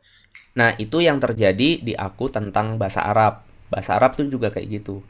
Nah, 0.60 0.70
itu 0.80 1.00
yang 1.04 1.18
terjadi 1.24 1.70
di 1.84 1.94
aku 1.96 2.30
tentang 2.34 2.78
bahasa 2.82 3.06
Arab. 3.06 3.48
Bahasa 3.72 3.96
Arab 3.98 4.18
tuh 4.20 4.28
juga 4.28 4.50
kayak 4.54 4.68
gitu. 4.84 5.06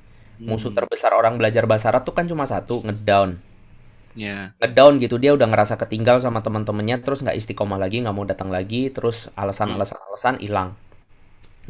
Musuh 0.49 0.71
Hmm, 0.71 0.75
terbesar 0.75 1.11
orang 1.15 1.35
belajar 1.39 1.65
bahasa 1.69 1.89
Arab 1.93 2.03
tuh 2.07 2.15
kan 2.17 2.25
cuma 2.29 2.45
satu, 2.49 2.81
ngedown. 2.85 3.41
Ya. 4.19 4.51
Ngedown 4.59 4.99
gitu, 4.99 5.15
dia 5.15 5.31
udah 5.31 5.47
ngerasa 5.47 5.79
ketinggal 5.79 6.19
sama 6.19 6.43
teman-temannya, 6.43 6.99
terus 6.99 7.23
nggak 7.23 7.39
istiqomah 7.39 7.79
lagi, 7.79 8.03
nggak 8.03 8.15
mau 8.15 8.27
datang 8.27 8.51
lagi, 8.51 8.91
terus 8.91 9.31
alasan-alasan-alasan 9.39 10.43
hilang. 10.43 10.75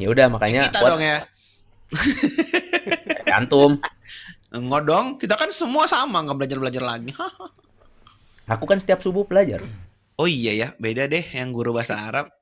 Ya 0.01 0.09
udah 0.09 0.27
makanya 0.33 0.67
Kita 0.67 0.79
buat 0.81 0.91
dong 0.97 1.03
ya. 1.05 1.17
antum. 3.37 3.71
Enggak 4.49 4.81
dong, 4.89 5.07
kita 5.21 5.37
kan 5.37 5.53
semua 5.53 5.85
sama 5.85 6.25
nggak 6.25 6.37
belajar-belajar 6.41 6.83
lagi. 6.83 7.13
Hah. 7.13 7.33
Aku 8.57 8.65
kan 8.65 8.81
setiap 8.81 9.05
subuh 9.05 9.29
belajar. 9.29 9.61
Oh 10.17 10.25
iya 10.25 10.57
ya, 10.57 10.67
beda 10.81 11.05
deh 11.05 11.21
yang 11.21 11.53
guru 11.53 11.71
bahasa 11.71 11.95
Arab. 12.09 12.33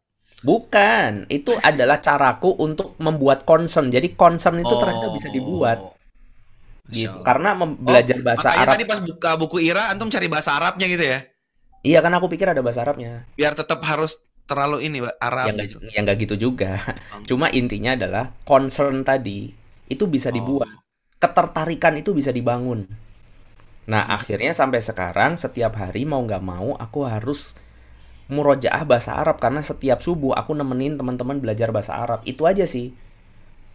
Bukan, 0.45 1.25
itu 1.33 1.51
adalah 1.65 1.97
caraku 1.97 2.53
untuk 2.61 2.93
membuat 3.01 3.43
concern. 3.43 3.89
Jadi 3.89 4.13
concern 4.13 4.61
itu 4.61 4.69
ternyata 4.77 5.09
bisa 5.11 5.27
dibuat 5.33 5.77
Oh. 5.81 5.96
Gitu. 6.91 7.19
Karena 7.23 7.49
mem- 7.55 7.77
belajar 7.79 8.17
Oh, 8.17 8.23
bahasa 8.23 8.47
makanya 8.49 8.63
Arab. 8.63 8.73
tadi 8.75 8.83
pas 8.87 8.99
buka 9.03 9.31
buku 9.39 9.57
Ira, 9.63 9.83
antum 9.91 10.09
cari 10.09 10.27
bahasa 10.31 10.51
Arabnya 10.55 10.87
gitu 10.87 11.03
ya? 11.03 11.19
Iya 11.85 11.99
kan 12.03 12.11
aku 12.17 12.27
pikir 12.33 12.47
ada 12.51 12.61
bahasa 12.65 12.83
Arabnya. 12.83 13.23
Biar 13.37 13.53
tetap 13.55 13.79
harus 13.85 14.23
terlalu 14.47 14.87
ini, 14.87 14.97
Arab 15.19 15.51
Yang 15.51 15.55
nggak 15.55 15.67
gitu. 15.71 15.79
yang 15.95 16.03
nggak 16.07 16.17
gitu 16.23 16.35
juga. 16.49 16.71
Hmm. 17.11 17.23
Cuma 17.27 17.47
intinya 17.51 17.95
adalah 17.95 18.31
concern 18.43 19.03
tadi 19.03 19.51
itu 19.87 20.03
bisa 20.07 20.29
dibuat. 20.31 20.67
Ketertarikan 21.17 21.97
itu 21.97 22.11
bisa 22.13 22.29
dibangun. 22.31 22.85
Nah, 23.87 24.03
akhirnya 24.11 24.51
sampai 24.51 24.83
sekarang 24.83 25.39
setiap 25.39 25.79
hari 25.79 26.03
mau 26.03 26.19
nggak 26.19 26.43
mau 26.43 26.75
aku 26.75 27.07
harus 27.07 27.55
murojaah 28.27 28.83
bahasa 28.83 29.15
Arab 29.15 29.39
karena 29.39 29.63
setiap 29.63 30.03
subuh 30.03 30.35
aku 30.35 30.51
nemenin 30.51 30.99
teman-teman 30.99 31.39
belajar 31.39 31.71
bahasa 31.71 31.95
Arab. 31.95 32.19
Itu 32.27 32.43
aja 32.43 32.67
sih. 32.67 32.91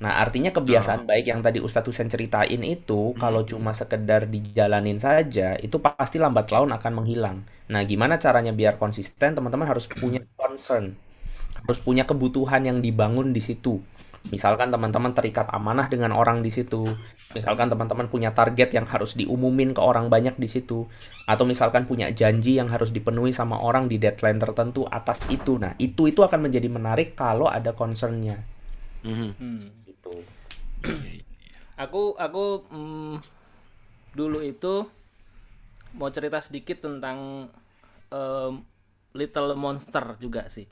Nah, 0.03 0.19
artinya 0.19 0.51
kebiasaan 0.51 1.07
baik 1.07 1.31
yang 1.31 1.47
tadi 1.47 1.62
Ustadz 1.62 1.87
Husen 1.87 2.11
ceritain 2.11 2.59
itu 2.66 3.15
kalau 3.23 3.47
cuma 3.47 3.70
sekedar 3.70 4.27
dijalanin 4.27 4.99
saja, 4.99 5.55
itu 5.62 5.79
pasti 5.79 6.19
lambat 6.19 6.51
laun 6.51 6.74
akan 6.74 6.93
menghilang. 6.99 7.47
Nah, 7.70 7.87
gimana 7.87 8.19
caranya 8.19 8.51
biar 8.51 8.83
konsisten? 8.83 9.39
Teman-teman 9.39 9.70
harus 9.70 9.87
punya 9.87 10.27
concern. 10.35 10.99
Harus 11.55 11.79
punya 11.79 12.03
kebutuhan 12.03 12.66
yang 12.66 12.83
dibangun 12.83 13.31
di 13.31 13.39
situ. 13.39 13.79
Misalkan 14.35 14.74
teman-teman 14.74 15.15
terikat 15.15 15.47
amanah 15.55 15.87
dengan 15.87 16.11
orang 16.19 16.43
di 16.43 16.51
situ. 16.51 16.91
Misalkan 17.31 17.70
teman-teman 17.70 18.11
punya 18.11 18.35
target 18.35 18.74
yang 18.74 18.87
harus 18.91 19.15
diumumin 19.15 19.70
ke 19.70 19.79
orang 19.79 20.11
banyak 20.11 20.35
di 20.35 20.51
situ. 20.51 20.91
Atau 21.31 21.47
misalkan 21.47 21.87
punya 21.87 22.11
janji 22.11 22.59
yang 22.59 22.74
harus 22.74 22.91
dipenuhi 22.91 23.31
sama 23.31 23.62
orang 23.62 23.87
di 23.87 24.03
deadline 24.03 24.43
tertentu 24.43 24.83
atas 24.91 25.23
itu. 25.31 25.62
Nah, 25.62 25.79
itu 25.79 26.11
itu 26.11 26.27
akan 26.27 26.51
menjadi 26.51 26.66
menarik 26.66 27.15
kalau 27.15 27.47
ada 27.47 27.70
concernnya. 27.74 28.43
Mhm. 29.03 29.31
Hmm. 29.39 29.82
Gitu. 30.83 31.23
Aku 31.79 32.15
aku 32.19 32.45
mm, 32.69 33.15
dulu 34.13 34.39
itu 34.45 34.87
mau 35.95 36.09
cerita 36.11 36.39
sedikit 36.41 36.85
tentang 36.85 37.49
em, 38.11 38.53
Little 39.13 39.57
Monster 39.57 40.17
juga 40.19 40.49
sih. 40.49 40.67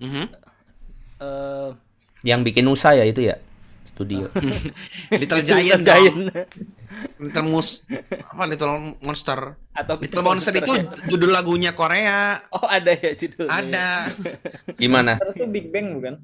Mhm. 0.00 0.24
Eh, 1.20 1.70
Yang 2.24 2.40
bikin 2.50 2.64
Nusa 2.64 2.96
ya 2.96 3.04
itu 3.04 3.20
ya 3.20 3.36
studio. 3.84 4.26
Little 5.12 5.40
Little 5.40 5.42
Giant, 5.44 5.82
Giant. 5.84 6.18
Little 7.20 7.46
Mus 7.46 7.82
apa 8.24 8.42
Little 8.46 8.96
Monster. 9.02 9.54
atau 9.74 9.94
Little 9.98 10.22
Monster 10.22 10.54
itu 10.54 10.72
judul 11.10 11.30
lagunya 11.30 11.74
Korea. 11.74 12.42
Oh 12.50 12.66
ada 12.66 12.90
ya 12.94 13.12
judulnya. 13.14 13.52
Ada. 13.54 13.86
Gimana? 14.82 15.18
Monster 15.18 15.28
itu 15.36 15.46
Big 15.50 15.66
Bang 15.70 15.94
bukan? 15.98 16.14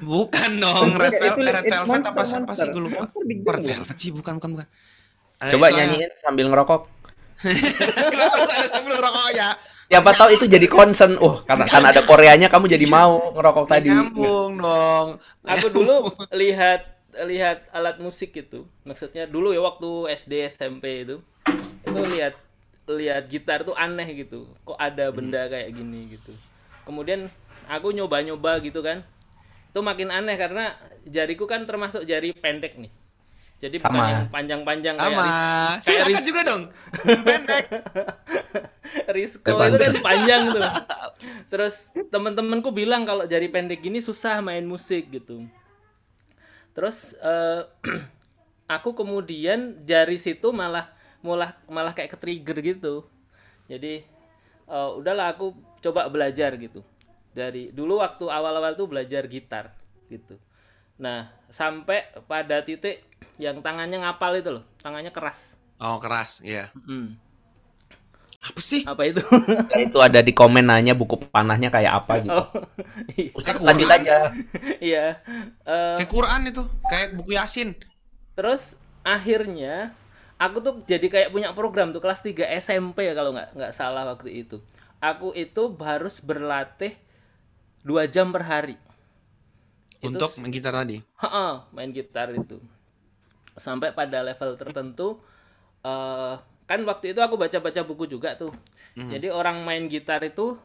Bukan 0.00 0.50
dong, 0.58 0.96
Red 0.96 1.14
Velvet, 1.20 1.52
Red 1.52 1.64
itu 1.68 1.74
Velvet 1.76 2.04
apa 2.08 2.22
siapa 2.24 2.52
sih 2.56 2.68
gue 2.72 2.82
lupa. 2.82 3.04
Monster 3.04 3.22
Big 3.28 3.40
Bang 3.44 3.54
Red 3.54 3.62
bukan? 3.62 3.72
Velvet 3.76 3.98
sih 4.00 4.10
bukan 4.10 4.32
bukan 4.40 4.50
bukan. 4.56 4.68
Ada 5.42 5.50
Coba 5.58 5.66
ya. 5.68 5.74
nyanyiin 5.82 6.10
sambil 6.16 6.46
ngerokok. 6.48 6.82
Kenapa 8.14 8.34
harus 8.38 8.52
ada 8.54 8.68
sambil 8.70 8.96
ya? 9.34 9.48
Siapa 9.92 10.10
tahu 10.16 10.28
itu 10.32 10.44
jadi 10.48 10.66
concern. 10.72 11.20
Oh, 11.20 11.44
karena 11.44 11.68
karena 11.68 11.88
ada 11.92 12.00
Koreanya 12.00 12.48
kamu 12.48 12.64
jadi 12.64 12.86
mau 12.88 13.34
ngerokok 13.36 13.66
tadi. 13.68 13.92
Nyambung 13.92 14.56
dong. 14.56 15.08
Aku 15.44 15.66
dulu 15.76 16.08
lihat 16.32 16.88
lihat 17.28 17.68
alat 17.76 18.00
musik 18.00 18.32
itu. 18.32 18.64
Maksudnya 18.88 19.28
dulu 19.28 19.52
ya 19.52 19.60
waktu 19.60 20.16
SD 20.16 20.48
SMP 20.48 21.04
itu. 21.04 21.20
Itu 21.84 22.00
lihat 22.08 22.40
lihat 22.88 23.28
gitar 23.28 23.68
tuh 23.68 23.76
aneh 23.76 24.08
gitu. 24.16 24.48
Kok 24.64 24.80
ada 24.80 25.12
benda 25.12 25.44
kayak 25.52 25.68
gini 25.76 26.16
gitu. 26.16 26.32
Kemudian 26.88 27.28
aku 27.68 27.92
nyoba-nyoba 27.92 28.64
gitu 28.64 28.80
kan. 28.80 29.04
Itu 29.72 29.80
makin 29.80 30.12
aneh 30.12 30.36
karena 30.36 30.76
jariku 31.08 31.48
kan 31.48 31.64
termasuk 31.64 32.04
jari 32.04 32.36
pendek 32.36 32.76
nih. 32.76 32.92
Jadi 33.62 33.78
bukan 33.78 33.94
Sama. 33.94 34.10
yang 34.10 34.26
panjang-panjang 34.28 34.94
kayak 34.98 35.06
Sama. 35.14 35.22
Ris- 35.22 35.32
kayak 35.32 35.82
Silakan 35.86 36.10
Ris- 36.12 36.26
juga 36.26 36.40
dong. 36.42 36.62
Pendek. 37.26 37.64
Risco 39.16 39.48
Depan. 39.48 39.68
itu 39.70 39.76
kan 39.78 39.94
panjang 40.02 40.42
tuh. 40.50 40.62
Terus 41.48 41.74
temen-temenku 42.10 42.68
bilang 42.74 43.06
kalau 43.06 43.24
jari 43.24 43.46
pendek 43.48 43.80
gini 43.80 44.02
susah 44.02 44.42
main 44.42 44.66
musik 44.66 45.08
gitu. 45.08 45.46
Terus 46.74 47.14
eh, 47.22 47.62
aku 48.76 48.92
kemudian 48.92 49.80
jari 49.86 50.18
situ 50.18 50.50
malah 50.50 50.90
malah 51.22 51.54
malah 51.70 51.94
kayak 51.94 52.18
ke-trigger 52.18 52.58
gitu. 52.60 53.06
Jadi 53.70 54.02
eh, 54.68 54.90
udahlah 54.98 55.32
aku 55.32 55.54
coba 55.80 56.10
belajar 56.10 56.50
gitu. 56.58 56.82
Dari 57.32 57.72
dulu 57.72 58.00
waktu 58.04 58.28
awal-awal 58.28 58.76
tuh 58.76 58.86
belajar 58.88 59.24
gitar 59.26 59.72
gitu. 60.08 60.36
Nah, 61.00 61.32
sampai 61.48 62.04
pada 62.28 62.60
titik 62.60 63.02
yang 63.40 63.64
tangannya 63.64 64.04
ngapal 64.04 64.36
itu 64.36 64.50
loh, 64.60 64.64
tangannya 64.84 65.10
keras. 65.10 65.56
Oh 65.80 65.98
keras, 65.98 66.44
ya. 66.44 66.68
Hmm. 66.86 67.16
Apa 68.42 68.58
sih? 68.58 68.82
Apa 68.82 69.06
itu? 69.06 69.22
Nah, 69.70 69.78
itu 69.78 69.98
ada 70.02 70.18
di 70.18 70.34
komen 70.34 70.66
nanya 70.66 70.98
buku 70.98 71.14
panahnya 71.30 71.70
kayak 71.70 71.92
apa 72.02 72.12
gitu. 72.26 72.34
oh, 72.34 72.46
iya. 73.18 73.30
Ustaz, 73.38 73.54
Kayak 73.54 73.62
lanjut 73.62 73.88
Quran. 73.88 74.02
aja. 74.02 74.16
Iya. 74.82 75.04
Eh, 75.62 75.94
Kayak 76.02 76.10
Quran 76.10 76.40
itu, 76.50 76.62
kayak 76.90 77.08
buku 77.16 77.30
Yasin. 77.38 77.70
terus 78.32 78.80
akhirnya 79.04 79.92
aku 80.40 80.58
tuh 80.64 80.74
jadi 80.88 81.04
kayak 81.06 81.30
punya 81.30 81.52
program 81.52 81.92
tuh 81.92 82.00
kelas 82.00 82.24
3 82.24 82.48
SMP 82.58 83.04
ya 83.06 83.14
kalau 83.14 83.30
nggak 83.30 83.54
nggak 83.54 83.72
salah 83.76 84.02
waktu 84.10 84.42
itu. 84.42 84.58
Aku 84.98 85.30
itu 85.34 85.62
harus 85.78 86.18
berlatih 86.18 86.94
dua 87.82 88.06
jam 88.06 88.30
per 88.30 88.42
hari. 88.42 88.76
Itu 89.98 90.10
Untuk 90.10 90.34
main 90.38 90.50
gitar 90.50 90.74
tadi. 90.74 90.98
Heeh, 90.98 91.52
main 91.70 91.90
gitar 91.90 92.30
itu. 92.30 92.58
Sampai 93.54 93.92
pada 93.92 94.22
level 94.22 94.56
tertentu 94.56 95.20
eh 95.82 96.34
kan 96.62 96.80
waktu 96.82 97.12
itu 97.12 97.20
aku 97.20 97.36
baca-baca 97.36 97.82
buku 97.82 98.06
juga 98.06 98.34
tuh. 98.34 98.50
Jadi 98.94 99.28
orang 99.28 99.62
main 99.62 99.86
gitar 99.86 100.20
itu 100.20 100.56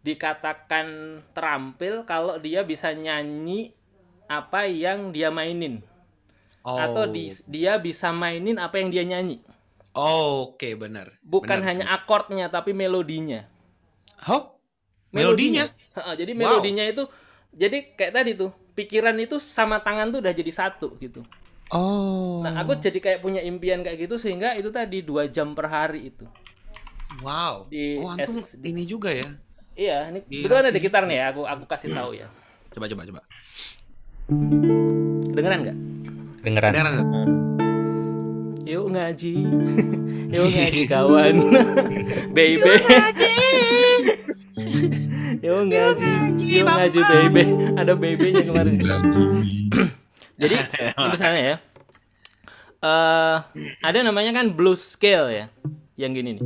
dikatakan 0.00 0.86
terampil 1.32 2.06
kalau 2.06 2.38
dia 2.38 2.62
bisa 2.62 2.94
nyanyi 2.94 3.74
apa 4.26 4.66
yang 4.66 5.10
dia 5.10 5.30
mainin 5.30 5.82
Oh. 6.62 6.74
atau 6.74 7.06
di- 7.06 7.30
dia 7.46 7.78
bisa 7.78 8.10
mainin 8.10 8.58
apa 8.58 8.78
yang 8.78 8.90
dia 8.90 9.06
nyanyi. 9.06 9.38
Oh, 9.94 10.50
Oke, 10.50 10.74
benar. 10.74 11.14
Bukan 11.22 11.62
Benar. 11.62 11.66
hanya 11.70 11.86
akordnya 11.94 12.50
tapi 12.50 12.74
melodinya. 12.74 13.46
Hah? 14.18 14.50
Melodinya? 15.14 15.70
Heeh, 15.70 16.14
jadi 16.18 16.32
Wow. 16.34 16.40
melodinya 16.40 16.84
itu 16.84 17.04
jadi 17.50 17.78
kayak 17.96 18.12
tadi 18.12 18.30
tuh, 18.36 18.50
pikiran 18.74 19.16
itu 19.16 19.40
sama 19.40 19.80
tangan 19.80 20.12
tuh 20.12 20.20
udah 20.20 20.32
jadi 20.34 20.52
satu 20.52 20.98
gitu. 21.00 21.24
Oh. 21.72 22.44
Nah, 22.46 22.62
aku 22.62 22.78
jadi 22.78 22.98
kayak 23.00 23.20
punya 23.20 23.42
impian 23.42 23.82
kayak 23.82 24.06
gitu 24.06 24.20
sehingga 24.20 24.54
itu 24.54 24.70
tadi 24.70 25.02
dua 25.02 25.26
jam 25.26 25.56
per 25.56 25.66
hari 25.66 26.14
itu. 26.14 26.26
Wow. 27.24 27.66
Di 27.72 27.96
oh, 27.96 28.12
antum 28.12 28.36
S- 28.38 28.60
di- 28.60 28.70
ini 28.70 28.84
juga 28.84 29.08
ya. 29.10 29.24
Iya, 29.76 30.08
ini 30.08 30.20
Di 30.24 30.44
betul 30.44 30.56
ada 30.60 30.70
di 30.70 30.80
gitar 30.80 31.04
nih 31.04 31.16
ya, 31.20 31.24
aku 31.32 31.42
aku 31.44 31.64
kasih 31.64 31.90
tahu 31.92 32.16
ya. 32.16 32.28
Coba 32.72 32.86
coba 32.86 33.02
coba. 33.08 33.20
Kedengeran 35.32 35.58
nggak? 35.64 35.76
Dengeran. 36.44 36.70
Beneran 36.72 36.92
nggak? 36.92 37.65
Yuk 38.66 38.86
ngaji, 38.90 39.34
yuk 40.34 40.46
ngaji 40.50 40.82
kawan, 40.90 41.34
baby. 42.36 42.74
yuk 45.38 45.60
ngaji, 45.70 46.10
yuk 46.58 46.66
ngaji 46.66 47.00
baby. 47.06 47.42
Ada 47.78 47.92
babynya 47.94 48.42
kemarin. 48.42 48.74
Jadi 50.42 50.54
misalnya 50.98 51.40
ya, 51.40 51.56
eh 52.84 53.36
ada 53.80 53.98
namanya 54.02 54.34
kan 54.34 54.52
blues 54.52 54.82
scale 54.82 55.30
ya, 55.32 55.46
yang 55.96 56.12
gini 56.12 56.36
nih. 56.36 56.44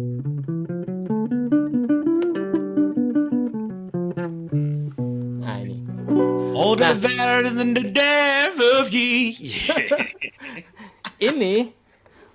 Nah 5.41 5.57
ini. 5.59 5.77
Older 6.53 6.93
Nah. 6.93 7.01
better 7.01 7.49
than 7.49 7.73
the 7.73 7.85
death 7.89 8.59
of 8.77 8.93
ye. 8.93 9.33
ini 11.21 11.73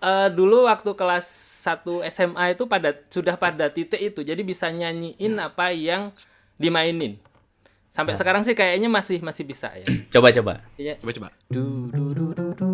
eh, 0.01 0.29
dulu 0.31 0.65
waktu 0.67 0.91
kelas 0.95 1.27
1 1.65 2.05
SMA 2.13 2.53
itu 2.53 2.63
pada 2.69 2.93
sudah 3.09 3.35
pada 3.35 3.71
titik 3.73 3.97
itu 3.97 4.21
jadi 4.21 4.41
bisa 4.45 4.69
nyanyiin 4.69 5.33
apa 5.41 5.73
yang 5.73 6.13
dimainin 6.61 7.17
sampai 7.89 8.19
sekarang 8.19 8.43
sih 8.43 8.53
kayaknya 8.53 8.91
masih 8.91 9.23
masih 9.23 9.47
bisa 9.47 9.71
ya 9.71 9.87
Coba 10.13 10.31
coba. 10.31 10.53
Iya. 10.79 10.95
Coba 10.99 11.11
coba. 11.11 11.27
Du, 11.51 11.91
du, 11.91 12.11
du, 12.15 12.25
du, 12.35 12.45
du, 12.55 12.69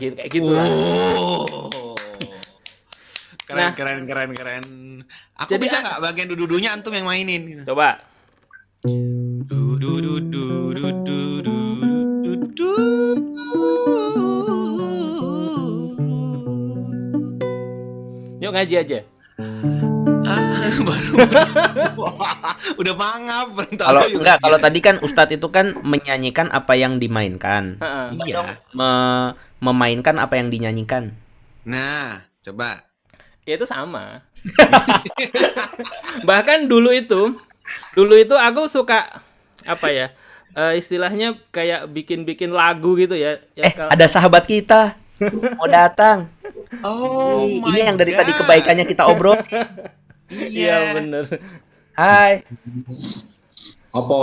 gitu 0.00 0.14
kayak 0.16 0.30
gitu. 0.32 0.48
Oh. 0.48 1.94
Keren, 3.44 3.66
Nah. 3.66 3.74
keren, 3.74 4.06
keren, 4.06 4.30
keren. 4.30 4.64
Aku 5.36 5.50
Jadi 5.50 5.62
bisa 5.66 5.82
nggak 5.82 5.98
bagian 6.00 6.30
dududunya 6.30 6.70
antum 6.70 6.94
yang 6.94 7.04
mainin? 7.04 7.42
gitu? 7.44 7.62
Coba. 7.74 7.98
Du 8.80 9.76
du 9.76 10.00
du 10.00 10.14
du 10.22 10.44
du 10.72 10.86
du 11.04 11.18
du 11.42 11.58
du 12.24 12.32
du. 12.54 12.70
Yuk 18.40 18.50
ngaji 18.54 18.74
aja. 18.80 18.98
Baru 20.88 21.12
udah 22.80 22.94
mangap 22.94 23.46
Kalau 23.76 24.02
enggak, 24.06 24.36
kalau 24.40 24.58
tadi 24.60 24.78
kan 24.80 24.96
Ustadz 25.02 25.36
itu 25.36 25.48
kan 25.50 25.74
menyanyikan 25.82 26.48
apa 26.50 26.78
yang 26.78 27.02
dimainkan. 27.02 27.78
Heeh. 27.80 28.06
iya. 28.26 28.58
Me- 28.72 29.34
memainkan 29.60 30.16
apa 30.16 30.40
yang 30.40 30.48
dinyanyikan. 30.48 31.12
Nah, 31.66 32.24
coba. 32.40 32.88
Ya 33.44 33.58
itu 33.58 33.66
sama. 33.68 34.24
Bahkan 36.28 36.70
dulu 36.70 36.94
itu, 36.94 37.36
dulu 37.92 38.14
itu 38.16 38.34
aku 38.36 38.70
suka 38.70 39.20
apa 39.66 39.88
ya? 39.92 40.08
eh, 40.50 40.74
istilahnya 40.82 41.38
kayak 41.54 41.86
bikin-bikin 41.90 42.50
lagu 42.50 42.98
gitu 42.98 43.14
ya. 43.14 43.38
ya 43.54 43.70
Eh, 43.70 43.72
kalau- 43.74 43.92
ada 43.92 44.06
sahabat 44.10 44.44
kita 44.46 44.98
mau 45.54 45.68
datang. 45.68 46.26
Oh, 46.82 47.44
Ini 47.44 47.92
yang 47.92 47.96
dari 48.00 48.16
tadi 48.16 48.32
kebaikannya 48.32 48.86
kita 48.88 49.04
obrol. 49.06 49.36
Iya 50.30 50.94
bener. 50.94 51.26
Hai. 51.98 52.46
Apa? 53.90 54.20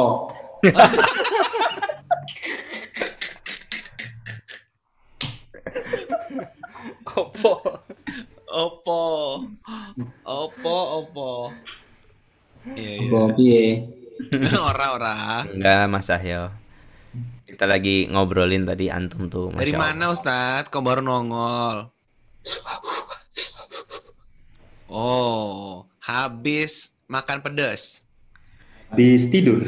Opo. 7.18 7.52
Opo. 8.48 9.02
Opo, 10.24 10.76
opo. 11.04 11.30
Iya, 12.72 12.92
iya. 13.04 13.10
Apa 13.12 13.20
piye? 13.36 13.64
Ora, 14.56 14.86
ora. 14.96 15.16
Enggak, 15.44 15.84
Mas 15.92 16.08
Cahyo. 16.08 16.52
Kita 17.48 17.64
lagi 17.64 18.08
ngobrolin 18.12 18.68
tadi 18.68 18.92
antum 18.92 19.32
tuh, 19.32 19.52
Dari 19.56 19.72
Masya 19.72 19.80
mana, 19.80 20.06
Ustadz? 20.12 20.68
Kok 20.68 20.84
baru 20.84 21.02
nongol? 21.04 21.90
Oh, 24.88 25.84
habis 26.08 26.96
makan 27.06 27.44
pedas. 27.44 28.08
Habis 28.88 29.28
tidur. 29.28 29.68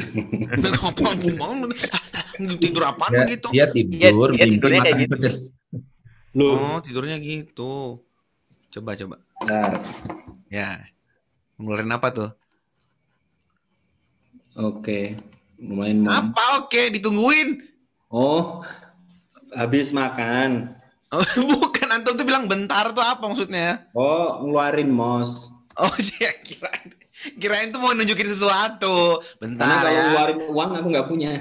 Tidur 2.40 2.84
apaan 2.88 3.12
Dia, 3.12 3.20
begitu? 3.28 3.48
dia 3.52 3.68
tidur, 3.68 4.32
Dia- 4.32 4.48
tidurnya 4.48 4.80
kayak 4.80 4.96
makan 4.96 5.04
gitu. 5.04 5.12
pedes. 5.12 5.38
Lu. 6.32 6.48
Oh, 6.56 6.78
tidurnya 6.80 7.20
gitu. 7.20 8.00
Coba, 8.72 8.96
coba. 8.96 9.20
Bentar. 9.36 9.76
Ya. 10.48 10.88
Ngeluarin 11.60 11.92
apa 11.92 12.08
tuh? 12.08 12.30
Oke. 14.56 15.20
Lumayan 15.60 16.00
mau. 16.00 16.16
Apa? 16.16 16.64
Oke, 16.64 16.88
ditungguin. 16.88 17.60
Oh. 18.08 18.64
Habis 19.52 19.92
makan. 19.92 20.80
Oh, 21.12 21.20
bukan 21.60 21.88
antum 21.92 22.16
tuh 22.16 22.24
bilang 22.24 22.48
bentar 22.48 22.88
tuh 22.96 23.04
apa 23.04 23.20
maksudnya? 23.20 23.84
Oh, 23.92 24.40
ngeluarin 24.40 24.88
mos. 24.88 25.52
Oh, 25.80 25.94
saya 25.96 26.30
kirain 26.48 26.88
kirain 27.36 27.68
tuh 27.72 27.80
mau 27.80 27.92
nunjukin 27.92 28.28
sesuatu. 28.28 29.20
Karena 29.20 29.40
Bentar 29.40 29.80
kalau 29.80 29.92
ya. 29.92 30.02
ngeluarin 30.04 30.38
uang 30.52 30.70
aku 30.76 30.86
nggak 30.92 31.06
punya. 31.08 31.32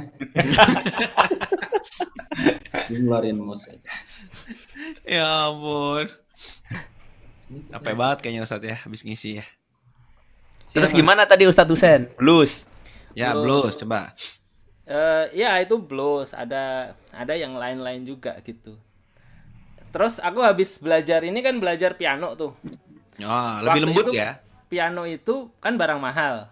ngeluarin 2.91 3.37
mos 3.39 3.67
aja. 3.67 3.91
Ya 5.03 5.27
ampun. 5.49 6.07
Capek 7.73 7.95
banget 7.97 8.17
kayaknya 8.23 8.41
Ustadz 8.45 8.67
ya 8.67 8.77
habis 8.79 9.01
ngisi 9.03 9.41
ya. 9.41 9.45
Terus 10.69 10.93
gimana 10.93 11.25
tadi 11.25 11.49
Ustadz 11.49 11.71
Husen? 11.73 12.07
Blues. 12.15 12.63
Ya, 13.17 13.33
Blues. 13.33 13.73
blues 13.73 13.75
coba. 13.81 14.01
Eh, 14.89 15.25
ya 15.45 15.57
itu 15.61 15.77
blues, 15.81 16.33
ada 16.33 16.93
ada 17.13 17.33
yang 17.33 17.57
lain-lain 17.57 18.05
juga 18.05 18.37
gitu. 18.45 18.77
Terus 19.89 20.21
aku 20.21 20.45
habis 20.45 20.77
belajar 20.77 21.25
ini 21.25 21.41
kan 21.41 21.57
belajar 21.57 21.97
piano 21.97 22.37
tuh. 22.37 22.53
Oh, 23.23 23.53
lebih 23.65 23.67
Waktu 23.67 23.85
lembut 23.89 24.05
itu, 24.09 24.11
ya. 24.19 24.39
Piano 24.69 25.03
itu 25.03 25.51
kan 25.59 25.75
barang 25.75 25.99
mahal. 25.99 26.47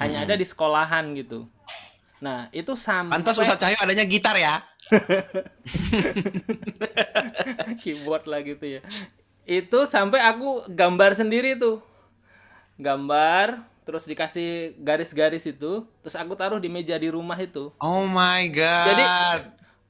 Hanya 0.00 0.24
ada 0.24 0.34
di 0.36 0.46
sekolahan 0.48 1.12
gitu. 1.16 1.48
Nah, 2.20 2.52
itu 2.52 2.76
sampai 2.76 3.16
Pantas 3.16 3.40
Ustadz 3.40 3.64
Cahyo 3.64 3.76
adanya 3.80 4.04
gitar 4.04 4.36
ya. 4.36 4.60
keyboard 7.80 8.28
lah 8.28 8.44
gitu 8.44 8.78
ya. 8.78 8.80
Itu 9.48 9.88
sampai 9.88 10.20
aku 10.20 10.68
gambar 10.68 11.16
sendiri 11.16 11.56
tuh. 11.56 11.80
Gambar, 12.76 13.64
terus 13.84 14.08
dikasih 14.08 14.76
garis-garis 14.80 15.44
itu, 15.48 15.84
terus 16.00 16.16
aku 16.16 16.32
taruh 16.36 16.60
di 16.60 16.68
meja 16.68 16.96
di 16.96 17.12
rumah 17.12 17.36
itu. 17.40 17.72
Oh 17.80 18.04
my 18.08 18.48
god. 18.52 18.86
Jadi 18.88 19.04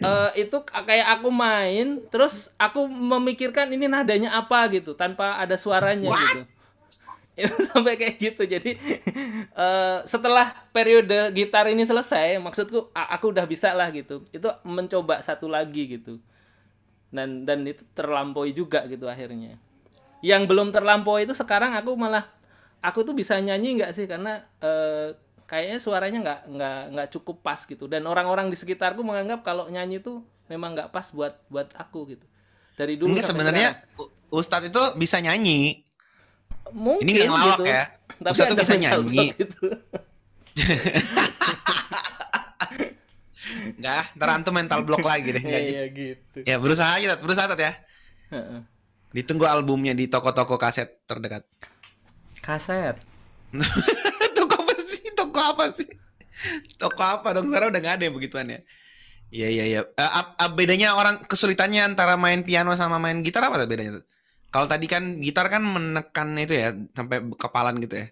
eh, 0.01 0.31
itu 0.41 0.57
kayak 0.65 1.21
aku 1.21 1.29
main, 1.29 2.01
terus 2.09 2.51
aku 2.57 2.89
memikirkan 2.89 3.69
ini 3.71 3.87
nadanya 3.87 4.37
apa 4.37 4.67
gitu, 4.73 4.97
tanpa 4.97 5.37
ada 5.37 5.55
suaranya 5.61 6.11
gitu. 6.13 6.43
Itu 7.41 7.57
sampai 7.73 7.97
kayak 7.97 8.17
gitu. 8.21 8.43
Jadi 8.45 8.77
eh, 9.65 9.99
setelah 10.05 10.53
periode 10.77 11.33
gitar 11.33 11.73
ini 11.73 11.89
selesai, 11.89 12.37
maksudku 12.37 12.93
aku 12.93 13.33
udah 13.33 13.49
bisa 13.49 13.73
lah 13.73 13.89
gitu. 13.95 14.27
Itu 14.29 14.53
mencoba 14.67 15.25
satu 15.25 15.49
lagi 15.49 15.89
gitu. 15.89 16.21
Dan 17.09 17.49
dan 17.49 17.65
itu 17.65 17.81
terlampaui 17.97 18.53
juga 18.53 18.85
gitu 18.85 19.09
akhirnya. 19.09 19.57
Yang 20.21 20.43
belum 20.53 20.69
terlampaui 20.69 21.25
itu 21.25 21.33
sekarang 21.33 21.73
aku 21.73 21.97
malah 21.97 22.29
aku 22.85 23.05
tuh 23.09 23.17
bisa 23.17 23.37
nyanyi 23.41 23.81
nggak 23.81 23.93
sih 23.97 24.05
karena 24.05 24.45
eh, 24.61 25.17
kayaknya 25.51 25.83
suaranya 25.83 26.19
nggak 26.23 26.41
nggak 26.47 26.81
nggak 26.95 27.09
cukup 27.19 27.43
pas 27.43 27.59
gitu 27.67 27.91
dan 27.91 28.07
orang-orang 28.07 28.47
di 28.47 28.55
sekitarku 28.55 29.03
menganggap 29.03 29.43
kalau 29.43 29.67
nyanyi 29.67 29.99
tuh 29.99 30.23
memang 30.47 30.79
nggak 30.79 30.95
pas 30.95 31.11
buat 31.11 31.35
buat 31.51 31.67
aku 31.75 32.15
gitu 32.15 32.27
dari 32.79 32.95
dulu 32.95 33.19
Enggak 33.19 33.27
sebenarnya 33.35 33.69
Ustadz 34.31 34.71
itu 34.71 34.79
bisa 34.95 35.19
nyanyi. 35.19 35.83
mungkin 36.71 37.03
ini 37.03 37.19
nggak 37.19 37.31
ngelawak 37.35 37.59
gitu 37.59 37.63
ya. 37.67 37.85
tapi 38.23 38.31
Ustadz 38.31 38.55
ada 38.55 38.63
bisa 38.63 38.75
nyanyi. 38.79 39.27
gitu 39.43 39.67
Enggak, 43.51 44.05
ntar 44.15 44.29
antum 44.31 44.55
mental 44.55 44.81
block 44.87 45.03
lagi 45.03 45.35
deh. 45.35 45.43
Nggak 45.49 45.63
iya 45.67 45.85
gitu 45.91 46.39
Ya 46.47 46.61
berusaha 46.61 47.01
aja, 47.01 47.17
Tat. 47.17 47.21
berusaha 47.25 47.47
Tat, 47.51 47.59
ya. 47.59 47.73
Heeh. 48.31 48.61
Ditunggu 49.11 49.49
albumnya 49.49 49.97
di 49.97 50.07
toko-toko 50.07 50.55
kaset 50.61 51.03
terdekat. 51.09 51.43
Kaset. 52.45 53.01
Toko 55.41 55.57
apa 55.57 55.65
sih? 55.73 55.89
Toko 56.77 57.03
apa 57.03 57.29
dong? 57.33 57.49
Sekarang 57.49 57.73
udah 57.73 57.81
nggak 57.81 57.97
ada 57.97 58.05
ya 58.05 58.13
begituan 58.13 58.47
ya. 58.53 58.61
Iya 59.31 59.49
iya 59.49 59.65
iya. 59.65 59.81
Eh, 59.87 60.11
ap- 60.37 60.53
bedanya 60.53 60.93
orang 60.93 61.25
kesulitannya 61.25 61.81
antara 61.95 62.21
main 62.21 62.45
piano 62.45 62.77
sama 62.77 63.01
main 63.01 63.25
gitar 63.25 63.47
apa 63.49 63.57
tuh 63.57 63.69
bedanya? 63.71 64.05
Kalau 64.51 64.67
tadi 64.67 64.91
kan 64.91 65.23
gitar 65.23 65.47
kan 65.47 65.63
menekan 65.63 66.35
itu 66.37 66.59
ya 66.59 66.75
sampai 66.93 67.23
kepalan 67.39 67.79
gitu 67.81 67.97
ya. 67.97 68.07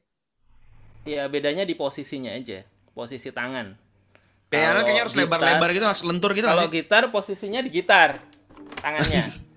ya 1.09 1.25
bedanya 1.25 1.65
di 1.65 1.73
posisinya 1.73 2.37
aja, 2.37 2.63
posisi 2.93 3.33
tangan. 3.33 3.75
Piano 4.49 4.81
kayaknya 4.85 5.03
harus 5.09 5.17
lebar-lebar 5.17 5.69
gitu, 5.73 5.85
harus 5.85 6.05
lentur 6.05 6.33
gitu. 6.37 6.49
Kalau 6.49 6.69
gitar 6.73 7.09
posisinya 7.13 7.61
di 7.61 7.71
gitar 7.73 8.23
tangannya. 8.81 9.25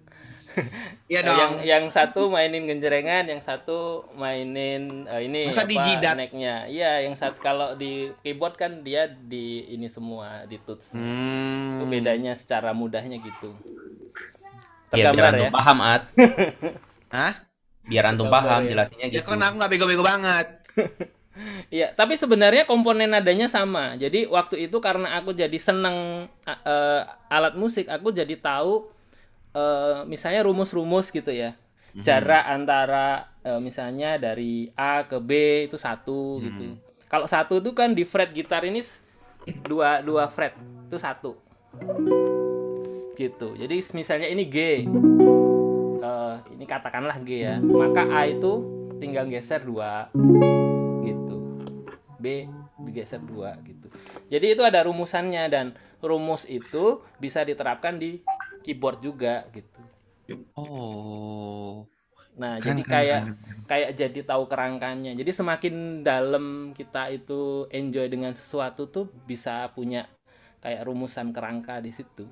Iya 1.12 1.20
Nah, 1.22 1.28
dong. 1.28 1.38
yang 1.40 1.54
yang 1.68 1.86
satu 1.92 2.32
mainin 2.32 2.64
genjrengan, 2.68 3.28
yang 3.28 3.42
satu 3.44 4.08
mainin 4.16 5.04
eh, 5.12 5.28
ini 5.28 5.52
Masa 5.52 5.68
di 5.68 5.76
jidat? 5.76 6.16
necknya. 6.16 6.56
Iya, 6.72 7.04
yang 7.04 7.16
satu 7.20 7.38
kalau 7.44 7.76
di 7.76 8.16
keyboard 8.24 8.56
kan 8.56 8.80
dia 8.82 9.12
di 9.12 9.68
ini 9.68 9.92
semua 9.92 10.48
di 10.48 10.56
tuts. 10.62 10.96
Hmm. 10.96 11.84
Itu 11.84 11.86
bedanya 11.92 12.34
secara 12.40 12.72
mudahnya 12.72 13.20
gitu. 13.20 13.52
Ya, 14.92 15.08
biar 15.12 15.24
Tergambar 15.24 15.32
antum 15.36 15.48
ya. 15.48 15.52
paham, 15.56 15.78
At. 15.84 16.04
Hah? 17.16 17.34
Biar 17.88 18.04
antum 18.12 18.28
Tergambar 18.28 18.44
paham 18.48 18.62
ya. 18.64 18.70
jelasinnya 18.76 19.08
Ya 19.08 19.14
gitu. 19.20 19.28
kan 19.28 19.40
aku 19.40 19.56
nggak 19.60 19.72
bego-bego 19.72 20.04
banget. 20.04 20.48
Iya, 21.72 21.96
tapi 21.96 22.20
sebenarnya 22.20 22.68
komponen 22.68 23.16
nadanya 23.16 23.48
sama. 23.48 23.96
Jadi 23.96 24.28
waktu 24.28 24.68
itu 24.68 24.78
karena 24.84 25.16
aku 25.16 25.32
jadi 25.32 25.56
seneng 25.58 26.28
a- 26.44 26.62
eh, 26.68 27.02
alat 27.32 27.56
musik, 27.56 27.88
aku 27.88 28.12
jadi 28.12 28.36
tahu 28.36 28.92
eh, 29.56 30.08
misalnya 30.08 30.46
rumus-rumus 30.46 31.12
gitu 31.12 31.32
ya. 31.32 31.56
Jarak 31.92 32.48
antara 32.48 33.36
eh, 33.44 33.60
misalnya 33.60 34.16
dari 34.16 34.72
A 34.80 35.04
ke 35.04 35.20
B 35.20 35.32
itu 35.68 35.76
satu 35.76 36.40
gitu. 36.40 36.80
Kalau 37.12 37.28
satu 37.28 37.60
itu 37.60 37.76
kan 37.76 37.92
di 37.92 38.08
fret 38.08 38.32
gitar 38.32 38.64
ini 38.64 38.80
dua 39.68 40.00
dua 40.00 40.32
fret 40.32 40.56
itu 40.88 40.98
satu. 40.98 41.36
Gitu. 43.20 43.48
Jadi 43.60 43.76
misalnya 43.92 44.28
ini 44.32 44.48
G. 44.48 44.58
Eh, 46.00 46.36
ini 46.56 46.64
katakanlah 46.64 47.20
G 47.22 47.30
ya. 47.44 47.56
Maka 47.60 48.08
A 48.08 48.32
itu 48.32 48.64
tinggal 49.04 49.28
geser 49.28 49.60
dua 49.68 50.08
gitu. 51.04 51.36
B 52.22 52.48
digeser 52.92 53.22
dua 53.22 53.56
gitu. 53.64 53.88
Jadi 54.28 54.58
itu 54.58 54.64
ada 54.66 54.84
rumusannya 54.84 55.48
dan 55.48 55.66
rumus 56.02 56.50
itu 56.50 57.00
bisa 57.22 57.46
diterapkan 57.46 57.96
di 57.96 58.20
keyboard 58.64 59.00
juga 59.04 59.46
gitu. 59.54 59.82
Oh. 60.56 61.86
Nah, 62.40 62.58
Keren, 62.58 62.80
jadi 62.80 62.82
keren, 62.82 62.94
kayak 62.94 63.22
keren, 63.26 63.38
kayak 63.68 63.92
jadi 64.00 64.20
tahu 64.24 64.44
kerangkanya. 64.48 65.12
Jadi 65.20 65.32
semakin 65.36 65.76
dalam 66.02 66.46
kita 66.78 67.12
itu 67.12 67.68
enjoy 67.70 68.08
dengan 68.08 68.32
sesuatu 68.34 68.88
tuh 68.88 69.12
bisa 69.28 69.68
punya 69.76 70.08
kayak 70.64 70.88
rumusan 70.88 71.36
kerangka 71.36 71.84
di 71.84 71.92
situ. 71.92 72.26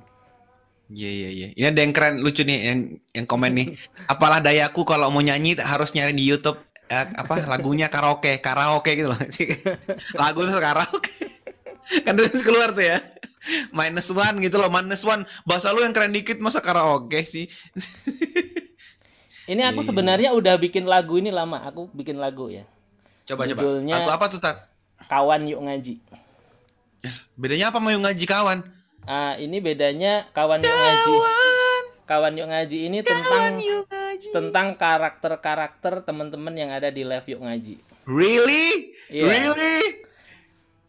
Iya 0.90 1.10
iya 1.10 1.30
iya. 1.30 1.48
Ini 1.54 1.66
ada 1.70 1.80
yang 1.86 1.94
keren 1.94 2.16
lucu 2.26 2.42
nih 2.42 2.58
yang 2.66 2.80
yang 3.14 3.26
komen 3.30 3.52
nih. 3.54 3.68
Apalah 4.10 4.42
dayaku 4.42 4.82
kalau 4.88 5.14
mau 5.14 5.22
nyanyi 5.22 5.54
harus 5.62 5.94
nyari 5.94 6.18
di 6.18 6.26
YouTube 6.26 6.58
eh, 6.90 7.06
apa 7.14 7.46
lagunya 7.46 7.94
karaoke, 7.94 8.42
karaoke 8.42 8.98
gitu 8.98 9.14
loh 9.14 9.20
sih. 9.36 9.54
Lagu 10.18 10.42
tuh 10.50 10.58
karaoke. 10.58 11.14
kan 12.06 12.14
terus 12.18 12.42
keluar 12.42 12.74
tuh 12.74 12.86
ya. 12.86 12.98
Minus 13.70 14.10
one 14.10 14.38
gitu 14.40 14.58
loh, 14.58 14.70
minus 14.70 15.02
one. 15.02 15.24
Bahasa 15.44 15.72
lu 15.72 15.82
yang 15.82 15.92
keren 15.92 16.12
dikit 16.12 16.38
masa 16.40 16.60
karaoke 16.60 17.24
sih. 17.24 17.46
Ini 19.50 19.66
aku 19.66 19.82
Iya. 19.82 19.88
sebenarnya 19.90 20.30
udah 20.38 20.56
bikin 20.56 20.86
lagu 20.86 21.18
ini 21.18 21.34
lama. 21.34 21.66
Aku 21.66 21.90
bikin 21.90 22.22
lagu 22.22 22.54
ya. 22.54 22.70
Coba 23.26 23.50
coba. 23.50 23.62
Judulnya- 23.62 23.98
Lagu 24.02 24.12
apa 24.14 24.26
tuh 24.30 24.38
Tat? 24.38 24.70
Kawan 25.10 25.50
yuk 25.50 25.62
ngaji. 25.66 25.98
Bedanya 27.34 27.74
apa 27.74 27.82
mau 27.82 27.90
ngaji 27.90 28.26
kawan? 28.30 28.62
Ah, 29.10 29.34
ini 29.42 29.58
bedanya 29.58 30.30
kawan 30.36 30.62
yuk 30.62 30.70
ngaji. 30.70 31.14
Kawan 32.06 32.34
yuk 32.38 32.48
ngaji 32.50 32.78
ini 32.90 33.00
tentang 33.02 33.58
tentang 34.30 34.68
karakter-karakter 34.76 36.06
teman-teman 36.06 36.54
yang 36.54 36.70
ada 36.70 36.94
di 36.94 37.02
live 37.02 37.26
yuk 37.26 37.42
ngaji. 37.42 37.76
Really? 38.06 38.94
Iya. 39.10 39.24
Really? 39.26 39.82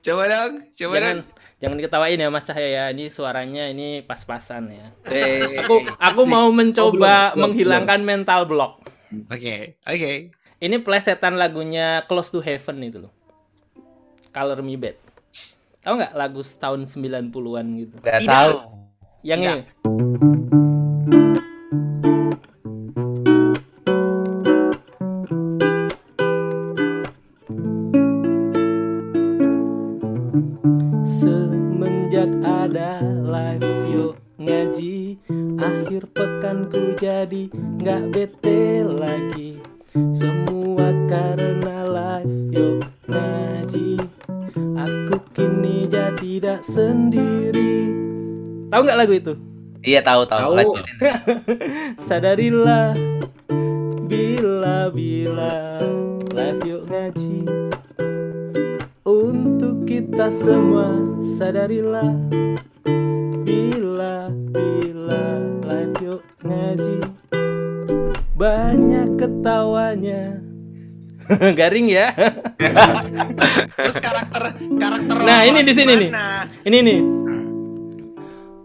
Coba 0.01 0.25
dong, 0.27 0.53
coba 0.73 0.95
Jangan 0.97 1.17
dong. 1.17 1.40
Jangan 1.61 1.77
diketawain 1.77 2.17
ya 2.17 2.29
Mas 2.29 2.43
Cahya 2.43 2.69
ya. 2.69 2.85
Ini 2.89 3.09
suaranya 3.09 3.69
ini 3.69 4.01
pas-pasan 4.01 4.73
ya. 4.73 4.87
Eh, 5.07 5.61
Aku 5.61 5.85
aku 5.95 6.23
asik. 6.25 6.33
mau 6.33 6.49
mencoba 6.51 7.31
Oh, 7.31 7.37
belum, 7.37 7.41
menghilangkan 7.53 8.01
mental 8.01 8.45
block. 8.45 8.81
Oke, 9.29 9.77
oke. 9.83 10.13
Ini 10.57 10.77
plesetan 10.81 11.37
lagunya 11.37 12.05
Close 12.05 12.31
to 12.31 12.41
Heaven 12.41 12.81
itu 12.81 12.99
loh. 13.01 13.13
Color 14.31 14.61
Me 14.61 14.77
Bad. 14.77 14.97
Tahu 15.81 15.97
nggak 15.97 16.13
lagu 16.13 16.41
tahun 16.45 16.85
90-an 16.85 17.67
gitu? 17.77 17.95
Gak 18.01 18.21
Tidak. 18.21 18.29
tahu. 18.29 18.53
Yang 19.21 19.41
Tidak. 19.41 19.57
ini. 19.57 20.70
Sendiri. 46.65 47.93
Tahu 48.71 48.81
nggak 48.87 48.99
lagu 48.99 49.13
itu? 49.17 49.33
Iya 49.81 50.05
tahu 50.05 50.29
tahu. 50.29 50.57
Tahu. 50.61 50.73
Sadarilah 52.09 52.93
Bila-bila 54.11 55.79
Live 56.35 56.63
yuk 56.67 56.83
ngaji. 56.91 57.47
Untuk 59.07 59.87
kita 59.87 60.35
semua 60.35 60.99
Sadarilah. 61.39 62.11
Bila-bila 63.47 65.25
Live 65.63 65.97
yuk 66.03 66.23
ngaji. 66.43 66.99
Banyak 68.35 69.15
ketawanya 69.15 70.43
Garing 71.59 71.87
ya. 71.91 72.11
Terus 73.77 73.97
karakter 74.03 74.43
karakter 74.59 75.17
Nah, 75.23 75.41
ini 75.47 75.61
di 75.63 75.73
sini 75.73 75.93
nih. 75.97 76.11
Ini 76.67 76.79
nih. 76.83 77.01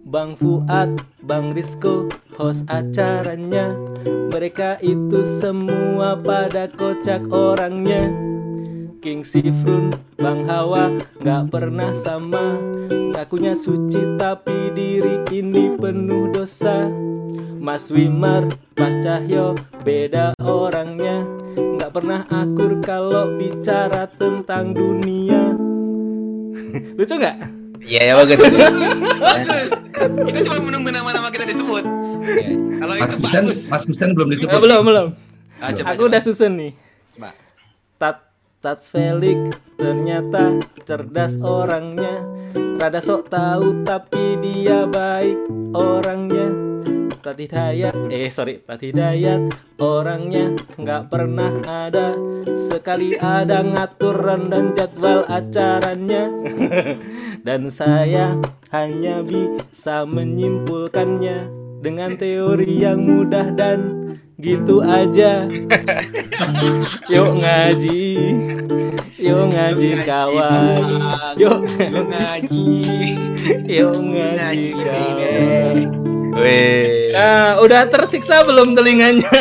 Bang 0.05 0.39
Fuad, 0.39 0.95
Bang 1.21 1.51
Rizko, 1.51 2.07
host 2.39 2.63
acaranya. 2.71 3.75
Mereka 4.05 4.79
itu 4.79 5.27
semua 5.41 6.15
pada 6.19 6.71
kocak 6.71 7.27
orangnya 7.31 8.11
King 9.06 9.22
Sifrun, 9.22 9.94
Bang 10.18 10.49
Hawa, 10.49 10.90
gak 11.22 11.53
pernah 11.53 11.94
sama 11.94 12.57
Ngakunya 12.90 13.53
suci 13.53 14.18
tapi 14.18 14.73
diri 14.73 15.22
ini 15.30 15.77
penuh 15.77 16.34
dosa 16.34 16.90
Mas 17.56 17.94
Wimar, 17.94 18.49
Mas 18.73 18.98
Cahyo, 18.99 19.53
beda 19.86 20.34
orangnya 20.41 21.22
Gak 21.53 21.94
pernah 21.94 22.26
akur 22.26 22.82
kalau 22.82 23.38
bicara 23.38 24.10
tentang 24.10 24.73
dunia 24.73 25.53
Lucu 26.98 27.15
gak? 27.15 27.38
Iya 27.86 28.02
ya 28.02 28.14
bagus. 28.18 28.41
Kita 30.26 30.40
cuma 30.41 30.57
menunggu 30.60 30.90
nama-nama 30.90 31.30
kita 31.30 31.45
disebut. 31.45 31.86
Iya. 32.26 32.49
Kalau 32.82 32.94
Mas 32.95 33.06
itu 33.06 33.18
Bisan, 33.22 33.44
bagus. 33.45 33.60
Mas 33.69 33.84
belum 33.86 34.27
disebut. 34.34 34.57
belum, 34.57 34.82
belum 34.82 35.07
Ah, 35.56 35.69
coba, 35.69 35.94
Aku 35.94 36.02
coba. 36.02 36.10
udah 36.10 36.22
susun 36.26 36.52
nih 36.57 36.72
Coba. 37.14 37.30
Tat 37.95 38.24
Tats 38.65 38.89
Felix 38.89 39.61
ternyata 39.77 40.57
cerdas 40.89 41.37
orangnya. 41.37 42.25
Rada 42.81 42.97
sok 42.97 43.29
tahu 43.29 43.85
tapi 43.85 44.41
dia 44.41 44.89
baik 44.89 45.37
orangnya. 45.77 46.49
Tat 47.21 47.37
Hidayat, 47.37 47.93
eh 48.09 48.25
sorry 48.33 48.65
Tat 48.65 48.81
Hidayat 48.81 49.53
orangnya. 49.77 50.57
Nggak 50.81 51.13
pernah 51.13 51.61
ada 51.61 52.17
Sekali 52.73 53.13
ada 53.21 53.61
ngaturan 53.61 54.49
dan 54.49 54.73
jadwal 54.73 55.21
acaranya. 55.29 56.25
Dan 57.45 57.69
saya 57.69 58.33
hanya 58.73 59.21
bisa 59.21 60.09
menyimpulkannya 60.09 61.53
Dengan 61.85 62.17
teori 62.17 62.81
yang 62.81 63.05
mudah 63.05 63.53
dan 63.53 64.05
gitu 64.35 64.83
aja 64.83 65.47
Yuk 67.07 67.29
ngaji 67.39 68.03
Yuk 69.15 69.43
ngaji 69.47 69.89
kawan 70.03 70.83
Yuk 71.35 71.59
ngaji. 71.63 72.63
Yuk 73.65 73.95
Ngaji, 73.95 74.69
kawan 74.75 75.75
Wih. 76.35 77.15
Nah 77.15 77.59
udah 77.59 77.87
tersiksa 77.87 78.43
belum 78.43 78.75
telinganya 78.75 79.31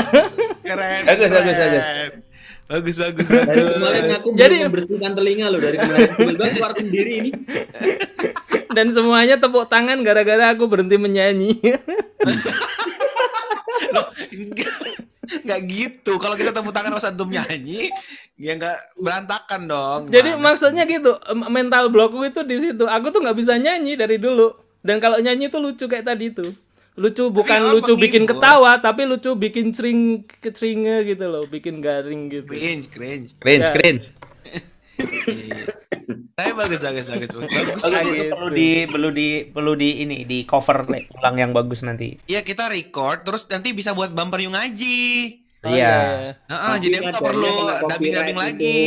Keren. 0.62 1.02
Bagus, 1.04 1.28
keren. 1.28 1.44
bagus, 1.44 1.58
bagus. 1.58 1.84
Bagus, 2.64 2.96
bagus, 2.96 3.28
Dari 3.28 3.44
bagus. 3.44 3.74
kemarin 3.74 4.04
aku 4.10 4.28
Jadi- 4.32 4.60
membersihkan 4.62 5.12
telinga 5.12 5.46
loh 5.46 5.60
dari 5.60 5.76
kemarin. 5.76 6.08
Tiba-tiba 6.08 6.46
keluar 6.48 6.72
sendiri 6.72 7.12
ini. 7.18 7.30
Dan 8.72 8.86
semuanya 8.90 9.36
tepuk 9.36 9.68
tangan 9.68 10.00
gara-gara 10.00 10.48
aku 10.48 10.64
berhenti 10.64 10.96
menyanyi 10.96 11.60
Loh, 13.92 14.06
enggak. 14.30 14.74
nggak 15.24 15.60
gitu. 15.66 16.12
Kalau 16.20 16.36
kita 16.36 16.52
tepuk 16.52 16.70
tangan 16.70 16.92
pas 16.92 17.08
antum 17.08 17.28
nyanyi, 17.28 17.88
ya 18.36 18.54
nggak 18.54 19.00
berantakan 19.00 19.60
dong. 19.64 20.00
Jadi 20.12 20.36
Gimana? 20.36 20.44
maksudnya 20.52 20.84
gitu, 20.84 21.16
mental 21.48 21.88
blockku 21.88 22.20
itu 22.22 22.44
di 22.44 22.56
situ. 22.60 22.84
Aku 22.84 23.08
tuh 23.08 23.24
nggak 23.24 23.36
bisa 23.36 23.56
nyanyi 23.56 23.96
dari 23.96 24.20
dulu. 24.20 24.52
Dan 24.84 25.00
kalau 25.00 25.16
nyanyi 25.16 25.48
tuh 25.48 25.64
lucu 25.64 25.88
kayak 25.88 26.04
tadi 26.12 26.28
tuh. 26.28 26.52
Lucu 26.94 27.26
bukan 27.26 27.74
lucu 27.74 27.98
bikin 27.98 28.22
ketawa, 28.22 28.78
tapi 28.78 29.02
lucu 29.02 29.34
bikin 29.34 29.74
sering 29.74 30.22
keceringe 30.28 31.02
gitu 31.08 31.26
loh, 31.26 31.42
bikin 31.42 31.82
garing 31.82 32.30
gitu. 32.30 32.46
cringe, 32.46 32.86
cringe. 32.86 33.28
Cringe, 33.40 33.66
Ya. 33.66 33.74
cringe. 33.74 34.06
Tapi 36.34 36.50
bagus, 36.52 36.80
bagus, 36.82 37.06
bagus, 37.06 37.30
bagus. 37.30 37.46
Bagus. 37.46 37.80
Perlu, 37.80 38.00
Gitu. 38.04 38.28
perlu 38.28 38.48
di 38.50 38.68
perlu 38.84 39.08
di 39.10 39.28
perlu 39.46 39.72
di 39.72 39.90
ini 40.02 40.16
di 40.22 40.42
cover 40.42 40.84
ulang 41.14 41.36
yang 41.38 41.50
bagus 41.50 41.80
nanti. 41.80 42.18
Iya 42.26 42.42
kita 42.42 42.66
record, 42.66 43.22
terus 43.22 43.46
nanti 43.46 43.70
bisa 43.70 43.94
buat 43.94 44.10
bumper 44.10 44.42
yung 44.42 44.52
ngaji. 44.52 45.02
Oh, 45.64 45.72
Iya. 45.72 45.96
Heeh, 46.44 46.72
Tapi 46.74 46.82
jadi 46.82 46.96
aku 46.98 47.06
nggak 47.08 47.22
perlu 47.24 47.52
dubbing-dubbing 47.88 48.38
lagi. 48.38 48.80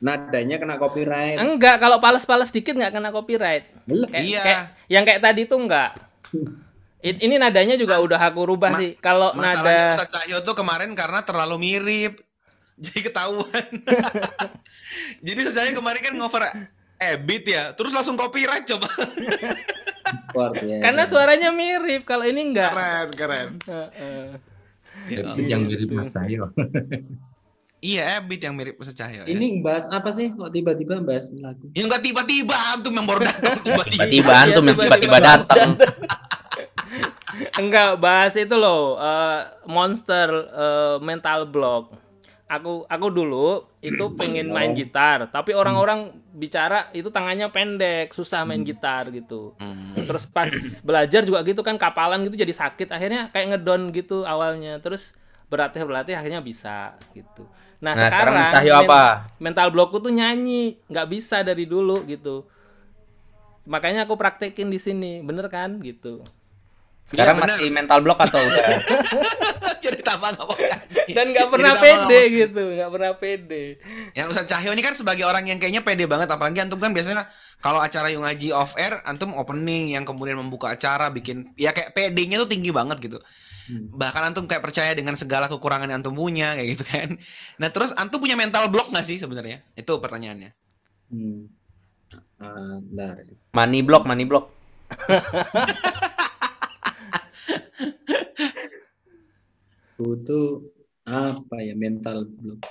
Nadanya 0.00 0.56
kena 0.56 0.76
copyright. 0.78 1.36
Enggak, 1.36 1.76
kalau 1.76 1.98
pales-pales 1.98 2.48
dikit 2.48 2.72
nggak 2.72 2.92
kena 2.94 3.10
copyright. 3.10 3.64
Kayak, 3.84 4.22
Iya. 4.22 4.40
kayak- 4.40 4.66
yang 4.86 5.04
kayak 5.04 5.20
tadi 5.20 5.42
tuh 5.44 5.58
enggak. 5.58 5.90
Ini 7.00 7.34
nadanya 7.36 7.74
juga 7.74 7.96
udah 7.98 8.20
aku 8.22 8.44
rubah 8.46 8.76
sih. 8.76 8.92
Kalau 9.00 9.32
Masalahnya 9.32 9.88
nada 9.88 9.96
Ustaz 9.96 10.08
Cahyo 10.08 10.38
tuh 10.40 10.52
kemarin 10.52 10.92
karena 10.92 11.24
terlalu 11.24 11.56
mirip. 11.58 12.20
Jadi 12.84 13.00
ketahuan. 13.12 13.66
jadi 15.26 15.40
Cahyo 15.52 15.76
kemarin 15.76 16.00
kan 16.00 16.14
ngover 16.16 16.48
Ebit 17.00 17.44
ya, 17.48 17.72
terus 17.72 17.96
langsung 17.96 18.16
copyright 18.16 18.68
coba. 18.68 18.88
karena 20.84 21.04
suaranya 21.08 21.48
mirip. 21.48 22.04
Kalau 22.04 22.28
ini 22.28 22.52
enggak. 22.52 22.72
keren, 22.72 23.08
keren. 23.16 23.48
Heeh. 23.64 24.24
Jadi 25.08 25.42
yang 25.48 25.64
mirip 25.64 25.88
Mas 25.96 26.12
Cahyo. 26.12 26.52
Iya, 27.80 28.20
Ebit 28.20 28.44
yang 28.44 28.52
mirip 28.52 28.76
Ustaz 28.76 28.92
Cahyo. 28.92 29.24
ya. 29.24 29.32
Ini 29.32 29.64
bahas 29.64 29.88
apa 29.88 30.12
sih? 30.12 30.28
Kok 30.36 30.52
tiba-tiba 30.52 31.00
bahas 31.00 31.32
lagu? 31.32 31.72
Ya 31.72 31.88
enggak 31.88 32.04
tiba-tiba 32.04 32.52
antum 32.76 32.92
yang 32.92 33.08
baru 33.08 33.24
datang 33.24 33.56
tiba-tiba. 33.64 34.04
Tiba-tiba 34.04 34.32
antum 34.36 34.64
yang 34.68 34.78
tiba-tiba 34.84 35.18
datang. 35.24 35.68
Enggak, 37.56 37.96
bahas 37.96 38.36
itu 38.36 38.52
loh, 38.52 39.00
eh, 39.00 39.40
monster 39.64 40.28
eh, 40.52 40.96
mental 41.00 41.48
block. 41.48 41.96
Aku 42.50 42.82
aku 42.90 43.06
dulu 43.14 43.62
itu 43.78 44.10
pengen 44.18 44.50
main 44.50 44.74
gitar, 44.74 45.30
tapi 45.30 45.54
orang-orang 45.54 46.10
bicara 46.34 46.90
itu 46.90 47.06
tangannya 47.06 47.46
pendek, 47.54 48.10
susah 48.10 48.42
main 48.42 48.66
gitar 48.66 49.06
gitu. 49.14 49.54
Terus 49.94 50.26
pas 50.26 50.50
belajar 50.88 51.22
juga 51.22 51.46
gitu 51.46 51.62
kan 51.62 51.78
kapalan 51.78 52.26
gitu 52.26 52.34
jadi 52.34 52.50
sakit, 52.50 52.90
akhirnya 52.90 53.30
kayak 53.30 53.54
ngedon 53.54 53.94
gitu 53.94 54.26
awalnya. 54.26 54.82
Terus 54.82 55.14
berlatih 55.46 55.82
berlatih 55.86 56.14
akhirnya 56.18 56.42
bisa 56.42 56.98
gitu. 57.14 57.46
Nah, 57.80 57.94
Nah, 57.94 58.10
sekarang 58.10 58.34
sekarang, 58.34 58.54
Cahyo 58.60 58.74
apa? 58.84 59.02
mental 59.38 59.68
blockku 59.70 60.02
tuh 60.02 60.10
nyanyi, 60.10 60.76
nggak 60.90 61.06
bisa 61.06 61.46
dari 61.46 61.64
dulu 61.70 62.02
gitu. 62.04 62.50
Makanya 63.70 64.10
aku 64.10 64.18
praktekin 64.18 64.68
di 64.68 64.82
sini, 64.82 65.22
bener 65.22 65.46
kan 65.46 65.78
gitu. 65.80 66.26
Sekarang 67.10 67.36
Iya, 67.36 67.42
benar. 67.42 67.56
masih 67.58 67.70
mental 67.74 67.98
block 68.00 68.18
atau 68.22 68.38
udah? 68.38 68.66
Jadi 69.84 70.00
tambah 70.00 70.30
nggak. 70.30 70.46
Dan 71.10 71.26
nggak 71.34 71.42
Jadi 71.42 71.52
pernah 71.52 71.72
nggak 71.74 71.82
pede 71.82 72.20
mau- 72.22 72.38
gitu, 72.38 72.62
nggak 72.70 72.90
pernah 72.94 73.12
pede. 73.18 73.64
Yang 74.14 74.26
Ustaz 74.30 74.46
Cahyo 74.46 74.70
ini 74.70 74.82
kan 74.84 74.94
sebagai 74.94 75.24
orang 75.26 75.42
yang 75.42 75.58
kayaknya 75.58 75.82
pede 75.82 76.06
banget 76.06 76.30
apalagi 76.30 76.62
antum 76.62 76.78
kan 76.78 76.94
biasanya 76.94 77.26
kalau 77.58 77.82
acara 77.82 78.08
yang 78.08 78.22
ngaji 78.22 78.54
off 78.54 78.78
air 78.78 79.02
antum 79.02 79.34
opening 79.34 79.98
yang 79.98 80.06
kemudian 80.06 80.38
membuka 80.38 80.70
acara 80.70 81.10
bikin 81.10 81.50
ya 81.58 81.74
kayak 81.74 81.90
pedenya 81.92 82.38
tuh 82.38 82.46
tinggi 82.46 82.70
banget 82.70 83.02
gitu. 83.02 83.18
Bahkan 83.70 84.30
antum 84.30 84.46
kayak 84.46 84.62
percaya 84.62 84.90
dengan 84.94 85.14
segala 85.14 85.46
kekurangan 85.46 85.86
yang 85.86 86.02
antum 86.02 86.14
punya 86.14 86.54
kayak 86.54 86.68
gitu 86.74 86.84
kan. 86.86 87.08
Nah, 87.58 87.70
terus 87.70 87.90
antum 87.94 88.18
punya 88.18 88.34
mental 88.34 88.66
block 88.66 88.90
nggak 88.90 89.02
sih 89.02 89.14
sebenarnya? 89.14 89.62
Itu 89.74 89.98
pertanyaannya. 89.98 90.50
Hmm. 91.10 91.46
Ah, 92.38 92.78
bentar. 92.80 93.30
Money 93.50 93.80
block, 93.82 94.02
money 94.04 94.26
block. 94.26 94.50
Butuh 100.00 100.64
apa 101.04 101.56
ya 101.60 101.76
mental 101.76 102.24
block. 102.24 102.64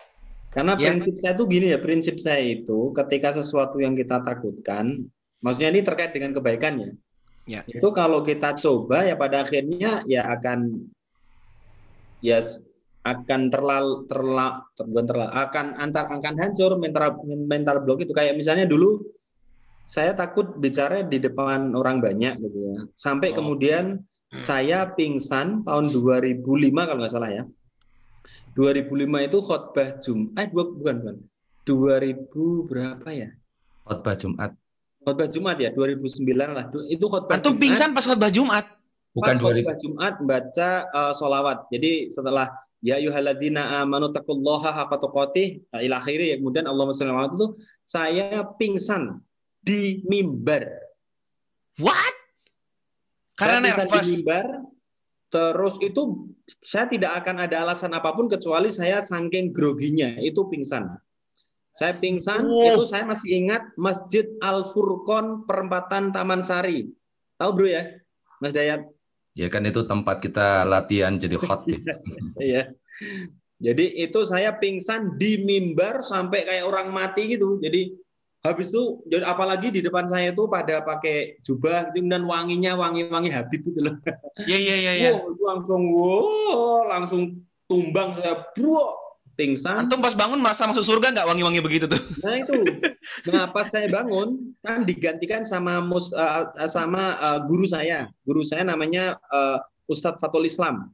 Karena 0.49 0.73
Ya. 0.73 0.89
prinsip 0.89 1.13
saya 1.13 1.37
tuh 1.37 1.45
gini 1.45 1.69
ya, 1.69 1.77
prinsip 1.77 2.17
saya 2.17 2.41
itu 2.41 2.89
ketika 2.97 3.37
sesuatu 3.37 3.77
yang 3.77 3.93
kita 3.93 4.25
takutkan, 4.25 5.05
maksudnya 5.45 5.69
ini 5.69 5.85
terkait 5.85 6.09
dengan 6.09 6.33
kebaikannya. 6.33 6.97
Ya. 7.45 7.61
Itu 7.69 7.93
kalau 7.93 8.25
kita 8.25 8.57
coba 8.57 9.05
ya 9.05 9.13
pada 9.13 9.45
akhirnya 9.45 10.01
ya 10.09 10.25
akan 10.25 10.89
ya 12.21 12.41
akan 13.05 13.41
terlalu 13.47 14.05
terla, 14.09 14.65
ter, 14.75 14.83
bukan 14.89 15.05
terlalu 15.07 15.31
akan 15.33 15.65
antar 15.79 16.05
akan 16.11 16.33
hancur 16.35 16.75
mental 16.81 17.15
mental 17.25 17.77
block 17.85 18.03
itu 18.03 18.11
kayak 18.11 18.35
misalnya 18.35 18.67
dulu 18.67 19.01
saya 19.89 20.13
takut 20.13 20.53
bicara 20.61 21.01
di 21.01 21.17
depan 21.17 21.73
orang 21.73 21.97
banyak 22.01 22.37
gitu 22.37 22.57
ya. 22.73 22.77
Sampai 22.93 23.33
Oh. 23.33 23.41
kemudian 23.41 24.01
saya 24.29 24.85
pingsan 24.93 25.65
tahun 25.65 25.89
2005 25.89 26.45
kalau 26.85 26.99
nggak 27.01 27.13
salah 27.13 27.31
ya. 27.33 27.43
2005 28.53 29.25
itu 29.25 29.37
khotbah 29.41 29.89
Jumat, 29.97 30.37
eh 30.37 30.47
bukan 30.53 30.95
bukan. 31.01 31.15
2000 31.65 32.69
berapa 32.69 33.09
ya? 33.09 33.29
Khotbah 33.85 34.15
Jumat. 34.17 34.51
Khotbah 35.01 35.27
Jumat 35.29 35.57
ya, 35.57 35.69
2009 35.73 36.57
lah. 36.57 36.65
Itu 36.89 37.05
khotbah 37.09 37.41
Antum 37.41 37.57
Jumat. 37.57 37.61
pingsan 37.65 37.89
pas 37.97 38.05
khotbah 38.05 38.29
Jumat. 38.29 38.65
Bukan 39.17 39.33
pas 39.33 39.41
2000. 39.41 39.49
khotbah 39.49 39.77
Jumat 39.81 40.13
baca 40.21 40.69
eh, 40.85 41.13
solawat. 41.17 41.57
Jadi 41.73 42.13
setelah 42.13 42.53
ya 42.85 43.01
ayyuhalladzina 43.01 43.81
amanu 43.81 44.13
taqullaha 44.13 44.71
haqqa 44.71 44.97
tuqatih 45.03 45.67
nah, 45.67 45.83
ila 45.83 45.99
akhiri 45.99 46.31
ya 46.31 46.35
kemudian 46.39 46.63
Allahumma 46.63 46.95
ala 46.95 47.11
Muhammad 47.11 47.33
itu 47.35 47.47
saya 47.81 48.45
pingsan 48.55 49.25
di 49.59 50.05
mimbar. 50.05 50.69
What? 51.79 52.18
Karena 53.39 53.71
Saya 53.71 53.87
nervous. 53.87 54.07
mimbar. 54.11 54.47
Terus 55.29 55.77
itu 55.79 56.01
saya 56.59 56.89
tidak 56.89 57.21
akan 57.23 57.45
ada 57.45 57.61
alasan 57.61 57.93
apa 57.93 58.11
pun 58.11 58.25
kecuali 58.25 58.73
saya 58.73 58.99
saking 58.99 59.53
groginya 59.53 60.17
itu 60.19 60.41
pingsan. 60.49 60.89
Saya 61.71 61.93
pingsan 61.95 62.43
Wow. 62.43 62.75
itu 62.75 62.83
saya 62.89 63.05
masih 63.05 63.45
ingat 63.45 63.61
Masjid 63.77 64.25
Al 64.41 64.65
Furqon 64.65 65.45
perempatan 65.45 66.09
Taman 66.09 66.41
Sari. 66.41 66.89
Tahu 67.37 67.49
bro 67.53 67.69
ya, 67.69 67.87
Mas 68.41 68.51
Dayat? 68.51 68.83
Ya 69.37 69.47
kan 69.47 69.63
itu 69.63 69.85
tempat 69.85 70.19
kita 70.19 70.65
latihan 70.65 71.15
jadi 71.15 71.37
khotib. 71.39 71.79
Iya. 72.41 72.73
Jadi 73.61 74.01
itu 74.01 74.19
saya 74.25 74.57
pingsan 74.57 75.15
di 75.15 75.39
mimbar 75.39 76.01
sampai 76.01 76.43
kayak 76.43 76.65
orang 76.65 76.89
mati 76.89 77.37
gitu. 77.37 77.61
Jadi 77.61 77.91
habis 78.39 78.71
itu 78.71 79.03
apalagi 79.27 79.67
di 79.67 79.83
depan 79.83 80.07
saya 80.07 80.31
itu 80.31 80.47
pada 80.47 80.79
pakai 80.79 81.43
jubah 81.43 81.91
dan 81.91 82.23
wanginya 82.23 82.79
wangi-wangi 82.79 83.29
Habib 83.35 83.67
gitu 83.67 83.79
loh. 83.83 83.95
Iya 84.47 84.57
iya 84.57 84.75
iya 84.79 84.93
iya. 84.95 85.09
Itu 85.19 85.43
langsung 85.43 85.91
wow, 85.91 86.87
langsung 86.87 87.43
tumbang 87.67 88.15
saya 88.15 88.47
bro 88.55 88.95
pingsan. 89.39 89.87
Antum 89.87 90.03
pas 90.03 90.15
bangun 90.15 90.39
merasa 90.43 90.67
masuk 90.67 90.83
surga 90.83 91.15
nggak 91.15 91.27
wangi-wangi 91.27 91.59
begitu 91.63 91.85
tuh? 91.87 91.99
Nah 92.23 92.35
itu. 92.39 92.55
Nah 93.31 93.47
pas 93.51 93.67
saya 93.67 93.87
bangun 93.87 94.55
kan 94.59 94.83
digantikan 94.83 95.47
sama 95.47 95.79
mus, 95.79 96.11
eh, 96.11 96.67
sama 96.67 97.15
eh, 97.19 97.39
guru 97.47 97.63
saya. 97.63 98.11
Guru 98.27 98.43
saya 98.43 98.67
namanya 98.67 99.15
eh, 99.31 99.57
Ustadz 99.87 100.19
Fatul 100.19 100.47
Islam. 100.47 100.91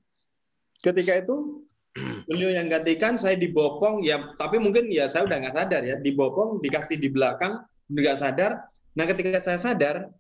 Ketika 0.82 1.18
itu 1.18 1.65
beliau 2.28 2.52
yang 2.52 2.68
gantikan 2.68 3.16
saya 3.16 3.40
dibopong 3.40 4.04
ya 4.04 4.36
tapi 4.36 4.60
mungkin 4.60 4.92
ya 4.92 5.08
saya 5.08 5.24
udah 5.24 5.38
nggak 5.40 5.56
sadar 5.56 5.82
ya 5.88 5.96
dibopong 6.04 6.60
dikasih 6.60 7.00
di 7.00 7.08
belakang 7.08 7.64
nggak 7.88 8.18
sadar. 8.20 8.52
Nah 8.96 9.06
ketika 9.08 9.40
saya 9.40 9.60
sadar 9.60 10.12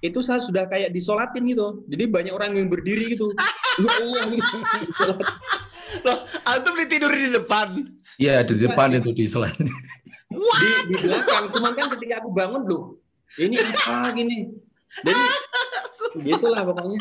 itu 0.00 0.24
saya 0.24 0.40
sudah 0.40 0.64
kayak 0.64 0.96
disolatin 0.96 1.44
gitu. 1.44 1.84
Jadi 1.84 2.04
banyak 2.08 2.32
orang 2.32 2.56
yang 2.56 2.72
berdiri 2.72 3.12
gitu. 3.12 3.36
Ya 3.76 3.90
Allah, 4.00 4.22
gitu. 4.32 4.56
Loh, 6.08 6.18
antum 6.48 6.74
ditidur 6.80 7.12
di 7.12 7.28
depan. 7.36 7.68
Iya 8.16 8.40
di 8.44 8.56
depan 8.56 8.96
itu 8.96 9.12
di 9.12 9.28
selain. 9.28 9.56
di, 9.60 10.70
di 10.88 10.94
belakang. 11.04 11.52
Cuman 11.52 11.72
kan 11.76 11.86
ketika 11.96 12.24
aku 12.24 12.32
bangun 12.32 12.62
loh, 12.64 12.96
ini 13.36 13.60
apa 13.60 14.08
gini? 14.16 14.48
Jadi 15.04 15.22
gitulah 16.32 16.64
pokoknya. 16.64 17.00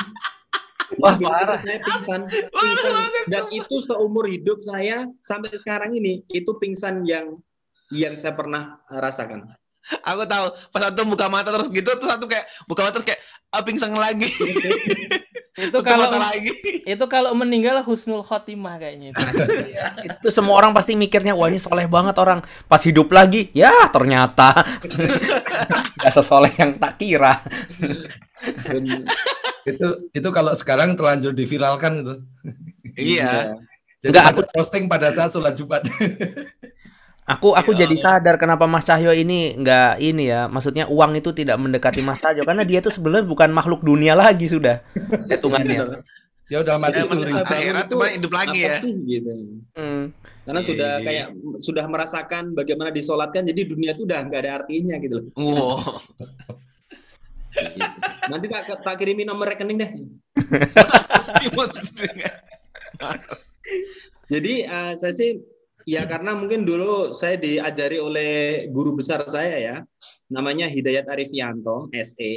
Wah, 0.98 1.14
parah. 1.22 1.60
Saya 1.62 1.78
pingsan, 1.78 2.26
pingsan. 2.26 2.94
Dan 3.30 3.46
itu 3.54 3.76
seumur 3.86 4.26
hidup 4.26 4.66
saya 4.66 5.06
sampai 5.22 5.54
sekarang 5.54 5.94
ini 5.94 6.26
itu 6.34 6.50
pingsan 6.58 7.06
yang 7.06 7.38
yang 7.94 8.18
saya 8.18 8.34
pernah 8.34 8.82
rasakan. 8.90 9.46
Aku 10.06 10.26
tahu 10.26 10.46
pas 10.70 10.86
antum 10.86 11.14
buka 11.14 11.32
mata 11.32 11.50
terus 11.50 11.70
gitu 11.72 11.88
terus 11.88 12.12
antum 12.12 12.30
kayak 12.30 12.46
buka 12.70 12.86
mata 12.86 13.00
terus 13.00 13.08
kayak 13.10 13.22
ah, 13.54 13.62
pingsan 13.62 13.94
lagi. 13.94 14.30
Itu 15.60 15.80
kalau 15.84 16.08
lagi. 16.08 16.52
itu 16.96 17.06
kalau 17.12 17.36
meninggal 17.36 17.84
husnul 17.84 18.24
khotimah 18.24 18.80
kayaknya 18.80 19.12
itu. 19.12 19.24
Itu 20.08 20.28
semua 20.32 20.56
orang 20.56 20.72
pasti 20.72 20.96
mikirnya 20.96 21.36
wah 21.36 21.52
ini 21.52 21.60
soleh 21.60 21.86
banget 21.86 22.16
orang. 22.16 22.40
Pas 22.72 22.80
hidup 22.80 23.12
lagi, 23.12 23.52
ya 23.52 23.92
ternyata 23.92 24.64
gak 26.02 26.14
sesoleh 26.16 26.56
yang 26.56 26.80
tak 26.80 26.96
kira. 26.96 27.44
Dan, 28.64 29.04
itu 29.68 29.88
itu 30.16 30.30
kalau 30.32 30.56
sekarang 30.56 30.96
terlanjur 30.96 31.36
diviralkan 31.36 32.02
itu. 32.02 32.16
Iya. 32.96 33.60
Jadi 34.00 34.16
Enggak, 34.16 34.32
pada 34.32 34.52
posting 34.56 34.84
pada 34.88 35.08
saat 35.12 35.36
sholat 35.36 35.54
Jumat. 35.60 35.84
Aku 37.30 37.54
aku 37.54 37.78
Ya 37.78 37.86
jadi 37.86 37.94
sadar 37.94 38.42
kenapa 38.42 38.66
Mas 38.66 38.90
Cahyo 38.90 39.14
ini 39.14 39.54
nggak 39.54 40.02
ini 40.02 40.34
ya, 40.34 40.50
maksudnya 40.50 40.90
uang 40.90 41.22
itu 41.22 41.30
tidak 41.30 41.62
mendekati 41.62 42.02
Mas 42.02 42.18
Cahyo 42.18 42.42
karena 42.42 42.66
dia 42.66 42.82
tuh 42.82 42.90
sebenarnya 42.90 43.30
bukan 43.30 43.54
makhluk 43.54 43.86
dunia 43.86 44.18
lagi 44.18 44.50
sudah 44.50 44.82
hitungannya. 45.30 46.02
ya 46.50 46.66
udah 46.66 46.82
mati 46.82 47.06
suri. 47.06 47.30
akhirat 47.30 47.86
cuma 47.94 48.10
hidup 48.10 48.34
lagi 48.34 48.66
ya. 48.66 48.82
sih, 48.82 48.98
gitu. 49.06 49.30
Hmm. 49.78 50.10
Karena 50.50 50.66
Iya, 50.66 50.70
sudah 50.74 50.92
iya, 50.98 51.06
kayak 51.06 51.38
sudah 51.62 51.86
merasakan 51.86 52.58
bagaimana 52.58 52.90
disolatkan, 52.90 53.46
jadi 53.46 53.70
dunia 53.70 53.94
itu 53.94 54.10
udah 54.10 54.26
nggak 54.26 54.42
ada 54.42 54.66
artinya 54.66 54.98
gitu 54.98 55.22
loh. 55.22 55.30
Wow. 55.38 55.54
Gitu. 55.54 55.70
Nanti 58.34 58.50
tak, 58.50 58.82
tak 58.82 58.98
kirimin 58.98 59.30
nomor 59.30 59.54
rekening 59.54 59.78
deh. 59.78 59.94
Jadi 64.34 64.66
eh, 64.66 64.92
saya 64.98 65.14
sih 65.14 65.38
ya 65.90 66.06
karena 66.06 66.38
mungkin 66.38 66.62
dulu 66.62 67.18
saya 67.18 67.42
diajari 67.42 67.98
oleh 67.98 68.32
guru 68.70 68.94
besar 68.94 69.26
saya 69.26 69.58
ya, 69.58 69.76
namanya 70.30 70.70
Hidayat 70.70 71.10
Arifianto, 71.10 71.90
SE. 71.90 72.30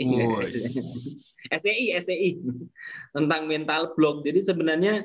SEI, 1.52 1.86
SEI 2.04 2.40
tentang 3.12 3.44
mental 3.44 3.92
block. 3.92 4.24
Jadi 4.24 4.40
sebenarnya 4.40 5.04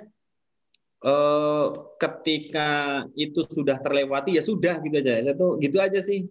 eh, 1.03 1.67
ketika 1.99 3.03
itu 3.19 3.43
sudah 3.43 3.83
terlewati 3.83 4.39
ya 4.39 4.43
sudah 4.43 4.79
gitu 4.79 4.95
aja. 4.95 5.19
Itu 5.27 5.47
gitu 5.59 5.77
aja 5.83 5.99
sih. 5.99 6.23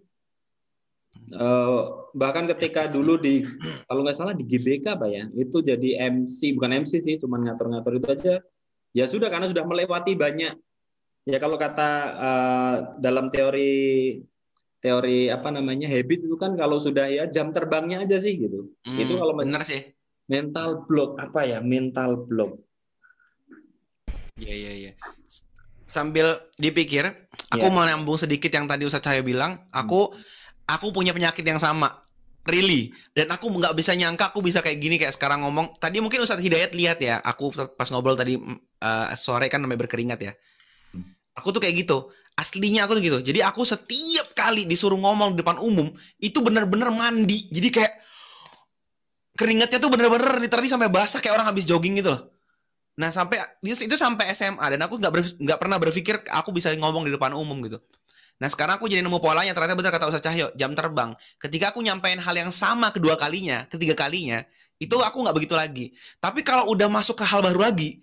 Eh, 1.27 1.81
bahkan 2.17 2.49
ketika 2.49 2.89
dulu 2.89 3.21
di 3.21 3.45
kalau 3.85 4.01
nggak 4.01 4.17
salah 4.17 4.33
di 4.33 4.41
GBK 4.41 4.97
apa 4.97 5.05
ya, 5.05 5.29
itu 5.37 5.61
jadi 5.61 6.09
MC 6.09 6.57
bukan 6.57 6.81
MC 6.81 6.97
sih, 6.97 7.15
cuman 7.21 7.45
ngatur-ngatur 7.45 8.01
itu 8.01 8.07
aja. 8.09 8.35
Ya 8.97 9.05
sudah 9.05 9.29
karena 9.29 9.45
sudah 9.45 9.61
melewati 9.61 10.17
banyak. 10.17 10.57
Ya 11.27 11.37
kalau 11.37 11.59
kata 11.59 11.89
eh, 12.17 12.75
dalam 12.97 13.27
teori 13.27 13.75
teori 14.79 15.27
apa 15.27 15.51
namanya 15.51 15.89
habit 15.89 16.23
itu 16.23 16.37
kan 16.39 16.55
kalau 16.55 16.79
sudah 16.79 17.11
ya 17.11 17.27
jam 17.27 17.51
terbangnya 17.51 18.07
aja 18.07 18.15
sih 18.17 18.39
gitu. 18.39 18.71
Itu 18.87 19.13
kalau 19.13 19.35
Hmm, 19.35 19.43
bener 19.43 19.63
sih. 19.63 19.81
mental 20.27 20.83
block 20.83 21.15
apa 21.19 21.47
ya 21.47 21.63
mental 21.63 22.19
block 22.19 22.59
Iya 24.37 24.53
iya 24.53 24.71
iya. 24.75 24.91
Sambil 25.83 26.51
dipikir, 26.55 27.07
aku 27.47 27.63
Iya. 27.63 27.73
mau 27.73 27.81
nyambung 27.81 28.19
sedikit 28.19 28.51
yang 28.51 28.67
tadi 28.67 28.83
Ustaz 28.83 29.01
Cahyo 29.01 29.23
bilang, 29.23 29.65
aku 29.71 30.11
aku 30.67 30.91
punya 30.91 31.15
penyakit 31.15 31.41
yang 31.41 31.57
sama. 31.57 32.03
Really. 32.43 32.91
Dan 33.11 33.31
aku 33.31 33.47
nggak 33.47 33.71
bisa 33.73 33.95
nyangka 33.95 34.31
aku 34.31 34.43
bisa 34.43 34.59
kayak 34.59 34.77
gini 34.77 34.99
kayak 34.99 35.15
sekarang 35.15 35.43
ngomong. 35.43 35.79
Tadi 35.79 35.99
mungkin 35.99 36.21
Ustaz 36.21 36.39
Hidayat 36.39 36.75
lihat 36.75 36.99
ya, 36.99 37.17
aku 37.19 37.49
pas 37.73 37.87
ngobrol 37.87 38.15
tadi 38.15 38.35
eh, 38.77 39.07
sore 39.15 39.47
kan 39.47 39.63
namanya 39.63 39.87
berkeringat 39.87 40.19
ya. 40.21 40.33
Aku 41.37 41.53
tuh 41.53 41.61
kayak 41.61 41.85
gitu. 41.85 42.09
Aslinya 42.37 42.85
aku 42.85 42.97
tuh 42.97 43.03
gitu. 43.05 43.19
Jadi 43.21 43.39
aku 43.41 43.65
setiap 43.65 44.33
kali 44.37 44.65
disuruh 44.65 44.97
ngomong 44.97 45.33
di 45.33 45.41
depan 45.41 45.57
umum, 45.57 45.89
itu 46.21 46.37
bener-bener 46.41 46.89
mandi. 46.93 47.49
Jadi 47.49 47.69
kayak 47.73 47.93
keringatnya 49.37 49.77
tuh 49.77 49.89
bener-bener 49.93 50.41
literally 50.41 50.69
sampai 50.69 50.89
basah 50.89 51.21
kayak 51.21 51.37
orang 51.37 51.47
habis 51.49 51.65
jogging 51.65 51.97
gitu 52.01 52.13
loh. 52.13 52.33
Nah 52.97 53.13
sampai 53.13 53.37
itu 53.61 53.93
sampai 53.93 54.33
SMA 54.33 54.65
dan 54.73 54.81
aku 54.81 54.97
nggak 54.97 55.37
nggak 55.37 55.59
pernah 55.61 55.77
berpikir 55.77 56.25
aku 56.33 56.49
bisa 56.49 56.73
ngomong 56.73 57.05
di 57.05 57.13
depan 57.13 57.37
umum 57.37 57.61
gitu. 57.61 57.77
Nah 58.41 58.49
sekarang 58.49 58.81
aku 58.81 58.89
jadi 58.89 59.05
nemu 59.05 59.21
polanya 59.21 59.53
ternyata 59.53 59.77
benar 59.77 59.93
kata 59.93 60.09
Ustaz 60.09 60.25
Cahyo 60.25 60.49
jam 60.57 60.73
terbang. 60.73 61.13
Ketika 61.37 61.73
aku 61.73 61.85
nyampein 61.85 62.17
hal 62.17 62.33
yang 62.33 62.49
sama 62.49 62.89
kedua 62.89 63.13
kalinya, 63.17 63.69
ketiga 63.69 63.93
kalinya, 63.93 64.41
itu 64.81 64.93
aku 64.97 65.25
nggak 65.25 65.35
begitu 65.37 65.53
lagi. 65.53 65.85
Tapi 66.17 66.41
kalau 66.41 66.69
udah 66.73 66.89
masuk 66.89 67.21
ke 67.21 67.25
hal 67.25 67.45
baru 67.45 67.69
lagi, 67.69 68.01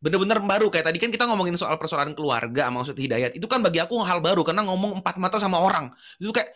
bener-bener 0.00 0.40
baru 0.40 0.72
kayak 0.72 0.88
tadi 0.88 0.98
kan 0.98 1.12
kita 1.12 1.28
ngomongin 1.28 1.54
soal 1.60 1.76
persoalan 1.76 2.16
keluarga 2.16 2.72
sama 2.72 2.80
Ustaz 2.80 2.96
Hidayat. 2.96 3.36
Itu 3.36 3.46
kan 3.46 3.60
bagi 3.60 3.78
aku 3.84 4.00
hal 4.00 4.24
baru 4.24 4.40
karena 4.40 4.64
ngomong 4.64 5.04
empat 5.04 5.20
mata 5.20 5.36
sama 5.36 5.60
orang 5.60 5.92
itu 6.16 6.32
kayak 6.32 6.50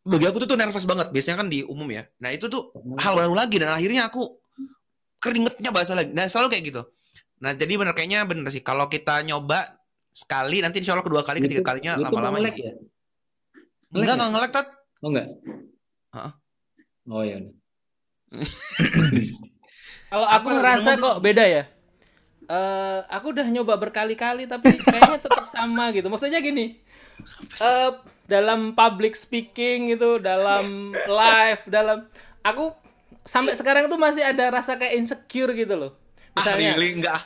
bagi 0.00 0.24
aku 0.24 0.40
tuh 0.40 0.48
tuh 0.48 0.58
nervous 0.58 0.88
banget. 0.88 1.12
Biasanya 1.12 1.44
kan 1.44 1.48
di 1.52 1.60
umum 1.64 1.86
ya. 1.92 2.08
Nah 2.24 2.32
itu 2.32 2.48
tuh 2.48 2.72
hal 2.98 3.14
baru 3.14 3.36
lagi 3.36 3.60
dan 3.60 3.76
akhirnya 3.76 4.08
aku 4.08 4.40
keringetnya 5.20 5.70
basah 5.70 6.00
lagi. 6.00 6.10
Nah 6.16 6.24
selalu 6.24 6.56
kayak 6.56 6.64
gitu. 6.72 6.82
Nah 7.44 7.52
jadi 7.52 7.72
bener 7.76 7.92
kayaknya 7.92 8.24
bener 8.24 8.48
sih 8.48 8.64
kalau 8.64 8.88
kita 8.88 9.20
nyoba 9.28 9.60
sekali 10.10 10.58
nanti 10.64 10.82
insya 10.82 10.96
Allah 10.96 11.06
kedua 11.06 11.22
kali 11.22 11.38
ketiga 11.38 11.62
kalinya 11.62 11.94
lama-lama 11.94 12.42
ya 12.42 12.74
enggak 13.94 14.14
enggak 14.18 14.30
ngelek 14.34 14.50
tat 14.50 14.66
oh 15.00 15.08
enggak 15.14 15.26
Heeh. 16.10 16.32
oh 17.06 17.22
ya 17.22 17.34
udah. 17.38 17.54
Kalau 20.10 20.26
aku 20.26 20.46
ngerasa 20.50 20.90
kok 20.98 21.16
beda 21.22 21.44
ya. 21.46 21.62
Eh, 22.50 22.98
aku 23.06 23.30
udah 23.30 23.46
nyoba 23.46 23.78
berkali-kali 23.78 24.50
tapi 24.50 24.74
kayaknya 24.74 25.22
tetap 25.22 25.46
sama 25.46 25.94
gitu. 25.94 26.10
Maksudnya 26.10 26.42
gini, 26.42 26.82
eh 27.62 27.90
dalam 28.26 28.74
public 28.74 29.14
speaking 29.14 29.94
itu, 29.94 30.18
dalam 30.18 30.90
live, 30.90 31.62
dalam 31.70 32.10
aku 32.42 32.74
sampai 33.22 33.54
sekarang 33.54 33.86
tuh 33.86 34.00
masih 34.02 34.26
ada 34.26 34.50
rasa 34.50 34.74
kayak 34.74 34.98
insecure 34.98 35.54
gitu 35.54 35.78
loh. 35.78 35.92
ah 36.34 36.42
Misalnya 36.42 36.74
really 36.74 36.98
enggak 36.98 37.22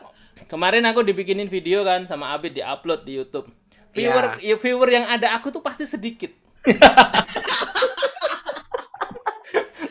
kemarin 0.48 0.84
aku 0.84 1.00
dibikinin 1.00 1.48
video 1.48 1.84
kan 1.84 2.04
sama 2.04 2.36
Abid 2.36 2.56
diupload 2.60 3.08
di 3.08 3.16
YouTube. 3.16 3.48
Viewer 3.94 4.36
Iya. 4.42 4.54
ya, 4.54 4.56
viewer 4.58 4.90
yang 4.90 5.06
ada 5.06 5.32
aku 5.38 5.54
tuh 5.54 5.62
pasti 5.64 5.86
sedikit. 5.86 6.30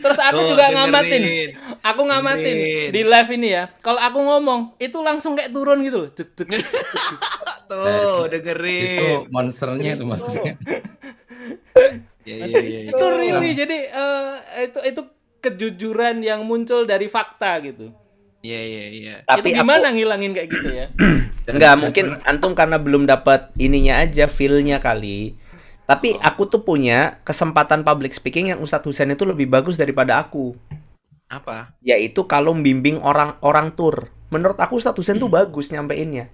Terus 0.03 0.19
aku 0.19 0.39
Tuh, 0.43 0.47
juga 0.51 0.67
dengerin. 0.67 0.75
ngamatin. 0.75 1.21
Aku 1.81 2.01
ngamatin 2.03 2.55
Dengerin. 2.59 2.89
di 2.91 3.01
live 3.07 3.29
ini 3.31 3.47
ya. 3.49 3.63
Kalau 3.79 3.99
aku 3.99 4.19
ngomong, 4.19 4.61
itu 4.77 4.97
langsung 4.99 5.33
kayak 5.33 5.55
turun 5.55 5.79
gitu 5.79 5.97
loh. 6.03 6.09
Cek, 6.11 6.29
cek, 6.35 6.47
cek. 6.51 6.63
tuh 7.63 8.27
itu 8.27 8.29
dengerin 8.29 9.31
monsternya 9.31 9.95
itu 9.95 10.03
monsternya. 10.03 10.53
ya 12.27 12.35
ya 12.39 12.59
ya, 12.59 12.79
ya. 12.87 12.91
itu 12.91 13.05
really 13.11 13.51
jadi 13.51 13.77
eh, 13.91 14.31
itu 14.67 14.79
itu 14.83 15.01
kejujuran 15.39 16.23
yang 16.23 16.43
muncul 16.43 16.87
dari 16.87 17.11
fakta 17.11 17.59
gitu. 17.59 17.91
ya 18.43 18.59
ya 18.59 18.83
ya 18.91 19.15
Tapi 19.23 19.55
itu 19.55 19.59
gimana 19.59 19.91
ngilangin 19.91 20.31
kayak 20.35 20.49
gitu 20.51 20.67
ya? 20.71 20.85
Enggak, 21.51 21.75
mungkin 21.79 22.05
antum 22.23 22.51
karena 22.55 22.75
belum 22.79 23.03
dapat 23.03 23.51
ininya 23.59 23.99
aja, 24.03 24.27
feel-nya 24.27 24.79
kali. 24.79 25.35
Tapi 25.83 26.15
aku 26.23 26.47
tuh 26.47 26.63
punya 26.63 27.19
kesempatan 27.27 27.83
public 27.83 28.15
speaking 28.15 28.55
yang 28.55 28.59
Ustadz 28.63 28.87
Husain 28.87 29.11
itu 29.11 29.27
lebih 29.27 29.51
bagus 29.51 29.75
daripada 29.75 30.19
aku. 30.19 30.55
apa 31.27 31.73
Yaitu 31.81 32.23
kalau 32.23 32.53
membimbing 32.53 33.01
orang-orang 33.01 33.73
tur. 33.73 34.07
Menurut 34.31 34.55
aku 34.57 34.79
Ustadz 34.79 34.95
Husain 34.95 35.19
tuh 35.19 35.27
bagus 35.27 35.69
nyampeinnya. 35.69 36.31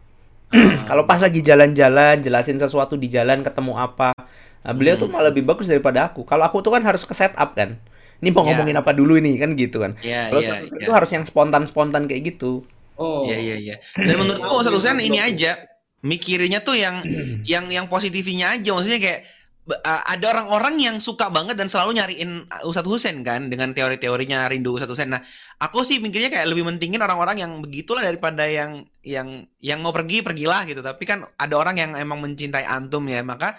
kalau 0.90 1.06
pas 1.06 1.22
lagi 1.22 1.42
jalan-jalan, 1.46 2.22
jelasin 2.22 2.58
sesuatu 2.58 2.98
di 2.98 3.06
jalan, 3.10 3.42
ketemu 3.46 3.78
apa. 3.78 4.14
Nah, 4.60 4.74
beliau 4.76 4.98
tuh 4.98 5.08
malah 5.08 5.30
lebih 5.32 5.46
bagus 5.46 5.70
daripada 5.70 6.10
aku. 6.10 6.26
Kalau 6.26 6.44
aku 6.46 6.60
tuh 6.60 6.74
kan 6.74 6.82
harus 6.84 7.06
ke 7.06 7.14
setup 7.14 7.54
kan. 7.54 7.78
Ini 8.20 8.30
mau 8.36 8.44
Iya. 8.44 8.52
ngomongin 8.54 8.76
apa 8.76 8.92
dulu 8.92 9.16
ini 9.16 9.40
kan 9.40 9.56
gitu 9.56 9.80
kan. 9.80 9.96
Iya, 10.04 10.30
Kalau 10.30 10.42
iya, 10.44 10.50
Ustadz 10.52 10.64
Husain 10.68 10.78
iya. 10.82 10.88
tuh 10.90 10.94
harus 10.94 11.10
yang 11.16 11.24
spontan-spontan 11.26 12.04
kayak 12.06 12.22
gitu. 12.36 12.52
oh 13.00 13.24
Iya 13.26 13.38
iya 13.40 13.56
iya. 13.56 13.76
Dan 13.96 14.16
menurutku 14.20 14.54
Ustaz 14.60 14.76
Husain 14.76 15.00
ini 15.00 15.18
aja 15.18 15.56
mikirnya 16.00 16.60
tuh 16.60 16.76
yang 16.76 17.00
yang 17.44 17.68
yang 17.68 17.88
positifnya 17.88 18.56
aja 18.56 18.72
maksudnya 18.72 19.00
kayak 19.00 19.22
uh, 19.70 20.04
ada 20.10 20.26
orang-orang 20.34 20.82
yang 20.82 20.98
suka 20.98 21.30
banget 21.30 21.54
dan 21.54 21.70
selalu 21.70 22.02
nyariin 22.02 22.50
Ustadz 22.66 22.90
Husain 22.90 23.22
kan 23.22 23.48
dengan 23.48 23.72
teori-teorinya 23.72 24.50
rindu 24.50 24.74
Ustadz 24.74 24.94
Husain. 24.98 25.14
Nah, 25.14 25.22
aku 25.62 25.86
sih 25.86 26.02
mikirnya 26.02 26.34
kayak 26.34 26.50
lebih 26.50 26.66
mentingin 26.66 27.00
orang-orang 27.00 27.38
yang 27.46 27.52
begitulah 27.62 28.02
daripada 28.02 28.50
yang 28.50 28.84
yang 29.06 29.46
yang 29.62 29.80
mau 29.86 29.94
pergi 29.94 30.26
pergilah 30.26 30.66
gitu. 30.66 30.82
Tapi 30.82 31.04
kan 31.06 31.24
ada 31.38 31.56
orang 31.56 31.78
yang 31.78 31.92
emang 31.96 32.20
mencintai 32.26 32.66
antum 32.66 33.06
ya, 33.06 33.22
maka 33.22 33.56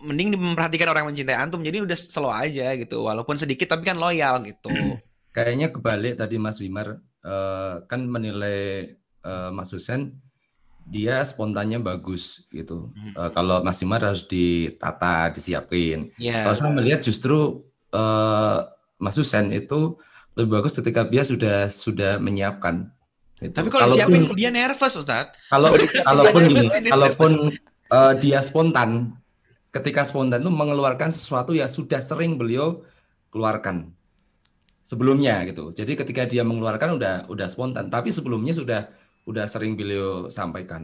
mending 0.00 0.38
memperhatikan 0.38 0.88
orang 0.88 1.04
yang 1.04 1.10
mencintai 1.12 1.38
antum. 1.38 1.60
Jadi 1.60 1.78
udah 1.82 1.98
slow 1.98 2.32
aja 2.32 2.72
gitu. 2.78 3.02
Walaupun 3.04 3.36
sedikit 3.36 3.74
tapi 3.74 3.84
kan 3.84 3.98
loyal 3.98 4.40
gitu. 4.46 4.70
Kayaknya 5.36 5.70
kebalik 5.70 6.18
tadi 6.18 6.42
Mas 6.42 6.58
Wimar 6.58 6.98
eh, 7.22 7.74
kan 7.86 8.00
menilai 8.06 8.98
eh, 9.22 9.50
Mas 9.54 9.70
Husen 9.70 10.29
dia 10.90 11.22
spontannya 11.22 11.78
bagus 11.78 12.44
gitu. 12.50 12.90
Hmm. 12.90 13.14
Eh, 13.14 13.30
kalau 13.30 13.62
Mas 13.62 13.78
Wimar 13.78 14.02
harus 14.02 14.26
ditata, 14.26 15.30
disiapin. 15.30 16.10
Ya. 16.18 16.42
Kalau 16.42 16.56
saya 16.58 16.74
melihat 16.74 17.00
justru 17.06 17.62
eh, 17.94 18.58
Mas 18.98 19.14
Husen 19.14 19.54
itu 19.54 19.96
lebih 20.34 20.60
bagus 20.60 20.74
ketika 20.74 21.06
dia 21.06 21.22
sudah 21.22 21.70
sudah 21.70 22.18
menyiapkan. 22.18 22.90
Gitu. 23.38 23.54
Tapi 23.54 23.70
kalau 23.70 23.86
disiapin 23.86 24.26
dia 24.34 24.50
nervous 24.50 24.98
Ustadz. 24.98 25.48
kalau 25.48 25.72
kalaupun 25.78 26.42
gini, 26.50 26.66
ini, 26.66 26.90
kalaupun 26.90 27.32
eh, 27.88 28.12
dia 28.18 28.42
spontan, 28.42 29.14
ketika 29.70 30.02
spontan 30.02 30.42
itu 30.42 30.50
mengeluarkan 30.50 31.14
sesuatu 31.14 31.54
yang 31.54 31.70
sudah 31.70 32.02
sering 32.02 32.34
beliau 32.34 32.82
keluarkan 33.30 33.94
sebelumnya 34.82 35.46
gitu. 35.46 35.70
Jadi 35.70 35.94
ketika 35.94 36.26
dia 36.26 36.42
mengeluarkan 36.42 36.98
udah 36.98 37.14
udah 37.30 37.46
spontan, 37.46 37.86
tapi 37.94 38.10
sebelumnya 38.10 38.50
sudah 38.50 38.90
udah 39.28 39.44
sering 39.52 39.72
beliau 39.78 40.28
sampaikan. 40.38 40.82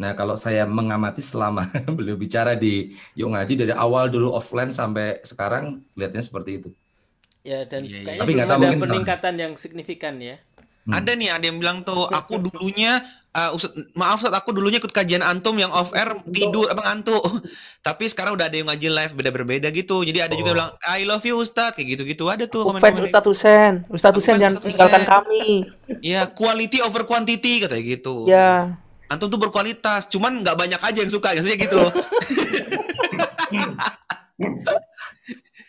Nah, 0.00 0.12
kalau 0.18 0.36
saya 0.44 0.62
mengamati 0.68 1.22
selama 1.24 1.62
beliau 1.96 2.16
bicara 2.24 2.52
di 2.62 2.68
Yuk 3.18 3.28
Ngaji 3.32 3.52
dari 3.60 3.72
awal 3.84 4.04
dulu 4.14 4.26
offline 4.38 4.70
sampai 4.80 5.04
sekarang 5.30 5.64
kelihatannya 5.94 6.24
seperti 6.28 6.50
itu. 6.60 6.68
Ya 7.50 7.58
dan 7.70 7.84
Iya, 7.84 7.96
iya. 8.04 8.12
kayaknya 8.12 8.20
Tapi 8.20 8.32
belum 8.34 8.48
tahu 8.50 8.62
ada 8.64 8.70
peningkatan 8.82 9.34
yang 9.42 9.52
signifikan 9.62 10.14
ya. 10.28 10.34
Hmm. 10.86 11.02
Ada 11.02 11.18
nih, 11.18 11.34
ada 11.34 11.44
yang 11.50 11.58
bilang 11.58 11.82
tuh, 11.82 12.06
aku 12.06 12.38
dulunya, 12.38 13.02
uh, 13.34 13.50
Ustaz- 13.50 13.74
maaf 13.98 14.22
Ustaz, 14.22 14.30
aku 14.38 14.54
dulunya 14.54 14.78
ikut 14.78 14.94
kajian 14.94 15.18
antum 15.18 15.58
yang 15.58 15.74
off 15.74 15.90
air 15.90 16.14
tidur 16.30 16.70
apa 16.70 16.78
ngantuk. 16.86 17.26
Tapi 17.86 18.06
sekarang 18.06 18.38
udah 18.38 18.46
ada 18.46 18.54
yang 18.54 18.70
ngaji 18.70 18.88
live 18.94 19.12
beda 19.18 19.30
berbeda 19.34 19.68
gitu. 19.74 20.06
Jadi 20.06 20.22
ada 20.22 20.34
juga 20.38 20.54
yang 20.54 20.58
bilang 20.62 20.72
I 20.86 21.02
love 21.02 21.26
you 21.26 21.42
Ustaz 21.42 21.74
kayak 21.74 21.98
gitu-gitu. 21.98 22.30
Ada 22.30 22.46
tuh 22.46 22.70
Aku 22.70 22.78
fans 22.78 22.86
komen-komen. 22.86 23.10
Ustadz 23.10 23.26
Husen. 23.26 23.72
Ustadz 23.90 24.14
Aku 24.14 24.22
Husen 24.22 24.38
jangan 24.38 24.62
Ustadz 24.62 24.70
tinggalkan 24.70 25.02
kami. 25.04 25.46
Iya, 26.06 26.30
quality 26.30 26.82
over 26.86 27.02
quantity 27.02 27.66
katanya 27.66 27.82
gitu. 27.82 28.26
Ya. 28.30 28.78
Antum 29.10 29.30
tuh 29.30 29.38
berkualitas, 29.38 30.06
cuman 30.10 30.42
nggak 30.42 30.54
banyak 30.54 30.80
aja 30.82 30.98
yang 31.02 31.10
suka, 31.10 31.30
biasanya 31.34 31.58
gitu. 31.62 31.78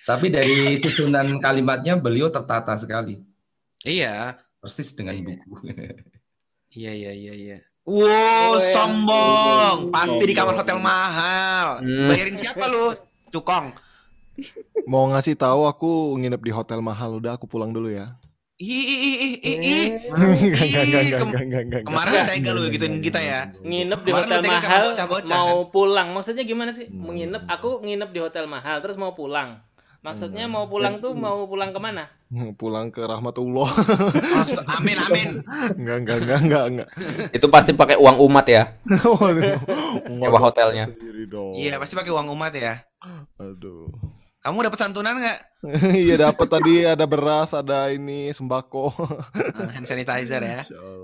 Tapi 0.09 0.27
dari 0.33 0.81
susunan 0.81 1.37
kalimatnya 1.37 1.99
beliau 2.01 2.33
tertata 2.33 2.73
sekali, 2.79 3.19
iya, 3.83 4.39
persis 4.61 4.93
dengan 4.93 5.17
buku. 5.21 5.71
iya, 6.79 6.91
iya, 6.93 7.11
iya, 7.13 7.33
iya. 7.33 7.57
Wow, 7.87 8.59
sombong. 8.59 9.95
Pasti 9.95 10.23
di 10.27 10.35
kamar 10.35 10.59
hotel 10.59 10.75
mahal. 10.75 11.79
Hmm. 11.79 12.11
Bayarin 12.11 12.35
siapa 12.35 12.67
lu? 12.67 12.91
Cukong. 13.31 13.71
Mau 14.91 15.07
ngasih 15.11 15.39
tahu 15.39 15.63
aku 15.63 16.19
nginep 16.19 16.41
di 16.43 16.51
hotel 16.51 16.83
mahal 16.83 17.15
udah 17.15 17.39
aku 17.39 17.47
pulang 17.47 17.71
dulu 17.71 17.87
ya. 17.87 18.19
Ih, 18.57 18.73
ih, 18.73 19.37
ih, 19.37 19.57
ih. 19.61 19.87
Kemarin 21.85 22.25
tega 22.25 22.51
lu 22.57 22.65
gituin 22.73 22.97
kita 23.05 23.21
ya. 23.21 23.53
nginep 23.61 24.01
di 24.01 24.09
hotel 24.09 24.41
mahal 24.49 24.97
mau 25.29 25.69
pulang 25.69 26.09
maksudnya 26.09 26.41
gimana 26.41 26.73
sih 26.73 26.89
menginep 26.89 27.45
aku 27.45 27.85
nginep 27.85 28.09
di 28.09 28.17
hotel 28.17 28.49
mahal 28.49 28.81
terus 28.81 28.97
mau 28.97 29.13
pulang 29.13 29.61
maksudnya 30.05 30.45
mau 30.45 30.65
pulang 30.69 31.01
tuh 31.01 31.13
mau 31.17 31.45
pulang 31.49 31.73
ke 31.73 31.79
mana 31.81 32.09
Pulang 32.59 32.91
ke 32.91 33.07
rahmatullah. 33.07 33.71
Amin, 34.75 34.99
amin. 34.99 35.29
Enggak 35.79 35.97
enggak 36.03 36.17
enggak 36.19 36.39
enggak 36.43 36.63
enggak. 36.67 36.87
Itu 37.31 37.47
pasti 37.47 37.71
pakai 37.71 37.95
uang 37.95 38.19
umat 38.27 38.43
ya. 38.51 38.75
Sewa 40.19 40.39
hotelnya. 40.43 40.91
Sendiri 40.91 41.23
dong. 41.31 41.55
Iya, 41.55 41.79
pasti 41.79 41.95
pakai 41.95 42.11
uang 42.11 42.27
umat 42.35 42.51
ya. 42.51 42.83
Aduh. 43.39 43.87
Kamu 44.43 44.63
dapat 44.63 44.79
santunan 44.79 45.15
nggak? 45.19 45.39
Iya 46.07 46.29
dapat 46.29 46.47
tadi 46.47 46.85
ada 46.85 47.03
beras, 47.09 47.51
ada 47.51 47.89
ini 47.91 48.29
sembako. 48.31 48.93
Ah, 48.93 49.73
Hand 49.73 49.89
sanitizer 49.89 50.39
ya. 50.39 50.61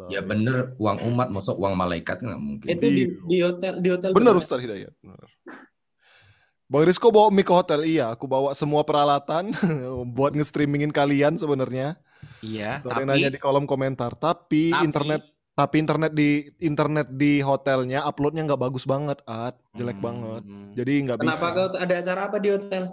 Ya 0.08 0.22
bener, 0.24 0.78
uang 0.78 1.04
umat, 1.12 1.28
masuk 1.34 1.58
uang 1.58 1.74
malaikat 1.76 2.22
nggak 2.24 2.40
mungkin. 2.40 2.68
Itu 2.70 2.86
di, 2.88 3.04
di 3.28 3.38
hotel 3.44 3.82
di 3.82 3.90
hotel 3.92 4.16
Benar 4.16 4.38
mana? 4.38 4.40
Ustaz 4.40 4.62
Hidayat. 4.62 4.94
Benar. 5.02 5.28
Bang 6.74 6.90
Rizko 6.90 7.14
bawa 7.14 7.30
mic 7.30 7.46
ke 7.46 7.54
hotel, 7.54 7.86
iya. 7.86 8.10
Aku 8.10 8.26
bawa 8.26 8.58
semua 8.58 8.82
peralatan 8.82 9.54
buat 10.18 10.34
nge-streamingin 10.34 10.90
kalian 10.90 11.38
sebenarnya. 11.38 12.02
Iya, 12.42 12.82
yang 12.82 12.90
tapi 12.90 13.02
nanya 13.06 13.30
di 13.30 13.38
kolom 13.38 13.70
komentar. 13.70 14.18
Tapi, 14.18 14.74
Tapi- 14.74 14.82
internet, 14.82 15.22
tapi 15.54 15.76
internet 15.78 16.12
di 16.12 16.30
internet 16.58 17.08
di 17.14 17.40
hotelnya 17.40 18.02
uploadnya 18.02 18.42
nggak 18.44 18.58
bagus 18.60 18.84
banget, 18.84 19.22
At. 19.24 19.54
Jelek 19.72 20.02
Hmm. 20.02 20.04
banget. 20.04 20.44
Jadi 20.74 20.94
nggak 21.06 21.18
bisa. 21.22 21.30
Kenapa 21.30 21.48
kau 21.54 21.68
ada 21.78 21.94
acara 21.94 22.22
apa 22.26 22.38
di 22.42 22.50
hotel? 22.50 22.84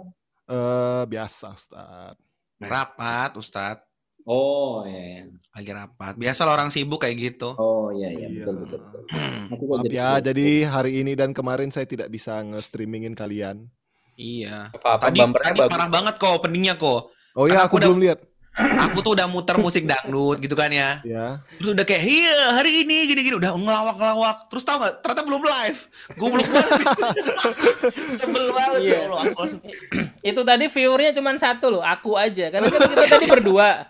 Eh, 0.45 1.03
biasa 1.09 1.47
Ustaz. 1.51 2.15
rapat, 2.61 3.33
Ustadz. 3.33 3.81
Oh 4.23 4.83
iya. 4.83 5.01
iya. 5.19 5.21
Lagi 5.51 5.71
rapat. 5.71 6.13
Biasa 6.15 6.41
lah 6.43 6.53
orang 6.53 6.69
sibuk 6.69 6.99
kayak 6.99 7.17
gitu. 7.17 7.51
Oh 7.53 7.89
iya 7.89 8.07
iya 8.07 8.25
Iya. 8.25 8.43
betul 8.43 8.55
betul. 8.61 8.79
betul. 8.79 9.01
Aku 9.53 9.63
kok 9.63 9.73
Maaf 9.73 9.85
jadi- 9.85 9.97
ya, 9.97 10.09
jadi 10.21 10.47
hari 10.65 10.91
ini 10.97 11.11
dan 11.13 11.29
kemarin 11.31 11.69
saya 11.69 11.83
tidak 11.85 12.07
bisa 12.07 12.39
nge-streamingin 12.39 13.13
kalian. 13.13 13.67
Iya. 14.13 14.69
Apa-apa 14.71 15.07
Tadi, 15.07 15.17
bumpernya 15.19 15.49
tadi 15.49 15.59
bagus. 15.59 15.71
parah 15.71 15.89
banget 15.89 16.15
kok 16.15 16.31
openingnya 16.33 16.75
kok. 16.75 17.01
Oh 17.31 17.43
Kan 17.43 17.51
ya, 17.51 17.59
aku 17.59 17.65
aku 17.65 17.75
udah- 17.77 17.89
belum 17.89 18.01
lihat. 18.01 18.19
Aku 18.83 18.99
tuh 18.99 19.15
udah 19.15 19.31
muter 19.31 19.55
musik 19.55 19.87
dangdut 19.87 20.35
gitu 20.37 20.53
kan 20.53 20.67
ya. 20.67 20.99
Ya. 21.03 21.39
Terus 21.55 21.71
udah 21.71 21.87
kayak, 21.87 22.03
iya 22.03 22.35
hari 22.51 22.83
ini 22.83 23.07
gini-gini. 23.07 23.39
Udah 23.39 23.55
ngelawak-ngelawak. 23.55 24.51
Terus 24.51 24.67
tau 24.67 24.75
gak? 24.77 24.99
Ternyata 24.99 25.23
belum 25.23 25.39
live. 25.41 25.79
Goblok 26.19 26.43
banget. 26.45 26.79
Sebel 28.19 28.51
banget. 28.51 28.79
Iya. 28.81 28.91
ya 28.91 28.99
Allah. 29.07 29.19
Aku 29.23 29.39
langsung, 29.39 29.61
itu 30.29 30.41
tadi 30.43 30.65
viewernya 30.67 31.11
cuma 31.13 31.31
satu 31.35 31.65
loh 31.69 31.81
aku 31.81 32.15
aja 32.15 32.51
karena 32.51 32.67
kan 32.67 32.79
kita 32.83 33.05
tadi 33.09 33.25
berdua 33.39 33.87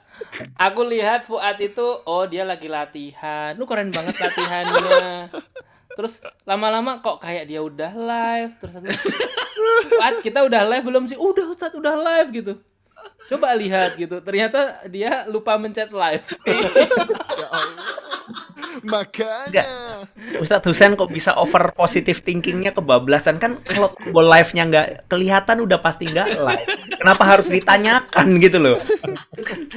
aku 0.55 0.81
lihat 0.87 1.27
Fuad 1.27 1.57
itu 1.61 1.87
oh 2.05 2.23
dia 2.25 2.43
lagi 2.45 2.67
latihan. 2.67 3.53
Lu 3.57 3.65
keren 3.65 3.91
banget 3.91 4.15
latihannya. 4.17 5.29
Terus 5.91 6.23
lama-lama 6.47 7.03
kok 7.03 7.19
kayak 7.19 7.51
dia 7.51 7.59
udah 7.59 7.91
live 7.91 8.53
terus 8.59 8.73
aku 8.79 8.87
Fuad 9.97 10.15
kita 10.23 10.39
udah 10.45 10.61
live 10.67 10.85
belum 10.85 11.03
sih? 11.07 11.17
Udah 11.19 11.45
Ustadz 11.49 11.77
udah 11.77 11.95
live 11.95 12.29
gitu. 12.31 12.53
Coba 13.31 13.55
lihat 13.55 13.95
gitu. 13.95 14.19
Ternyata 14.21 14.85
dia 14.91 15.25
lupa 15.29 15.55
mencet 15.55 15.89
live 15.89 16.25
Ya. 18.71 18.87
Makanya. 18.87 19.65
Ustadz 20.39 20.67
Husen 20.67 20.95
kok 20.95 21.11
bisa 21.11 21.35
over 21.35 21.75
positive 21.75 22.23
thinkingnya 22.23 22.71
kebablasan 22.71 23.35
kan 23.37 23.59
kalau 23.67 23.91
tombol 23.99 24.25
live-nya 24.31 24.63
nggak 24.67 24.87
kelihatan 25.11 25.57
udah 25.63 25.79
pasti 25.83 26.07
nggak 26.07 26.27
live. 26.39 26.65
Kenapa 26.95 27.23
harus 27.27 27.51
ditanyakan 27.51 28.27
gitu 28.39 28.57
loh? 28.61 28.77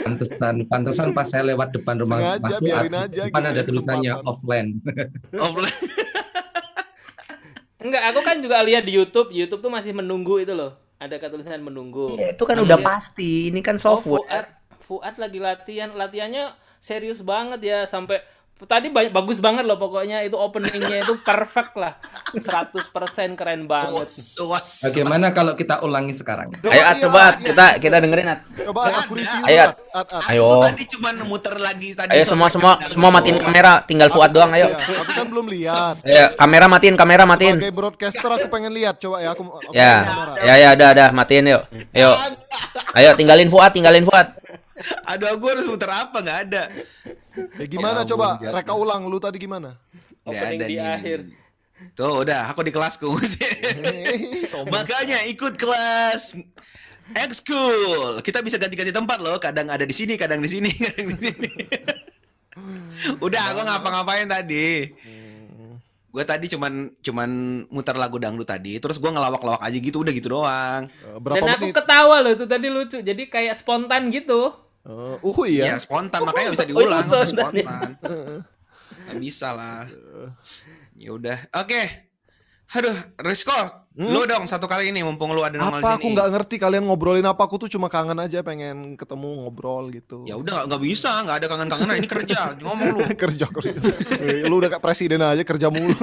Pantesan, 0.04 0.62
pantesan 0.70 1.10
pas 1.10 1.26
saya 1.26 1.42
lewat 1.50 1.74
depan 1.74 1.98
rumah 1.98 2.38
Sengaja, 2.38 2.56
biarin 2.62 2.94
aja 2.94 3.22
depan 3.26 3.40
gitu 3.42 3.50
ada 3.50 3.60
ya, 3.60 3.64
tulisannya 3.66 4.12
kesempatan. 4.14 4.30
offline. 4.30 4.68
offline. 5.34 5.78
enggak 7.84 8.02
aku 8.12 8.20
kan 8.24 8.36
juga 8.40 8.56
lihat 8.64 8.84
di 8.88 8.96
YouTube 8.96 9.28
YouTube 9.28 9.60
tuh 9.60 9.68
masih 9.68 9.92
menunggu 9.92 10.40
itu 10.40 10.56
loh 10.56 10.72
ada 10.96 11.20
tulisan 11.28 11.60
menunggu 11.60 12.16
Ya, 12.16 12.32
itu 12.32 12.44
kan 12.48 12.56
Aku 12.56 12.64
udah 12.64 12.78
pasti. 12.80 13.52
Ini 13.52 13.60
kan 13.60 13.76
Oh, 13.76 13.98
software. 13.98 14.24
Fuad, 14.24 14.46
Fuad 14.84 15.14
lagi 15.20 15.38
latihan, 15.40 15.90
latihannya 15.92 16.52
serius 16.80 17.20
banget 17.24 17.60
ya 17.64 17.78
sampai 17.88 18.20
tadi 18.54 18.86
ba- 18.88 19.10
bagus 19.12 19.42
banget 19.42 19.66
loh 19.66 19.76
pokoknya 19.76 20.22
itu 20.22 20.38
openingnya 20.38 21.02
itu 21.02 21.18
perfect 21.20 21.74
lah 21.74 21.98
100% 22.32 22.80
keren 23.34 23.66
banget 23.66 24.08
Bagaimana 24.80 25.34
kalau 25.34 25.52
kita 25.54 25.82
ulangi 25.82 26.14
sekarang? 26.14 26.54
Ayo 26.62 26.82
At, 26.82 26.96
coba 27.02 27.18
At, 27.28 27.36
kita 27.42 27.64
kita 27.76 27.96
dengerin 27.98 28.30
At. 28.30 28.40
Coba 28.64 28.88
At, 28.88 29.04
aku 29.04 29.18
review 29.18 29.42
Ayo, 29.44 29.60
At, 29.60 29.74
At, 29.92 30.08
At. 30.08 30.22
Ayo. 30.30 30.48
Tadi 30.64 30.84
cuma 30.86 31.10
muter 31.20 31.54
lagi 31.58 31.92
tadi. 31.92 32.10
Ayo 32.10 32.24
semua 32.24 32.48
semua 32.48 32.78
semua 32.86 33.10
matiin 33.10 33.36
kamera, 33.36 33.82
tinggal 33.84 34.08
Fuad 34.08 34.30
doang 34.30 34.50
ayo. 34.54 34.70
Ya, 34.70 34.78
aku 34.80 35.12
kan 35.12 35.26
belum 35.28 35.46
lihat. 35.50 35.94
Ayo 36.02 36.24
kamera 36.34 36.66
matiin, 36.66 36.94
kamera 36.94 37.22
matiin. 37.26 37.58
Sebagai 37.58 37.74
broadcaster 37.74 38.30
aku 38.32 38.46
pengen 38.48 38.72
lihat. 38.72 38.96
Coba 38.98 39.18
ya 39.20 39.34
aku, 39.34 39.42
aku 39.44 39.70
Ya, 39.74 40.02
kamera. 40.02 40.32
ya 40.40 40.54
ya 40.56 40.68
udah 40.74 40.88
udah 40.94 41.08
matiin 41.12 41.44
yuk. 41.50 41.62
Ayo. 41.92 42.10
Ayo 42.94 43.10
tinggalin 43.18 43.50
Fuad, 43.50 43.70
tinggalin 43.74 44.06
Fuad. 44.06 44.30
Aduh, 45.06 45.28
aku 45.30 45.44
harus 45.54 45.66
muter 45.68 45.90
apa? 45.90 46.18
Nggak 46.18 46.38
ada. 46.50 46.62
Eh, 47.34 47.66
gimana 47.66 48.02
Ya 48.02 48.08
coba? 48.08 48.38
ampun, 48.38 48.54
Reka 48.54 48.72
ulang 48.72 49.02
lu 49.06 49.18
tadi 49.18 49.36
gimana? 49.36 49.74
Opening 50.22 50.60
ada 50.60 50.66
di 50.66 50.76
nih. 50.76 50.80
akhir 50.80 51.18
Tuh, 51.92 52.22
udah. 52.22 52.48
Aku 52.48 52.62
di 52.62 52.70
kelasku. 52.70 53.10
Makanya 54.74 55.26
ikut 55.26 55.58
kelas 55.58 56.38
ekskul. 57.12 58.22
Kita 58.22 58.40
bisa 58.40 58.56
ganti-ganti 58.56 58.94
tempat 58.94 59.18
loh. 59.20 59.36
Kadang 59.36 59.68
ada 59.68 59.82
di 59.82 59.92
sini, 59.92 60.14
kadang 60.14 60.40
di 60.40 60.48
sini, 60.48 60.70
kadang 60.86 61.12
di 61.12 61.18
sini. 61.18 61.50
Udah, 63.20 63.52
aku 63.52 63.60
ngapa-ngapain 63.66 64.30
tadi. 64.30 64.94
Gue 66.08 66.22
tadi 66.22 66.46
cuman 66.46 66.94
cuman 67.02 67.30
muter 67.74 67.98
lagu 67.98 68.22
dangdut 68.22 68.46
tadi, 68.46 68.78
terus 68.78 69.02
gue 69.02 69.10
ngelawak-lawak 69.10 69.58
aja 69.58 69.74
gitu, 69.74 70.06
udah 70.06 70.14
gitu 70.14 70.30
doang. 70.30 70.86
Eh, 70.86 71.18
Berapa 71.18 71.42
dan 71.42 71.58
aku 71.58 71.66
menit? 71.66 71.74
ketawa 71.74 72.16
loh 72.22 72.32
itu 72.38 72.46
tadi 72.46 72.70
lucu 72.70 73.02
jadi 73.02 73.22
kayak 73.26 73.58
spontan 73.58 74.14
gitu 74.14 74.54
Eh, 74.84 75.16
uh, 75.18 75.46
Ya, 75.46 75.64
iya. 75.66 75.76
spontan 75.76 76.20
makanya 76.22 76.52
bisa 76.52 76.64
Oh, 76.64 76.68
diulang, 76.70 77.02
spontan. 77.02 77.26
spontan. 77.56 77.90
Nggak 79.04 79.18
bisa 79.18 79.48
lah. 79.50 79.88
Ya 80.94 81.10
udah, 81.10 81.38
oke. 81.54 81.82
Aduh, 82.74 82.96
Rizko, 83.20 83.54
lu 83.94 84.26
dong 84.26 84.44
satu 84.44 84.66
kali 84.66 84.90
ini 84.90 85.00
mumpung 85.00 85.30
lu 85.30 85.40
ada 85.40 85.54
nongol 85.54 85.78
Hmm? 85.78 85.84
Apa 85.84 85.94
aku 85.94 86.10
nggak 86.10 86.26
ngerti 86.26 86.56
kalian 86.58 86.82
ngobrolin 86.82 87.22
apa? 87.22 87.46
Aku 87.46 87.54
tuh 87.54 87.68
cuma 87.68 87.86
kangen 87.86 88.18
aja 88.18 88.42
pengen 88.42 88.98
ketemu 88.98 89.40
ngobrol 89.40 89.88
gitu. 89.88 90.26
Ya 90.26 90.34
udah 90.34 90.66
nggak- 90.66 90.82
bisa, 90.82 91.22
nggak 91.22 91.36
ada 91.38 91.46
kangen-kangenan 91.46 91.96
ini 91.96 92.08
kerja. 92.08 92.50
Ngomong 92.64 92.88
lu. 92.92 93.00
kerja 93.14 93.46
kerja. 93.46 93.78
Eh, 94.18 94.42
lu 94.44 94.58
udah 94.58 94.68
kayak 94.68 94.82
presiden 94.82 95.22
aja 95.22 95.38
kerja 95.40 95.70
mulu. 95.70 95.94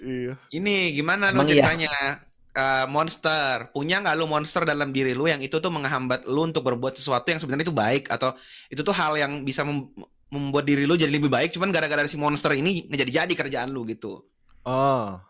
iya. 0.00 0.34
Ini 0.48 0.74
gimana 0.94 1.30
lu 1.30 1.44
Emang 1.44 1.52
iya? 1.52 2.24
Eh, 2.54 2.86
monster 2.86 3.66
punya 3.74 3.98
nggak 3.98 4.14
lu 4.14 4.30
monster 4.30 4.62
dalam 4.62 4.94
diri 4.94 5.10
lu 5.10 5.26
yang 5.26 5.42
itu 5.42 5.58
tuh 5.58 5.74
menghambat 5.74 6.22
lu 6.30 6.46
untuk 6.46 6.62
berbuat 6.62 6.94
sesuatu 6.94 7.26
yang 7.26 7.42
sebenarnya 7.42 7.66
itu 7.66 7.74
baik 7.74 8.06
atau 8.14 8.30
itu 8.70 8.78
tuh 8.86 8.94
hal 8.94 9.18
yang 9.18 9.42
bisa 9.42 9.66
mem- 9.66 9.90
membuat 10.30 10.62
diri 10.62 10.86
lu 10.86 10.94
jadi 10.94 11.10
lebih 11.10 11.26
baik 11.26 11.50
cuman 11.50 11.74
gara-gara 11.74 12.06
si 12.06 12.14
monster 12.14 12.54
ini 12.54 12.86
nggak 12.86 13.10
jadi 13.10 13.32
kerjaan 13.34 13.74
lu 13.74 13.82
gitu 13.90 14.22
Ah. 14.62 15.26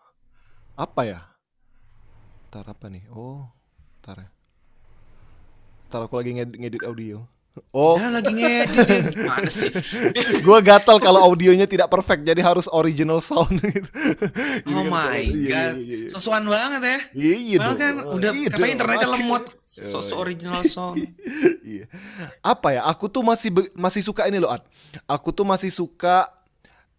Apa 0.76 1.02
ya? 1.09 1.20
Ntar 2.52 2.66
apa 2.70 2.86
nih? 2.92 3.09
Oh, 3.10 3.48
ntar 4.05 4.20
ya. 4.20 4.28
Ntar 5.88 6.01
aku 6.06 6.14
lagi 6.20 6.30
ngedit, 6.38 6.56
ngedit 6.60 6.82
audio. 6.86 7.24
Oh, 7.70 7.94
Ya 7.94 8.10
lagi 8.10 8.35
ngedit 8.35 8.82
ya. 8.82 9.02
Gimana 9.14 9.47
sih? 9.47 9.70
gua 10.47 10.59
gatal 10.59 10.98
kalau 10.98 11.22
audionya 11.22 11.70
tidak 11.70 11.86
perfect, 11.86 12.26
jadi 12.26 12.43
harus 12.43 12.66
original 12.66 13.22
sound 13.22 13.62
gitu. 13.62 13.86
Oh 14.74 14.82
kan, 14.82 14.90
my 14.90 15.22
iya, 15.22 15.22
iya, 15.22 15.62
god. 15.70 15.74
iya, 15.78 15.97
iya. 16.02 16.09
Sosokan 16.10 16.51
banget 16.51 16.82
ya. 16.82 16.98
Iya, 17.14 17.35
iya 17.39 17.56
Padahal 17.62 17.78
kan 17.78 17.94
udah 18.10 18.31
Iya 18.35 18.48
katanya 18.51 18.72
internetnya 18.74 19.09
lemot. 19.14 19.44
Sosok 19.62 20.16
original 20.18 20.62
song. 20.66 20.94
Iya. 21.64 21.89
Apa 22.44 22.76
ya? 22.76 22.82
Aku 22.90 23.09
tuh 23.09 23.24
masih 23.24 23.48
masih 23.72 24.05
suka 24.05 24.28
ini 24.28 24.36
loh, 24.36 24.52
Ad. 24.52 24.62
Aku 25.09 25.32
tuh 25.32 25.48
masih 25.48 25.72
suka 25.72 26.28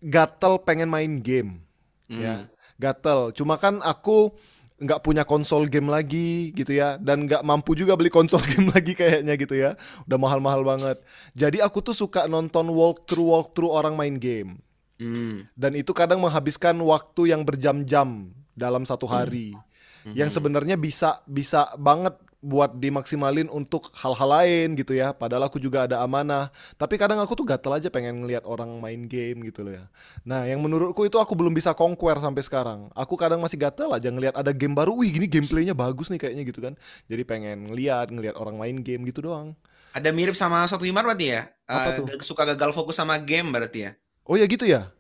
gatel 0.02 0.58
pengen 0.64 0.90
main 0.90 1.22
game. 1.22 1.62
Ya, 2.10 2.50
gatel. 2.82 3.30
Cuma 3.38 3.62
kan 3.62 3.78
aku 3.86 4.34
nggak 4.76 5.04
punya 5.08 5.24
konsol 5.24 5.72
game 5.72 5.88
lagi 5.88 6.52
gitu 6.52 6.76
ya. 6.76 7.00
Dan 7.00 7.28
nggak 7.28 7.44
mampu 7.44 7.76
juga 7.76 7.96
beli 7.96 8.12
konsol 8.12 8.44
game 8.52 8.72
lagi 8.72 8.94
kayaknya 8.96 9.34
gitu 9.40 9.56
ya. 9.56 9.80
Udah 10.08 10.20
mahal-mahal 10.20 10.62
banget. 10.66 10.98
Jadi 11.38 11.64
aku 11.64 11.80
tuh 11.84 11.96
suka 11.96 12.28
nonton 12.28 12.72
walkthrough 12.72 13.32
walkthrough 13.36 13.72
orang 13.72 13.96
main 13.96 14.18
game. 14.20 14.60
Hmm. 14.96 15.44
dan 15.60 15.76
itu 15.76 15.92
kadang 15.92 16.24
menghabiskan 16.24 16.80
waktu 16.80 17.36
yang 17.36 17.44
berjam-jam 17.44 18.32
dalam 18.56 18.88
satu 18.88 19.04
hari. 19.04 19.52
Yang 20.06 20.40
sebenarnya 20.40 20.78
bisa 20.78 21.20
bisa 21.26 21.74
banget 21.76 22.14
buat 22.46 22.78
dimaksimalin 22.78 23.50
untuk 23.50 23.90
hal-hal 23.98 24.30
lain 24.30 24.68
gitu 24.78 24.94
ya. 24.94 25.12
Padahal 25.18 25.50
aku 25.50 25.58
juga 25.58 25.90
ada 25.90 25.98
amanah. 26.06 26.54
Tapi 26.78 26.96
kadang 27.02 27.18
aku 27.18 27.34
tuh 27.34 27.46
gatel 27.50 27.74
aja 27.82 27.90
pengen 27.90 28.22
ngelihat 28.22 28.46
orang 28.46 28.70
main 28.78 29.10
game 29.10 29.42
gitu 29.50 29.66
loh 29.66 29.74
ya. 29.82 29.86
Nah 30.30 30.46
yang 30.46 30.62
menurutku 30.62 31.02
itu 31.10 31.18
aku 31.18 31.34
belum 31.34 31.54
bisa 31.58 31.74
conquer 31.74 32.22
sampai 32.22 32.46
sekarang. 32.46 32.80
Aku 32.94 33.18
kadang 33.18 33.42
masih 33.42 33.58
gatel 33.58 33.90
aja 33.90 34.10
ngelihat 34.14 34.38
ada 34.38 34.54
game 34.54 34.78
baru. 34.78 34.94
Wih 35.02 35.10
gini 35.10 35.26
gameplaynya 35.26 35.74
bagus 35.74 36.08
nih 36.14 36.22
kayaknya 36.22 36.44
gitu 36.46 36.62
kan. 36.62 36.74
Jadi 37.10 37.24
pengen 37.26 37.58
ngeliat 37.74 38.14
ngelihat 38.14 38.38
orang 38.38 38.56
main 38.62 38.78
game 38.86 39.02
gitu 39.10 39.26
doang. 39.26 39.58
Ada 39.98 40.10
mirip 40.18 40.36
sama 40.42 40.68
Soto 40.70 40.86
Imar 40.86 41.04
berarti 41.08 41.26
ya? 41.34 41.42
Apa 41.66 41.90
Eh, 41.90 41.98
tuh? 41.98 42.08
Suka 42.28 42.44
gagal 42.50 42.72
fokus 42.78 42.96
sama 43.00 43.16
game 43.30 43.50
berarti 43.56 43.80
ya? 43.90 43.92
oh 44.26 44.36
ya 44.38 44.46
gitu 44.50 44.66
ya? 44.68 44.92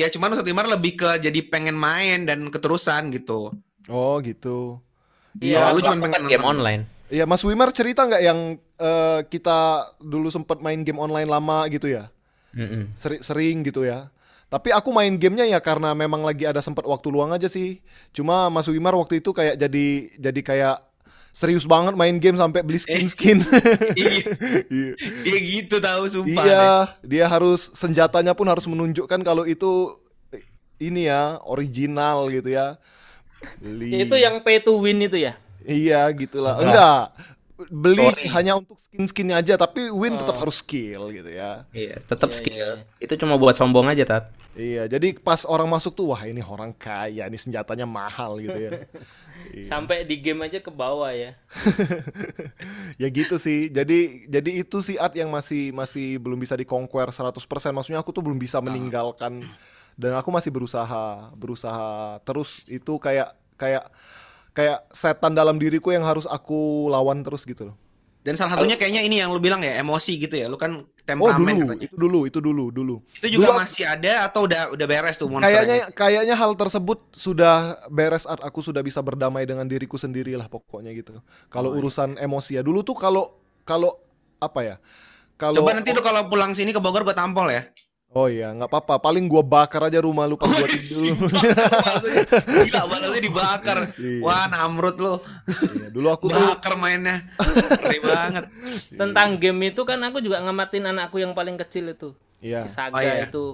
Ya 0.00 0.06
cuman 0.14 0.32
Soto 0.36 0.48
Imar 0.54 0.64
lebih 0.74 0.92
ke 1.00 1.08
jadi 1.24 1.40
pengen 1.52 1.76
main 1.86 2.18
dan 2.28 2.38
keterusan 2.54 3.02
gitu. 3.16 3.52
oh 3.88 4.14
gitu 4.26 4.80
Iya, 5.38 5.58
Kalau 5.62 5.70
lu 5.70 5.78
Aku 5.78 5.86
cuma 5.86 6.04
pengen 6.04 6.22
game 6.24 6.38
nonton. 6.38 6.52
online. 6.56 6.82
Iya, 7.08 7.24
Mas 7.24 7.40
Wimar 7.40 7.70
cerita 7.70 8.04
nggak 8.04 8.20
yang 8.20 8.38
eh, 8.76 9.20
kita 9.24 9.58
dulu 9.98 10.28
sempet 10.28 10.58
main 10.58 10.80
game 10.80 10.96
online 10.96 11.26
lama 11.26 11.64
gitu 11.66 11.86
ya? 11.86 12.10
Seri- 12.94 13.22
sering 13.22 13.62
gitu 13.62 13.82
ya. 13.82 14.10
Tapi 14.46 14.72
aku 14.72 14.90
main 14.90 15.12
gamenya 15.12 15.44
ya 15.46 15.58
karena 15.58 15.92
memang 15.92 16.20
lagi 16.20 16.42
ada 16.42 16.58
sempat 16.58 16.82
waktu 16.82 17.08
luang 17.08 17.30
aja 17.30 17.46
sih. 17.46 17.78
Cuma 18.10 18.48
Mas 18.48 18.66
Wimar 18.66 18.92
waktu 18.92 19.18
itu 19.18 19.30
kayak 19.30 19.56
jadi 19.56 19.86
jadi 20.16 20.40
kayak 20.42 20.76
serius 21.30 21.64
banget 21.64 21.94
main 21.94 22.16
game 22.16 22.34
sampai 22.34 22.60
beli 22.60 22.76
skin-skin. 22.76 23.44
Iya, 23.94 24.10
Iya. 24.66 24.92
dia 25.22 25.38
gitu 25.38 25.76
tahu 25.78 26.02
sumpah. 26.08 26.42
Iya, 26.42 26.56
deh. 26.58 26.84
dia 27.06 27.24
harus 27.24 27.70
senjatanya 27.72 28.32
pun 28.32 28.44
harus 28.44 28.64
menunjukkan 28.64 29.20
kalau 29.20 29.44
itu 29.44 29.94
eh, 30.30 30.42
ini 30.80 31.06
ya 31.06 31.38
original 31.44 32.26
gitu 32.28 32.48
ya. 32.48 32.80
Beli. 33.58 34.02
Itu 34.02 34.14
yang 34.14 34.42
pay 34.42 34.58
to 34.58 34.78
win 34.78 34.98
itu 35.00 35.18
ya. 35.18 35.38
Iya 35.62 36.08
gitulah. 36.12 36.58
Enggak. 36.58 36.72
Enggak. 37.14 37.36
Beli 37.74 38.06
Story. 38.06 38.30
hanya 38.30 38.52
untuk 38.54 38.78
skin-skinnya 38.78 39.34
aja 39.42 39.58
tapi 39.58 39.90
win 39.90 40.14
tetap 40.14 40.38
Oh. 40.38 40.46
harus 40.46 40.62
skill 40.62 41.10
gitu 41.10 41.26
ya. 41.26 41.66
Iya, 41.74 41.98
tetap 42.06 42.30
Iya, 42.30 42.38
skill. 42.38 42.54
iya, 42.54 42.68
iya. 42.86 43.02
Itu 43.02 43.18
cuma 43.18 43.34
buat 43.34 43.58
sombong 43.58 43.90
aja, 43.90 44.06
Tat. 44.06 44.30
Iya, 44.54 44.86
jadi 44.86 45.18
pas 45.18 45.42
orang 45.42 45.66
masuk 45.66 45.90
tuh 45.94 46.14
wah 46.14 46.22
ini 46.22 46.38
orang 46.38 46.70
kaya, 46.70 47.26
ini 47.26 47.34
senjatanya 47.34 47.82
mahal 47.82 48.38
gitu 48.38 48.54
ya. 48.54 48.70
Iya. 49.48 49.64
Sampai 49.70 50.02
di 50.02 50.18
game 50.18 50.44
aja 50.44 50.58
ke 50.58 50.68
bawah 50.68 51.08
ya. 51.14 51.32
ya 53.00 53.08
gitu 53.08 53.38
sih. 53.38 53.70
Jadi 53.70 54.26
jadi 54.26 54.50
itu 54.60 54.82
sih 54.82 54.98
art 54.98 55.14
yang 55.14 55.30
masih 55.30 55.70
masih 55.70 56.18
belum 56.18 56.36
bisa 56.36 56.52
dikonquer 56.52 57.08
100%. 57.08 57.32
Maksudnya 57.72 58.02
aku 58.02 58.10
tuh 58.10 58.20
belum 58.20 58.36
bisa 58.36 58.58
meninggalkan 58.60 59.40
dan 59.98 60.14
aku 60.14 60.30
masih 60.30 60.54
berusaha, 60.54 61.34
berusaha 61.34 62.22
terus 62.22 62.62
itu 62.70 62.96
kayak 63.02 63.34
kayak 63.58 63.90
kayak 64.54 64.86
setan 64.94 65.34
dalam 65.34 65.58
diriku 65.58 65.90
yang 65.90 66.06
harus 66.06 66.24
aku 66.24 66.86
lawan 66.88 67.26
terus 67.26 67.42
gitu 67.42 67.74
loh. 67.74 67.76
Dan 68.18 68.34
salah 68.36 68.58
satunya 68.58 68.76
kayaknya 68.76 69.00
ini 69.06 69.22
yang 69.22 69.32
lu 69.32 69.40
bilang 69.40 69.62
ya 69.62 69.78
emosi 69.80 70.20
gitu 70.20 70.36
ya. 70.36 70.50
Lu 70.52 70.58
kan 70.60 70.84
Oh 70.84 70.86
temperamen 71.06 71.38
dulu, 71.48 71.64
katanya. 71.72 71.84
itu 71.88 71.96
dulu, 71.96 72.20
itu 72.28 72.38
dulu, 72.44 72.64
dulu. 72.68 72.96
Itu 73.16 73.26
juga 73.32 73.54
Dulu- 73.54 73.60
masih 73.64 73.84
ada 73.88 74.28
atau 74.28 74.44
udah 74.44 74.68
udah 74.74 74.86
beres 74.86 75.16
tuh 75.16 75.30
Kayaknya 75.32 75.40
monsternya? 75.88 75.96
kayaknya 75.96 76.34
hal 76.36 76.52
tersebut 76.52 76.98
sudah 77.16 77.56
beres 77.88 78.28
art 78.28 78.44
aku 78.44 78.60
sudah 78.60 78.84
bisa 78.84 79.00
berdamai 79.00 79.48
dengan 79.48 79.64
diriku 79.64 79.96
sendiri 79.96 80.36
lah 80.36 80.44
pokoknya 80.44 80.92
gitu. 80.92 81.16
Kalau 81.48 81.72
Oh, 81.72 81.74
iya. 81.74 81.80
urusan 81.80 82.20
emosi 82.20 82.60
ya 82.60 82.62
dulu 82.62 82.84
tuh 82.84 82.98
kalau 82.98 83.32
kalau 83.64 83.96
apa 84.38 84.60
ya? 84.60 84.76
Kalau 85.38 85.62
Coba 85.62 85.72
nanti 85.72 85.94
lu 85.94 86.02
kalau 86.02 86.26
pulang 86.28 86.52
sini 86.52 86.74
ke 86.74 86.82
Bogor 86.82 87.06
gua 87.06 87.16
tampol 87.16 87.48
ya. 87.48 87.64
Oh 88.08 88.24
iya, 88.24 88.56
nggak 88.56 88.72
apa-apa. 88.72 89.04
Paling 89.04 89.28
gua 89.28 89.44
bakar 89.44 89.84
aja 89.84 90.00
rumah 90.00 90.24
lu 90.24 90.40
pas 90.40 90.48
gua 90.48 90.64
tidur. 90.72 91.12
Maksudnya, 91.28 92.24
Gila 92.64 92.82
balasnya 92.88 93.20
dibakar. 93.20 93.78
Iya. 94.00 94.20
Wah, 94.24 94.48
namrud 94.48 94.96
lu. 94.96 95.14
Iya, 95.44 95.86
dulu 95.92 96.08
aku 96.08 96.26
tuh 96.32 96.40
Bakar 96.40 96.80
mainnya. 96.80 97.20
Ngeri 97.36 98.00
banget. 98.00 98.44
Tentang 99.00 99.36
game 99.36 99.60
itu 99.68 99.84
kan 99.84 100.00
aku 100.00 100.24
juga 100.24 100.40
ngamatin 100.40 100.88
anakku 100.88 101.20
yang 101.20 101.36
paling 101.36 101.60
kecil 101.60 101.92
itu. 101.92 102.16
iya. 102.40 102.64
Saga 102.64 102.96
Oh, 102.96 103.02
iya. 103.04 103.28
itu 103.28 103.44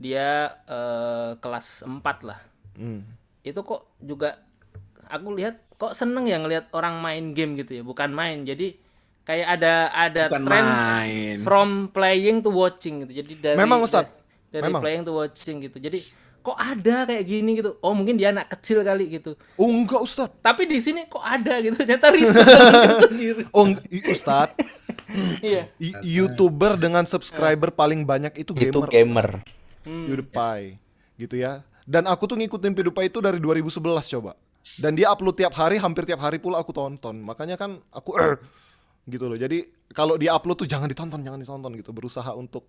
dia 0.00 0.56
eh, 0.64 1.30
kelas 1.36 1.84
4 1.84 2.00
lah. 2.24 2.40
Hmm. 2.80 3.04
Itu 3.44 3.60
kok 3.60 3.92
juga 4.00 4.40
aku 5.04 5.36
lihat 5.36 5.68
kok 5.76 5.92
seneng 5.92 6.24
ya 6.24 6.40
ngelihat 6.40 6.72
orang 6.72 6.96
main 6.98 7.36
game 7.36 7.60
gitu 7.60 7.76
ya, 7.76 7.82
bukan 7.84 8.08
main. 8.10 8.48
Jadi 8.48 8.80
kayak 9.28 9.60
ada 9.60 9.72
ada 9.92 10.22
Bukan 10.32 10.42
tren 10.42 10.64
main. 10.64 11.38
from 11.44 11.68
playing 11.92 12.40
to 12.40 12.48
watching 12.48 13.04
gitu. 13.04 13.12
Jadi 13.12 13.32
dari 13.36 13.56
Memang, 13.60 13.84
Ustaz. 13.84 14.08
dari 14.48 14.64
Memang. 14.64 14.80
playing 14.80 15.02
to 15.04 15.12
watching 15.12 15.60
gitu. 15.60 15.76
Jadi 15.76 16.00
kok 16.38 16.56
ada 16.56 17.04
kayak 17.04 17.24
gini 17.28 17.60
gitu. 17.60 17.76
Oh, 17.84 17.92
mungkin 17.92 18.16
dia 18.16 18.32
anak 18.32 18.48
kecil 18.48 18.80
kali 18.80 19.04
gitu. 19.12 19.36
Oh 19.54 19.68
enggak 19.68 20.00
Ustad. 20.00 20.32
Tapi 20.40 20.64
di 20.64 20.80
sini 20.80 21.04
kok 21.04 21.20
ada 21.20 21.60
gitu. 21.60 21.76
Ternyata 21.76 22.08
Rizko 22.08 22.40
sendiri. 23.04 23.44
Oh 23.52 23.68
Ustad. 24.08 24.56
Iya. 25.44 25.68
YouTuber 26.00 26.80
dengan 26.80 27.04
subscriber 27.04 27.68
paling 27.68 28.08
banyak 28.08 28.32
itu 28.40 28.56
gamer. 28.56 28.72
Itu 28.72 28.80
gamer. 28.88 29.28
Hmm. 29.84 30.04
PewDiePie 30.08 30.80
gitu 31.20 31.36
ya. 31.36 31.60
Dan 31.84 32.04
aku 32.04 32.24
tuh 32.24 32.36
ngikutin 32.36 32.72
PewDiePie 32.72 33.08
itu 33.08 33.20
dari 33.20 33.36
2011 33.40 33.76
coba. 34.16 34.32
Dan 34.76 34.92
dia 34.92 35.08
upload 35.08 35.36
tiap 35.36 35.56
hari, 35.56 35.80
hampir 35.80 36.04
tiap 36.04 36.20
hari 36.20 36.36
pula 36.36 36.60
aku 36.60 36.72
tonton. 36.72 37.24
Makanya 37.24 37.56
kan 37.56 37.80
aku 37.88 38.12
"Er," 38.16 38.36
gitu 39.08 39.26
loh. 39.26 39.40
Jadi 39.40 39.64
kalau 39.96 40.20
dia 40.20 40.36
upload 40.36 40.64
tuh 40.64 40.68
jangan 40.68 40.86
ditonton, 40.86 41.24
jangan 41.24 41.40
ditonton 41.40 41.72
gitu. 41.80 41.90
Berusaha 41.96 42.30
untuk 42.36 42.68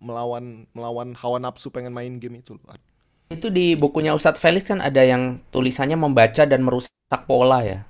melawan 0.00 0.64
melawan 0.72 1.12
hawa 1.12 1.36
nafsu 1.36 1.68
pengen 1.68 1.92
main 1.92 2.16
game 2.16 2.40
itu 2.40 2.56
loh. 2.56 2.64
Itu 3.28 3.52
di 3.52 3.76
bukunya 3.76 4.16
Ustadz 4.16 4.40
Felix 4.40 4.64
kan 4.64 4.80
ada 4.80 5.02
yang 5.02 5.42
tulisannya 5.52 5.98
membaca 5.98 6.46
dan 6.48 6.64
merusak 6.64 7.20
pola 7.28 7.60
ya. 7.62 7.84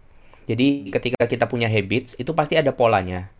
Jadi 0.46 0.90
ketika 0.90 1.26
kita 1.26 1.46
punya 1.50 1.66
habits 1.66 2.14
itu 2.18 2.32
pasti 2.32 2.58
ada 2.58 2.74
polanya. 2.74 3.30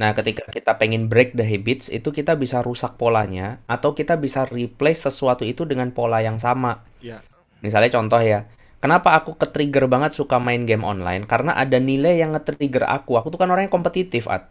Nah, 0.00 0.16
ketika 0.16 0.48
kita 0.48 0.80
pengen 0.80 1.12
break 1.12 1.36
the 1.36 1.44
habits 1.44 1.92
itu 1.92 2.08
kita 2.14 2.32
bisa 2.38 2.64
rusak 2.64 2.96
polanya 2.96 3.60
atau 3.68 3.92
kita 3.92 4.16
bisa 4.16 4.48
replace 4.48 5.04
sesuatu 5.04 5.44
itu 5.44 5.68
dengan 5.68 5.92
pola 5.92 6.24
yang 6.24 6.40
sama. 6.40 6.80
Ya. 7.04 7.20
Misalnya 7.60 7.92
contoh 7.92 8.18
ya, 8.24 8.48
kenapa 8.82 9.14
aku 9.14 9.38
ke-trigger 9.38 9.86
banget 9.86 10.12
suka 10.12 10.42
main 10.42 10.66
game 10.66 10.82
online? 10.82 11.22
Karena 11.24 11.54
ada 11.54 11.78
nilai 11.78 12.18
yang 12.18 12.34
nge-trigger 12.34 12.84
aku. 12.84 13.14
Aku 13.16 13.30
tuh 13.30 13.38
kan 13.38 13.46
orangnya 13.46 13.70
kompetitif, 13.70 14.26
At. 14.26 14.50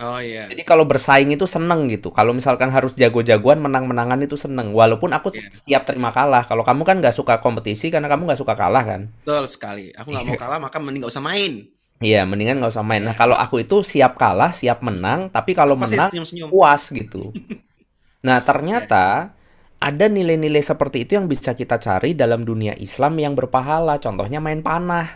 Oh 0.00 0.16
iya. 0.16 0.48
Jadi 0.48 0.64
kalau 0.64 0.88
bersaing 0.88 1.28
itu 1.28 1.44
seneng 1.44 1.84
gitu. 1.86 2.08
Kalau 2.08 2.32
misalkan 2.32 2.72
harus 2.72 2.96
jago-jagoan, 2.96 3.60
menang-menangan 3.60 4.16
itu 4.24 4.32
seneng. 4.34 4.72
Walaupun 4.72 5.12
aku 5.12 5.28
Iya. 5.30 5.52
siap 5.52 5.82
terima 5.84 6.08
kalah. 6.08 6.40
Kalau 6.42 6.64
kamu 6.64 6.82
kan 6.88 6.96
nggak 7.04 7.12
suka 7.12 7.36
kompetisi 7.36 7.92
karena 7.92 8.08
kamu 8.08 8.32
nggak 8.32 8.40
suka 8.40 8.56
kalah 8.56 8.80
kan? 8.80 9.12
Betul 9.22 9.44
sekali. 9.44 9.92
Aku 9.92 10.08
nggak 10.08 10.24
mau 10.24 10.36
kalah 10.40 10.56
maka 10.56 10.80
mending 10.80 11.04
gak 11.04 11.12
usah 11.12 11.20
main. 11.20 11.68
Iya, 12.00 12.24
mendingan 12.24 12.64
nggak 12.64 12.72
usah 12.72 12.80
main. 12.80 13.04
Nah, 13.04 13.12
kalau 13.12 13.36
aku 13.36 13.60
itu 13.60 13.84
siap 13.84 14.16
kalah, 14.16 14.56
siap 14.56 14.80
menang. 14.80 15.28
Tapi 15.28 15.52
kalau 15.52 15.76
Masih 15.76 16.00
menang 16.00 16.08
senyum-senyum. 16.08 16.48
puas 16.48 16.88
gitu. 16.88 17.28
Nah, 18.20 18.36
ternyata 18.44 19.32
ada 19.80 20.06
nilai-nilai 20.12 20.60
seperti 20.60 21.08
itu 21.08 21.16
yang 21.16 21.24
bisa 21.24 21.56
kita 21.56 21.80
cari 21.80 22.12
dalam 22.12 22.44
dunia 22.44 22.76
Islam 22.76 23.16
yang 23.16 23.32
berpahala. 23.32 23.96
Contohnya 23.96 24.36
main 24.36 24.60
panah. 24.60 25.08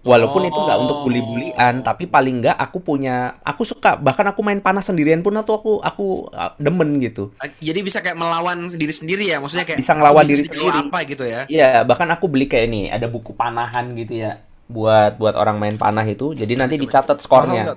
Walaupun 0.00 0.48
itu 0.48 0.56
nggak 0.56 0.80
untuk 0.80 1.04
bully-bulian, 1.04 1.84
tapi 1.84 2.08
paling 2.08 2.40
nggak 2.40 2.56
aku 2.56 2.80
punya, 2.80 3.36
aku 3.44 3.68
suka. 3.68 4.00
Bahkan 4.00 4.32
aku 4.32 4.40
main 4.40 4.56
panah 4.64 4.80
sendirian 4.80 5.20
pun 5.20 5.36
atau 5.36 5.60
aku 5.60 5.72
aku 5.84 6.24
uh, 6.32 6.56
demen 6.56 6.96
gitu. 7.04 7.36
Jadi 7.60 7.84
bisa 7.84 8.00
kayak 8.00 8.16
melawan 8.16 8.72
diri 8.72 8.94
sendiri 8.96 9.28
ya. 9.28 9.36
Maksudnya 9.44 9.68
kayak 9.68 9.84
Bisa 9.84 9.92
aku 9.92 10.00
ngelawan 10.00 10.24
diri 10.24 10.44
sendiri. 10.48 10.78
apa 10.88 10.98
gitu 11.04 11.24
ya. 11.28 11.44
Iya, 11.52 11.84
bahkan 11.84 12.08
aku 12.08 12.32
beli 12.32 12.48
kayak 12.48 12.66
ini, 12.72 12.88
ada 12.88 13.12
buku 13.12 13.36
panahan 13.36 13.92
gitu 13.92 14.24
ya, 14.24 14.40
buat 14.72 15.20
buat 15.20 15.36
orang 15.36 15.60
main 15.60 15.76
panah 15.76 16.06
itu. 16.08 16.32
Jadi 16.32 16.56
nanti 16.56 16.80
dicatat 16.80 17.20
skornya. 17.20 17.76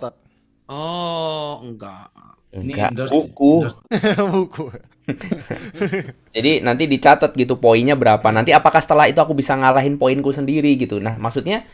Oh, 0.72 1.60
enggak. 1.60 2.07
Ini 2.56 2.72
Enggak, 2.72 3.11
buku. 3.11 3.68
Buku. 4.31 4.72
Jadi 6.35 6.63
nanti 6.63 6.88
dicatat 6.88 7.35
gitu 7.35 7.59
poinnya 7.59 7.93
berapa. 7.93 8.23
Nanti 8.31 8.55
apakah 8.55 8.80
setelah 8.80 9.05
itu 9.07 9.19
aku 9.19 9.35
bisa 9.35 9.53
ngalahin 9.55 9.99
poinku 9.99 10.31
sendiri 10.31 10.73
gitu. 10.80 10.97
Nah, 10.97 11.19
maksudnya 11.19 11.67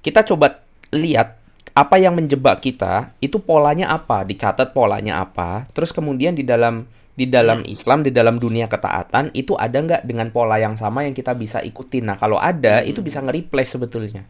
kita 0.00 0.22
coba 0.24 0.62
lihat 0.94 1.36
apa 1.74 1.94
yang 2.00 2.16
menjebak 2.16 2.58
kita 2.58 3.14
itu 3.22 3.38
polanya 3.38 3.92
apa, 3.94 4.26
dicatat 4.26 4.74
polanya 4.74 5.22
apa. 5.22 5.66
Terus 5.74 5.94
kemudian 5.94 6.34
di 6.34 6.42
dalam 6.42 6.86
di 7.18 7.26
dalam 7.26 7.66
Islam, 7.66 8.06
di 8.06 8.14
dalam 8.14 8.38
dunia 8.38 8.70
ketaatan 8.70 9.34
itu 9.34 9.58
ada 9.58 9.74
nggak 9.74 10.02
dengan 10.06 10.30
pola 10.30 10.54
yang 10.62 10.78
sama 10.78 11.02
yang 11.02 11.18
kita 11.18 11.34
bisa 11.34 11.58
ikutin. 11.58 12.06
Nah 12.06 12.16
kalau 12.18 12.38
ada 12.38 12.86
itu 12.86 13.02
bisa 13.02 13.18
nge-replace 13.18 13.74
sebetulnya. 13.74 14.22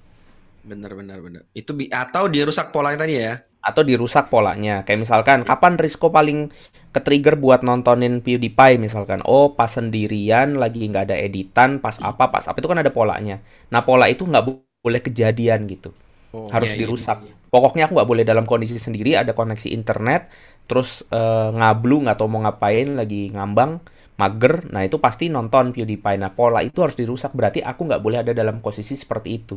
Bener 0.65 0.93
bener 0.97 1.21
bener. 1.21 1.43
Itu 1.53 1.77
bi 1.77 1.89
atau 1.93 2.29
dirusak 2.29 2.73
polanya 2.73 3.05
tadi 3.05 3.21
ya? 3.21 3.48
Atau 3.63 3.83
dirusak 3.85 4.31
polanya. 4.33 4.83
Kayak 4.87 5.01
misalkan 5.09 5.39
kapan 5.45 5.77
Risco 5.81 6.09
paling 6.13 6.49
ke-trigger 6.95 7.37
buat 7.37 7.61
nontonin 7.67 8.25
PewDiePie 8.25 8.81
misalkan. 8.81 9.21
Oh, 9.29 9.53
pas 9.59 9.69
sendirian 9.71 10.57
lagi 10.57 10.89
nggak 10.89 11.13
ada 11.13 11.17
editan, 11.19 11.79
pas 11.85 11.97
apa, 12.01 12.33
pas 12.33 12.45
apa 12.49 12.57
itu 12.59 12.69
kan 12.71 12.81
ada 12.81 12.93
polanya. 12.95 13.41
Nah, 13.73 13.85
pola 13.85 14.09
itu 14.09 14.25
nggak 14.25 14.45
bo- 14.47 14.65
boleh 14.81 15.03
kejadian 15.05 15.69
gitu. 15.69 15.93
Oh, 16.33 16.53
Harus 16.53 16.73
iya, 16.73 16.75
iya, 16.77 16.89
dirusak. 16.89 17.25
Pokoknya 17.53 17.89
aku 17.89 17.97
nggak 17.97 18.09
boleh 18.09 18.25
dalam 18.29 18.45
kondisi 18.49 18.77
sendiri 18.81 19.17
ada 19.17 19.33
koneksi 19.37 19.69
internet, 19.73 20.29
terus 20.69 21.05
eh, 21.13 21.49
ngablu 21.53 22.05
nggak 22.09 22.17
tahu 22.21 22.29
mau 22.29 22.41
ngapain, 22.45 22.97
lagi 22.97 23.33
ngambang, 23.33 23.81
mager. 24.21 24.69
Nah, 24.73 24.85
itu 24.85 24.97
pasti 25.01 25.29
nonton 25.33 25.73
PewDiePie. 25.73 26.21
Nah, 26.21 26.33
pola 26.33 26.61
itu 26.65 26.81
harus 26.85 26.97
dirusak. 26.97 27.33
Berarti 27.37 27.61
aku 27.65 27.89
nggak 27.89 28.01
boleh 28.05 28.19
ada 28.25 28.33
dalam 28.37 28.61
posisi 28.65 28.97
seperti 28.97 29.29
itu. 29.45 29.57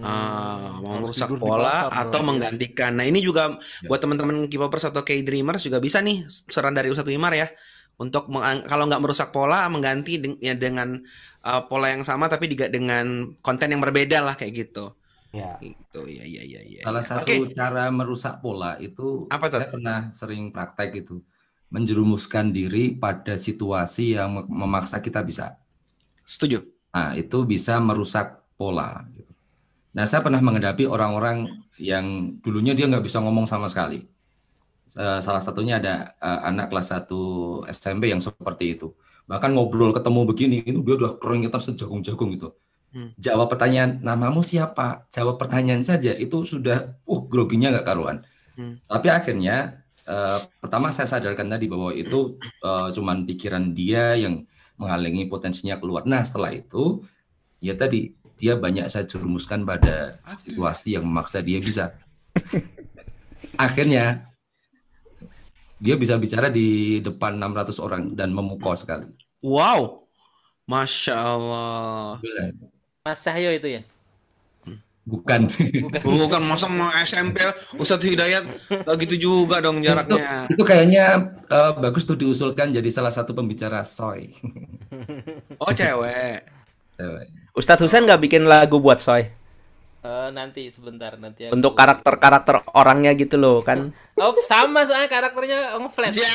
Ah, 0.00 0.80
mau 0.80 1.04
merusak 1.04 1.36
pola 1.36 1.92
pasar 1.92 2.08
atau 2.08 2.24
dong. 2.24 2.32
menggantikan. 2.32 2.96
Nah, 2.96 3.04
ini 3.04 3.20
juga 3.20 3.60
buat 3.84 4.00
teman-teman 4.00 4.48
K-popers 4.48 4.88
atau 4.88 5.04
K-dreamers 5.04 5.60
juga 5.60 5.82
bisa 5.84 6.00
nih 6.00 6.24
saran 6.28 6.72
dari 6.72 6.88
Ustadz 6.88 7.12
Wimar 7.12 7.36
ya. 7.36 7.52
Untuk 8.00 8.32
kalau 8.66 8.88
nggak 8.88 9.02
merusak 9.04 9.28
pola, 9.36 9.68
mengganti 9.68 10.16
deng- 10.16 10.40
ya 10.40 10.56
dengan 10.56 10.96
uh, 11.44 11.62
pola 11.68 11.92
yang 11.92 12.02
sama 12.08 12.26
tapi 12.26 12.48
juga 12.48 12.72
dengan 12.72 13.36
konten 13.44 13.68
yang 13.68 13.84
berbeda 13.84 14.24
lah 14.24 14.32
kayak 14.32 14.52
gitu. 14.64 14.96
Ya. 15.32 15.60
Gitu. 15.60 16.00
Ya 16.08 16.24
ya 16.24 16.42
ya 16.44 16.60
ya. 16.64 16.82
Salah 16.88 17.04
ya. 17.04 17.08
satu 17.12 17.24
Oke. 17.28 17.52
cara 17.52 17.92
merusak 17.92 18.40
pola 18.40 18.80
itu 18.80 19.28
Apa 19.28 19.52
saya 19.52 19.68
pernah 19.68 20.08
sering 20.16 20.48
praktek 20.52 21.04
itu 21.04 21.20
menjerumuskan 21.72 22.52
diri 22.52 22.92
pada 22.92 23.40
situasi 23.40 24.16
yang 24.16 24.40
mem- 24.40 24.48
memaksa 24.48 25.00
kita 25.00 25.24
bisa. 25.24 25.56
Setuju. 26.24 26.60
Nah, 26.92 27.16
itu 27.16 27.48
bisa 27.48 27.80
merusak 27.80 28.44
pola. 28.60 29.08
gitu. 29.16 29.31
Nah, 29.92 30.04
saya 30.08 30.24
pernah 30.24 30.40
menghadapi 30.40 30.88
orang-orang 30.88 31.52
yang 31.76 32.36
dulunya 32.40 32.72
dia 32.72 32.88
nggak 32.88 33.04
bisa 33.04 33.20
ngomong 33.20 33.44
sama 33.44 33.68
sekali. 33.68 34.08
Eh, 34.96 35.20
Salah 35.20 35.40
satunya 35.40 35.76
ada 35.80 36.16
eh, 36.16 36.40
anak 36.48 36.72
kelas 36.72 36.96
1 36.96 37.68
SMP 37.68 38.08
yang 38.12 38.20
seperti 38.24 38.76
itu. 38.76 38.96
Bahkan 39.28 39.52
ngobrol 39.52 39.92
ketemu 39.92 40.20
begini, 40.28 40.56
itu 40.64 40.80
dia 40.84 40.94
udah 40.96 41.16
keringetan 41.20 41.60
sejagung-jagung 41.60 42.36
gitu. 42.36 42.56
Hmm. 42.92 43.16
Jawab 43.16 43.48
pertanyaan, 43.48 44.04
namamu 44.04 44.44
siapa? 44.44 45.08
Jawab 45.08 45.40
pertanyaan 45.40 45.80
saja, 45.80 46.12
itu 46.12 46.44
sudah, 46.44 47.00
uh, 47.08 47.20
groginya 47.24 47.72
nggak 47.72 47.86
karuan. 47.88 48.20
Hmm. 48.52 48.76
Tapi 48.84 49.08
akhirnya, 49.08 49.80
eh, 50.04 50.38
pertama 50.60 50.92
saya 50.92 51.08
sadarkan 51.08 51.48
tadi 51.48 51.66
bahwa 51.72 51.90
itu 51.96 52.36
eh, 52.42 52.88
cuman 52.92 53.24
pikiran 53.24 53.72
dia 53.72 54.12
yang 54.20 54.44
menghalangi 54.76 55.24
potensinya 55.30 55.80
keluar. 55.80 56.04
Nah, 56.04 56.20
setelah 56.26 56.52
itu, 56.52 57.00
ya 57.64 57.72
tadi 57.78 58.12
dia 58.42 58.58
banyak 58.58 58.90
saya 58.90 59.06
jerumuskan 59.06 59.62
pada 59.62 60.18
situasi 60.34 60.98
yang 60.98 61.06
memaksa 61.06 61.38
dia 61.38 61.62
bisa. 61.62 61.94
Akhirnya 63.54 64.26
dia 65.78 65.94
bisa 65.94 66.18
bicara 66.18 66.50
di 66.50 66.98
depan 66.98 67.38
600 67.38 67.78
orang 67.78 68.02
dan 68.18 68.34
memukau 68.34 68.74
sekali. 68.74 69.06
Wow. 69.38 70.10
Masya 70.66 71.14
Allah. 71.14 72.18
Mas 73.06 73.22
Cahyo 73.22 73.54
itu 73.54 73.78
ya. 73.78 73.82
Bukan. 75.06 75.46
Bukan 76.02 76.42
masa 76.42 76.66
mau 76.66 76.90
SMP 76.98 77.46
Ustadz 77.78 78.10
Hidayat 78.10 78.42
gitu 79.06 79.14
juga 79.30 79.62
dong 79.62 79.86
jaraknya. 79.86 80.50
Itu 80.50 80.66
kayaknya 80.66 81.30
eh, 81.46 81.72
bagus 81.78 82.02
tuh 82.02 82.18
diusulkan 82.18 82.74
jadi 82.74 82.90
salah 82.90 83.14
satu 83.14 83.38
pembicara 83.38 83.86
soy. 83.86 84.34
Oh 85.62 85.70
cewek. 85.70 86.42
Ustadz 87.52 87.82
Husain 87.82 88.02
nggak 88.02 88.22
bikin 88.22 88.44
lagu 88.44 88.78
buat 88.78 88.98
Soy 88.98 89.28
Eh, 90.02 90.28
nanti 90.34 90.66
sebentar 90.66 91.14
nanti 91.14 91.46
aku- 91.46 91.54
untuk 91.54 91.72
karakter-karakter 91.72 92.66
orangnya 92.72 93.14
gitu 93.14 93.38
loh 93.38 93.62
kan. 93.62 93.94
Oh, 94.18 94.34
sama 94.42 94.82
soalnya 94.82 95.06
karakternya 95.06 95.78
ngeflash. 95.78 96.18
Ya. 96.18 96.26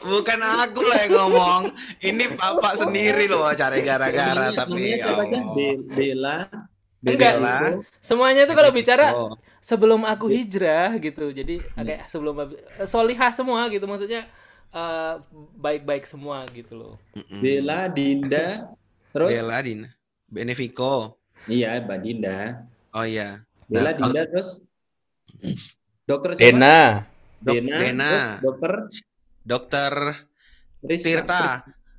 Bukan 0.00 0.40
aku 0.40 0.80
lah 0.82 0.98
yang 1.02 1.12
ngomong. 1.14 1.62
Ini 1.98 2.24
bapak 2.34 2.72
sendiri 2.78 3.26
loh 3.26 3.52
cari 3.52 3.82
gara-gara 3.82 4.48
Namanya- 4.48 4.56
tapi 4.58 4.80
ya 4.86 4.96
siapa 4.98 5.22
aja? 5.22 5.36
Allah. 5.36 5.52
Be- 5.52 5.82
Bella. 5.86 6.36
Enggak. 7.00 7.34
Bella. 7.36 7.56
Semuanya 8.00 8.42
tuh 8.44 8.56
kalau 8.56 8.70
bicara 8.70 9.06
Oh. 9.12 9.36
sebelum 9.60 10.02
aku 10.02 10.26
hijrah 10.28 10.96
gitu. 10.98 11.28
Jadi 11.30 11.60
kayak 11.74 12.08
sebelum 12.08 12.48
solihah 12.82 13.30
semua 13.30 13.68
gitu 13.68 13.84
maksudnya 13.84 14.24
eh, 14.78 15.14
baik-baik 15.56 16.04
semua 16.04 16.46
gitu 16.48 16.74
loh. 16.74 16.94
Bella, 17.34 17.86
Dinda, 17.88 18.70
terus 19.14 19.30
Bella 19.30 19.58
Din. 19.58 19.82
Benefico. 20.24 21.18
iya 21.46 21.80
Mbak 21.80 21.98
Dinda. 21.98 22.38
Oh 22.92 23.02
iya. 23.02 23.42
Bella, 23.66 23.90
Nah, 23.90 23.96
Dinda, 23.98 24.22
terus 24.24 24.48
dokter 26.04 26.30
siapa? 26.32 26.44
Dena, 26.46 26.78
Dok 27.38 27.54
Dena, 27.54 27.76
Dena. 27.76 28.12
dokter 28.38 28.72
Dokter 29.42 29.92
Rizka, 30.80 31.04
Tirta. 31.04 31.44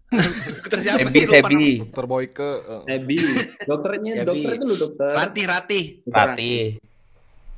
Dokter 0.57 0.79
siapa 0.81 1.05
Sebi, 1.05 1.13
sih? 1.13 1.25
Sebi, 1.27 1.65
Dokter 1.83 2.05
Boyke. 2.05 2.51
eh, 2.87 2.95
Ebi, 2.97 3.17
dokternya 3.61 4.11
Ebi. 4.15 4.25
dokter 4.25 4.51
itu 4.55 4.65
loh 4.65 4.77
dokter. 4.79 5.05
nama. 5.07 5.19
Rati 5.21 5.41
Rati. 5.45 5.81
Rati. 6.07 6.53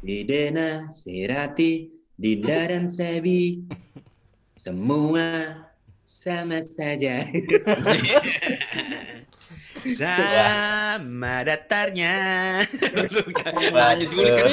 Si 0.01 0.15
Dena, 0.25 0.69
si 0.91 1.13
Rati, 1.23 1.71
Dinda 2.11 2.59
dan 2.65 2.85
Sebi, 2.87 3.63
semua 4.61 5.57
sama 6.05 6.61
saja. 6.61 7.25
Sama 9.81 11.41
datarnya. 11.41 12.13
Lanjut 13.73 14.13
dulu 14.13 14.29
kan. 14.29 14.45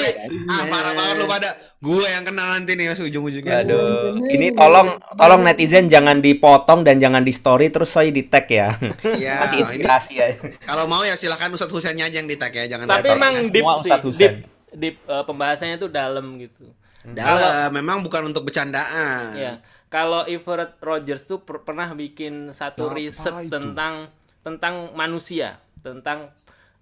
Ah 0.48 0.64
parah 0.64 0.92
banget 0.96 1.14
lu 1.20 1.26
pada. 1.28 1.50
Gue 1.84 2.08
yang 2.08 2.24
kena 2.24 2.48
nanti 2.48 2.72
nih 2.72 2.88
mas 2.88 3.02
ujung-ujungnya. 3.04 3.60
Aduh, 3.60 4.16
ini 4.32 4.56
tolong 4.56 4.96
tolong 5.20 5.44
netizen 5.44 5.92
jangan 5.92 6.24
dipotong 6.24 6.80
dan 6.80 6.96
jangan 6.96 7.20
di 7.20 7.36
story 7.36 7.68
terus 7.68 7.92
saya 7.92 8.08
di 8.08 8.24
tag 8.24 8.48
ya. 8.48 8.72
Ya, 9.20 9.44
Kasih 9.44 9.60
ini 9.60 9.84
inspirasi 9.84 10.12
ya. 10.16 10.26
kalau 10.64 10.88
mau 10.88 11.04
ya 11.04 11.12
silakan 11.20 11.52
Ustadz 11.52 11.76
Husainnya 11.76 12.08
aja 12.08 12.24
yang 12.24 12.30
di 12.30 12.40
tag 12.40 12.56
ya, 12.56 12.64
jangan 12.64 12.88
Tapi 12.88 13.12
emang 13.12 13.52
deep 13.52 13.68
sih, 13.84 13.92
deep, 14.16 14.34
deep 14.72 14.96
eh, 15.04 15.24
pembahasannya 15.28 15.76
tuh 15.76 15.92
dalam 15.92 16.40
gitu. 16.40 16.72
Dalam, 17.04 17.68
memang 17.76 18.00
bukan 18.00 18.32
untuk 18.32 18.48
bercandaan. 18.48 19.36
Ya, 19.36 19.52
kalau 19.88 20.24
Everett 20.28 20.76
Rogers 20.84 21.24
tuh 21.24 21.42
per- 21.44 21.64
pernah 21.64 21.88
bikin 21.96 22.52
satu 22.52 22.92
Apa 22.92 22.96
riset 22.96 23.34
itu? 23.48 23.52
tentang 23.52 24.12
tentang 24.44 24.92
manusia, 24.92 25.60
tentang 25.80 26.32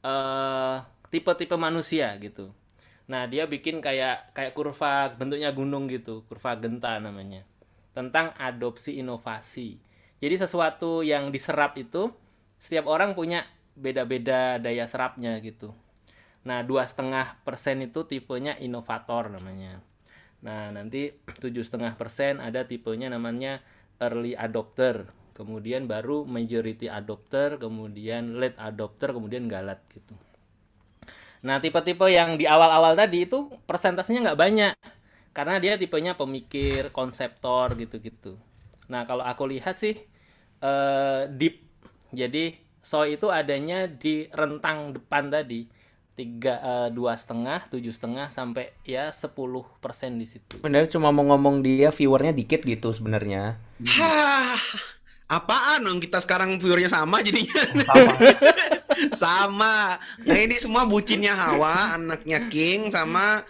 eh, 0.02 0.76
tipe-tipe 1.10 1.54
manusia 1.54 2.14
gitu. 2.18 2.50
Nah, 3.06 3.30
dia 3.30 3.46
bikin 3.46 3.78
kayak 3.78 4.34
kayak 4.34 4.52
kurva 4.54 5.14
bentuknya 5.14 5.54
gunung 5.54 5.86
gitu, 5.86 6.26
kurva 6.26 6.58
genta 6.58 6.98
namanya. 6.98 7.46
Tentang 7.94 8.34
adopsi 8.36 8.98
inovasi. 8.98 9.78
Jadi 10.18 10.34
sesuatu 10.42 11.06
yang 11.06 11.30
diserap 11.30 11.78
itu 11.78 12.10
setiap 12.58 12.90
orang 12.90 13.14
punya 13.14 13.46
beda-beda 13.78 14.58
daya 14.58 14.88
serapnya 14.90 15.38
gitu. 15.44 15.70
Nah, 16.46 16.62
dua 16.66 16.86
setengah 16.86 17.38
persen 17.46 17.82
itu 17.86 18.02
tipenya 18.06 18.58
inovator 18.58 19.30
namanya. 19.30 19.82
Nah, 20.44 20.68
nanti 20.74 21.14
tujuh 21.40 21.64
setengah 21.64 21.96
persen 21.96 22.38
ada 22.42 22.66
tipenya 22.68 23.08
namanya 23.08 23.64
early 24.00 24.36
adopter, 24.36 25.08
kemudian 25.32 25.88
baru 25.88 26.28
majority 26.28 26.92
adopter, 26.92 27.56
kemudian 27.56 28.36
late 28.36 28.58
adopter, 28.60 29.16
kemudian 29.16 29.48
galat 29.48 29.80
gitu. 29.92 30.12
Nah, 31.44 31.60
tipe-tipe 31.62 32.04
yang 32.10 32.36
di 32.36 32.44
awal-awal 32.44 32.98
tadi 32.98 33.24
itu 33.24 33.48
persentasenya 33.64 34.32
nggak 34.32 34.40
banyak, 34.40 34.74
karena 35.36 35.56
dia 35.60 35.76
tipenya 35.76 36.16
pemikir, 36.16 36.92
konseptor 36.92 37.76
gitu-gitu. 37.76 38.36
Nah, 38.88 39.04
kalau 39.04 39.24
aku 39.24 39.48
lihat 39.48 39.76
sih 39.80 39.96
eh, 40.60 41.22
deep, 41.32 41.64
jadi 42.12 42.56
soy 42.80 43.18
itu 43.18 43.28
adanya 43.28 43.90
di 43.90 44.30
rentang 44.30 44.94
depan 44.94 45.28
tadi 45.28 45.66
tiga 46.16 46.58
eh, 46.64 46.88
dua 46.90 47.12
setengah 47.14 47.68
tujuh 47.68 47.92
setengah 47.92 48.32
sampai 48.32 48.72
ya 48.88 49.12
10% 49.12 49.36
di 50.16 50.26
situ 50.26 50.56
Bener 50.64 50.88
cuma 50.88 51.12
mau 51.12 51.22
ngomong 51.28 51.60
dia 51.60 51.92
viewernya 51.92 52.32
dikit 52.32 52.64
gitu 52.64 52.88
sebenarnya. 52.90 53.60
Hah, 53.84 54.56
apaan 55.28 55.84
dong 55.84 56.00
kita 56.00 56.18
sekarang 56.24 56.56
viewernya 56.56 56.88
sama 56.88 57.20
jadinya? 57.20 57.60
sama. 59.12 59.76
Nah 60.26 60.38
ini 60.40 60.56
semua 60.56 60.88
bucinnya 60.88 61.36
Hawa, 61.36 62.00
anaknya 62.00 62.48
King 62.48 62.88
sama 62.88 63.44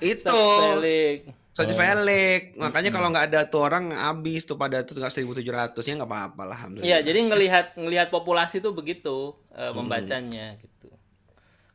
itu. 0.00 0.40
Felix 0.80 1.44
Soji 1.54 1.70
Felix. 1.70 2.58
Makanya 2.58 2.90
kalau 2.90 3.14
nggak 3.14 3.30
ada 3.30 3.40
tuh 3.46 3.62
orang 3.62 3.94
habis 3.94 4.42
tuh 4.42 4.58
pada 4.58 4.82
tuh 4.82 4.98
nggak 4.98 5.14
1700 5.14 5.86
ya 5.86 5.94
nggak 6.02 6.10
apa-apa 6.10 6.42
lah 6.42 6.58
alhamdulillah. 6.58 6.90
Iya, 6.90 6.98
jadi 7.06 7.18
ngelihat 7.30 7.66
ngelihat 7.78 8.08
populasi 8.10 8.58
tuh 8.58 8.74
begitu 8.74 9.38
eh, 9.54 9.70
membacanya 9.70 10.58
gitu. 10.58 10.73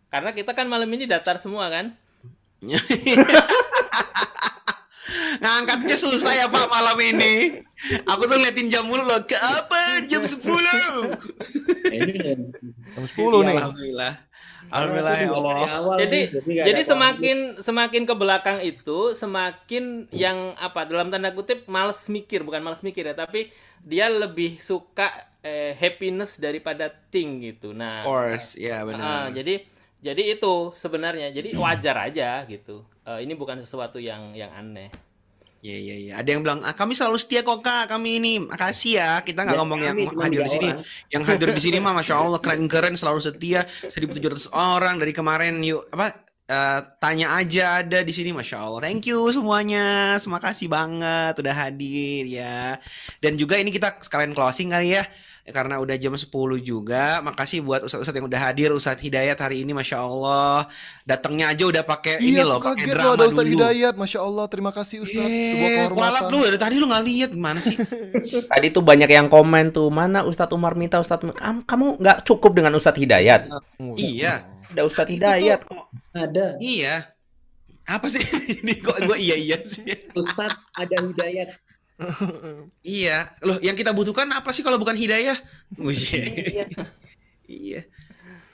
Karena 0.10 0.34
kita 0.34 0.57
kan 0.57 0.65
malam 0.65 0.90
ini 0.90 1.06
datar 1.06 1.38
semua 1.38 1.69
kan? 1.69 1.94
Ngangkatnya 5.40 5.95
susah 5.95 6.34
ya 6.36 6.45
Pak 6.52 6.68
malam 6.68 6.98
ini. 6.99 7.64
Aku 8.03 8.27
tuh 8.27 8.36
ngeliatin 8.36 8.68
jam 8.68 8.84
mulu 8.90 9.06
loh. 9.06 9.22
Ke 9.23 9.38
apa? 9.40 10.03
Jam 10.10 10.26
10. 10.26 10.41
Ini 11.94 12.14
Jam 12.94 13.06
10 13.06 13.48
nih. 13.48 13.56
Alhamdulillah. 13.56 14.14
Alhamdulillah 14.69 15.18
ya 15.18 15.30
Allah. 15.34 15.98
jadi 16.06 16.19
jadi 16.45 16.81
semakin 16.86 17.57
semakin 17.57 18.06
ke 18.06 18.14
belakang 18.14 18.61
itu 18.61 19.18
semakin 19.18 20.06
yang 20.14 20.53
apa 20.61 20.86
dalam 20.86 21.10
tanda 21.10 21.34
kutip 21.34 21.65
males 21.65 22.06
mikir 22.06 22.45
bukan 22.45 22.61
males 22.61 22.86
mikir 22.86 23.10
ya 23.10 23.18
tapi 23.18 23.49
dia 23.81 24.14
lebih 24.14 24.61
suka 24.61 25.10
eh, 25.41 25.73
happiness 25.73 26.38
daripada 26.38 26.94
thing 27.10 27.41
gitu 27.41 27.73
Of 27.73 27.81
nah 27.81 28.06
course, 28.06 28.61
ya 28.61 28.86
ah, 28.86 28.86
benar. 28.86 29.34
jadi 29.34 29.65
jadi 29.99 30.35
itu 30.35 30.71
sebenarnya 30.76 31.30
jadi 31.30 31.55
wajar 31.55 31.95
aja 32.07 32.43
gitu 32.45 32.85
Eh, 33.03 33.26
ini 33.26 33.34
bukan 33.34 33.57
sesuatu 33.57 33.97
yang 33.97 34.38
yang 34.38 34.53
aneh 34.53 34.93
Iya 35.59 35.76
iya 35.76 35.95
iya. 35.99 36.13
Ada 36.23 36.30
yang 36.31 36.39
bilang, 36.39 36.63
ah, 36.63 36.71
kami 36.71 36.95
selalu 36.95 37.19
setia 37.19 37.43
kok 37.43 37.59
kak. 37.59 37.91
Kami 37.91 38.23
ini 38.23 38.39
makasih 38.39 38.95
ya. 38.95 39.19
Kita 39.19 39.43
nggak 39.43 39.57
Ya, 39.57 39.59
ngomong 39.59 39.80
yang 39.84 39.97
hadir 40.15 40.39
di 40.39 40.51
sini. 40.55 40.67
orang. 40.71 40.84
Yang 41.11 41.23
hadir 41.27 41.49
di 41.51 41.59
sini 41.59 41.77
mah, 41.84 41.91
masya 41.91 42.15
Allah 42.23 42.39
keren-keren 42.39 42.95
selalu 42.95 43.19
setia. 43.19 43.67
1.700 43.67 44.47
orang 44.55 44.95
dari 44.95 45.11
kemarin. 45.11 45.59
Yuk 45.59 45.84
apa? 45.91 46.15
eh, 46.47 46.80
tanya 46.97 47.35
aja 47.35 47.84
ada 47.84 47.99
di 47.99 48.13
sini, 48.15 48.31
masya 48.31 48.55
Allah. 48.55 48.80
Thank 48.81 49.11
you 49.11 49.19
semuanya. 49.30 50.15
Terima 50.15 50.39
kasih 50.39 50.71
banget 50.71 51.35
udah 51.35 51.55
hadir 51.67 52.23
ya. 52.23 52.80
Dan 53.19 53.35
juga 53.35 53.59
ini 53.59 53.67
kita 53.69 53.99
sekalian 53.99 54.31
closing 54.31 54.71
kali 54.71 54.95
ya. 54.95 55.03
Karena 55.45 55.81
udah 55.81 55.95
jam 55.95 56.13
10 56.13 56.29
juga. 56.59 57.19
Makasih 57.21 57.65
buat 57.65 57.81
ustadz-ustadz 57.81 58.17
yang 58.17 58.27
udah 58.29 58.41
hadir. 58.41 58.69
Ustadz 58.69 59.01
Hidayat 59.01 59.33
hari 59.35 59.63
ini, 59.63 59.73
masya 59.73 59.97
Allah. 59.99 60.69
Datangnya 61.03 61.49
aja 61.49 61.65
udah 61.65 61.81
pakai 61.81 62.21
ini 62.21 62.37
Iya, 62.37 62.45
loh, 62.45 62.61
aku 62.61 62.69
pakai 62.69 62.85
kaget 62.85 62.85
loh 62.85 63.01
drama 63.01 63.13
ada 63.17 63.25
Ustaz 63.25 63.45
dulu. 63.45 63.53
Hidayat. 63.57 63.93
Masya 63.97 64.19
Allah, 64.21 64.45
terima 64.45 64.71
kasih 64.71 64.97
Ustaz. 65.01 65.25
Sebuah 65.25 65.69
Eh, 65.69 65.87
kualat 65.89 66.23
lu 66.29 66.37
dari 66.45 66.57
tadi 66.57 66.75
lu 66.77 66.85
nggak 66.85 67.03
lihat 67.05 67.29
gimana 67.33 67.59
sih? 67.59 67.75
Tadi 68.51 68.67
tuh 68.69 68.83
banyak 68.85 69.09
yang 69.09 69.25
komen 69.25 69.73
tuh, 69.73 69.89
mana 69.89 70.21
Ustadz 70.21 70.53
Umar 70.53 70.77
minta 70.77 71.01
Ustadz 71.01 71.25
Umar. 71.25 71.35
Kamu, 71.65 71.97
nggak 71.97 72.17
cukup 72.23 72.53
dengan 72.53 72.77
Ustadz 72.77 73.01
Hidayat. 73.01 73.49
iya, 73.97 74.45
Ada 74.69 74.81
Ustadz 74.85 75.09
Hidayat 75.09 75.65
kok. 75.65 75.89
ada 76.13 76.53
iya. 76.61 77.09
Apa 77.89 78.05
sih 78.05 78.21
ini 78.61 78.77
kok 78.77 79.01
gue 79.01 79.17
iya 79.17 79.33
iya 79.33 79.57
sih? 79.65 79.81
Ustadz 80.13 80.61
ada 80.77 80.93
hidayat. 80.93 81.57
Iya, 82.80 83.27
loh 83.43 83.59
yang 83.59 83.76
kita 83.76 83.91
butuhkan 83.91 84.27
apa 84.31 84.49
sih 84.55 84.63
kalau 84.63 84.80
bukan 84.80 84.95
hidayah? 84.95 85.35
Iya. 85.76 86.65
iya. 87.45 87.81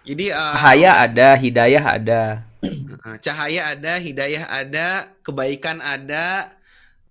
Jadi 0.05 0.25
eh, 0.29 0.53
Cahaya 0.53 0.91
ada, 1.01 1.27
hidayah 1.33 1.83
ada. 1.85 2.21
eh, 2.61 3.17
cahaya 3.21 3.61
ada, 3.73 3.93
hidayah 3.97 4.45
ada, 4.49 4.87
kebaikan 5.21 5.81
ada, 5.81 6.53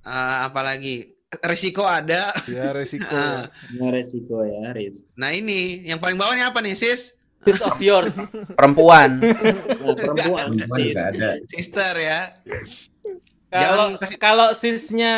eh, 0.03 0.37
apalagi 0.47 1.15
resiko 1.43 1.83
ada. 1.87 2.31
Ya, 2.47 2.71
resiko. 2.71 3.11
Ah, 3.15 3.51
Nah, 3.75 3.91
resiko 3.91 4.43
ya, 4.47 4.71
Riz. 4.71 5.03
Nah 5.15 5.35
ini 5.35 5.83
yang 5.87 5.99
paling 5.99 6.15
bawahnya 6.15 6.51
apa 6.51 6.63
nih 6.63 6.75
sis? 6.75 7.15
piece 7.45 7.61
of 7.61 7.77
yours 7.77 8.17
Perempuan. 8.57 9.21
Nah, 9.85 9.93
perempuan 9.93 10.49
juga 10.57 11.13
ada. 11.13 11.29
Sister 11.45 11.93
ya. 12.01 12.21
kalau 13.53 13.87
kalau 14.17 14.49
sisnya 14.57 15.15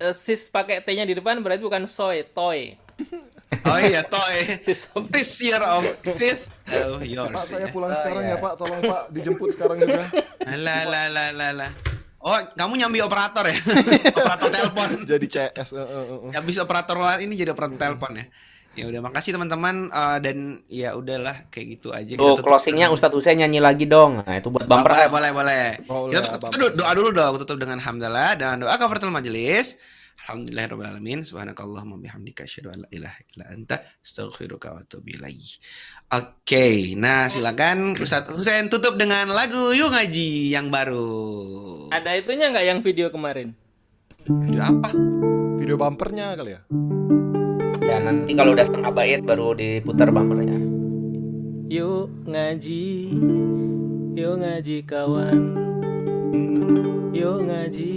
eh, 0.00 0.14
sis 0.14 0.48
pakai 0.48 0.84
t-nya 0.84 1.04
di 1.04 1.16
depan 1.16 1.40
berarti 1.40 1.62
bukan 1.64 1.84
soy 1.88 2.24
toy 2.24 2.76
Oh 3.66 3.78
iya, 3.82 4.02
toy. 4.06 4.36
sis 4.66 4.90
of 4.94 5.06
This 5.14 5.30
year 5.42 5.58
of 5.58 5.82
sis. 6.06 6.46
Oh, 6.70 6.98
Pak, 6.98 7.06
yours. 7.06 7.34
saya 7.46 7.66
ya. 7.66 7.74
pulang 7.74 7.90
Oh, 7.90 7.98
sekarang 7.98 8.22
iya. 8.26 8.38
ya 8.38 8.42
Pak. 8.42 8.52
Tolong 8.58 8.80
Pak, 8.82 9.02
dijemput 9.10 9.48
sekarang 9.54 9.76
juga. 9.82 10.06
Lah 10.46 10.82
lah 10.86 11.06
lah 11.10 11.28
lah 11.34 11.50
lah. 11.50 11.70
Oh, 12.22 12.34
kamu 12.58 12.74
nyambi 12.78 12.98
operator 13.02 13.46
ya? 13.46 13.58
operator 14.10 14.48
telepon. 14.50 14.88
Jadi 15.06 15.26
CS. 15.30 15.68
eh, 15.74 15.78
eh, 15.78 16.04
eh. 16.10 16.32
Habis 16.34 16.58
operator 16.58 16.98
ini 17.22 17.34
jadi 17.38 17.54
operator 17.54 17.78
telepon 17.78 18.18
ya. 18.18 18.26
Ya 18.76 18.84
udah 18.92 19.00
makasih 19.00 19.32
teman-teman 19.32 19.88
eh, 19.88 20.18
dan 20.20 20.36
ya 20.68 20.92
udahlah 20.92 21.48
kayak 21.48 21.66
gitu 21.80 21.96
aja 21.96 22.12
Kita 22.12 22.20
Tuh 22.20 22.36
tutup. 22.36 22.44
closingnya 22.44 22.92
Ustadz 22.92 23.16
Hussein 23.16 23.40
nyanyi 23.40 23.64
lagi 23.64 23.88
dong. 23.88 24.20
Nah 24.20 24.36
itu 24.36 24.52
buat 24.52 24.68
bumper. 24.68 24.92
boleh 24.92 25.08
boleh 25.08 25.30
boleh. 25.32 25.64
Boleh, 25.88 26.12
Kita 26.12 26.20
tutup, 26.28 26.40
bumper. 26.52 26.58
doa, 26.60 26.70
doa 26.76 26.90
dulu 26.92 27.08
dong, 27.10 27.34
tutup 27.40 27.56
dengan 27.56 27.80
hamdalah 27.80 28.36
dan 28.36 28.60
doa 28.60 28.76
kafaratul 28.76 29.08
majelis. 29.08 29.80
Alhamdulillahirabbil 30.26 30.88
alamin. 30.90 31.18
Subhanakallahumma 31.22 32.02
bihamdika 32.02 32.44
asyhadu 32.44 32.72
an 32.74 32.78
la 32.84 32.88
ilaha 32.90 33.18
illa 33.32 33.44
anta 33.48 33.76
astaghfiruka 34.02 34.74
wa 34.74 34.80
atubu. 34.84 35.12
Oke, 36.06 36.66
nah 36.98 37.26
silakan 37.26 37.94
Ustadz 37.96 38.30
Husain 38.34 38.68
tutup 38.68 39.00
dengan 39.00 39.30
lagu 39.30 39.72
Yuk 39.72 39.88
Ngaji 39.90 40.50
yang 40.52 40.68
baru. 40.68 41.88
ada 41.94 42.12
itunya 42.12 42.50
nggak 42.50 42.66
yang 42.66 42.78
video 42.82 43.08
kemarin 43.14 43.54
Video 44.26 44.62
apa? 44.66 44.90
Video 45.62 45.78
bumpernya 45.78 46.34
kali 46.34 46.58
ya. 46.58 46.60
Dan 47.80 48.00
nanti 48.08 48.32
kalau 48.32 48.56
udah 48.56 48.64
setengah 48.64 48.92
bait 48.92 49.20
baru 49.20 49.52
diputar 49.52 50.08
bumpernya. 50.08 50.58
Yuk 51.66 52.08
ngaji, 52.24 52.86
yuk 54.14 54.34
ngaji 54.38 54.76
kawan. 54.86 55.38
Yuk 57.10 57.38
ngaji, 57.48 57.92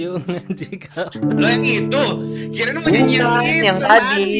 yuk 0.00 0.24
ngaji 0.24 0.70
kawan. 0.88 1.36
Lo 1.36 1.46
yang 1.46 1.66
itu, 1.66 2.04
kirain 2.50 2.76
mau 2.80 2.88
nyanyi 2.88 3.14
yang 3.20 3.28
Bukan, 3.28 3.44
itu 3.44 3.64
yang 3.66 3.78
tadi. 3.78 4.32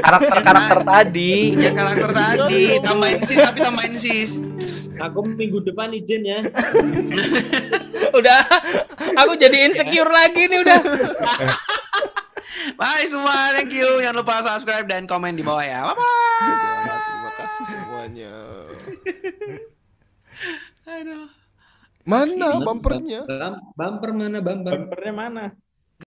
Karakter-karakter 0.00 0.78
tadi. 0.82 1.32
Ya 1.54 1.70
karakter 1.76 2.10
tadi, 2.10 2.62
tambahin 2.80 3.20
sis 3.22 3.38
tapi 3.38 3.58
tambahin 3.60 3.94
sis. 4.00 4.30
Aku 5.02 5.26
minggu 5.26 5.60
depan 5.66 5.92
izin 5.92 6.22
ya. 6.24 6.40
Udah, 8.14 8.44
aku 9.18 9.34
jadi 9.36 9.66
insecure 9.66 10.08
lagi 10.08 10.46
nih 10.46 10.58
udah. 10.62 10.80
Bye 12.78 13.06
semua, 13.10 13.54
thank 13.56 13.74
you. 13.74 13.98
Jangan 13.98 14.16
lupa 14.22 14.42
subscribe 14.42 14.86
dan 14.86 15.06
komen 15.10 15.34
di 15.34 15.42
bawah 15.42 15.64
ya. 15.66 15.80
Bye 15.90 15.96
bye. 15.98 16.98
Terima 17.02 17.30
kasih 17.38 17.64
semuanya. 17.66 18.34
Aduh. 20.86 21.26
Mana 22.02 22.58
bumpernya? 22.62 23.22
Bumper 23.78 24.10
mana 24.10 24.38
bumper? 24.42 24.72
Bumpernya 24.74 25.12
mana? 25.14 25.44